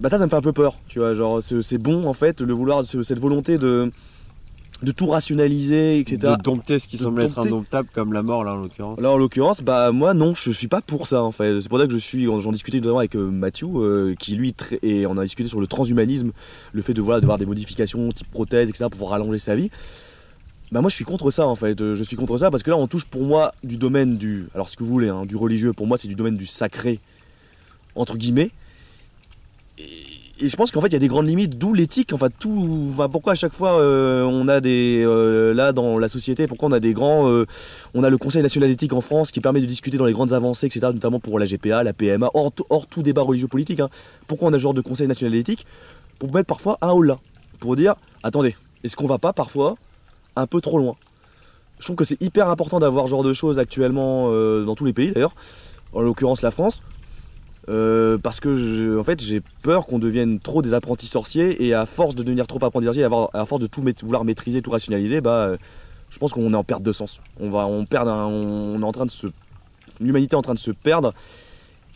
Bah 0.00 0.08
ça, 0.10 0.18
ça 0.18 0.24
me 0.24 0.30
fait 0.30 0.36
un 0.36 0.42
peu 0.42 0.52
peur, 0.52 0.78
tu 0.88 0.98
vois. 0.98 1.14
Genre, 1.14 1.42
c'est 1.42 1.78
bon 1.78 2.06
en 2.06 2.12
fait, 2.12 2.40
le 2.40 2.52
vouloir, 2.52 2.84
ce- 2.84 3.02
cette 3.02 3.18
volonté 3.18 3.56
de 3.58 3.90
de 4.82 4.92
tout 4.92 5.06
rationaliser, 5.06 5.98
etc. 5.98 6.34
De 6.36 6.42
dompter 6.42 6.78
ce 6.78 6.86
qui 6.86 6.96
De 6.96 7.02
semble 7.02 7.22
être 7.22 7.38
indomptable 7.38 7.88
comme 7.92 8.12
la 8.12 8.22
mort 8.22 8.44
là 8.44 8.52
en 8.54 8.56
l'occurrence. 8.56 9.00
Là 9.00 9.10
en 9.10 9.16
l'occurrence, 9.16 9.62
bah 9.62 9.90
moi 9.92 10.14
non, 10.14 10.34
je 10.34 10.50
suis 10.50 10.68
pas 10.68 10.82
pour 10.82 11.06
ça 11.06 11.22
en 11.22 11.32
fait. 11.32 11.60
C'est 11.60 11.68
pour 11.68 11.78
ça 11.78 11.86
que 11.86 11.92
je 11.92 11.98
suis, 11.98 12.24
j'en 12.24 12.52
discutais 12.52 12.78
notamment 12.78 12.98
avec 12.98 13.16
euh, 13.16 13.30
Mathieu, 13.30 13.68
euh, 13.74 14.14
qui 14.18 14.36
lui 14.36 14.54
et 14.82 15.06
on 15.06 15.16
a 15.16 15.22
discuté 15.22 15.48
sur 15.48 15.60
le 15.60 15.66
transhumanisme, 15.66 16.32
le 16.72 16.82
fait 16.82 16.94
de 16.94 17.00
voilà 17.00 17.20
d'avoir 17.20 17.38
des 17.38 17.46
modifications 17.46 18.10
type 18.12 18.30
prothèse, 18.30 18.68
etc. 18.68 18.84
pour 18.84 18.92
pouvoir 18.92 19.12
rallonger 19.12 19.38
sa 19.38 19.54
vie. 19.54 19.70
Bah 20.72 20.80
moi 20.80 20.90
je 20.90 20.96
suis 20.96 21.04
contre 21.04 21.30
ça 21.30 21.46
en 21.46 21.54
fait. 21.54 21.78
Je 21.78 22.02
suis 22.02 22.16
contre 22.16 22.36
ça 22.38 22.50
parce 22.50 22.62
que 22.62 22.70
là 22.70 22.76
on 22.76 22.86
touche 22.86 23.04
pour 23.04 23.22
moi 23.22 23.54
du 23.64 23.78
domaine 23.78 24.18
du, 24.18 24.46
alors 24.54 24.68
ce 24.68 24.76
que 24.76 24.84
vous 24.84 24.90
voulez, 24.90 25.08
hein, 25.08 25.24
du 25.24 25.36
religieux. 25.36 25.72
Pour 25.72 25.86
moi 25.86 25.96
c'est 25.96 26.08
du 26.08 26.16
domaine 26.16 26.36
du 26.36 26.46
sacré 26.46 27.00
entre 27.94 28.16
guillemets. 28.16 28.50
Et, 29.78 30.15
et 30.38 30.48
je 30.48 30.56
pense 30.56 30.70
qu'en 30.70 30.80
fait 30.80 30.88
il 30.88 30.92
y 30.92 30.96
a 30.96 31.00
des 31.00 31.08
grandes 31.08 31.26
limites, 31.26 31.56
d'où 31.58 31.72
l'éthique. 31.72 32.12
Enfin 32.12 32.28
tout, 32.38 32.92
pourquoi 33.10 33.32
à 33.32 33.34
chaque 33.36 33.54
fois 33.54 33.80
euh, 33.80 34.22
on 34.24 34.48
a 34.48 34.60
des 34.60 35.02
euh, 35.04 35.54
là 35.54 35.72
dans 35.72 35.98
la 35.98 36.08
société, 36.08 36.46
pourquoi 36.46 36.68
on 36.68 36.72
a 36.72 36.80
des 36.80 36.92
grands 36.92 37.28
euh, 37.30 37.46
on 37.94 38.04
a 38.04 38.10
le 38.10 38.18
Conseil 38.18 38.42
national 38.42 38.68
d'éthique 38.68 38.92
en 38.92 39.00
France 39.00 39.30
qui 39.32 39.40
permet 39.40 39.60
de 39.60 39.66
discuter 39.66 39.96
dans 39.96 40.04
les 40.04 40.12
grandes 40.12 40.32
avancées, 40.32 40.66
etc., 40.66 40.88
notamment 40.92 41.20
pour 41.20 41.38
la 41.38 41.46
GPA, 41.46 41.82
la 41.82 41.92
PMA, 41.92 42.30
hors, 42.34 42.52
tout- 42.52 43.02
débat 43.02 43.22
religieux-politique. 43.22 43.80
hein. 43.80 43.88
Pourquoi 44.26 44.48
on 44.48 44.52
a 44.52 44.54
ce 44.54 44.62
genre 44.62 44.74
de 44.74 44.80
Conseil 44.82 45.08
national 45.08 45.32
d'éthique? 45.32 45.66
Pour 46.18 46.32
mettre 46.32 46.46
parfois 46.46 46.78
un 46.82 46.90
haut 46.90 47.02
là. 47.02 47.18
Pour 47.60 47.76
dire, 47.76 47.94
attendez, 48.22 48.56
est-ce 48.84 48.96
qu'on 48.96 49.06
va 49.06 49.18
pas 49.18 49.32
parfois 49.32 49.76
un 50.34 50.46
peu 50.46 50.60
trop 50.60 50.78
loin? 50.78 50.96
Je 51.78 51.84
trouve 51.84 51.96
que 51.96 52.04
c'est 52.04 52.20
hyper 52.22 52.48
important 52.48 52.78
d'avoir 52.80 53.04
ce 53.06 53.10
genre 53.10 53.22
de 53.24 53.32
choses 53.32 53.58
actuellement 53.58 54.30
dans 54.64 54.74
tous 54.74 54.84
les 54.86 54.92
pays 54.94 55.12
d'ailleurs. 55.12 55.34
en 55.92 56.00
l'occurrence 56.00 56.42
la 56.42 56.50
France, 56.50 56.82
euh, 57.68 58.16
parce 58.18 58.38
que 58.40 58.54
je- 58.56 58.96
en 58.98 59.02
fait 59.04 59.20
j'ai 59.20 59.42
peur 59.62 59.86
qu'on 59.86 59.98
devienne 59.98 60.38
trop 60.40 60.62
des 60.62 60.72
apprentis 60.74 61.06
sorciers 61.06 61.64
et 61.66 61.74
à 61.74 61.84
force 61.86 62.14
de 62.14 62.22
devenir 62.22 62.46
trop 62.46 62.64
apprentis 62.64 62.86
sorciers, 62.86 63.04
à 63.04 63.46
force 63.46 63.60
de 63.60 63.66
tout 63.66 63.82
vouloir 64.02 64.24
maîtriser, 64.24 64.62
tout 64.62 64.70
rationaliser, 64.70 65.20
bah 65.20 65.46
euh, 65.48 65.56
je 66.10 66.18
pense 66.18 66.32
qu'on 66.32 66.52
est 66.52 66.56
en 66.56 66.62
perte 66.64 66.82
de 66.84 66.92
sens. 66.92 67.20
On 67.40 67.50
va, 67.50 67.66
on 67.66 67.84
perd, 67.84 68.06
un- 68.08 68.26
on, 68.26 68.80
est 68.80 68.84
en 68.84 68.92
train 68.92 69.06
de 69.06 69.10
se, 69.10 69.26
l'humanité 70.00 70.34
est 70.34 70.38
en 70.38 70.42
train 70.42 70.54
de 70.54 70.58
se 70.58 70.70
perdre 70.70 71.12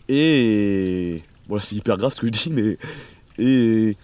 et 0.08 1.22
voilà 1.48 1.62
c'est 1.62 1.76
hyper 1.76 1.96
grave 1.96 2.12
ce 2.14 2.20
que 2.20 2.26
je 2.26 2.32
dis, 2.32 2.50
mais 2.52 2.78
et 3.38 3.96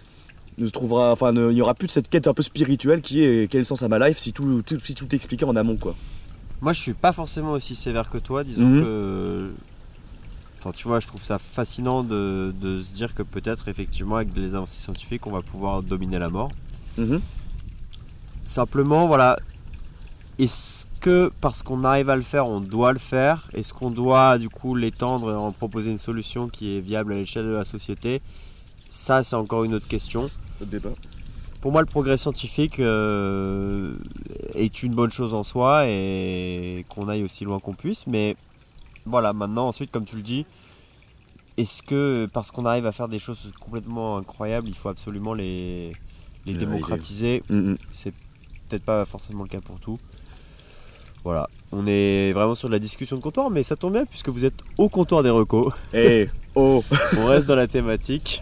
ne 0.57 0.67
trouvera, 0.69 1.11
enfin 1.11 1.33
il 1.35 1.49
n'y 1.55 1.61
aura 1.61 1.75
plus 1.75 1.87
de 1.87 1.91
cette 1.91 2.09
quête 2.09 2.27
un 2.27 2.33
peu 2.33 2.41
spirituelle 2.43 3.01
qui 3.01 3.23
est 3.23 3.49
quel 3.51 3.59
est 3.59 3.61
le 3.61 3.65
sens 3.65 3.83
à 3.83 3.87
ma 3.87 3.99
life 4.07 4.17
si 4.17 4.33
tout, 4.33 4.63
tout- 4.65 4.79
si 4.83 4.95
tout 4.95 5.05
est 5.11 5.15
expliqué 5.15 5.45
en 5.45 5.55
amont 5.55 5.75
quoi. 5.77 5.95
Moi, 6.59 6.73
je 6.73 6.81
suis 6.81 6.93
pas 6.93 7.13
forcément 7.13 7.51
aussi 7.51 7.75
sévère 7.75 8.09
que 8.09 8.17
toi. 8.17 8.43
Disons 8.43 8.65
Mhm. 8.65 8.81
que. 8.83 9.51
Enfin, 10.67 10.75
tu 10.75 10.89
vois, 10.89 10.99
je 10.99 11.07
trouve 11.07 11.23
ça 11.23 11.39
fascinant 11.39 12.03
de, 12.03 12.53
de 12.59 12.81
se 12.81 12.93
dire 12.93 13.15
que 13.15 13.23
peut-être, 13.23 13.69
effectivement, 13.69 14.17
avec 14.17 14.35
les 14.35 14.53
avancées 14.53 14.81
scientifiques, 14.81 15.25
on 15.25 15.31
va 15.31 15.41
pouvoir 15.41 15.81
dominer 15.81 16.19
la 16.19 16.29
mort. 16.29 16.51
Mhm. 16.97 17.21
Simplement, 18.43 19.07
voilà. 19.07 19.39
Est-ce 20.39 20.85
que 20.99 21.31
parce 21.39 21.63
qu'on 21.63 21.85
arrive 21.85 22.09
à 22.09 22.17
le 22.17 22.21
faire, 22.21 22.49
on 22.49 22.59
doit 22.59 22.91
le 22.91 22.99
faire? 22.99 23.47
Est-ce 23.53 23.73
qu'on 23.73 23.91
doit, 23.91 24.37
du 24.37 24.49
coup, 24.49 24.75
l'étendre 24.75 25.31
et 25.31 25.35
en 25.35 25.53
proposer 25.53 25.89
une 25.89 25.97
solution 25.97 26.49
qui 26.49 26.75
est 26.75 26.81
viable 26.81 27.13
à 27.13 27.15
l'échelle 27.15 27.45
de 27.45 27.51
la 27.51 27.63
société? 27.63 28.21
Ça, 28.89 29.23
c'est 29.23 29.37
encore 29.37 29.63
une 29.63 29.73
autre 29.73 29.87
question. 29.87 30.23
Autre 30.59 30.69
débat. 30.69 30.89
Pour 31.61 31.71
moi, 31.71 31.79
le 31.79 31.87
progrès 31.87 32.17
scientifique 32.17 32.81
euh, 32.81 33.93
est 34.53 34.83
une 34.83 34.93
bonne 34.93 35.11
chose 35.11 35.33
en 35.33 35.43
soi 35.43 35.87
et 35.87 36.85
qu'on 36.89 37.07
aille 37.07 37.23
aussi 37.23 37.45
loin 37.45 37.61
qu'on 37.61 37.73
puisse. 37.73 38.05
Mais 38.05 38.35
voilà, 39.07 39.33
maintenant, 39.33 39.67
ensuite, 39.67 39.91
comme 39.91 40.05
tu 40.05 40.15
le 40.15 40.21
dis, 40.21 40.45
est-ce 41.57 41.81
que 41.81 42.27
parce 42.31 42.51
qu'on 42.51 42.65
arrive 42.65 42.85
à 42.85 42.91
faire 42.91 43.07
des 43.07 43.19
choses 43.19 43.51
complètement 43.59 44.17
incroyables, 44.17 44.67
il 44.67 44.75
faut 44.75 44.89
absolument 44.89 45.33
les, 45.33 45.93
démocratiser. 46.45 47.43
C'est 47.93 48.13
peut-être 48.69 48.83
pas 48.83 49.05
forcément 49.05 49.43
le 49.43 49.49
cas 49.49 49.61
pour 49.61 49.79
tout. 49.79 49.97
Voilà, 51.23 51.49
on 51.71 51.85
est 51.87 52.31
vraiment 52.31 52.55
sur 52.55 52.69
de 52.69 52.73
la 52.73 52.79
discussion 52.79 53.17
de 53.17 53.21
comptoir, 53.21 53.49
mais 53.49 53.63
ça 53.63 53.75
tombe 53.75 53.93
bien 53.93 54.05
puisque 54.05 54.29
vous 54.29 54.45
êtes 54.45 54.61
au 54.77 54.87
comptoir 54.87 55.23
des 55.23 55.29
recos. 55.29 55.73
Eh, 55.93 56.29
oh 56.55 56.83
On 57.17 57.25
reste 57.25 57.47
dans 57.47 57.55
la 57.55 57.67
thématique. 57.67 58.41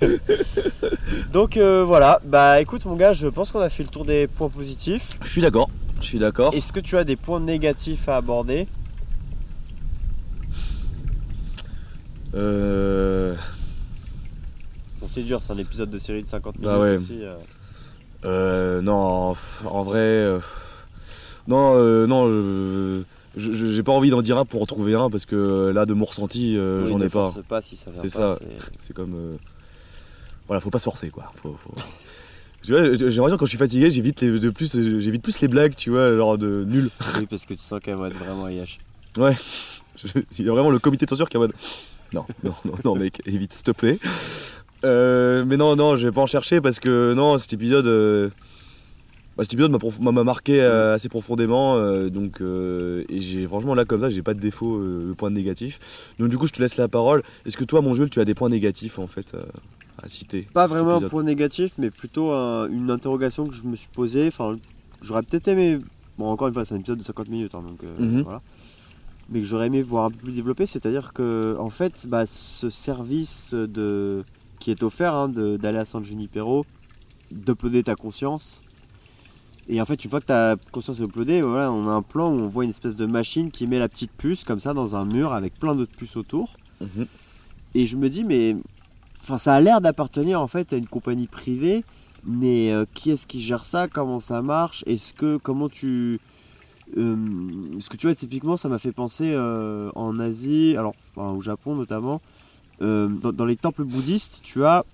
Donc 1.31 1.57
euh, 1.57 1.83
voilà, 1.83 2.21
bah 2.25 2.61
écoute 2.61 2.85
mon 2.85 2.95
gars, 2.95 3.13
je 3.13 3.27
pense 3.27 3.51
qu'on 3.51 3.61
a 3.61 3.69
fait 3.69 3.83
le 3.83 3.89
tour 3.89 4.05
des 4.05 4.27
points 4.27 4.49
positifs. 4.49 5.17
Je 5.21 5.29
suis 5.29 5.41
d'accord, 5.41 5.69
je 5.99 6.05
suis 6.05 6.19
d'accord. 6.19 6.53
Est-ce 6.53 6.71
que 6.73 6.79
tu 6.79 6.97
as 6.97 7.05
des 7.05 7.15
points 7.15 7.39
négatifs 7.39 8.07
à 8.09 8.17
aborder? 8.17 8.67
Euh, 12.35 13.33
Bon 15.01 15.07
c'est 15.09 15.23
dur, 15.23 15.41
c'est 15.41 15.53
un 15.53 15.57
épisode 15.57 15.89
de 15.89 15.97
série 15.97 16.23
de 16.23 16.27
50 16.27 16.55
minutes 16.55 16.69
Bah 16.69 16.79
ouais. 16.79 16.95
aussi. 16.97 17.19
euh. 17.23 17.35
euh, 18.25 18.81
non, 18.81 19.35
en 19.65 19.83
vrai, 19.83 19.99
euh, 19.99 20.39
non, 21.47 21.73
euh, 21.75 22.07
non, 22.07 23.03
j'ai 23.37 23.83
pas 23.83 23.91
envie 23.91 24.09
d'en 24.09 24.21
dire 24.21 24.37
un 24.37 24.45
pour 24.45 24.61
en 24.61 24.65
trouver 24.65 24.95
un 24.95 25.09
parce 25.09 25.25
que 25.25 25.71
là, 25.73 25.85
de 25.85 25.93
mon 25.93 26.05
ressenti, 26.05 26.57
Oui, 26.59 26.87
j'en 26.89 26.99
ai 27.01 27.09
pas. 27.09 27.33
pas 27.47 27.61
si 27.61 27.77
ça 27.77 27.91
C'est 27.93 28.09
ça. 28.09 28.37
c'est- 28.79 28.93
comme, 28.93 29.37
voilà, 30.47 30.59
faut 30.61 30.69
pas 30.71 30.79
se 30.79 30.85
forcer 30.85 31.09
quoi. 31.09 31.31
Faut, 31.41 31.55
faut- 31.57 31.73
Tu 32.63 32.71
vois, 32.71 32.81
j'ai 32.83 32.97
l'impression 32.97 33.27
que 33.31 33.35
quand 33.35 33.45
je 33.45 33.49
suis 33.49 33.57
fatigué, 33.59 33.89
j'évite 33.91 34.23
de 34.23 34.49
plus, 34.49 34.73
j'évite 34.99 35.21
plus 35.21 35.39
les 35.39 35.47
blagues, 35.47 35.75
tu 35.75 35.91
vois, 35.91 36.15
genre 36.15 36.37
de 36.37 36.63
nul. 36.65 36.89
Oui, 37.17 37.27
parce 37.29 37.45
que 37.45 37.53
tu 37.53 37.61
sens 37.61 37.79
qu'elle 37.79 37.95
va 37.97 38.07
être 38.07 38.17
vraiment 38.17 38.47
IH. 38.49 38.79
Il 39.17 40.45
y 40.45 40.49
a 40.49 40.51
vraiment 40.51 40.71
le 40.71 40.79
comité 40.79 41.05
de 41.05 41.09
censure 41.11 41.29
qui 41.29 41.37
est 41.37 41.39
en 41.39 41.41
mode 41.43 41.53
non, 42.13 42.25
non, 42.43 42.53
non, 42.65 42.73
non, 42.85 42.95
mec, 42.95 43.21
évite, 43.25 43.53
s'il 43.53 43.63
te 43.63 43.71
plaît. 43.71 43.99
Euh, 44.83 45.43
mais 45.45 45.57
non, 45.57 45.75
non, 45.75 45.95
je 45.95 46.07
vais 46.07 46.13
pas 46.13 46.21
en 46.21 46.25
chercher 46.27 46.61
parce 46.61 46.79
que 46.79 47.13
non, 47.13 47.37
cet 47.37 47.53
épisode, 47.53 47.87
euh, 47.87 48.29
bah, 49.37 49.43
cet 49.43 49.53
épisode 49.53 49.71
m'a 50.01 50.23
marqué 50.23 50.61
euh, 50.61 50.93
assez 50.93 51.09
profondément. 51.09 51.77
donc, 52.09 52.41
et 52.41 53.19
j'ai 53.19 53.47
franchement 53.47 53.73
là 53.75 53.85
comme 53.85 54.01
ça, 54.01 54.09
j'ai 54.09 54.21
pas 54.21 54.33
de 54.33 54.39
défaut, 54.39 54.77
euh, 54.77 55.09
de 55.09 55.13
points 55.13 55.29
négatifs. 55.31 55.79
Donc 56.19 56.29
du 56.29 56.37
coup, 56.37 56.47
je 56.47 56.53
te 56.53 56.61
laisse 56.61 56.77
la 56.77 56.87
parole. 56.87 57.23
Est-ce 57.45 57.57
que 57.57 57.63
toi, 57.63 57.81
mon 57.81 57.93
Jules, 57.93 58.09
tu 58.09 58.19
as 58.19 58.25
des 58.25 58.35
points 58.35 58.49
négatifs 58.49 58.99
en 58.99 59.07
fait 59.07 59.33
à 60.01 60.07
citer 60.07 60.47
Pas 60.53 60.67
vraiment 60.67 60.95
un 60.97 61.01
point 61.09 61.23
négatif, 61.23 61.73
mais 61.77 61.89
plutôt 61.89 62.31
un- 62.31 62.69
une 62.69 62.91
interrogation 62.91 63.47
que 63.47 63.55
je 63.55 63.63
me 63.63 63.75
suis 63.75 63.87
posée. 63.93 64.27
Enfin, 64.27 64.57
j'aurais 65.01 65.23
peut-être 65.23 65.47
aimé. 65.47 65.79
Bon, 66.17 66.29
encore 66.29 66.47
une 66.47 66.53
fois, 66.53 66.63
c'est 66.63 66.75
un 66.75 66.79
épisode 66.79 66.99
de 66.99 67.03
50 67.03 67.27
minutes, 67.29 67.55
hein, 67.55 67.63
donc 67.67 67.79
Mhm. 67.99 68.21
voilà. 68.21 68.41
Mais 69.29 69.39
que 69.39 69.45
j'aurais 69.45 69.67
aimé 69.67 69.81
voir 69.81 70.05
un 70.05 70.11
peu 70.11 70.17
plus 70.17 70.33
développé, 70.33 70.65
c'est-à-dire 70.65 71.11
que, 71.13 71.55
en 71.59 71.69
fait, 71.69 72.05
bah, 72.07 72.25
ce 72.27 72.69
service 72.69 73.53
de 73.53 74.23
qui 74.59 74.71
est 74.71 74.83
offert 74.83 75.13
hein, 75.13 75.29
d'aller 75.29 75.77
à 75.77 75.85
San 75.85 76.03
Junipero, 76.03 76.65
d'uploader 77.31 77.83
ta 77.83 77.95
conscience. 77.95 78.61
Et 79.67 79.81
en 79.81 79.85
fait, 79.85 80.03
une 80.03 80.09
fois 80.09 80.21
que 80.21 80.27
ta 80.27 80.55
conscience 80.71 80.99
est 80.99 81.03
uploadée, 81.03 81.41
voilà, 81.41 81.71
on 81.71 81.87
a 81.87 81.91
un 81.91 82.01
plan 82.01 82.31
où 82.31 82.39
on 82.39 82.47
voit 82.47 82.63
une 82.63 82.69
espèce 82.69 82.95
de 82.95 83.05
machine 83.05 83.51
qui 83.51 83.67
met 83.67 83.79
la 83.79 83.89
petite 83.89 84.11
puce 84.11 84.43
comme 84.43 84.59
ça 84.59 84.73
dans 84.73 84.95
un 84.95 85.05
mur 85.05 85.33
avec 85.33 85.55
plein 85.55 85.75
d'autres 85.75 85.95
puces 85.95 86.17
autour. 86.17 86.55
Mhm. 86.81 87.07
Et 87.73 87.85
je 87.87 87.97
me 87.97 88.09
dis, 88.09 88.23
mais 88.23 88.55
enfin, 89.21 89.37
ça 89.37 89.55
a 89.55 89.61
l'air 89.61 89.81
d'appartenir 89.81 90.41
en 90.41 90.47
fait 90.47 90.71
à 90.71 90.77
une 90.77 90.87
compagnie 90.87 91.27
privée, 91.27 91.83
mais 92.23 92.71
euh, 92.71 92.85
qui 92.93 93.11
est-ce 93.11 93.27
qui 93.27 93.41
gère 93.41 93.65
ça? 93.65 93.87
Comment 93.87 94.19
ça 94.19 94.41
marche? 94.41 94.83
Est-ce 94.87 95.13
que 95.13 95.37
comment 95.37 95.69
tu 95.69 96.19
ce 96.93 97.89
que 97.89 97.97
tu 97.97 98.07
vois 98.07 98.15
typiquement 98.15 98.57
ça 98.57 98.69
m'a 98.69 98.79
fait 98.79 98.91
penser 98.91 99.31
euh, 99.33 99.89
en 99.95 100.19
Asie, 100.19 100.75
alors 100.77 100.93
enfin, 101.15 101.31
au 101.31 101.41
Japon 101.41 101.75
notamment, 101.75 102.21
euh, 102.81 103.07
dans, 103.07 103.45
les 103.45 103.55
temples 103.55 103.83
bouddhistes, 103.83 104.41
tu 104.43 104.65
as 104.65 104.85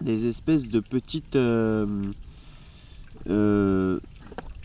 des 0.00 0.26
espèces 0.26 0.68
de 0.68 0.80
petites 0.80 1.36
euh, 1.36 1.86
euh, 3.28 3.98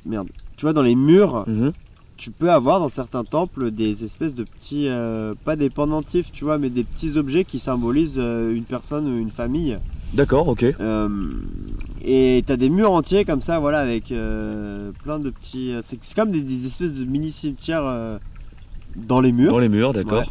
merde, 0.05 0.29
tu 0.55 0.65
vois 0.65 0.73
dans 0.73 0.81
les 0.81 0.95
murs 0.95 1.45
Mhm. 1.47 1.73
Tu 2.19 2.31
peux 2.31 2.51
avoir 2.51 2.81
dans 2.81 2.89
certains 2.89 3.23
temples 3.23 3.71
des 3.71 4.03
espèces 4.03 4.35
de 4.35 4.43
petits, 4.43 4.89
euh, 4.89 5.33
pas 5.45 5.55
des 5.55 5.69
pendentifs, 5.69 6.33
tu 6.33 6.43
vois, 6.43 6.57
mais 6.57 6.69
des 6.69 6.83
petits 6.83 7.17
objets 7.17 7.45
qui 7.45 7.59
symbolisent 7.59 8.19
euh, 8.19 8.53
une 8.53 8.65
personne 8.65 9.07
ou 9.07 9.17
une 9.17 9.31
famille. 9.31 9.79
D'accord, 10.13 10.49
ok. 10.49 10.63
Euh, 10.63 11.07
et 12.03 12.43
t'as 12.45 12.57
des 12.57 12.69
murs 12.69 12.91
entiers 12.91 13.23
comme 13.23 13.39
ça, 13.39 13.59
voilà, 13.59 13.79
avec 13.79 14.11
euh, 14.11 14.91
plein 15.05 15.17
de 15.17 15.29
petits. 15.29 15.73
C'est 15.81 15.97
comme 16.13 16.31
des, 16.31 16.41
des 16.41 16.67
espèces 16.67 16.93
de 16.93 17.05
mini 17.05 17.31
cimetières 17.31 18.19
dans 18.97 19.21
les 19.21 19.31
murs. 19.31 19.51
Dans 19.51 19.59
les 19.59 19.69
murs, 19.69 19.93
d'accord. 19.93 20.23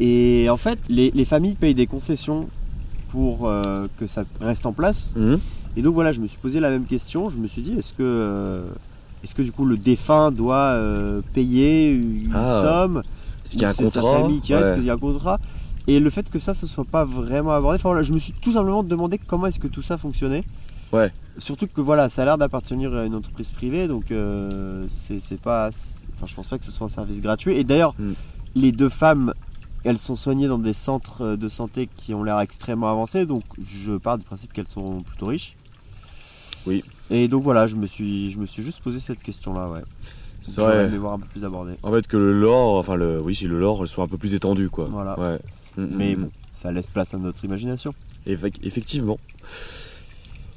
Ouais. 0.00 0.04
Et 0.04 0.50
en 0.50 0.56
fait, 0.56 0.80
les, 0.88 1.12
les 1.12 1.24
familles 1.24 1.54
payent 1.54 1.76
des 1.76 1.86
concessions 1.86 2.48
pour 3.10 3.48
que 3.96 4.06
ça 4.08 4.24
reste 4.40 4.66
en 4.66 4.72
place. 4.72 5.12
Mhm. 5.14 5.38
Et 5.76 5.82
donc 5.82 5.94
voilà, 5.94 6.10
je 6.10 6.20
me 6.20 6.26
suis 6.26 6.38
posé 6.38 6.58
la 6.58 6.70
même 6.70 6.86
question. 6.86 7.28
Je 7.28 7.38
me 7.38 7.46
suis 7.46 7.62
dit, 7.62 7.74
est-ce 7.78 7.92
que, 7.92 8.64
est-ce 9.22 9.34
que 9.34 9.42
du 9.42 9.52
coup 9.52 9.64
le 9.64 9.76
défunt 9.76 10.30
doit 10.32 10.56
euh, 10.56 11.20
payer 11.34 11.92
une 11.92 12.32
Ah. 12.34 12.60
somme 12.62 13.02
Est-ce 13.44 13.52
qu'il 13.52 13.62
y 13.62 13.64
a 13.64 13.68
un 13.70 13.72
contrat 13.74 13.90
sa 13.90 14.02
famille 14.02 14.40
qui 14.40 14.54
reste, 14.54 14.64
Ouais. 14.66 14.70
est-ce 14.70 14.78
qu'il 14.78 14.86
y 14.86 14.90
a 14.90 14.94
un 14.94 14.98
contrat? 14.98 15.38
Et 15.88 15.98
le 15.98 16.10
fait 16.10 16.30
que 16.30 16.38
ça, 16.38 16.54
ce 16.54 16.66
soit 16.66 16.84
pas 16.84 17.04
vraiment 17.04 17.50
abordé, 17.50 17.76
enfin 17.76 17.88
voilà, 17.88 18.02
je 18.04 18.12
me 18.12 18.18
suis 18.18 18.32
tout 18.32 18.52
simplement 18.52 18.82
demandé 18.84 19.18
comment 19.18 19.46
est-ce 19.48 19.58
que 19.58 19.66
tout 19.68 19.82
ça 19.82 19.98
fonctionnait. 19.98 20.44
Ouais. 20.92 21.10
Surtout 21.38 21.66
que 21.66 21.80
voilà, 21.80 22.08
ça 22.08 22.22
a 22.22 22.24
l'air 22.26 22.38
d'appartenir 22.38 22.94
à 22.94 23.04
une 23.04 23.14
entreprise 23.14 23.50
privée, 23.50 23.88
donc 23.88 24.10
euh, 24.12 24.84
c'est 24.88 25.40
pas, 25.40 25.70
enfin 26.14 26.26
je 26.26 26.34
pense 26.34 26.48
pas 26.48 26.58
que 26.58 26.64
ce 26.64 26.70
soit 26.70 26.86
un 26.86 26.90
service 26.90 27.20
gratuit. 27.20 27.56
Et 27.56 27.64
d'ailleurs, 27.64 27.94
Mm. 27.98 28.12
les 28.54 28.70
deux 28.72 28.88
femmes, 28.90 29.32
elles 29.84 29.98
sont 29.98 30.14
soignées 30.14 30.46
dans 30.46 30.58
des 30.58 30.74
centres 30.74 31.22
euh, 31.22 31.36
de 31.36 31.48
santé 31.48 31.88
qui 31.96 32.14
ont 32.14 32.22
l'air 32.22 32.38
extrêmement 32.40 32.88
avancés, 32.90 33.26
donc 33.26 33.42
je 33.60 33.92
pars 33.96 34.18
du 34.18 34.24
principe 34.24 34.52
qu'elles 34.52 34.68
sont 34.68 35.00
plutôt 35.02 35.26
riches. 35.26 35.56
Oui. 36.66 36.84
Et 37.10 37.28
donc 37.28 37.42
voilà, 37.42 37.66
je 37.66 37.76
me 37.76 37.86
suis, 37.86 38.30
je 38.30 38.38
me 38.38 38.46
suis 38.46 38.62
juste 38.62 38.80
posé 38.82 39.00
cette 39.00 39.22
question-là, 39.22 39.68
ouais. 39.68 39.80
C'est 40.42 40.56
J'aurais 40.56 40.74
vrai. 40.74 40.84
aimé 40.86 40.98
voir 40.98 41.12
un 41.14 41.18
peu 41.18 41.26
plus 41.26 41.44
abordé. 41.44 41.72
En 41.82 41.92
fait, 41.92 42.06
que 42.06 42.16
le 42.16 42.40
lore, 42.40 42.76
enfin, 42.78 42.96
le, 42.96 43.20
oui, 43.20 43.34
si 43.34 43.46
le 43.46 43.60
lore 43.60 43.86
soit 43.86 44.04
un 44.04 44.08
peu 44.08 44.18
plus 44.18 44.34
étendu, 44.34 44.70
quoi. 44.70 44.88
Voilà. 44.90 45.18
Ouais. 45.18 45.38
Mhm, 45.76 45.88
Mais 45.96 46.16
mhm. 46.16 46.22
bon, 46.24 46.30
ça 46.52 46.72
laisse 46.72 46.90
place 46.90 47.14
à 47.14 47.18
notre 47.18 47.44
imagination. 47.44 47.94
Effec- 48.26 48.58
effectivement. 48.62 49.18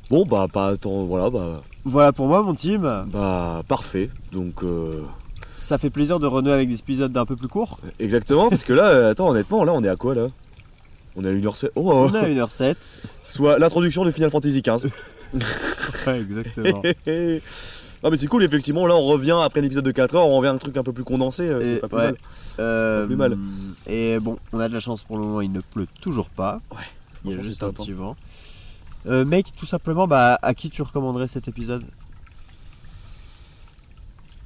Bon, 0.10 0.24
bah, 0.26 0.48
pas 0.52 0.68
attends, 0.70 1.04
voilà, 1.04 1.30
bah, 1.30 1.62
Voilà 1.84 2.12
pour 2.14 2.28
moi, 2.28 2.42
mon 2.44 2.54
team. 2.56 2.82
bah, 3.08 3.64
parfait. 3.68 4.10
Donc, 4.32 4.64
euh, 4.64 5.02
Ça 5.54 5.78
fait 5.78 5.90
plaisir 5.90 6.20
de 6.20 6.28
renouer 6.28 6.54
avec 6.54 6.70
des 6.70 6.80
épisodes 6.80 7.12
d'un 7.12 7.26
peu 7.26 7.36
plus 7.36 7.48
courts. 7.48 7.80
exactement, 8.00 8.50
parce 8.50 8.64
que 8.64 8.74
là, 8.74 8.90
euh, 8.90 9.12
attends, 9.12 9.30
honnêtement, 9.30 9.64
là, 9.64 9.74
on 9.74 9.84
est 9.84 9.88
à 9.90 9.96
quoi, 9.96 10.14
là? 10.16 10.28
On 11.16 11.24
est 11.24 11.30
à 11.30 11.32
1h07. 11.32 11.70
Oh, 11.76 11.82
oh. 11.86 12.10
On 12.12 12.14
est 12.16 12.20
à 12.20 12.46
1h07. 12.46 12.76
Soit 13.28 13.58
l'introduction 13.58 14.04
de 14.04 14.12
Final 14.12 14.30
Fantasy 14.32 14.62
XV. 14.62 14.90
Ouais, 16.08 16.20
exactement. 16.20 16.82
non, 18.04 18.12
mais 18.12 18.18
c'est 18.18 18.28
cool, 18.28 18.44
effectivement, 18.44 18.86
là, 18.86 18.96
on 18.96 19.06
revient 19.06 19.38
après 19.42 19.62
un 19.62 19.64
épisode 19.64 19.86
de 19.86 19.92
4 19.92 20.16
heures, 20.16 20.28
on 20.28 20.38
revient 20.38 20.50
à 20.50 20.54
un 20.54 20.58
truc 20.58 20.78
un 20.78 20.84
peu 20.84 20.94
plus 20.94 21.04
condensé, 21.04 21.44
euh, 21.44 21.64
c'est 21.64 21.80
pas 21.80 21.88
plus 21.88 21.98
ouais. 21.98 22.04
mal. 22.04 22.18
Euh, 22.60 23.06
plus 23.06 23.16
mal. 23.16 23.38
Et 23.88 24.20
bon, 24.20 24.38
on 24.54 24.60
a 24.60 24.68
de 24.68 24.74
la 24.74 24.80
chance 24.80 25.04
pour 25.04 25.18
le 25.18 25.24
moment, 25.24 25.42
il 25.42 25.52
ne 25.52 25.62
pleut 25.62 25.88
toujours 26.02 26.30
pas. 26.30 26.60
Ouais, 26.72 26.78
Il 27.26 27.32
y 27.32 27.34
a 27.36 27.44
juste 27.44 27.64
un 27.64 27.68
top, 27.68 27.80
hein. 27.80 27.84
petit 27.84 27.94
vent. 27.94 28.16
Euh, 29.08 29.26
mec, 29.26 29.48
tout 29.56 29.66
simplement, 29.66 30.08
bah, 30.08 30.40
à 30.42 30.54
qui 30.54 30.70
tu 30.70 30.82
recommanderais 30.82 31.28
cet 31.28 31.48
épisode? 31.48 31.84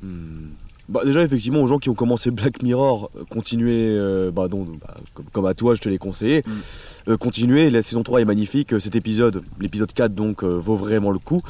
Hmm. 0.01 0.49
Bah 0.89 1.01
déjà 1.05 1.23
effectivement 1.23 1.61
aux 1.61 1.67
gens 1.67 1.77
qui 1.77 1.89
ont 1.89 1.93
commencé 1.93 2.31
Black 2.31 2.63
Mirror, 2.63 3.11
euh, 3.15 3.23
continuez, 3.29 3.89
euh, 3.89 4.31
bah, 4.31 4.47
non, 4.49 4.65
bah, 4.81 4.97
comme, 5.13 5.25
comme 5.31 5.45
à 5.45 5.53
toi 5.53 5.75
je 5.75 5.81
te 5.81 5.87
l'ai 5.87 5.99
conseillé, 5.99 6.43
Mm. 6.49 6.51
Euh, 7.09 7.17
continuez, 7.17 7.69
la 7.69 7.81
saison 7.81 8.03
3 8.03 8.21
est 8.21 8.25
magnifique, 8.25 8.79
cet 8.79 8.95
épisode, 8.95 9.43
l'épisode 9.59 9.91
4 9.93 10.13
donc 10.13 10.43
euh, 10.43 10.57
vaut 10.57 10.75
vraiment 10.75 11.11
le 11.11 11.19
coup. 11.19 11.41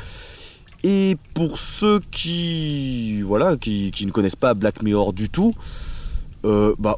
Et 0.84 1.18
pour 1.34 1.58
ceux 1.58 2.00
qui 2.12 3.22
voilà 3.22 3.58
qui, 3.58 3.92
qui 3.92 4.06
ne 4.06 4.12
connaissent 4.12 4.36
pas 4.38 4.54
Black 4.54 4.82
Mirror 4.82 5.12
du 5.12 5.30
tout, 5.30 5.54
euh, 6.46 6.74
bah, 6.80 6.96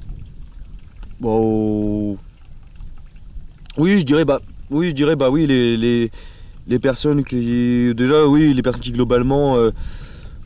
oh, 1.23 2.17
oui 3.77 3.99
je 3.99 4.05
dirais 4.05 4.25
bah 4.25 4.39
oui 4.69 4.89
je 4.89 4.95
dirais 4.95 5.15
bah 5.15 5.29
oui 5.31 5.47
les, 5.47 5.77
les, 5.77 6.11
les 6.67 6.79
personnes 6.79 7.23
qui 7.23 7.93
déjà 7.95 8.27
oui 8.27 8.53
les 8.53 8.61
personnes 8.61 8.83
qui 8.83 8.91
globalement 8.91 9.57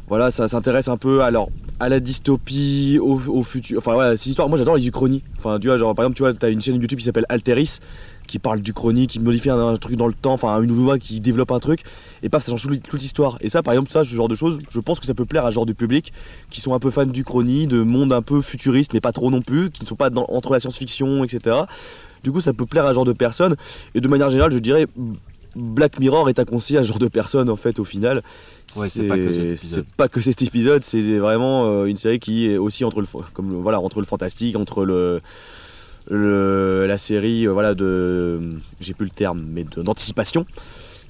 voilà 0.07 0.31
ça 0.31 0.47
s'intéresse 0.47 0.87
un 0.87 0.97
peu 0.97 1.21
alors 1.21 1.49
à 1.79 1.89
la 1.89 1.99
dystopie 1.99 2.99
au, 3.01 3.43
futur 3.43 3.79
enfin 3.79 3.93
voilà 3.93 4.15
ces 4.15 4.29
histoires 4.29 4.47
moi 4.47 4.57
j'adore 4.57 4.77
les 4.77 4.87
uchronies 4.87 5.23
enfin 5.37 5.59
tu 5.59 5.67
vois 5.67 5.77
genre 5.77 5.93
par 5.93 6.05
exemple 6.05 6.15
tu 6.15 6.23
vois 6.23 6.33
t'as 6.33 6.49
une 6.49 6.61
chaîne 6.61 6.75
YouTube 6.75 6.99
qui 6.99 7.05
s'appelle 7.05 7.25
Alteris 7.29 7.79
qui 8.25 8.39
parle 8.39 8.59
d'Uchronie, 8.59 9.07
qui 9.07 9.19
modifie 9.19 9.49
un, 9.49 9.75
truc 9.75 9.95
dans 9.95 10.07
le 10.07 10.13
temps, 10.13 10.33
enfin 10.33 10.61
une 10.61 10.75
loi 10.75 10.99
qui 10.99 11.21
développe 11.21 11.51
un 11.51 11.59
truc, 11.59 11.81
et 12.23 12.29
paf, 12.29 12.43
ça 12.43 12.51
change 12.51 12.63
toute, 12.63 12.83
toute 12.83 13.01
l'histoire. 13.01 13.37
Et 13.41 13.49
ça, 13.49 13.63
par 13.63 13.73
exemple, 13.73 13.89
ça, 13.89 14.03
ce 14.03 14.15
genre 14.15 14.27
de 14.27 14.35
choses, 14.35 14.59
je 14.69 14.79
pense 14.79 14.99
que 14.99 15.05
ça 15.05 15.13
peut 15.13 15.25
plaire 15.25 15.45
à 15.45 15.49
ce 15.49 15.55
genre 15.55 15.65
de 15.65 15.73
public 15.73 16.11
qui 16.49 16.61
sont 16.61 16.73
un 16.73 16.79
peu 16.79 16.91
fans 16.91 17.05
d'Uchronie, 17.05 17.67
de 17.67 17.83
monde 17.83 18.13
un 18.13 18.21
peu 18.21 18.41
futuriste, 18.41 18.93
mais 18.93 19.01
pas 19.01 19.11
trop 19.11 19.31
non 19.31 19.41
plus, 19.41 19.69
qui 19.69 19.83
ne 19.83 19.87
sont 19.87 19.95
pas 19.95 20.09
entre 20.29 20.53
la 20.53 20.59
science-fiction, 20.59 21.23
etc. 21.23 21.57
Du 22.23 22.31
coup, 22.31 22.41
ça 22.41 22.53
peut 22.53 22.65
plaire 22.65 22.85
à 22.85 22.89
ce 22.89 22.95
genre 22.95 23.05
de 23.05 23.13
personnes. 23.13 23.55
Et 23.93 24.01
de 24.01 24.07
manière 24.07 24.29
générale, 24.29 24.51
je 24.51 24.57
dirais, 24.57 24.87
Black 25.55 25.99
Mirror 25.99 26.27
est 26.29 26.37
un 26.39 26.45
conseil 26.45 26.77
à 26.77 26.83
ce 26.83 26.87
genre 26.89 26.99
de 26.99 27.07
personnes, 27.07 27.49
en 27.49 27.55
fait, 27.55 27.79
au 27.79 27.83
final. 27.85 28.21
Ouais, 28.75 28.89
c'est 28.89 29.07
pas 29.07 29.15
que 29.15 29.31
cet 29.31 29.43
épisode. 29.43 29.85
c'est 29.87 29.95
pas 29.95 30.07
que 30.09 30.19
cet 30.21 30.41
épisode, 30.41 30.83
c'est 30.83 31.17
vraiment 31.19 31.65
euh, 31.65 31.85
une 31.85 31.95
série 31.97 32.19
qui 32.19 32.49
est 32.49 32.57
aussi 32.57 32.83
entre 32.83 32.99
le, 33.01 33.07
comme, 33.33 33.49
voilà, 33.61 33.79
entre 33.79 33.99
le 33.99 34.05
fantastique, 34.05 34.55
entre 34.57 34.83
le, 34.85 35.21
le- 36.09 36.85
la 36.87 36.97
série, 36.97 37.47
euh, 37.47 37.51
voilà, 37.53 37.73
de. 37.75 38.41
J'ai 38.81 38.93
plus 38.93 39.05
le 39.05 39.11
terme, 39.11 39.45
mais 39.49 39.63
d'anticipation. 39.63 40.45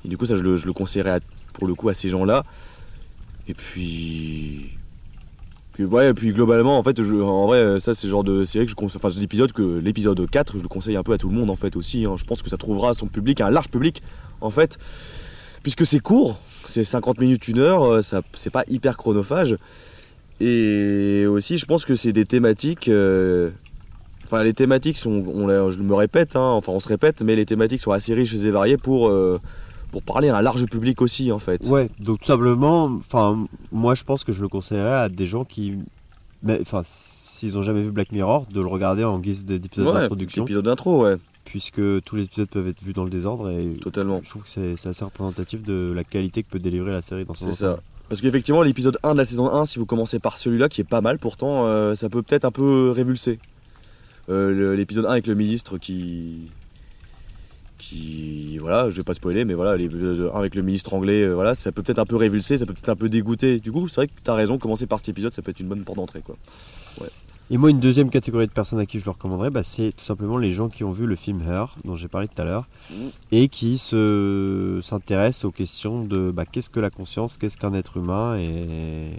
Et 0.03 0.07
du 0.09 0.17
coup, 0.17 0.25
ça, 0.25 0.35
je 0.37 0.43
le, 0.43 0.55
je 0.57 0.67
le 0.67 0.73
conseillerais 0.73 1.09
à- 1.11 1.19
pour 1.53 1.67
le 1.67 1.73
coup 1.73 1.89
à 1.89 1.93
ces 1.93 2.09
gens-là. 2.09 2.43
Et 3.47 3.53
puis. 3.53 4.69
Puis, 5.75 5.83
ouais, 5.83 6.09
et 6.09 6.13
puis 6.13 6.31
globalement, 6.31 6.77
en 6.79 6.83
fait, 6.83 7.03
je, 7.03 7.15
en 7.15 7.47
vrai, 7.47 7.81
ça, 7.81 7.93
c'est 7.93 8.07
le 8.07 8.11
genre 8.11 8.23
de 8.23 8.45
série 8.45 8.63
que 8.65 8.71
je 8.71 8.75
conseille. 8.75 8.97
Enfin, 9.03 9.11
cet 9.11 9.21
épisode, 9.21 9.51
que 9.51 9.61
l'épisode 9.79 10.25
4, 10.29 10.57
je 10.57 10.63
le 10.63 10.69
conseille 10.69 10.95
un 10.95 11.03
peu 11.03 11.11
à 11.11 11.17
tout 11.17 11.27
le 11.27 11.35
monde, 11.35 11.49
en 11.49 11.57
fait, 11.57 11.75
aussi. 11.75 12.05
hein. 12.05 12.15
Je 12.17 12.23
pense 12.23 12.41
que 12.41 12.49
ça 12.49 12.55
trouvera 12.55 12.93
son 12.93 13.07
public, 13.07 13.41
un 13.41 13.49
large 13.51 13.67
public, 13.67 14.01
en 14.39 14.51
fait. 14.51 14.77
Puisque 15.63 15.85
c'est 15.85 15.99
court, 15.99 16.39
c'est 16.63 16.85
50 16.85 17.19
minutes, 17.19 17.49
une 17.49 17.59
heure, 17.59 17.83
euh, 17.83 18.01
ça, 18.01 18.21
c'est 18.35 18.51
pas 18.51 18.63
hyper 18.69 18.95
chronophage. 18.95 19.57
Et 20.39 21.25
aussi, 21.27 21.57
je 21.57 21.65
pense 21.65 21.83
que 21.83 21.95
c'est 21.95 22.13
des 22.13 22.25
thématiques. 22.25 22.87
euh, 22.87 23.49
Enfin, 24.23 24.43
les 24.43 24.53
thématiques 24.53 24.97
sont, 24.97 25.23
je 25.69 25.79
me 25.81 25.93
répète, 25.93 26.35
hein, 26.35 26.49
enfin 26.53 26.71
on 26.71 26.79
se 26.79 26.87
répète, 26.87 27.21
mais 27.21 27.35
les 27.35 27.45
thématiques 27.45 27.81
sont 27.81 27.91
assez 27.91 28.11
riches 28.15 28.33
et 28.33 28.49
variées 28.49 28.75
pour, 28.77 29.07
euh, 29.07 29.39
pour 29.95 30.03
parler 30.03 30.27
à 30.27 30.35
un 30.35 30.41
large 30.41 30.65
public 30.65 31.01
aussi, 31.01 31.31
en 31.31 31.39
fait. 31.39 31.65
Ouais, 31.67 31.89
donc 31.99 32.19
tout 32.19 32.25
simplement, 32.25 32.83
enfin, 32.85 33.45
moi 33.71 33.95
je 33.95 34.03
pense 34.03 34.25
que 34.25 34.33
je 34.33 34.41
le 34.41 34.49
conseillerais 34.49 34.93
à 34.93 35.07
des 35.07 35.25
gens 35.25 35.45
qui, 35.45 35.75
mais 36.43 36.57
enfin, 36.59 36.81
s'ils 36.83 37.57
ont 37.57 37.61
jamais 37.61 37.81
vu 37.81 37.91
Black 37.91 38.11
Mirror, 38.11 38.45
de 38.51 38.59
le 38.59 38.67
regarder 38.67 39.05
en 39.05 39.19
guise 39.19 39.45
de- 39.45 39.57
d'épisode 39.57 39.87
Ouais, 39.87 40.01
d'introduction, 40.01 40.43
Épisode 40.43 40.65
d'intro, 40.65 41.03
ouais, 41.05 41.15
puisque 41.45 41.79
tous 42.03 42.17
les 42.17 42.23
épisodes 42.25 42.49
peuvent 42.49 42.67
être 42.67 42.83
vus 42.83 42.91
dans 42.91 43.05
le 43.05 43.09
désordre 43.09 43.49
et 43.49 43.77
totalement. 43.79 44.19
je 44.21 44.29
trouve 44.29 44.43
que 44.43 44.49
c'est 44.49 44.85
assez 44.85 45.05
représentatif 45.05 45.63
de 45.63 45.93
la 45.95 46.03
qualité 46.03 46.43
que 46.43 46.49
peut 46.49 46.59
délivrer 46.59 46.91
la 46.91 47.01
série 47.01 47.23
dans 47.23 47.33
son 47.33 47.45
C'est 47.51 47.57
ça. 47.59 47.67
ensemble. 47.69 47.81
Parce 48.09 48.19
qu'effectivement, 48.19 48.63
l'épisode 48.63 48.97
1 49.01 49.13
de 49.13 49.17
la 49.19 49.23
saison 49.25 49.49
1, 49.49 49.63
si 49.63 49.79
vous 49.79 49.85
commencez 49.85 50.19
par 50.19 50.35
celui-là, 50.35 50.67
qui 50.67 50.81
est 50.81 50.83
pas 50.83 50.99
mal 50.99 51.19
pourtant, 51.19 51.67
euh, 51.67 51.95
ça 51.95 52.09
peut 52.09 52.21
peut-être 52.21 52.43
un 52.43 52.51
peu 52.51 52.91
révulser. 52.91 53.39
Euh, 54.29 54.75
l'épisode 54.75 55.05
1 55.05 55.09
avec 55.11 55.27
le 55.27 55.35
ministre 55.35 55.77
qui. 55.77 56.51
Qui. 57.89 58.57
Voilà, 58.59 58.89
je 58.89 58.95
vais 58.97 59.03
pas 59.03 59.13
spoiler, 59.13 59.45
mais 59.45 59.53
voilà, 59.53 59.71
1 59.73 60.29
avec 60.37 60.55
le 60.55 60.61
ministre 60.61 60.93
anglais, 60.93 61.21
euh, 61.23 61.33
voilà, 61.33 61.55
ça 61.55 61.71
peut 61.71 61.83
peut-être 61.83 61.99
un 61.99 62.05
peu 62.05 62.15
révulser, 62.15 62.57
ça 62.57 62.65
peut 62.65 62.73
peut-être 62.73 62.89
un 62.89 62.95
peu 62.95 63.09
dégoûter. 63.09 63.59
Du 63.59 63.71
coup, 63.71 63.87
c'est 63.87 63.95
vrai 64.01 64.07
que 64.07 64.13
t'as 64.23 64.33
raison, 64.33 64.57
commencer 64.57 64.87
par 64.87 64.99
cet 64.99 65.09
épisode, 65.09 65.33
ça 65.33 65.41
peut 65.41 65.51
être 65.51 65.59
une 65.59 65.67
bonne 65.67 65.83
porte 65.83 65.97
d'entrée, 65.97 66.21
quoi. 66.21 66.35
Et 67.51 67.57
moi, 67.57 67.69
une 67.69 67.79
deuxième 67.79 68.09
catégorie 68.09 68.47
de 68.47 68.51
personnes 68.51 68.79
à 68.79 68.87
qui 68.87 68.99
je 68.99 69.05
le 69.05 69.11
recommanderais, 69.11 69.51
bah, 69.51 69.61
c'est 69.61 69.91
tout 69.95 70.03
simplement 70.03 70.39
les 70.39 70.49
gens 70.49 70.67
qui 70.67 70.83
ont 70.83 70.89
vu 70.89 71.05
le 71.05 71.15
film 71.15 71.43
Her, 71.47 71.75
dont 71.83 71.95
j'ai 71.95 72.07
parlé 72.07 72.27
tout 72.27 72.41
à 72.41 72.43
l'heure, 72.43 72.65
Mhm. 72.89 73.09
et 73.33 73.47
qui 73.49 73.77
se 73.77 74.79
s'intéressent 74.81 75.45
aux 75.45 75.51
questions 75.51 76.03
de 76.03 76.31
bah, 76.31 76.45
qu'est-ce 76.47 76.71
que 76.71 76.79
la 76.79 76.89
conscience, 76.89 77.37
qu'est-ce 77.37 77.55
qu'un 77.57 77.75
être 77.75 77.97
humain, 77.97 78.35
et, 78.39 79.11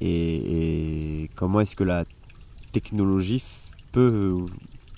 et, 0.00 1.22
et 1.24 1.30
comment 1.34 1.60
est-ce 1.60 1.76
que 1.76 1.84
la 1.84 2.04
technologie 2.72 3.42
peut 3.92 4.34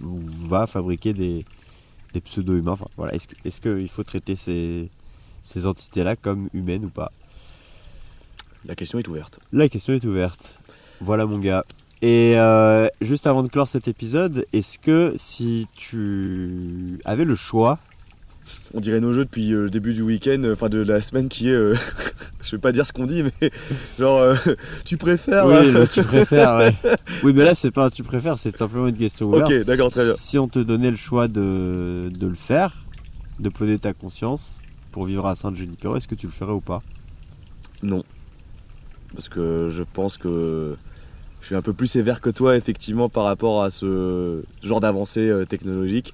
ou 0.01 0.21
va 0.47 0.69
fabriquer 0.69 1.13
des, 1.13 1.45
des 2.17 2.21
pseudo-humains. 2.23 2.73
Enfin, 2.73 2.89
voilà. 2.97 3.15
Est-ce 3.15 3.29
que- 3.29 3.37
est-ce 3.45 3.61
qu'il 3.61 3.89
faut 3.89 4.03
traiter 4.03 4.37
ces, 4.37 4.89
ces 5.43 5.67
entités-là 5.67 6.17
comme 6.17 6.49
humaines 6.55 6.85
ou 6.87 6.89
pas? 6.91 7.13
La 8.65 8.75
question 8.75 8.99
est 8.99 9.07
ouverte. 9.09 9.39
La 9.53 9.69
question 9.69 9.93
est 9.95 10.05
ouverte. 10.05 10.59
Voilà 11.01 11.27
mon 11.27 11.39
gars. 11.39 11.65
Et 12.03 12.35
euh, 12.37 12.89
juste 13.01 13.27
avant 13.27 13.43
de 13.43 13.49
clore 13.49 13.69
cet 13.69 13.87
épisode, 13.89 14.47
est-ce 14.53 14.79
que 14.79 15.15
si 15.19 15.67
tu 15.75 16.99
avais 17.05 17.25
le 17.25 17.37
choix, 17.37 17.79
On 18.75 18.81
dirait 18.81 19.01
nos 19.01 19.13
jeux 19.13 19.25
depuis 19.25 19.53
euh, 19.53 19.65
le 19.65 19.71
début 19.71 19.95
du 19.95 20.03
week-end, 20.03 20.41
euh, 20.45 20.53
enfin 20.55 20.69
de 20.69 20.79
la 20.79 21.01
semaine 21.01 21.29
qui 21.29 21.49
est. 21.49 21.55
euh, 21.55 21.77
je 22.43 22.51
vais 22.53 22.61
pas 22.61 22.73
dire 22.73 22.87
ce 22.87 22.93
qu'on 22.93 23.07
dit, 23.07 23.23
mais 23.23 23.51
genre, 23.99 24.19
euh, 24.21 24.35
tu 24.85 24.97
préfères. 24.97 25.47
oui, 25.47 25.71
le 25.71 25.87
tu 25.87 26.03
préfères, 26.03 26.57
ouais. 26.57 26.75
Oui, 27.23 27.33
mais 27.35 27.45
là 27.45 27.55
c'est 27.55 27.71
pas 27.71 27.87
un 27.87 27.91
tu 27.91 28.03
préfères, 28.03 28.39
c'est 28.39 28.57
simplement 28.57 28.89
une 28.89 28.97
question 28.97 29.29
ouverte. 29.29 29.51
Ok, 29.51 29.65
d'accord, 29.67 29.91
très 29.91 30.05
bien. 30.05 30.15
Si 30.17 30.39
on 30.39 30.49
te 30.49 30.59
donnait 30.59 30.91
le 30.91 30.97
choix 30.97 31.29
de, 31.29 32.11
de 32.13 32.27
le 32.27 32.35
faire, 32.35 32.75
de 33.41 33.49
poser 33.49 33.79
ta 33.79 33.93
conscience 33.93 34.59
pour 34.93 35.05
vivre 35.07 35.27
à 35.27 35.35
Saint-Junipero, 35.35 35.97
est-ce 35.97 36.09
que 36.09 36.15
tu 36.15 36.27
le 36.27 36.33
ferais 36.33 36.53
ou 36.53 36.61
pas? 36.61 36.83
Non. 37.83 38.03
Parce 39.15 39.29
que 39.29 39.71
je 39.71 39.83
pense 39.83 40.17
que 40.17 40.77
je 41.41 41.47
suis 41.47 41.55
un 41.55 41.63
peu 41.63 41.73
plus 41.73 41.87
sévère 41.87 42.21
que 42.21 42.31
toi, 42.31 42.57
effectivement, 42.57 43.09
par 43.09 43.25
rapport 43.25 43.63
à 43.63 43.71
ce 43.71 44.43
genre 44.63 44.81
d'avancée 44.81 45.33
technologique. 45.49 46.13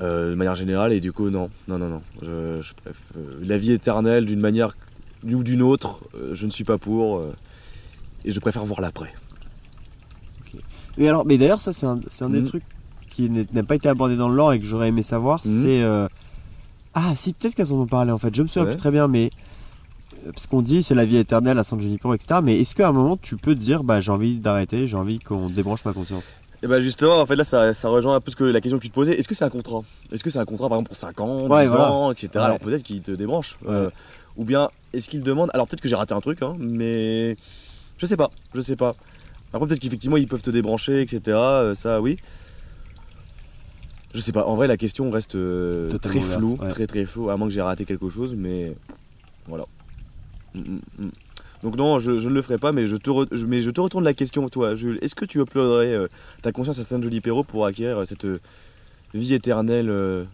Euh, 0.00 0.30
de 0.30 0.34
manière 0.34 0.54
générale, 0.54 0.92
et 0.92 1.00
du 1.00 1.12
coup, 1.12 1.30
non. 1.30 1.50
Non, 1.68 1.78
non, 1.78 1.88
non. 1.88 2.00
Je, 2.22 2.60
je 2.62 2.72
préfère- 2.74 3.02
euh, 3.16 3.34
la 3.42 3.58
vie 3.58 3.72
éternelle, 3.72 4.26
d'une 4.26 4.40
manière 4.40 4.76
ou 5.24 5.42
d'une 5.42 5.62
autre, 5.62 6.00
euh, 6.16 6.34
je 6.34 6.46
ne 6.46 6.50
suis 6.50 6.64
pas 6.64 6.78
pour. 6.78 7.22
et 8.24 8.30
je 8.30 8.40
préfère 8.40 8.64
voir 8.64 8.80
l'après. 8.80 9.12
Et 10.96 11.08
alors, 11.08 11.26
mais 11.26 11.38
d'ailleurs, 11.38 11.60
ça, 11.60 11.72
c'est 11.72 11.86
un, 11.86 12.00
c'est 12.08 12.24
un 12.24 12.30
des 12.30 12.40
Mhm. 12.40 12.46
trucs 12.46 12.62
qui 13.10 13.28
n'a 13.30 13.62
pas 13.62 13.74
été 13.76 13.88
abordé 13.88 14.16
dans 14.16 14.28
le 14.28 14.34
lore 14.36 14.52
et 14.52 14.60
que 14.60 14.66
j'aurais 14.66 14.88
aimé 14.88 15.02
savoir. 15.02 15.40
Mhm. 15.44 15.62
C'est. 15.62 15.82
euh, 15.82 16.08
Ah, 16.96 17.12
si, 17.16 17.32
peut-être 17.32 17.56
qu'elles 17.56 17.72
en 17.72 17.78
ont 17.80 17.86
parlé 17.86 18.12
en 18.12 18.18
fait. 18.18 18.32
Je 18.34 18.42
me 18.42 18.46
souviens 18.46 18.62
Ouais. 18.64 18.70
plus 18.70 18.78
très 18.78 18.90
bien, 18.92 19.08
mais. 19.08 19.30
Parce 20.32 20.46
qu'on 20.46 20.62
dit 20.62 20.82
c'est 20.82 20.94
la 20.94 21.04
vie 21.04 21.16
éternelle 21.16 21.58
à 21.58 21.64
San 21.64 21.78
Junipero, 21.80 22.14
etc. 22.14 22.40
Mais 22.42 22.58
est-ce 22.60 22.74
qu'à 22.74 22.88
un 22.88 22.92
moment 22.92 23.16
tu 23.18 23.36
peux 23.36 23.54
te 23.54 23.60
dire 23.60 23.82
bah 23.84 24.00
j'ai 24.00 24.10
envie 24.12 24.38
d'arrêter, 24.38 24.86
j'ai 24.88 24.96
envie 24.96 25.18
qu'on 25.18 25.48
débranche 25.50 25.84
ma 25.84 25.92
conscience? 25.92 26.32
Et 26.64 26.66
bah 26.66 26.80
justement, 26.80 27.20
en 27.20 27.26
fait, 27.26 27.36
là, 27.36 27.44
ça, 27.44 27.74
ça 27.74 27.90
rejoint 27.90 28.14
un 28.16 28.20
peu 28.20 28.30
ce 28.30 28.36
que, 28.36 28.44
la 28.44 28.62
question 28.62 28.78
que 28.78 28.82
tu 28.82 28.88
te 28.88 28.94
posais. 28.94 29.12
Est-ce 29.18 29.28
que 29.28 29.34
c'est 29.34 29.44
un 29.44 29.50
contrat? 29.50 29.82
Est-ce 30.10 30.24
que 30.24 30.30
c'est 30.30 30.38
un 30.38 30.46
contrat, 30.46 30.70
par 30.70 30.78
exemple, 30.78 30.88
pour 30.88 30.96
5 30.96 31.20
ans, 31.20 31.44
10 31.44 31.52
Ouais, 31.52 31.66
voilà. 31.66 31.92
ans, 31.92 32.10
etc. 32.10 32.30
Ouais. 32.36 32.40
Alors 32.40 32.58
peut-être 32.58 32.82
qu'il 32.82 33.02
te 33.02 33.10
débranche. 33.12 33.58
euh, 33.66 33.90
ou 34.38 34.44
bien, 34.46 34.70
est-ce 34.94 35.10
qu'il 35.10 35.22
demande? 35.22 35.50
Alors 35.52 35.68
peut-être 35.68 35.82
que 35.82 35.88
j'ai 35.90 35.94
raté 35.94 36.14
un 36.14 36.22
truc, 36.22 36.40
hein, 36.42 36.56
mais 36.58 37.36
je 37.98 38.06
sais 38.06 38.16
pas. 38.16 38.30
Je 38.54 38.62
sais 38.62 38.76
pas. 38.76 38.96
Par 39.52 39.60
contre, 39.60 39.68
peut-être 39.68 39.82
qu'effectivement, 39.82 40.16
ils 40.16 40.26
peuvent 40.26 40.40
te 40.40 40.48
débrancher, 40.50 41.02
etc. 41.02 41.20
euh, 41.36 41.74
ça, 41.74 42.00
oui. 42.00 42.16
Je 44.14 44.20
sais 44.20 44.32
pas. 44.32 44.46
En 44.46 44.54
vrai, 44.54 44.66
la 44.66 44.78
question 44.78 45.10
reste 45.10 45.34
euh, 45.34 45.90
très 45.98 46.20
floue, 46.22 46.56
très 46.70 46.86
très 46.86 47.04
floue, 47.04 47.28
à 47.28 47.36
moins 47.36 47.46
que 47.46 47.52
j'ai 47.52 47.60
raté 47.60 47.84
quelque 47.84 48.08
chose, 48.08 48.36
mais 48.36 48.74
voilà. 49.46 49.66
Mm, 50.54 50.60
mm, 50.60 50.80
mm. 50.98 51.10
Donc 51.64 51.76
non, 51.76 51.98
je, 51.98 52.18
je 52.18 52.28
ne 52.28 52.34
le 52.34 52.42
ferai 52.42 52.58
pas, 52.58 52.70
mais 52.72 52.86
je 52.86 52.94
te, 52.96 53.10
re- 53.10 53.26
je- 53.32 53.46
mais 53.46 53.60
je 53.62 53.70
te 53.70 53.80
retourne 53.80 54.04
la 54.04 54.14
question, 54.14 54.48
toi, 54.48 54.74
Jules. 54.76 54.98
Est-ce 55.02 55.14
que 55.16 55.24
tu 55.24 55.40
uploaderais 55.40 55.94
euh, 55.94 56.08
ta 56.42 56.52
conscience 56.52 56.78
à 56.78 56.84
San 56.84 57.02
Junipero 57.02 57.42
pour 57.42 57.64
acquérir 57.66 57.98
euh, 57.98 58.04
cette 58.04 58.26
euh, 58.26 58.38
vie 59.14 59.32
éternelle 59.34 59.88
euh, 59.88 60.24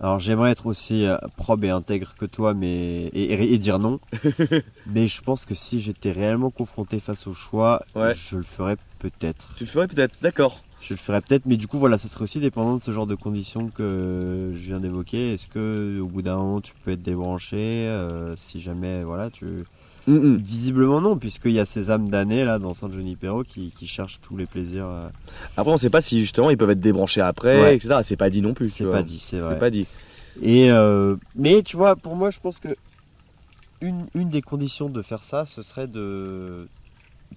Alors 0.00 0.18
j'aimerais 0.18 0.50
être 0.50 0.66
aussi 0.66 1.06
probe 1.36 1.62
et 1.64 1.70
intègre 1.70 2.14
que 2.18 2.26
toi, 2.26 2.52
mais 2.52 3.04
et, 3.12 3.32
et- 3.32 3.54
et 3.54 3.58
dire 3.58 3.78
non. 3.78 4.00
mais 4.86 5.06
je 5.06 5.22
pense 5.22 5.44
que 5.46 5.54
si 5.54 5.80
j'étais 5.80 6.10
réellement 6.12 6.50
confronté 6.50 6.98
face 7.00 7.26
au 7.28 7.32
choix, 7.34 7.82
Ouais. 7.94 8.12
je 8.14 8.36
le 8.36 8.42
ferais 8.42 8.76
peut-être. 8.98 9.54
Tu 9.56 9.64
le 9.64 9.70
ferais 9.70 9.86
peut-être, 9.88 10.16
d'accord. 10.20 10.62
Je 10.82 10.94
le 10.94 10.98
ferais 10.98 11.20
peut-être, 11.20 11.44
mais 11.46 11.58
du 11.58 11.66
coup 11.68 11.78
voilà, 11.78 11.96
ça 11.98 12.08
serait 12.08 12.22
aussi 12.24 12.40
dépendant 12.40 12.76
de 12.78 12.82
ce 12.82 12.90
genre 12.90 13.06
de 13.06 13.14
conditions 13.14 13.68
que 13.68 14.50
je 14.54 14.58
viens 14.58 14.80
d'évoquer. 14.80 15.34
Est-ce 15.34 15.46
que 15.46 16.00
au 16.00 16.06
bout 16.06 16.22
d'un 16.22 16.36
moment 16.36 16.60
tu 16.62 16.72
peux 16.84 16.90
être 16.92 17.02
débranché 17.02 17.58
euh, 17.86 18.34
Si 18.36 18.60
jamais 18.62 19.04
voilà, 19.04 19.28
tu 19.30 19.44
Mm, 20.12 20.14
mm. 20.34 20.36
visiblement 20.36 21.00
non, 21.00 21.16
puisqu'il 21.16 21.52
y 21.52 21.60
a 21.60 21.64
ces 21.64 21.90
âmes 21.90 22.08
damnées 22.08 22.44
là 22.44 22.58
dans 22.58 22.74
San 22.74 22.92
Junipero 22.92 23.44
qui, 23.44 23.70
qui 23.72 23.86
cherchent 23.86 24.20
tous 24.20 24.36
les 24.36 24.46
plaisirs. 24.46 24.86
euh, 24.88 25.08
Après, 25.56 25.72
on 25.72 25.76
sait 25.76 25.90
pas 25.90 26.00
si 26.00 26.20
justement 26.20 26.50
ils 26.50 26.56
peuvent 26.56 26.70
être 26.70 26.80
débranchés 26.80 27.20
après, 27.20 27.60
Ouais. 27.62 27.76
etc. 27.76 28.00
C'est 28.02 28.16
pas 28.16 28.30
dit 28.30 28.42
non 28.42 28.54
plus. 28.54 28.68
C'est 28.70 28.84
vois. 28.84 28.94
pas 28.94 29.02
dit, 29.02 29.18
c'est 29.18 29.38
vrai. 29.38 29.54
C'est 29.54 29.60
pas 29.60 29.70
dit. 29.70 29.86
Et 30.42 30.70
euh, 30.70 31.16
mais 31.34 31.62
tu 31.62 31.76
vois, 31.76 31.96
pour 31.96 32.16
moi, 32.16 32.30
je 32.30 32.40
pense 32.40 32.58
que 32.58 32.68
une, 33.80 34.06
une 34.14 34.30
des 34.30 34.42
conditions 34.42 34.88
de 34.88 35.00
faire 35.02 35.24
ça, 35.24 35.46
ce 35.46 35.62
serait 35.62 35.86
de 35.86 36.68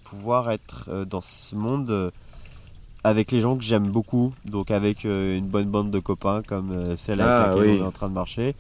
pouvoir 0.04 0.52
être 0.52 0.86
euh, 0.90 1.06
dans 1.06 1.22
ce 1.22 1.56
monde 1.56 1.90
euh, 1.90 2.12
avec 3.04 3.32
les 3.32 3.40
gens 3.42 3.58
que 3.58 3.64
j'aime 3.64 3.88
beaucoup, 3.88 4.34
donc 4.46 4.72
avec 4.72 5.06
euh, 5.06 5.38
une 5.38 5.48
bonne 5.48 5.70
bande 5.70 5.92
de 5.92 6.00
copains 6.00 6.42
comme 6.46 6.72
euh, 6.72 6.96
celle 6.98 7.22
avec 7.22 7.34
Ah, 7.34 7.48
laquelle 7.50 7.70
oui. 7.72 7.78
on 7.80 7.84
est 7.84 7.88
en 7.88 7.92
train 7.92 8.10
de 8.10 8.14
marcher, 8.14 8.56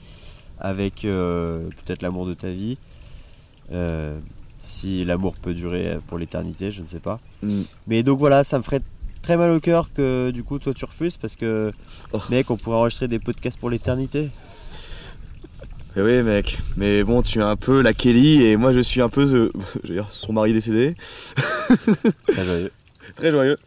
avec 0.59 1.05
euh, 1.05 1.67
peut-être 1.85 2.01
l'amour 2.01 2.25
de 2.25 2.33
ta 2.33 2.49
vie, 2.49 2.77
euh, 3.71 4.17
si 4.59 5.05
l'amour 5.05 5.35
peut 5.41 5.53
durer 5.53 5.97
pour 6.07 6.17
l'éternité, 6.17 6.71
je 6.71 6.81
ne 6.81 6.87
sais 6.87 6.99
pas. 6.99 7.19
Mm. 7.43 7.61
Mais 7.87 8.03
donc 8.03 8.19
voilà, 8.19 8.43
ça 8.43 8.57
me 8.57 8.63
ferait 8.63 8.81
très 9.21 9.37
mal 9.37 9.51
au 9.51 9.59
cœur 9.59 9.91
que 9.93 10.31
du 10.31 10.43
coup 10.43 10.59
toi 10.59 10.73
tu 10.73 10.83
refuses 10.85 11.17
parce 11.17 11.35
que 11.35 11.71
Oh. 12.11 12.19
mec, 12.29 12.51
on 12.51 12.57
pourrait 12.57 12.77
enregistrer 12.77 13.07
des 13.07 13.19
podcasts 13.19 13.57
pour 13.57 13.69
l'éternité. 13.69 14.29
Eh 15.95 16.01
oui 16.01 16.23
mec, 16.23 16.57
mais 16.75 17.03
bon 17.03 17.21
tu 17.21 17.39
es 17.39 17.43
un 17.43 17.55
peu 17.55 17.81
la 17.81 17.93
Kelly 17.93 18.43
et 18.43 18.57
moi 18.57 18.73
je 18.73 18.79
suis 18.79 18.99
un 19.01 19.09
peu 19.09 19.21
euh, 19.21 19.51
je 19.83 19.89
veux 19.89 19.93
dire, 19.95 20.09
son 20.09 20.33
mari 20.33 20.51
décédé. 20.53 20.95
Très 22.27 22.43
joyeux. 22.45 22.71
Très 23.15 23.31
joyeux. 23.31 23.57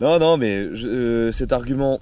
Non 0.00 0.18
non 0.18 0.36
mais 0.36 0.74
je- 0.74 0.88
euh, 0.88 1.32
cet 1.32 1.52
argument 1.52 2.00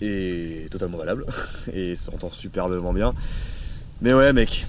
est 0.00 0.68
totalement 0.70 0.98
valable 0.98 1.24
et 1.72 1.94
s'entend 1.94 2.30
superbement 2.32 2.92
bien. 2.92 3.14
Mais 4.00 4.12
ouais 4.12 4.32
mec, 4.32 4.66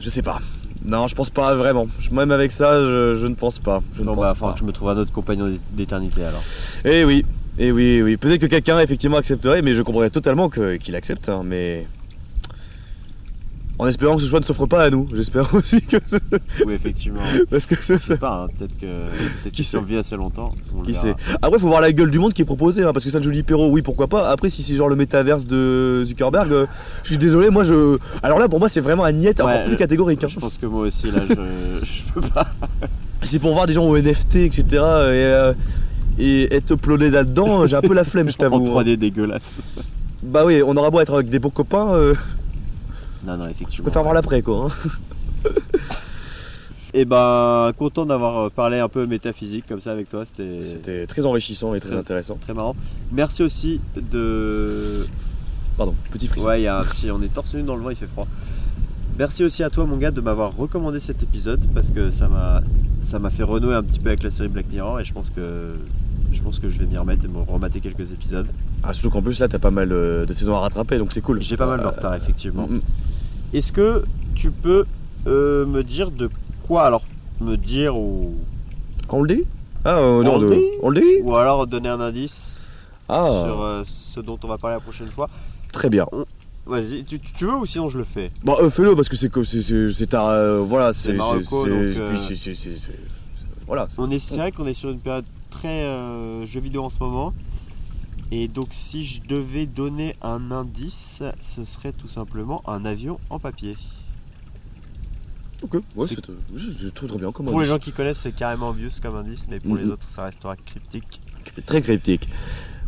je 0.00 0.08
sais 0.08 0.22
pas. 0.22 0.40
Non 0.84 1.06
je 1.06 1.14
pense 1.14 1.30
pas 1.30 1.54
vraiment. 1.54 1.86
Même 2.10 2.30
avec 2.30 2.52
ça 2.52 2.80
je, 2.80 3.16
je 3.20 3.26
ne 3.26 3.34
pense 3.34 3.58
pas. 3.58 3.82
Je 3.96 4.02
ne 4.02 4.06
pense 4.06 4.16
bah, 4.16 4.22
pas. 4.30 4.34
faudra 4.34 4.52
que 4.54 4.60
je 4.60 4.64
me 4.64 4.72
trouve 4.72 4.88
un 4.90 4.96
autre 4.96 5.12
compagnon 5.12 5.52
d'éternité 5.72 6.24
alors. 6.24 6.42
Eh 6.84 7.04
oui, 7.04 7.24
eh 7.58 7.70
oui, 7.72 8.02
oui. 8.02 8.16
Peut-être 8.16 8.40
que 8.40 8.46
quelqu'un 8.46 8.78
effectivement 8.80 9.16
accepterait, 9.18 9.62
mais 9.62 9.74
je 9.74 9.82
comprendrais 9.82 10.10
totalement 10.10 10.48
qu'il 10.50 10.96
accepte. 10.96 11.28
hein, 11.28 11.42
mais 11.44 11.86
en 13.78 13.86
espérant 13.88 14.16
que 14.16 14.22
ce 14.22 14.28
choix 14.28 14.38
ne 14.38 14.44
s'offre 14.44 14.66
pas 14.66 14.84
à 14.84 14.90
nous. 14.90 15.08
J'espère 15.14 15.52
aussi 15.54 15.82
que 15.82 15.96
ce- 16.06 16.16
Oui, 16.66 16.74
effectivement. 16.74 17.20
parce 17.50 17.66
que 17.66 17.74
Je 17.80 17.94
je 17.94 17.98
sais 17.98 18.16
pas, 18.16 18.44
hein, 18.44 18.46
peut-être 18.56 18.76
que, 18.78 18.86
peut 18.86 19.50
Qui 19.50 19.56
que 19.56 19.56
si 19.56 19.64
sait 19.64 19.76
on 19.78 19.82
vit 19.82 19.96
assez 19.96 20.14
longtemps, 20.16 20.54
on 20.76 20.82
Qui 20.82 20.94
sait 20.94 21.14
Après, 21.40 21.58
faut 21.58 21.66
voir 21.68 21.80
la 21.80 21.92
gueule 21.92 22.10
du 22.10 22.18
monde 22.18 22.32
qui 22.32 22.42
est 22.42 22.46
proposé, 22.46 22.82
hein, 22.84 22.92
parce 22.92 23.04
que 23.04 23.10
San 23.10 23.22
Junipero, 23.22 23.68
oui, 23.70 23.82
pourquoi 23.82 24.06
pas. 24.08 24.30
Après, 24.30 24.48
si 24.50 24.62
c'est 24.62 24.76
genre 24.76 24.88
le 24.88 24.96
métaverse 24.96 25.46
de 25.46 26.04
Zuckerberg, 26.04 26.52
euh, 26.52 26.66
je 27.02 27.08
suis 27.08 27.18
désolé, 27.18 27.50
moi 27.50 27.64
je. 27.64 27.98
Alors 28.22 28.38
là, 28.38 28.48
pour 28.48 28.58
moi, 28.58 28.68
c'est 28.68 28.80
vraiment 28.80 29.04
un 29.04 29.12
niet 29.12 29.40
encore 29.40 29.46
Ouais, 29.54 29.64
plus 29.66 29.76
catégorique. 29.76 30.22
hein. 30.22 30.28
Je 30.28 30.38
pense 30.38 30.58
que 30.58 30.66
moi 30.66 30.82
aussi, 30.86 31.10
là, 31.10 31.20
je, 31.28 31.34
je 31.84 32.02
peux 32.12 32.20
pas. 32.20 32.46
C'est 33.22 33.38
pour 33.38 33.52
voir 33.54 33.66
des 33.66 33.72
gens 33.72 33.84
au 33.84 33.96
NFT, 33.96 34.36
etc. 34.36 34.64
Et, 34.70 34.76
euh, 34.78 35.52
et 36.18 36.54
être 36.54 36.72
uploadé 36.72 37.08
là-dedans, 37.10 37.66
j'ai 37.66 37.76
un 37.76 37.80
peu 37.80 37.94
la 37.94 38.04
flemme, 38.04 38.28
je 38.28 38.34
En 38.38 38.38
t'avoue. 38.38 38.66
hein. 38.78 38.82
3D 38.82 38.96
dégueulasse. 38.96 39.60
Bah 40.22 40.44
oui, 40.44 40.62
on 40.64 40.76
aura 40.76 40.90
beau 40.90 41.00
être 41.00 41.14
avec 41.14 41.30
des 41.30 41.38
beaux 41.38 41.50
copains, 41.50 41.94
euh, 41.94 42.14
Non, 43.24 43.36
non, 43.36 43.44
je 43.46 43.50
effectivement. 43.50 43.84
préfère 43.84 44.02
voir 44.02 44.14
l'après, 44.14 44.42
quoi. 44.42 44.68
hein. 45.44 45.50
Et 46.94 47.06
ben, 47.06 47.72
content 47.78 48.04
d'avoir 48.04 48.38
euh, 48.38 48.48
parlé 48.50 48.78
un 48.78 48.88
peu 48.88 49.06
métaphysique 49.06 49.64
comme 49.66 49.80
ça 49.80 49.92
avec 49.92 50.10
toi, 50.10 50.24
c'était 50.26 51.06
très 51.06 51.24
enrichissant 51.24 51.72
et 51.74 51.80
très 51.80 51.88
Très- 51.88 51.98
intéressant. 51.98 52.36
très 52.38 52.52
marrant. 52.52 52.76
Merci 53.12 53.42
aussi 53.42 53.80
de. 53.96 55.06
Pardon, 55.78 55.94
petit 56.12 56.26
frisson. 56.26 56.48
Ouais, 56.48 56.60
y 56.60 56.66
a 56.66 56.80
un 56.80 56.84
petit. 56.84 57.10
On 57.10 57.22
est 57.22 57.32
torse 57.32 57.54
nu 57.54 57.62
dans 57.62 57.76
le 57.76 57.82
vent, 57.82 57.88
il 57.90 57.96
fait 57.96 58.06
froid. 58.06 58.26
Merci 59.18 59.42
aussi 59.42 59.62
à 59.62 59.70
toi, 59.70 59.86
mon 59.86 59.96
gars, 59.96 60.10
de 60.10 60.20
m'avoir 60.20 60.54
recommandé 60.54 61.00
cet 61.00 61.22
épisode 61.22 61.60
parce 61.74 61.90
que 61.90 62.10
ça 62.10 62.28
m'a, 62.28 62.60
ça 63.00 63.18
m'a 63.18 63.30
fait 63.30 63.42
renouer 63.42 63.74
un 63.74 63.82
petit 63.82 63.98
peu 63.98 64.08
avec 64.10 64.22
la 64.22 64.30
série 64.30 64.48
Black 64.48 64.66
Mirror 64.70 65.00
et 65.00 65.04
je 65.04 65.12
pense 65.14 65.30
que, 65.30 65.74
je 66.30 66.42
pense 66.42 66.58
que 66.58 66.68
je 66.68 66.78
vais 66.78 66.86
m'y 66.86 66.98
remettre 66.98 67.24
et 67.24 67.28
me 67.28 67.38
remater 67.40 67.80
quelques 67.80 68.12
épisodes. 68.12 68.46
Ah, 68.82 68.92
surtout 68.92 69.08
qu'en 69.10 69.22
plus, 69.22 69.38
là, 69.38 69.48
t'as 69.48 69.58
pas 69.58 69.70
mal 69.70 69.90
euh, 69.92 70.26
de 70.26 70.32
saisons 70.34 70.54
à 70.56 70.60
rattraper, 70.60 70.98
donc 70.98 71.10
c'est 71.12 71.20
cool. 71.22 71.40
J'ai 71.40 71.56
pas 71.56 71.66
mal 71.66 71.80
de 71.80 71.84
Euh, 71.86 71.88
retard, 71.90 72.14
effectivement. 72.14 72.66
mm, 72.68 72.74
mm. 72.76 72.80
Est-ce 73.52 73.70
que 73.70 74.04
tu 74.34 74.50
peux 74.50 74.86
euh, 75.26 75.66
me 75.66 75.82
dire 75.82 76.10
de 76.10 76.30
quoi 76.66 76.84
alors 76.84 77.02
me 77.40 77.56
dire 77.56 77.96
ou, 77.98 78.34
On 79.10 79.22
le 79.22 79.34
dit 79.34 79.44
Ah, 79.84 79.98
euh, 79.98 80.22
non, 80.22 80.36
On 80.36 80.38
le 80.38 80.50
dit 80.56 80.62
on 80.82 80.88
le 80.88 81.00
dit 81.00 81.22
ou 81.22 81.36
alors 81.36 81.66
donner 81.66 81.90
un 81.90 82.00
indice 82.00 82.62
Ah, 83.10 83.42
sur 83.44 83.62
euh, 83.62 83.82
ce 83.84 84.20
dont 84.20 84.38
on 84.42 84.48
va 84.48 84.56
parler 84.56 84.76
la 84.76 84.80
prochaine 84.80 85.10
fois 85.10 85.28
très 85.70 85.90
bien. 85.90 86.06
Vas-y, 86.64 87.04
tu, 87.04 87.18
tu 87.18 87.44
veux 87.44 87.56
ou 87.56 87.66
sinon 87.66 87.88
je 87.88 87.98
le 87.98 88.04
fais? 88.04 88.30
Bon, 88.44 88.56
euh, 88.60 88.70
fais-le 88.70 88.94
parce 88.94 89.08
que 89.08 89.16
c'est 89.16 89.90
c'est 89.90 90.06
ta 90.06 90.60
voilà 90.62 90.92
C'est 90.94 91.16
c'est 92.26 92.76
voilà. 93.66 93.86
On 93.98 94.10
est, 94.10 94.18
c'est 94.18 94.36
vrai 94.36 94.52
qu'on 94.52 94.66
est 94.66 94.74
sur 94.74 94.90
une 94.90 94.98
période 94.98 95.24
très 95.50 95.82
jeux 96.46 96.60
vidéo 96.60 96.84
en 96.84 96.90
ce 96.90 96.98
moment. 97.00 97.32
Et 98.34 98.48
donc 98.48 98.68
si 98.70 99.04
je 99.04 99.20
devais 99.22 99.66
donner 99.66 100.16
un 100.22 100.50
indice, 100.50 101.22
ce 101.42 101.64
serait 101.64 101.92
tout 101.92 102.08
simplement 102.08 102.62
un 102.66 102.84
avion 102.86 103.20
en 103.28 103.38
papier. 103.38 103.76
Ok, 105.62 105.74
ouais, 105.94 106.06
c'est- 106.08 106.28
euh, 106.30 106.34
c'est 106.58 106.92
très 106.94 107.06
très 107.06 107.18
bien 107.18 107.30
comme 107.30 107.46
Pour 107.46 107.60
les 107.60 107.66
gens 107.66 107.78
qui 107.78 107.92
connaissent, 107.92 108.20
c'est 108.20 108.32
carrément 108.34 108.70
obvious 108.70 108.90
comme 109.02 109.14
indice, 109.16 109.46
mais 109.50 109.60
pour 109.60 109.76
les 109.76 109.84
Mhm. 109.84 109.92
autres, 109.92 110.08
ça 110.08 110.24
restera 110.24 110.56
cryptique. 110.56 111.20
très 111.66 111.82
cryptique. 111.82 112.28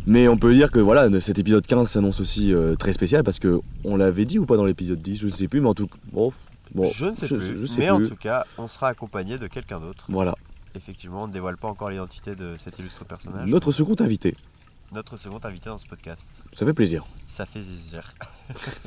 Mais 0.07 0.27
on 0.27 0.37
peut 0.37 0.53
dire 0.53 0.71
que 0.71 0.79
voilà, 0.79 1.09
cet 1.21 1.37
épisode 1.39 1.65
15 1.65 1.89
s'annonce 1.89 2.19
aussi 2.19 2.53
euh, 2.53 2.73
très 2.75 2.93
spécial 2.93 3.23
parce 3.23 3.37
que 3.39 3.59
on 3.83 3.95
l'avait 3.97 4.25
dit 4.25 4.39
ou 4.39 4.45
pas 4.45 4.55
dans 4.57 4.65
l'épisode 4.65 5.01
10, 5.01 5.17
je 5.17 5.27
sais 5.27 5.47
plus, 5.47 5.61
mais 5.61 5.69
en 5.69 5.73
tout 5.75 5.87
cas, 5.87 5.95
bon, 6.11 6.31
bon, 6.73 6.89
je 6.91 7.05
ne 7.05 7.15
sais 7.15 7.27
plus, 7.27 7.59
je 7.61 7.65
sais 7.65 7.77
mais 7.79 7.89
en 7.91 8.01
tout 8.01 8.15
cas, 8.15 8.45
on 8.57 8.67
sera 8.67 8.87
accompagné 8.89 9.37
de 9.37 9.45
quelqu'un 9.47 9.79
d'autre. 9.79 10.05
Voilà, 10.09 10.35
Effectivement, 10.75 11.23
on 11.23 11.27
ne 11.27 11.31
dévoile 11.33 11.55
pas 11.57 11.67
encore 11.69 11.89
l'identité 11.89 12.35
de 12.35 12.55
cet 12.63 12.77
illustre 12.79 13.05
personnage. 13.05 13.49
notre 13.49 13.71
second 13.71 13.95
invité, 13.99 14.35
Notre 14.95 15.17
second 15.17 15.41
invité 15.43 15.69
dans 15.69 15.77
ce 15.77 15.85
podcast. 15.85 16.45
ça 16.53 16.65
fait 16.65 16.73
plaisir. 16.73 17.03
Ça 17.27 17.45
fait 17.45 17.59
zizir. 17.59 18.13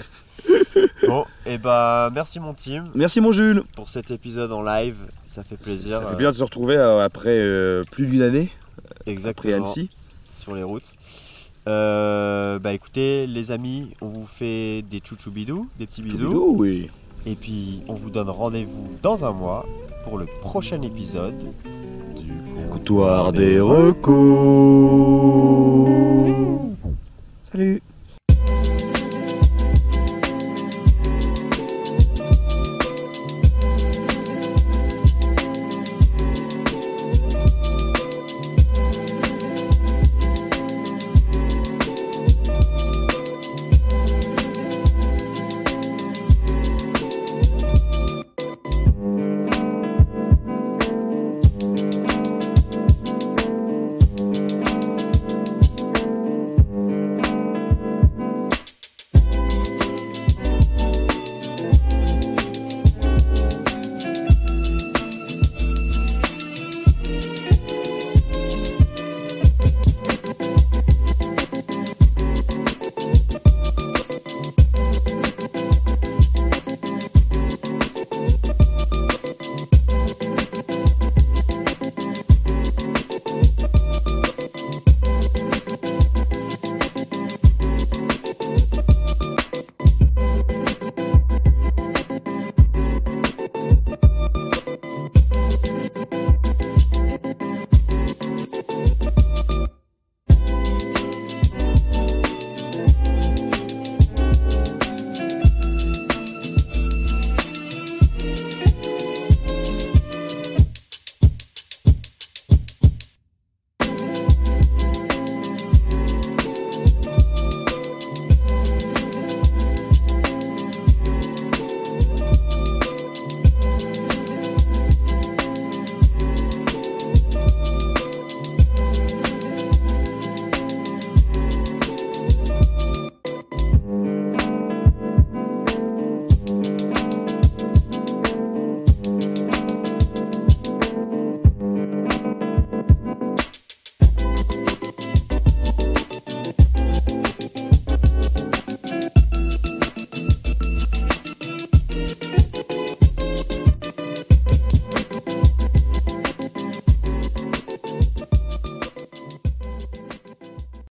bon, 1.07 1.27
et 1.45 1.59
bah 1.59 2.09
merci 2.15 2.41
mon 2.41 2.55
team 2.55 2.89
Merci 2.95 3.21
mon 3.21 3.31
Jules. 3.31 3.63
pour 3.77 3.91
cet 3.91 4.11
épisode 4.11 4.51
en 4.53 4.63
live. 4.63 4.97
Ça 5.27 5.43
fait 5.43 5.59
plaisir. 5.59 5.99
Ça 5.99 6.07
fait 6.07 6.15
euh, 6.15 6.17
bien 6.17 6.31
de 6.31 6.37
se 6.37 6.43
retrouver 6.43 6.77
euh, 6.79 7.05
après 7.05 7.37
euh, 7.39 7.85
plus 7.91 8.07
d'une 8.07 8.23
année 8.23 8.51
après 8.91 9.13
Exactement. 9.13 9.57
Annecy. 9.57 9.91
sur 10.31 10.55
les 10.55 10.63
routes. 10.63 10.95
Euh, 11.69 12.59
bah 12.59 12.73
écoutez 12.73 13.27
les 13.27 13.51
amis, 13.51 13.91
on 14.01 14.09
vous 14.09 14.25
fait 14.25 14.81
des 14.91 15.03
chouchoubidous, 15.05 15.69
des 15.79 15.87
petits 15.87 16.01
bisous. 16.01 16.17
Bisous, 16.17 16.55
oui. 16.57 16.91
Et 17.27 17.35
puis 17.35 17.83
on 17.87 17.93
vous 17.93 18.09
donne 18.09 18.31
rendez-vous 18.31 18.89
dans 19.03 19.27
un 19.27 19.33
mois 19.33 19.67
pour 20.05 20.17
le 20.17 20.25
prochain 20.41 20.81
épisode 20.81 21.53
comptoir 22.79 23.33
des 23.33 23.61
recours. 23.61 24.19
Salut 27.45 27.83